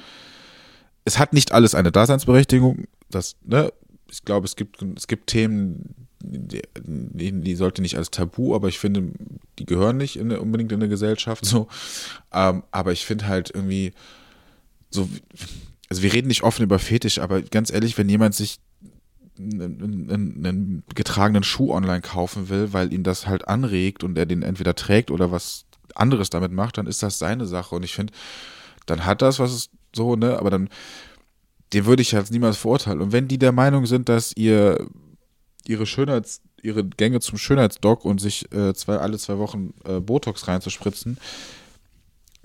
es 1.04 1.18
hat 1.18 1.32
nicht 1.32 1.52
alles 1.52 1.74
eine 1.74 1.92
Daseinsberechtigung, 1.92 2.84
das, 3.10 3.36
ne, 3.44 3.72
ich 4.10 4.24
glaube, 4.24 4.46
es 4.46 4.56
gibt, 4.56 4.82
es 4.96 5.06
gibt 5.06 5.28
Themen, 5.28 5.94
die, 6.20 6.62
die, 7.32 7.54
sollte 7.54 7.82
nicht 7.82 7.96
als 7.96 8.10
Tabu, 8.10 8.54
aber 8.54 8.68
ich 8.68 8.78
finde, 8.78 9.12
die 9.58 9.66
gehören 9.66 9.96
nicht 9.96 10.16
in, 10.16 10.32
unbedingt 10.32 10.72
in 10.72 10.80
eine 10.80 10.88
Gesellschaft 10.88 11.44
so. 11.44 11.68
Ähm, 12.32 12.64
aber 12.70 12.92
ich 12.92 13.06
finde 13.06 13.28
halt 13.28 13.50
irgendwie 13.54 13.92
so, 14.90 15.08
also 15.88 16.02
wir 16.02 16.12
reden 16.12 16.28
nicht 16.28 16.42
offen 16.42 16.62
über 16.62 16.78
Fetisch, 16.78 17.18
aber 17.18 17.42
ganz 17.42 17.72
ehrlich, 17.72 17.96
wenn 17.98 18.08
jemand 18.08 18.34
sich 18.34 18.60
einen, 19.38 20.10
einen, 20.10 20.46
einen 20.46 20.82
getragenen 20.94 21.42
Schuh 21.42 21.72
online 21.72 22.00
kaufen 22.00 22.48
will, 22.48 22.72
weil 22.72 22.92
ihn 22.92 23.02
das 23.02 23.26
halt 23.26 23.48
anregt 23.48 24.04
und 24.04 24.16
er 24.18 24.26
den 24.26 24.42
entweder 24.42 24.74
trägt 24.74 25.10
oder 25.10 25.30
was 25.30 25.64
anderes 25.94 26.30
damit 26.30 26.52
macht, 26.52 26.78
dann 26.78 26.86
ist 26.86 27.02
das 27.02 27.18
seine 27.18 27.46
Sache. 27.46 27.74
Und 27.74 27.84
ich 27.84 27.94
finde, 27.94 28.12
dann 28.86 29.04
hat 29.04 29.22
das, 29.22 29.38
was 29.38 29.70
so, 29.94 30.16
ne, 30.16 30.38
aber 30.38 30.50
dann, 30.50 30.68
den 31.72 31.86
würde 31.86 32.02
ich 32.02 32.14
halt 32.14 32.30
niemals 32.30 32.56
verurteilen. 32.56 33.00
Und 33.00 33.12
wenn 33.12 33.28
die 33.28 33.38
der 33.38 33.52
Meinung 33.52 33.86
sind, 33.86 34.08
dass 34.08 34.32
ihr 34.36 34.86
ihre 35.66 35.86
Schönheits, 35.86 36.40
ihre 36.62 36.84
Gänge 36.84 37.20
zum 37.20 37.38
Schönheitsdoc 37.38 38.04
und 38.04 38.20
sich 38.20 38.50
äh, 38.52 38.74
zwei, 38.74 38.96
alle 38.96 39.18
zwei 39.18 39.38
Wochen 39.38 39.74
äh, 39.84 40.00
Botox 40.00 40.48
reinzuspritzen, 40.48 41.18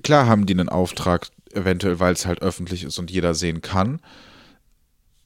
klar 0.03 0.27
haben 0.27 0.45
die 0.45 0.53
einen 0.53 0.69
Auftrag, 0.69 1.29
eventuell, 1.53 1.99
weil 1.99 2.13
es 2.13 2.25
halt 2.25 2.41
öffentlich 2.41 2.83
ist 2.83 2.99
und 2.99 3.11
jeder 3.11 3.33
sehen 3.33 3.61
kann. 3.61 3.99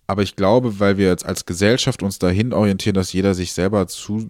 Aber 0.08 0.24
ich 0.24 0.38
glaube, 0.38 0.80
weil 0.80 0.98
wir 0.98 1.08
jetzt 1.08 1.26
als 1.26 1.46
Gesellschaft 1.46 2.02
uns 2.02 2.18
dahin 2.18 2.54
orientieren, 2.54 2.96
dass 2.96 3.12
jeder 3.12 3.34
sich 3.34 3.52
selber 3.52 3.88
zu, 3.88 4.30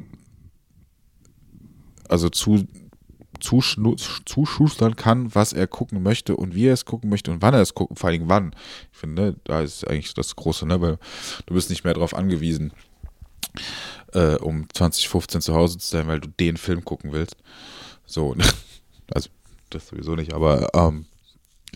also 2.09 2.29
zu, 2.29 2.67
zuschustern 3.39 4.95
kann, 4.95 5.33
was 5.35 5.53
er 5.53 5.67
gucken 5.67 6.01
möchte 6.01 6.35
und 6.35 6.55
wie 6.55 6.65
er 6.65 6.73
es 6.73 6.85
gucken 6.85 7.11
möchte 7.11 7.31
und 7.31 7.43
wann 7.43 7.53
er 7.53 7.61
es 7.61 7.75
gucken, 7.75 7.95
vor 7.95 8.09
allem 8.09 8.27
wann. 8.27 8.55
Ich 8.91 8.97
finde, 8.97 9.35
da 9.43 9.61
ist 9.61 9.87
eigentlich 9.87 10.15
das 10.15 10.35
Große, 10.35 10.65
ne? 10.65 10.81
weil 10.81 10.97
du 11.45 11.53
bist 11.53 11.69
nicht 11.69 11.83
mehr 11.83 11.93
darauf 11.93 12.15
angewiesen, 12.15 12.73
äh, 14.13 14.35
um 14.35 14.67
2015 14.73 15.41
zu 15.41 15.53
Hause 15.53 15.77
zu 15.77 15.87
sein, 15.87 16.07
weil 16.07 16.19
du 16.19 16.29
den 16.29 16.57
Film 16.57 16.83
gucken 16.83 17.11
willst. 17.11 17.35
So, 18.07 18.35
also 19.13 19.29
das 19.69 19.87
sowieso 19.87 20.15
nicht, 20.15 20.33
aber 20.33 20.69
ähm, 20.73 21.05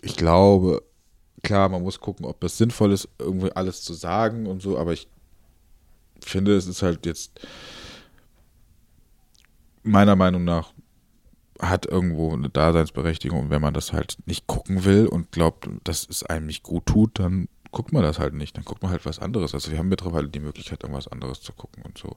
ich 0.00 0.16
glaube, 0.16 0.82
klar, 1.42 1.68
man 1.68 1.82
muss 1.82 2.00
gucken, 2.00 2.26
ob 2.26 2.42
es 2.44 2.58
sinnvoll 2.58 2.92
ist, 2.92 3.08
irgendwie 3.18 3.52
alles 3.52 3.82
zu 3.82 3.94
sagen 3.94 4.46
und 4.46 4.62
so, 4.62 4.78
aber 4.78 4.92
ich 4.92 5.08
finde, 6.20 6.56
es 6.56 6.66
ist 6.66 6.82
halt 6.82 7.06
jetzt 7.06 7.40
meiner 9.82 10.16
Meinung 10.16 10.44
nach 10.44 10.72
hat 11.60 11.86
irgendwo 11.86 12.32
eine 12.32 12.48
Daseinsberechtigung 12.48 13.40
und 13.40 13.50
wenn 13.50 13.62
man 13.62 13.74
das 13.74 13.92
halt 13.92 14.18
nicht 14.26 14.46
gucken 14.46 14.84
will 14.84 15.06
und 15.06 15.30
glaubt, 15.30 15.68
dass 15.84 16.06
es 16.08 16.24
einem 16.24 16.46
nicht 16.46 16.64
gut 16.64 16.86
tut, 16.86 17.18
dann 17.20 17.48
guckt 17.70 17.92
man 17.92 18.02
das 18.02 18.18
halt 18.18 18.34
nicht. 18.34 18.56
Dann 18.56 18.64
guckt 18.64 18.82
man 18.82 18.90
halt 18.90 19.06
was 19.06 19.18
anderes. 19.18 19.54
Also 19.54 19.70
wir 19.70 19.78
haben 19.78 19.88
mittlerweile 19.88 20.28
die 20.28 20.40
Möglichkeit, 20.40 20.82
irgendwas 20.82 21.08
anderes 21.08 21.40
zu 21.40 21.52
gucken 21.52 21.82
und 21.84 21.98
so. 21.98 22.16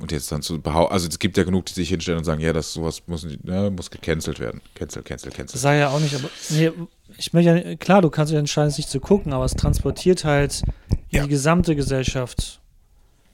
Und 0.00 0.12
jetzt 0.12 0.30
dann 0.30 0.42
zu 0.42 0.60
behaupten, 0.60 0.92
also 0.92 1.08
es 1.08 1.18
gibt 1.18 1.36
ja 1.36 1.42
genug, 1.42 1.66
die 1.66 1.74
sich 1.74 1.88
hinstellen 1.88 2.18
und 2.18 2.24
sagen, 2.24 2.40
ja, 2.40 2.52
das 2.52 2.72
sowas 2.72 3.02
muss, 3.06 3.26
ne, 3.42 3.70
muss 3.70 3.90
gecancelt 3.90 4.38
werden. 4.38 4.60
Cancel, 4.74 5.02
cancel, 5.02 5.32
cancel. 5.32 5.54
Das 5.54 5.62
sei 5.62 5.78
ja 5.78 5.88
auch 5.88 5.98
nicht, 5.98 6.14
aber 6.14 6.30
nee, 6.50 6.70
ich 7.16 7.32
möchte 7.32 7.50
ja, 7.50 7.76
klar, 7.76 8.00
du 8.00 8.10
kannst 8.10 8.30
dich 8.30 8.38
entscheiden, 8.38 8.68
es 8.68 8.76
nicht 8.76 8.90
zu 8.90 9.00
gucken, 9.00 9.32
aber 9.32 9.44
es 9.44 9.54
transportiert 9.54 10.24
halt 10.24 10.62
ja. 11.10 11.24
die 11.24 11.28
gesamte 11.28 11.74
Gesellschaft 11.74 12.60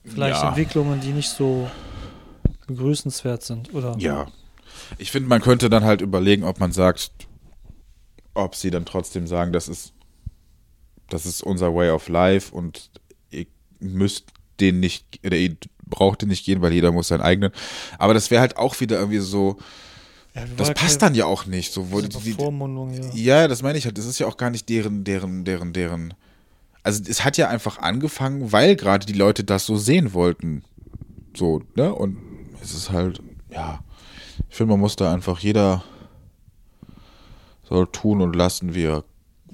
vielleicht 0.05 0.41
ja. 0.41 0.49
Entwicklungen, 0.49 1.01
die 1.01 1.13
nicht 1.13 1.29
so 1.29 1.71
begrüßenswert 2.67 3.43
sind, 3.43 3.75
oder? 3.75 3.97
Ja. 3.99 4.29
Ich 4.97 5.11
finde, 5.11 5.29
man 5.29 5.43
könnte 5.43 5.69
dann 5.69 5.85
halt 5.85 6.01
überlegen, 6.01 6.45
ob 6.45 6.61
man 6.61 6.73
sagt, 6.73 7.11
ob 8.33 8.55
sie 8.55 8.71
dann 8.71 8.87
trotzdem 8.87 9.27
sagen, 9.27 9.53
das 9.53 9.69
ist 9.69 9.95
das 11.09 11.27
ist 11.27 11.43
unser 11.43 11.75
Way 11.75 11.91
of 11.91 12.09
Life 12.09 12.55
und 12.55 12.91
ihr 13.31 13.47
müsst 13.79 14.33
den 14.61 14.81
nicht, 14.81 15.21
oder 15.25 15.37
ihr 15.37 15.57
braucht 15.87 16.23
den 16.23 16.29
nicht 16.29 16.45
gehen, 16.45 16.63
weil 16.63 16.73
jeder 16.73 16.93
muss 16.93 17.09
seinen 17.09 17.21
eigenen. 17.21 17.53
Aber 17.99 18.15
das 18.15 18.31
wäre 18.31 18.41
halt 18.41 18.57
auch 18.57 18.81
wieder 18.81 18.99
irgendwie 18.99 19.19
so. 19.19 19.59
Ja, 20.35 20.43
das 20.57 20.75
passt 20.75 21.01
dann 21.03 21.15
ja 21.15 21.27
auch 21.27 21.47
nicht. 21.47 21.73
So, 21.73 21.93
wo 21.93 22.01
die, 22.01 22.33
Vormundung, 22.33 22.93
ja. 22.93 23.11
ja, 23.15 23.49
das 23.49 23.63
meine 23.63 23.79
ich 23.79 23.85
halt. 23.85 23.99
Das 23.99 24.07
ist 24.07 24.19
ja 24.19 24.27
auch 24.27 24.37
gar 24.37 24.51
nicht 24.51 24.69
deren, 24.69 25.05
deren, 25.05 25.45
deren, 25.45 25.73
deren 25.73 26.15
also 26.85 27.03
es 27.09 27.25
hat 27.25 27.39
ja 27.39 27.49
einfach 27.49 27.79
angefangen, 27.79 28.53
weil 28.53 28.77
gerade 28.77 29.07
die 29.07 29.15
Leute 29.15 29.43
das 29.43 29.67
so 29.67 29.77
sehen 29.77 30.13
wollten. 30.13 30.63
So, 31.35 31.63
ne? 31.75 31.93
Und 31.93 32.19
es 32.63 32.75
ist 32.75 32.91
halt, 32.91 33.21
ja, 33.51 33.81
ich 34.51 34.57
finde, 34.57 34.73
man 34.73 34.81
muss 34.81 34.95
da 34.95 35.13
einfach, 35.13 35.41
jeder 35.41 35.83
soll 37.65 37.87
tun 37.87 38.21
und 38.21 38.37
lassen, 38.37 38.75
wie 38.75 38.85
er 38.85 39.05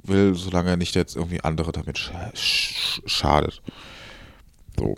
will, 0.02 0.34
solange 0.34 0.70
er 0.70 0.76
nicht 0.76 0.96
jetzt 0.96 1.14
irgendwie 1.14 1.40
andere 1.40 1.70
damit 1.70 1.98
scha 1.98 2.32
sch 2.34 3.00
schadet. 3.06 3.62
So. 4.76 4.96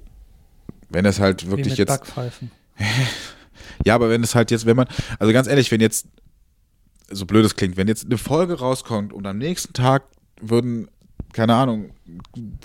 Wenn 0.93 1.05
es 1.07 1.21
halt 1.21 1.51
wirklich 1.51 1.77
jetzt. 1.77 1.89
Backpfeifen. 1.89 2.51
Ja, 3.85 3.95
aber 3.95 4.11
wenn 4.11 4.23
es 4.23 4.35
halt 4.35 4.51
jetzt, 4.51 4.67
wenn 4.67 4.77
man, 4.77 4.87
also 5.19 5.33
ganz 5.33 5.49
ehrlich, 5.49 5.71
wenn 5.71 5.81
jetzt, 5.81 6.07
so 7.11 7.27
blöd 7.27 7.45
es 7.45 7.57
klingt, 7.57 7.77
wenn 7.77 7.89
jetzt 7.89 8.07
eine 8.07 8.19
Folge 8.19 8.59
rauskommt 8.59 9.13
und 9.13 9.27
am 9.27 9.39
nächsten 9.39 9.73
Tag 9.73 10.05
würden, 10.41 10.89
keine 11.33 11.55
Ahnung, 11.55 11.91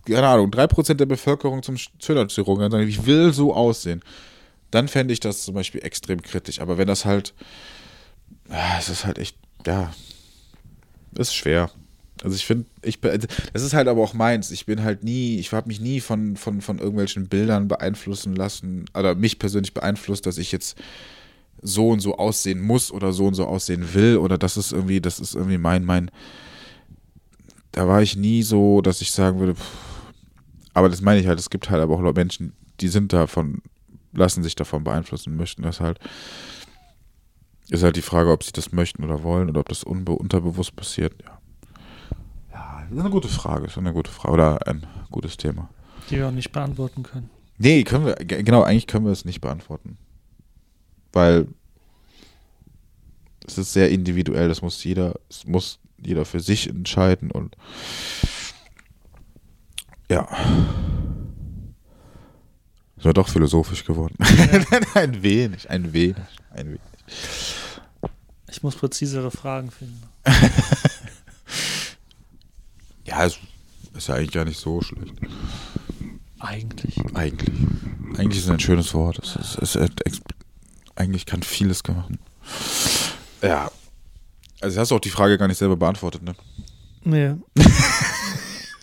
keine 0.05 0.27
Ahnung, 0.27 0.49
3% 0.51 0.93
der 0.95 1.05
Bevölkerung 1.05 1.63
zum 1.63 1.77
Schönheitschirurgen 1.77 2.71
sagen, 2.71 2.87
ich 2.87 3.05
will 3.05 3.33
so 3.33 3.53
aussehen, 3.53 4.01
dann 4.71 4.87
fände 4.87 5.13
ich 5.13 5.19
das 5.19 5.43
zum 5.43 5.55
Beispiel 5.55 5.83
extrem 5.83 6.21
kritisch. 6.21 6.59
Aber 6.59 6.77
wenn 6.77 6.87
das 6.87 7.05
halt, 7.05 7.33
ah, 8.49 8.77
es 8.77 8.89
ist 8.89 9.05
halt 9.05 9.17
echt, 9.17 9.37
ja, 9.65 9.93
ist 11.17 11.35
schwer. 11.35 11.71
Also 12.23 12.35
ich 12.35 12.45
finde, 12.45 12.65
ich 12.81 12.99
be- 13.01 13.17
das 13.53 13.61
ist 13.61 13.73
halt 13.73 13.87
aber 13.87 14.01
auch 14.01 14.13
meins. 14.13 14.51
Ich 14.51 14.65
bin 14.65 14.83
halt 14.83 15.03
nie, 15.03 15.37
ich 15.39 15.51
habe 15.51 15.67
mich 15.67 15.79
nie 15.79 15.99
von, 16.01 16.35
von, 16.35 16.61
von 16.61 16.79
irgendwelchen 16.79 17.27
Bildern 17.27 17.67
beeinflussen 17.67 18.35
lassen, 18.35 18.85
oder 18.95 19.15
mich 19.15 19.39
persönlich 19.39 19.73
beeinflusst, 19.73 20.25
dass 20.25 20.37
ich 20.37 20.51
jetzt 20.51 20.77
so 21.61 21.89
und 21.89 21.99
so 21.99 22.17
aussehen 22.17 22.61
muss 22.61 22.91
oder 22.91 23.13
so 23.13 23.25
und 23.27 23.33
so 23.33 23.45
aussehen 23.45 23.93
will 23.93 24.17
oder 24.17 24.37
das 24.37 24.57
ist 24.57 24.71
irgendwie, 24.71 25.01
das 25.01 25.19
ist 25.19 25.35
irgendwie 25.35 25.57
mein, 25.57 25.85
mein, 25.85 26.11
da 27.71 27.87
war 27.87 28.01
ich 28.01 28.15
nie 28.15 28.43
so, 28.43 28.81
dass 28.81 29.01
ich 29.01 29.11
sagen 29.11 29.39
würde, 29.39 29.55
pff, 29.55 29.65
aber 30.73 30.89
das 30.89 31.01
meine 31.01 31.19
ich 31.19 31.27
halt, 31.27 31.39
es 31.39 31.49
gibt 31.49 31.69
halt 31.69 31.81
aber 31.81 31.95
auch 31.95 32.13
Menschen, 32.13 32.53
die 32.79 32.87
sind 32.87 33.11
davon, 33.13 33.61
lassen 34.13 34.43
sich 34.43 34.55
davon 34.55 34.83
beeinflussen, 34.83 35.35
möchten 35.35 35.63
das 35.63 35.79
halt. 35.79 35.99
Ist 37.69 37.83
halt 37.83 37.95
die 37.97 38.01
Frage, 38.01 38.31
ob 38.31 38.43
sie 38.43 38.51
das 38.53 38.71
möchten 38.71 39.03
oder 39.03 39.23
wollen 39.23 39.49
oder 39.49 39.59
ob 39.61 39.69
das 39.69 39.83
unbe 39.83 40.13
unterbewusst 40.13 40.75
passiert, 40.75 41.13
ja. 41.23 41.36
Ja, 42.89 42.95
das 42.95 42.97
ist 42.97 42.99
eine 43.01 43.09
gute 43.09 43.27
Frage, 43.27 43.65
ist 43.67 43.77
eine 43.77 43.93
gute 43.93 44.11
Frage 44.11 44.33
oder 44.33 44.67
ein 44.67 44.85
gutes 45.11 45.37
Thema. 45.37 45.69
Die 46.09 46.15
wir 46.17 46.27
auch 46.27 46.31
nicht 46.31 46.51
beantworten 46.51 47.03
können. 47.03 47.29
Nee, 47.57 47.83
können 47.83 48.05
wir, 48.05 48.15
ge- 48.15 48.43
genau, 48.43 48.63
eigentlich 48.63 48.87
können 48.87 49.05
wir 49.05 49.11
es 49.11 49.25
nicht 49.25 49.41
beantworten. 49.41 49.97
Weil 51.11 51.47
es 53.45 53.57
ist 53.57 53.73
sehr 53.73 53.89
individuell, 53.89 54.47
das 54.47 54.61
muss 54.61 54.83
jeder, 54.83 55.15
es 55.29 55.45
muss 55.45 55.79
jeder 56.01 56.25
für 56.25 56.39
sich 56.39 56.69
entscheiden 56.69 57.31
und 57.31 57.55
ja. 60.09 60.27
Ist 62.97 63.05
ja 63.05 63.13
doch 63.13 63.27
philosophisch 63.27 63.83
geworden. 63.85 64.15
ein 64.95 65.21
wenig, 65.23 65.69
ein 65.69 65.91
wenig, 65.93 66.15
ein 66.51 66.67
wenig. 66.67 66.81
Ich 68.49 68.63
muss 68.63 68.75
präzisere 68.75 69.31
Fragen 69.31 69.71
finden. 69.71 70.01
Ja, 73.07 73.25
es 73.25 73.39
ist 73.95 74.07
ja 74.07 74.15
eigentlich 74.15 74.31
gar 74.31 74.45
nicht 74.45 74.59
so 74.59 74.81
schlecht. 74.81 75.13
Eigentlich. 76.39 76.97
Eigentlich. 77.15 77.55
Eigentlich 78.17 78.39
ist 78.39 78.45
es 78.45 78.51
ein 78.51 78.59
schönes 78.59 78.93
Wort. 78.93 79.19
Es 79.19 79.35
ist, 79.35 79.57
es 79.61 79.75
ist, 79.75 80.21
eigentlich 80.95 81.25
kann 81.25 81.41
vieles 81.41 81.81
machen. 81.87 82.19
Ja. 83.41 83.71
Also 84.59 84.79
hast 84.79 84.91
du 84.91 84.95
auch 84.95 84.99
die 84.99 85.09
Frage 85.09 85.37
gar 85.37 85.47
nicht 85.47 85.57
selber 85.57 85.77
beantwortet, 85.77 86.23
ne? 86.23 86.35
Nee. 87.03 87.35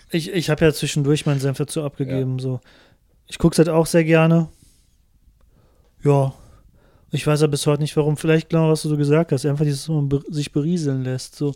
ich 0.09 0.31
ich 0.31 0.49
habe 0.49 0.65
ja 0.65 0.73
zwischendurch 0.73 1.25
meinen 1.25 1.39
Senf 1.39 1.57
dazu 1.57 1.83
abgegeben. 1.83 2.39
So. 2.39 2.61
Ich 3.27 3.37
gucke 3.37 3.53
es 3.53 3.59
halt 3.59 3.69
auch 3.69 3.85
sehr 3.85 4.03
gerne. 4.03 4.49
Ja. 6.03 6.33
Ich 7.11 7.25
weiß 7.25 7.41
ja 7.41 7.47
bis 7.47 7.67
heute 7.67 7.81
nicht, 7.81 7.95
warum. 7.95 8.17
Vielleicht 8.17 8.49
genau, 8.49 8.69
was 8.69 8.81
du 8.81 8.89
so 8.89 8.97
gesagt 8.97 9.31
hast. 9.31 9.45
Einfach 9.45 9.65
dieses, 9.65 9.87
wo 9.87 10.01
man 10.01 10.23
sich 10.29 10.51
berieseln 10.51 11.03
lässt. 11.03 11.35
So. 11.35 11.53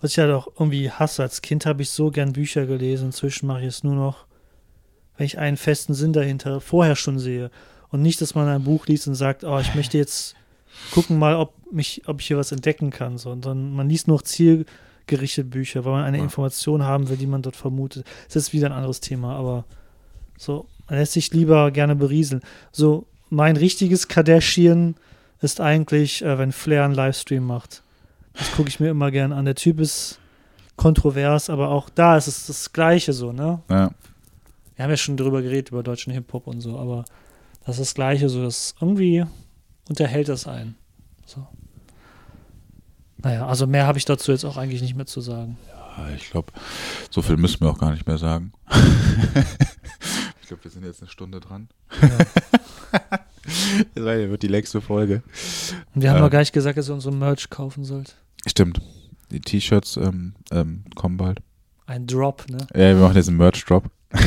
Was 0.00 0.12
ich 0.12 0.18
halt 0.18 0.32
auch 0.32 0.48
irgendwie 0.58 0.90
hasse. 0.90 1.22
Als 1.22 1.42
Kind 1.42 1.66
habe 1.66 1.82
ich 1.82 1.90
so 1.90 2.10
gern 2.10 2.32
Bücher 2.32 2.66
gelesen. 2.66 3.06
Inzwischen 3.06 3.46
mache 3.46 3.60
ich 3.60 3.68
es 3.68 3.84
nur 3.84 3.94
noch, 3.94 4.26
wenn 5.16 5.26
ich 5.26 5.38
einen 5.38 5.56
festen 5.56 5.94
Sinn 5.94 6.12
dahinter 6.12 6.60
vorher 6.60 6.96
schon 6.96 7.18
sehe. 7.18 7.50
Und 7.88 8.02
nicht, 8.02 8.20
dass 8.20 8.34
man 8.34 8.48
ein 8.48 8.64
Buch 8.64 8.86
liest 8.86 9.08
und 9.08 9.14
sagt, 9.14 9.44
oh, 9.44 9.58
ich 9.58 9.74
möchte 9.74 9.96
jetzt 9.96 10.34
gucken 10.92 11.18
mal, 11.18 11.36
ob, 11.36 11.54
mich, 11.72 12.02
ob 12.06 12.20
ich 12.20 12.26
hier 12.26 12.36
was 12.36 12.52
entdecken 12.52 12.90
kann. 12.90 13.16
Sondern 13.16 13.72
man 13.72 13.88
liest 13.88 14.08
nur 14.08 14.22
zielgerichtete 14.22 15.44
Bücher, 15.44 15.84
weil 15.84 15.92
man 15.92 16.04
eine 16.04 16.18
Ja. 16.18 16.24
Information 16.24 16.82
haben 16.82 17.08
will, 17.08 17.16
die 17.16 17.26
man 17.26 17.42
dort 17.42 17.56
vermutet. 17.56 18.06
Das 18.26 18.36
ist 18.36 18.52
wieder 18.52 18.66
ein 18.66 18.72
anderes 18.72 19.00
Thema, 19.00 19.34
aber 19.36 19.64
so, 20.36 20.66
man 20.88 20.98
lässt 20.98 21.12
sich 21.12 21.32
lieber 21.32 21.70
gerne 21.70 21.96
berieseln. 21.96 22.42
So, 22.70 23.06
mein 23.30 23.56
richtiges 23.56 24.08
Kardashian 24.08 24.96
ist 25.40 25.60
eigentlich, 25.60 26.22
äh, 26.22 26.38
wenn 26.38 26.52
Flair 26.52 26.84
einen 26.84 26.94
Livestream 26.94 27.44
macht. 27.46 27.82
Das 28.38 28.52
gucke 28.52 28.68
ich 28.68 28.80
mir 28.80 28.90
immer 28.90 29.10
gern 29.10 29.32
an. 29.32 29.44
Der 29.44 29.54
Typ 29.54 29.80
ist 29.80 30.18
kontrovers, 30.76 31.48
aber 31.50 31.70
auch 31.70 31.88
da 31.90 32.16
ist 32.16 32.26
es 32.26 32.46
das 32.46 32.72
Gleiche 32.72 33.12
so, 33.12 33.32
ne? 33.32 33.62
Ja. 33.70 33.90
Wir 34.76 34.82
haben 34.84 34.90
ja 34.90 34.96
schon 34.98 35.16
drüber 35.16 35.40
geredet, 35.40 35.70
über 35.70 35.82
deutschen 35.82 36.12
Hip-Hop 36.12 36.46
und 36.46 36.60
so, 36.60 36.78
aber 36.78 37.04
das 37.64 37.76
ist 37.78 37.80
das 37.90 37.94
Gleiche 37.94 38.28
so, 38.28 38.42
das 38.42 38.74
irgendwie 38.80 39.24
unterhält 39.88 40.28
das 40.28 40.46
einen. 40.46 40.76
So. 41.24 41.46
Naja, 43.18 43.46
also 43.46 43.66
mehr 43.66 43.86
habe 43.86 43.96
ich 43.98 44.04
dazu 44.04 44.32
jetzt 44.32 44.44
auch 44.44 44.58
eigentlich 44.58 44.82
nicht 44.82 44.94
mehr 44.94 45.06
zu 45.06 45.22
sagen. 45.22 45.56
Ah, 45.96 46.10
Ich 46.14 46.30
glaube, 46.30 46.52
so 47.10 47.22
viel 47.22 47.38
müssen 47.38 47.62
wir 47.62 47.70
auch 47.70 47.78
gar 47.78 47.92
nicht 47.92 48.06
mehr 48.06 48.18
sagen. 48.18 48.52
ich 50.42 50.48
glaube, 50.48 50.62
wir 50.64 50.70
sind 50.70 50.84
jetzt 50.84 51.00
eine 51.00 51.10
Stunde 51.10 51.40
dran. 51.40 51.68
Ja. 52.02 52.08
Das 53.94 54.04
wird 54.04 54.42
die 54.42 54.48
längste 54.48 54.80
Folge. 54.80 55.22
Und 55.94 56.02
wir 56.02 56.10
haben 56.10 56.16
Ja. 56.16 56.22
noch 56.22 56.30
gar 56.30 56.40
nicht 56.40 56.52
gesagt, 56.52 56.76
dass 56.78 56.88
ihr 56.88 56.94
unsere 56.94 57.14
Merch 57.14 57.48
kaufen 57.48 57.84
sollt. 57.84 58.16
Stimmt. 58.46 58.80
Die 59.30 59.40
T-Shirts 59.40 59.96
ähm, 59.96 60.34
ähm, 60.50 60.84
kommen 60.94 61.16
bald. 61.16 61.40
Ein 61.86 62.06
Drop, 62.06 62.44
ne? 62.48 62.58
Ja, 62.74 62.94
wir 62.94 62.96
machen 62.96 63.16
jetzt 63.16 63.28
einen 63.28 63.38
Merch-Drop. 63.38 63.84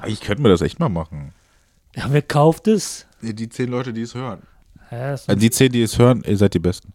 Eigentlich 0.00 0.20
könnten 0.20 0.42
wir 0.44 0.50
das 0.50 0.60
echt 0.62 0.78
mal 0.78 0.88
machen. 0.88 1.32
Ja, 1.94 2.06
wer 2.10 2.22
kauft 2.22 2.68
es? 2.68 3.06
Die, 3.22 3.34
die 3.34 3.48
zehn 3.48 3.68
Leute, 3.68 3.92
die 3.92 4.02
es 4.02 4.14
hören. 4.14 4.42
Ja, 4.90 5.10
Also 5.10 5.34
die 5.34 5.50
zehn, 5.50 5.72
die 5.72 5.82
es 5.82 5.98
hören, 5.98 6.22
ihr 6.24 6.36
seid 6.36 6.54
die 6.54 6.58
Besten. 6.60 6.92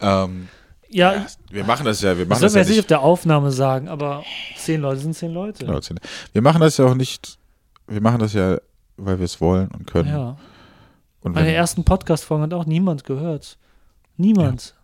ja. 0.00 0.24
Ähm, 0.24 0.48
ja, 0.88 1.14
ja, 1.14 1.26
wir 1.48 1.64
machen 1.64 1.86
das 1.86 2.02
ja, 2.02 2.18
wir 2.18 2.26
das 2.26 2.28
machen 2.28 2.40
soll 2.40 2.46
das 2.48 2.54
wir 2.54 2.60
ja 2.60 2.62
jetzt 2.64 2.70
nicht 2.70 2.80
auf 2.80 2.86
der 2.86 3.00
Aufnahme 3.00 3.50
sagen, 3.50 3.88
aber 3.88 4.24
zehn 4.56 4.82
Leute 4.82 5.00
sind 5.00 5.14
zehn 5.14 5.32
Leute. 5.32 5.64
Genau, 5.64 5.80
zehn. 5.80 5.98
Wir 6.34 6.42
machen 6.42 6.60
das 6.60 6.76
ja 6.76 6.84
auch 6.84 6.94
nicht, 6.94 7.38
wir 7.86 8.02
machen 8.02 8.18
das 8.18 8.34
ja, 8.34 8.58
weil 8.98 9.18
wir 9.18 9.24
es 9.24 9.40
wollen 9.40 9.68
und 9.68 9.86
können. 9.86 10.10
Ja. 10.10 10.36
Und 11.22 11.34
Meine 11.34 11.46
wenn, 11.46 11.54
ersten 11.54 11.84
Podcast-Folgen 11.84 12.42
hat 12.42 12.52
auch 12.52 12.66
niemand 12.66 13.04
gehört. 13.04 13.56
Niemand. 14.16 14.74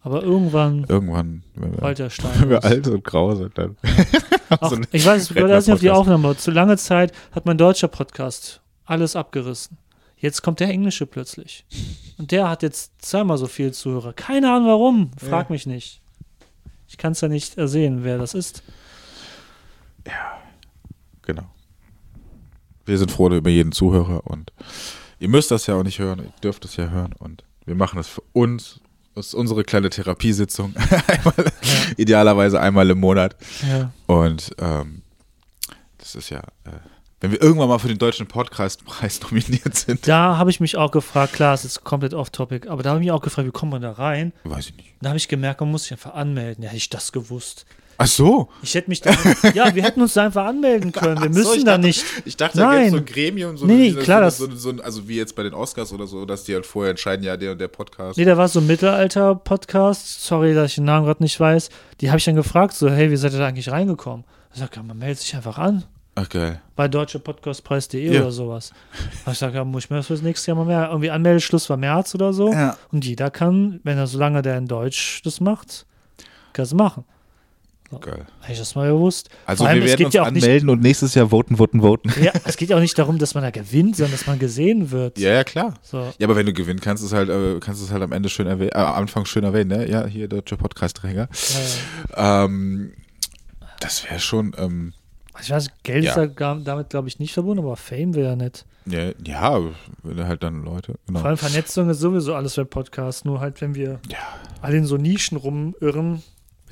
Aber 0.00 0.22
irgendwann 0.22 0.84
irgendwann, 0.88 1.44
wenn 1.54 1.72
wir, 1.72 1.82
Walter 1.82 2.10
Stein. 2.10 2.32
wenn 2.40 2.50
wir 2.50 2.64
alt 2.64 2.88
und 2.88 3.04
grau 3.04 3.34
sind, 3.36 3.56
dann. 3.56 3.76
Ach, 4.48 4.70
so 4.70 4.80
ich 4.90 5.06
weiß, 5.06 5.30
ich 5.30 5.36
weiß 5.36 5.66
nicht 5.66 5.74
auf 5.74 5.80
die. 5.80 5.90
Aufnahme. 5.90 6.28
aber 6.28 6.38
Zu 6.38 6.50
lange 6.50 6.76
Zeit 6.76 7.12
hat 7.30 7.46
mein 7.46 7.56
deutscher 7.56 7.88
Podcast 7.88 8.60
alles 8.84 9.14
abgerissen. 9.14 9.78
Jetzt 10.16 10.42
kommt 10.42 10.60
der 10.60 10.68
englische 10.68 11.06
plötzlich. 11.06 11.64
Und 12.18 12.30
der 12.30 12.48
hat 12.48 12.62
jetzt 12.62 12.92
zweimal 13.04 13.38
so 13.38 13.46
viel 13.46 13.72
Zuhörer. 13.72 14.12
Keine 14.12 14.52
Ahnung 14.52 14.68
warum. 14.68 15.10
Frag 15.16 15.50
mich 15.50 15.66
nicht. 15.66 16.00
Ich 16.88 16.96
kann 16.98 17.12
es 17.12 17.20
ja 17.20 17.28
nicht 17.28 17.56
ersehen, 17.58 18.04
wer 18.04 18.18
das 18.18 18.34
ist. 18.34 18.62
Genau. 21.22 21.44
Wir 22.84 22.98
sind 22.98 23.10
froh 23.10 23.30
über 23.30 23.50
jeden 23.50 23.72
Zuhörer 23.72 24.26
und 24.26 24.52
ihr 25.18 25.28
müsst 25.28 25.50
das 25.50 25.66
ja 25.66 25.76
auch 25.76 25.84
nicht 25.84 25.98
hören, 25.98 26.18
ihr 26.20 26.32
dürft 26.42 26.64
es 26.64 26.76
ja 26.76 26.90
hören 26.90 27.14
und 27.18 27.44
wir 27.64 27.74
machen 27.74 27.96
das 27.96 28.08
für 28.08 28.22
uns. 28.32 28.80
Das 29.14 29.28
ist 29.28 29.34
unsere 29.34 29.62
kleine 29.62 29.90
Therapiesitzung. 29.90 30.74
einmal, 31.06 31.52
Idealerweise 31.96 32.60
einmal 32.60 32.88
im 32.90 32.98
Monat. 33.00 33.36
Ja. 33.68 33.92
Und 34.06 34.54
ähm, 34.58 35.02
das 35.98 36.14
ist 36.14 36.30
ja, 36.30 36.40
äh, 36.64 36.70
wenn 37.20 37.30
wir 37.30 37.42
irgendwann 37.42 37.68
mal 37.68 37.78
für 37.78 37.88
den 37.88 37.98
deutschen 37.98 38.26
Podcastpreis 38.26 39.20
nominiert 39.30 39.76
sind, 39.76 40.08
Da 40.08 40.38
habe 40.38 40.50
ich 40.50 40.60
mich 40.60 40.76
auch 40.76 40.90
gefragt, 40.90 41.34
klar, 41.34 41.52
es 41.54 41.64
ist 41.64 41.84
komplett 41.84 42.14
off-topic, 42.14 42.68
aber 42.68 42.82
da 42.82 42.90
habe 42.90 43.00
ich 43.00 43.04
mich 43.04 43.12
auch 43.12 43.20
gefragt, 43.20 43.46
wie 43.46 43.52
kommt 43.52 43.72
man 43.72 43.82
da 43.82 43.92
rein? 43.92 44.32
weiß 44.44 44.70
ich 44.70 44.76
nicht. 44.76 44.94
Da 45.02 45.10
habe 45.10 45.18
ich 45.18 45.28
gemerkt, 45.28 45.60
man 45.60 45.70
muss 45.70 45.84
sich 45.84 45.92
einfach 45.92 46.14
anmelden. 46.14 46.64
Ja, 46.64 46.70
hätte 46.70 46.78
ich 46.78 46.90
das 46.90 47.12
gewusst. 47.12 47.66
Ach 47.98 48.06
so. 48.06 48.48
Ich 48.62 48.74
hätte 48.74 48.88
mich 48.90 49.00
da, 49.00 49.10
ja, 49.54 49.74
wir 49.74 49.82
hätten 49.84 50.00
uns 50.02 50.14
da 50.14 50.24
einfach 50.24 50.46
anmelden 50.46 50.90
können. 50.92 51.20
Wir 51.22 51.32
so, 51.32 51.38
müssen 51.50 51.58
ich 51.58 51.64
da 51.64 51.72
dachte- 51.72 51.86
nicht. 51.86 52.04
Ich 52.24 52.36
dachte, 52.36 52.58
Nein. 52.58 52.68
da 52.70 52.78
gäbe 52.78 52.90
so 52.90 52.96
ein 52.96 53.04
Gremium, 53.04 53.56
so, 53.56 53.66
Nee, 53.66 53.90
so, 53.90 54.00
klar, 54.00 54.30
so, 54.30 54.46
das- 54.46 54.60
so, 54.62 54.72
so, 54.76 54.82
also 54.82 55.08
wie 55.08 55.16
jetzt 55.16 55.36
bei 55.36 55.42
den 55.44 55.54
Oscars 55.54 55.92
oder 55.92 56.06
so, 56.06 56.24
dass 56.24 56.44
die 56.44 56.54
halt 56.54 56.66
vorher 56.66 56.90
entscheiden, 56.90 57.24
ja, 57.24 57.36
der 57.36 57.52
und 57.52 57.60
der 57.60 57.68
Podcast. 57.68 58.18
Nee, 58.18 58.24
da 58.24 58.36
war 58.36 58.48
so 58.48 58.60
ein 58.60 58.66
Mittelalter-Podcast. 58.66 60.24
Sorry, 60.24 60.54
dass 60.54 60.70
ich 60.70 60.74
den 60.76 60.84
Namen 60.84 61.06
gerade 61.06 61.22
nicht 61.22 61.38
weiß. 61.38 61.68
Die 62.00 62.08
habe 62.10 62.18
ich 62.18 62.24
dann 62.24 62.34
gefragt, 62.36 62.74
so, 62.74 62.90
hey, 62.90 63.10
wie 63.10 63.16
seid 63.16 63.32
ihr 63.32 63.38
da 63.38 63.46
eigentlich 63.46 63.70
reingekommen? 63.70 64.24
Ich 64.52 64.60
sag, 64.60 64.74
ja, 64.76 64.82
man 64.82 64.98
meldet 64.98 65.18
sich 65.20 65.34
einfach 65.36 65.58
an. 65.58 65.84
Ach 66.14 66.28
geil. 66.28 66.60
Bei 66.76 66.88
deutscherpodcastpreis.de 66.88 68.12
Ja. 68.14 68.20
oder 68.20 68.32
sowas. 68.32 68.72
Ich 69.30 69.38
sag, 69.38 69.54
ja, 69.54 69.64
muss 69.64 69.84
ich 69.84 69.90
mir 69.90 69.96
das 69.96 70.08
fürs 70.08 70.20
nächste 70.20 70.50
Jahr 70.50 70.58
mal 70.58 70.66
mehr. 70.66 70.88
Irgendwie 70.90 71.10
Anmeldeschluss 71.10 71.70
war 71.70 71.78
März 71.78 72.14
oder 72.14 72.32
so. 72.34 72.52
Ja. 72.52 72.76
Und 72.90 73.06
jeder 73.06 73.30
kann, 73.30 73.80
wenn 73.84 73.96
er, 73.96 74.06
solange 74.06 74.42
der 74.42 74.58
in 74.58 74.66
Deutsch 74.66 75.22
das 75.24 75.40
macht, 75.40 75.86
kann 76.52 76.64
es 76.64 76.74
machen. 76.74 77.04
Geil. 78.00 78.26
Hätte 78.40 78.52
ich 78.52 78.58
das 78.58 78.74
mal 78.74 78.90
gewusst. 78.90 79.28
Also 79.46 79.64
allem, 79.64 79.78
wir 79.80 79.84
es 79.84 79.90
werden 79.92 80.06
uns 80.06 80.14
ja 80.14 80.22
auch 80.24 80.30
nicht- 80.30 80.42
anmelden 80.44 80.68
und 80.70 80.80
nächstes 80.80 81.14
Jahr 81.14 81.28
voten, 81.30 81.56
voten, 81.56 81.80
voten. 81.82 82.12
Ja, 82.22 82.32
es 82.44 82.56
geht 82.56 82.70
ja 82.70 82.76
auch 82.76 82.80
nicht 82.80 82.98
darum, 82.98 83.18
dass 83.18 83.34
man 83.34 83.42
da 83.42 83.50
gewinnt, 83.50 83.96
sondern 83.96 84.12
dass 84.12 84.26
man 84.26 84.38
gesehen 84.38 84.90
wird. 84.90 85.18
Ja, 85.18 85.30
ja, 85.32 85.44
klar. 85.44 85.74
So. 85.82 86.12
Ja, 86.18 86.26
aber 86.26 86.36
wenn 86.36 86.46
du 86.46 86.52
gewinnst, 86.52 86.82
kannst 86.82 87.02
du 87.02 87.06
es 87.06 87.12
halt, 87.12 87.28
äh, 87.28 87.58
kannst 87.60 87.80
du 87.80 87.86
es 87.86 87.92
halt 87.92 88.02
am 88.02 88.12
Ende 88.12 88.28
schön 88.28 88.46
erwähnen, 88.46 88.70
äh, 88.72 88.78
am 88.78 88.94
Anfang 88.94 89.24
schön 89.24 89.44
erwähnen, 89.44 89.68
ne? 89.68 89.88
Ja, 89.88 90.06
hier 90.06 90.28
deutscher 90.28 90.56
Podcastträger. 90.56 91.28
Ja. 92.16 92.44
Ähm, 92.44 92.92
das 93.80 94.04
wäre 94.08 94.20
schon, 94.20 94.54
ähm, 94.58 94.92
Ich 95.40 95.50
weiß, 95.50 95.68
Geld 95.82 96.04
ist 96.04 96.16
da 96.16 96.26
damit, 96.26 96.90
glaube 96.90 97.08
ich, 97.08 97.18
nicht 97.18 97.32
verbunden, 97.34 97.64
aber 97.64 97.76
Fame 97.76 98.14
wäre 98.14 98.30
ja 98.30 98.36
nett. 98.36 98.64
ja, 98.86 99.10
ja, 99.26 99.60
wenn 100.02 100.26
halt 100.26 100.42
dann 100.42 100.62
Leute, 100.64 100.94
genau. 101.06 101.20
Vor 101.20 101.28
allem 101.28 101.36
Vernetzung 101.38 101.88
ist 101.90 102.00
sowieso 102.00 102.34
alles 102.34 102.54
für 102.54 102.64
Podcast, 102.64 103.24
nur 103.24 103.40
halt, 103.40 103.60
wenn 103.60 103.74
wir 103.74 104.00
alle 104.60 104.76
in 104.76 104.84
so 104.86 104.96
Nischen 104.96 105.36
rumirren, 105.36 106.22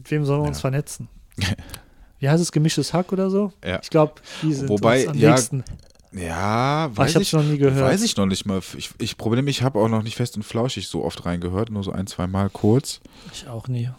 mit 0.00 0.10
wem 0.10 0.24
sollen 0.24 0.42
wir 0.42 0.48
uns 0.48 0.56
Ja. 0.58 0.62
vernetzen? 0.62 1.08
Wie 2.20 2.28
heißt 2.28 2.42
es, 2.42 2.52
gemischtes 2.52 2.92
Hack 2.92 3.12
oder 3.12 3.30
so? 3.30 3.52
Ja. 3.64 3.80
Ich 3.82 3.90
glaube, 3.90 4.14
die 4.42 4.52
sind 4.52 4.68
Wobei, 4.68 5.00
uns 5.02 5.08
am 5.10 5.18
ja, 5.18 5.30
nächsten. 5.30 5.64
Ja, 6.12 6.90
weiß 6.94 7.10
ich 7.10 7.14
habe 7.14 7.22
ich, 7.22 7.28
es 7.28 7.32
noch 7.34 7.44
nie 7.44 7.56
gehört. 7.58 7.80
weiß 7.84 8.02
ich 8.02 8.16
noch 8.16 8.26
nicht 8.26 8.44
mal. 8.46 8.60
Ich, 8.76 8.90
ich 8.98 9.16
Problem, 9.16 9.46
ich 9.46 9.62
habe 9.62 9.78
auch 9.78 9.88
noch 9.88 10.02
nicht 10.02 10.16
fest 10.16 10.36
und 10.36 10.42
flauschig 10.42 10.88
so 10.88 11.04
oft 11.04 11.24
reingehört, 11.24 11.70
nur 11.70 11.84
so 11.84 11.92
ein, 11.92 12.06
zwei 12.06 12.26
Mal 12.26 12.50
kurz. 12.50 13.00
Ich 13.32 13.46
auch 13.48 13.68
nie. 13.68 13.90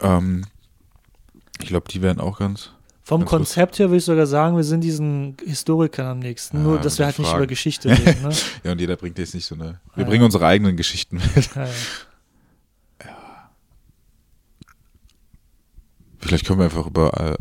Ähm, 0.00 0.44
ich 1.60 1.66
glaube, 1.68 1.88
die 1.90 2.00
wären 2.02 2.20
auch 2.20 2.38
ganz. 2.38 2.70
Vom 3.04 3.20
Ganz 3.22 3.30
Konzept 3.30 3.78
her 3.78 3.88
würde 3.88 3.98
ich 3.98 4.04
sogar 4.04 4.26
sagen, 4.26 4.56
wir 4.56 4.64
sind 4.64 4.82
diesen 4.82 5.36
Historikern 5.44 6.06
am 6.06 6.18
nächsten. 6.20 6.58
Ja, 6.58 6.62
Nur, 6.62 6.78
dass 6.78 6.98
wir 6.98 7.06
halt 7.06 7.18
nicht 7.18 7.28
Fragen. 7.28 7.40
über 7.42 7.46
Geschichte 7.46 7.90
reden. 7.90 8.22
Ne? 8.22 8.30
Ja, 8.64 8.72
und 8.72 8.80
jeder 8.80 8.96
bringt 8.96 9.18
jetzt 9.18 9.34
nicht 9.34 9.46
so 9.46 9.54
eine. 9.54 9.80
Wir 9.94 10.02
Ja, 10.04 10.08
bringen 10.08 10.22
ja. 10.22 10.26
unsere 10.26 10.46
eigenen 10.46 10.76
Geschichten 10.76 11.16
mit. 11.34 11.54
Ja, 11.54 11.64
ja. 11.64 11.70
Vielleicht 16.18 16.46
können 16.46 16.58
wir 16.58 16.64
einfach 16.64 16.86
über. 16.86 17.12
Äh, 17.20 17.36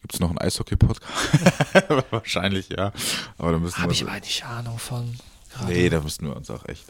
Gibt 0.00 0.14
es 0.14 0.20
noch 0.20 0.30
einen 0.30 0.38
Eishockey-Podcast? 0.38 1.02
Wahrscheinlich, 2.10 2.68
ja. 2.70 2.92
Aber 3.38 3.52
da 3.52 3.58
müssen 3.58 3.76
Habe 3.78 3.88
wir. 3.88 3.92
ich 3.92 4.02
aber 4.06 4.18
nicht 4.20 4.44
Ahnung 4.44 4.78
von. 4.78 5.14
gerade. 5.52 5.72
nee, 5.72 5.88
da 5.90 6.00
müssten 6.00 6.26
wir 6.26 6.34
uns 6.36 6.50
auch 6.50 6.66
echt. 6.66 6.84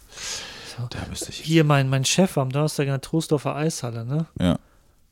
So. 0.77 0.87
Da 0.91 0.99
müsste 1.09 1.31
ich. 1.31 1.41
Hier, 1.41 1.65
mein, 1.65 1.89
mein 1.89 2.05
Chef 2.05 2.39
am 2.39 2.51
Donnerstag 2.51 2.85
in 2.85 2.91
der 2.93 3.01
Trostdorfer 3.01 3.57
Eishalle, 3.57 4.05
ne? 4.05 4.27
Ja. 4.41 4.59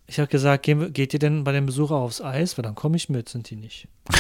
Ich 0.07 0.19
habe 0.19 0.29
gesagt, 0.29 0.63
gehen 0.63 0.93
geht 0.93 1.13
ihr 1.13 1.19
denn 1.19 1.45
bei 1.45 1.53
dem 1.53 1.67
Besucher 1.67 1.97
aufs 1.97 2.23
Eis? 2.23 2.57
Weil 2.57 2.63
dann 2.63 2.75
komme 2.75 2.97
ich 2.97 3.09
mit, 3.09 3.29
sind 3.29 3.51
die 3.51 3.57
nicht. 3.57 3.89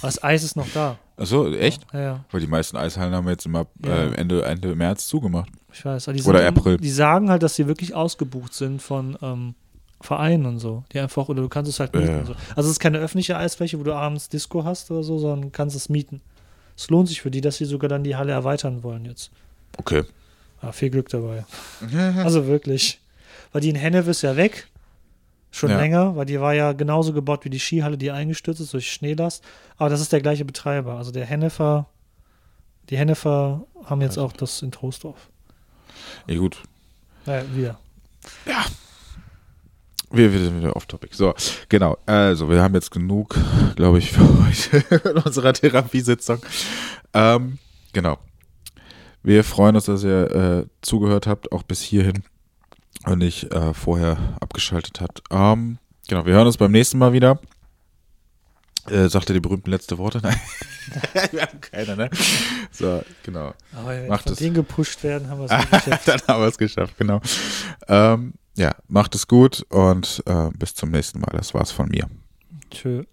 Das 0.00 0.20
Eis 0.20 0.42
ist 0.42 0.56
noch 0.56 0.66
da. 0.74 0.98
Achso, 1.16 1.48
echt? 1.52 1.86
Ja, 1.92 2.00
ja, 2.00 2.24
Weil 2.32 2.40
die 2.40 2.48
meisten 2.48 2.76
Eishallen 2.76 3.14
haben 3.14 3.28
jetzt 3.28 3.46
immer 3.46 3.68
Ja. 3.86 4.06
äh, 4.06 4.14
Ende, 4.14 4.44
Ende 4.44 4.74
März 4.74 5.06
zugemacht. 5.06 5.48
ich 5.72 5.84
weiß. 5.84 6.08
Oder 6.26 6.44
April. 6.44 6.78
Die 6.78 6.90
sagen 6.90 7.30
halt, 7.30 7.44
dass 7.44 7.54
sie 7.54 7.68
wirklich 7.68 7.94
ausgebucht 7.94 8.52
sind 8.52 8.82
von 8.82 9.16
ähm, 9.22 9.54
Vereinen 10.02 10.46
und 10.46 10.58
so. 10.58 10.84
Die 10.92 10.98
einfach, 11.00 11.28
oder 11.28 11.42
du 11.42 11.48
kannst 11.48 11.70
es 11.70 11.80
halt 11.80 11.94
mieten. 11.94 12.08
Ja. 12.08 12.18
Und 12.20 12.26
so. 12.26 12.34
Also 12.56 12.68
es 12.68 12.72
ist 12.76 12.80
keine 12.80 12.98
öffentliche 12.98 13.36
Eisfläche, 13.36 13.78
wo 13.78 13.82
du 13.84 13.94
abends 13.94 14.28
Disco 14.28 14.64
hast 14.64 14.90
oder 14.90 15.02
so, 15.02 15.18
sondern 15.18 15.52
kannst 15.52 15.76
es 15.76 15.88
mieten. 15.88 16.20
Es 16.76 16.88
lohnt 16.90 17.08
sich 17.08 17.20
für 17.20 17.30
die, 17.30 17.40
dass 17.40 17.56
sie 17.56 17.64
sogar 17.64 17.88
dann 17.88 18.02
die 18.04 18.16
Halle 18.16 18.32
erweitern 18.32 18.82
wollen 18.82 19.04
jetzt. 19.04 19.30
Okay. 19.78 20.04
Ja, 20.62 20.72
viel 20.72 20.90
Glück 20.90 21.08
dabei. 21.08 21.44
Also 22.24 22.46
wirklich. 22.46 23.00
Weil 23.52 23.60
die 23.60 23.68
in 23.70 23.76
Hennef 23.76 24.06
ist 24.08 24.22
ja 24.22 24.36
weg. 24.36 24.68
Schon 25.54 25.68
Ja. 25.70 25.78
länger, 25.78 26.16
weil 26.16 26.24
die 26.24 26.40
war 26.40 26.54
ja 26.54 26.72
genauso 26.72 27.12
gebaut 27.12 27.44
wie 27.44 27.50
die 27.50 27.58
Skihalle, 27.60 27.98
die 27.98 28.10
eingestürzt 28.10 28.60
ist 28.62 28.72
durch 28.72 28.90
Schneelast. 28.90 29.44
Aber 29.76 29.90
das 29.90 30.00
ist 30.00 30.10
der 30.12 30.22
gleiche 30.22 30.46
Betreiber. 30.46 30.94
Also 30.96 31.10
der 31.12 31.26
Hennefer, 31.26 31.86
die 32.88 32.96
Hennefer 32.96 33.62
haben 33.84 34.00
jetzt 34.00 34.16
auch 34.18 34.32
das 34.32 34.62
in 34.62 34.72
Troisdorf. 34.72 35.28
Ja, 36.26 36.36
gut. 36.38 36.62
Naja, 37.26 37.44
wir. 37.52 37.78
Wir, 40.12 40.32
wir 40.32 40.40
sind 40.40 40.58
wieder 40.58 40.76
off-topic. 40.76 41.14
So, 41.14 41.34
genau. 41.68 41.96
Also, 42.06 42.50
wir 42.50 42.62
haben 42.62 42.74
jetzt 42.74 42.90
genug, 42.90 43.36
glaube 43.76 43.98
ich, 43.98 44.12
für 44.12 44.46
heute 44.46 44.84
in 45.10 45.16
unserer 45.18 45.52
Therapiesitzung. 45.52 46.38
Ähm, 47.14 47.58
genau. 47.92 48.18
Wir 49.22 49.42
freuen 49.44 49.76
uns, 49.76 49.86
dass 49.86 50.04
ihr 50.04 50.30
äh, 50.30 50.66
zugehört 50.82 51.26
habt, 51.26 51.52
auch 51.52 51.62
bis 51.62 51.80
hierhin 51.80 52.24
und 53.06 53.18
nicht 53.18 53.52
äh, 53.52 53.72
vorher 53.72 54.36
abgeschaltet 54.40 55.00
habt. 55.00 55.22
Ähm, 55.30 55.78
genau, 56.08 56.26
wir 56.26 56.34
hören 56.34 56.46
uns 56.46 56.56
beim 56.56 56.72
nächsten 56.72 56.98
Mal 56.98 57.12
wieder. 57.12 57.38
Äh, 58.90 59.08
sagt 59.08 59.30
er 59.30 59.34
die 59.34 59.40
berühmten 59.40 59.70
letzte 59.70 59.96
Worte? 59.96 60.20
Nein. 60.22 60.36
wir 61.30 61.42
haben 61.42 61.60
keine, 61.60 61.96
ne? 61.96 62.10
So, 62.72 63.02
genau. 63.22 63.54
Aber 63.72 63.90
wenn 63.90 64.02
wir 64.02 64.08
Macht 64.08 64.24
von 64.24 64.32
es. 64.32 64.38
denen 64.40 64.54
gepusht 64.54 65.02
werden, 65.04 65.30
haben 65.30 65.38
wir 65.40 65.44
es 65.50 65.70
geschafft. 65.70 66.08
Dann 66.08 66.20
haben 66.26 66.42
wir 66.42 66.48
es 66.48 66.58
geschafft, 66.58 66.98
genau. 66.98 67.20
Ähm, 67.86 68.34
ja, 68.56 68.74
macht 68.88 69.14
es 69.14 69.26
gut 69.26 69.64
und 69.70 70.22
äh, 70.26 70.50
bis 70.58 70.74
zum 70.74 70.90
nächsten 70.90 71.20
Mal. 71.20 71.32
Das 71.32 71.54
war's 71.54 71.72
von 71.72 71.88
mir. 71.88 72.08
Tschö. 72.70 73.04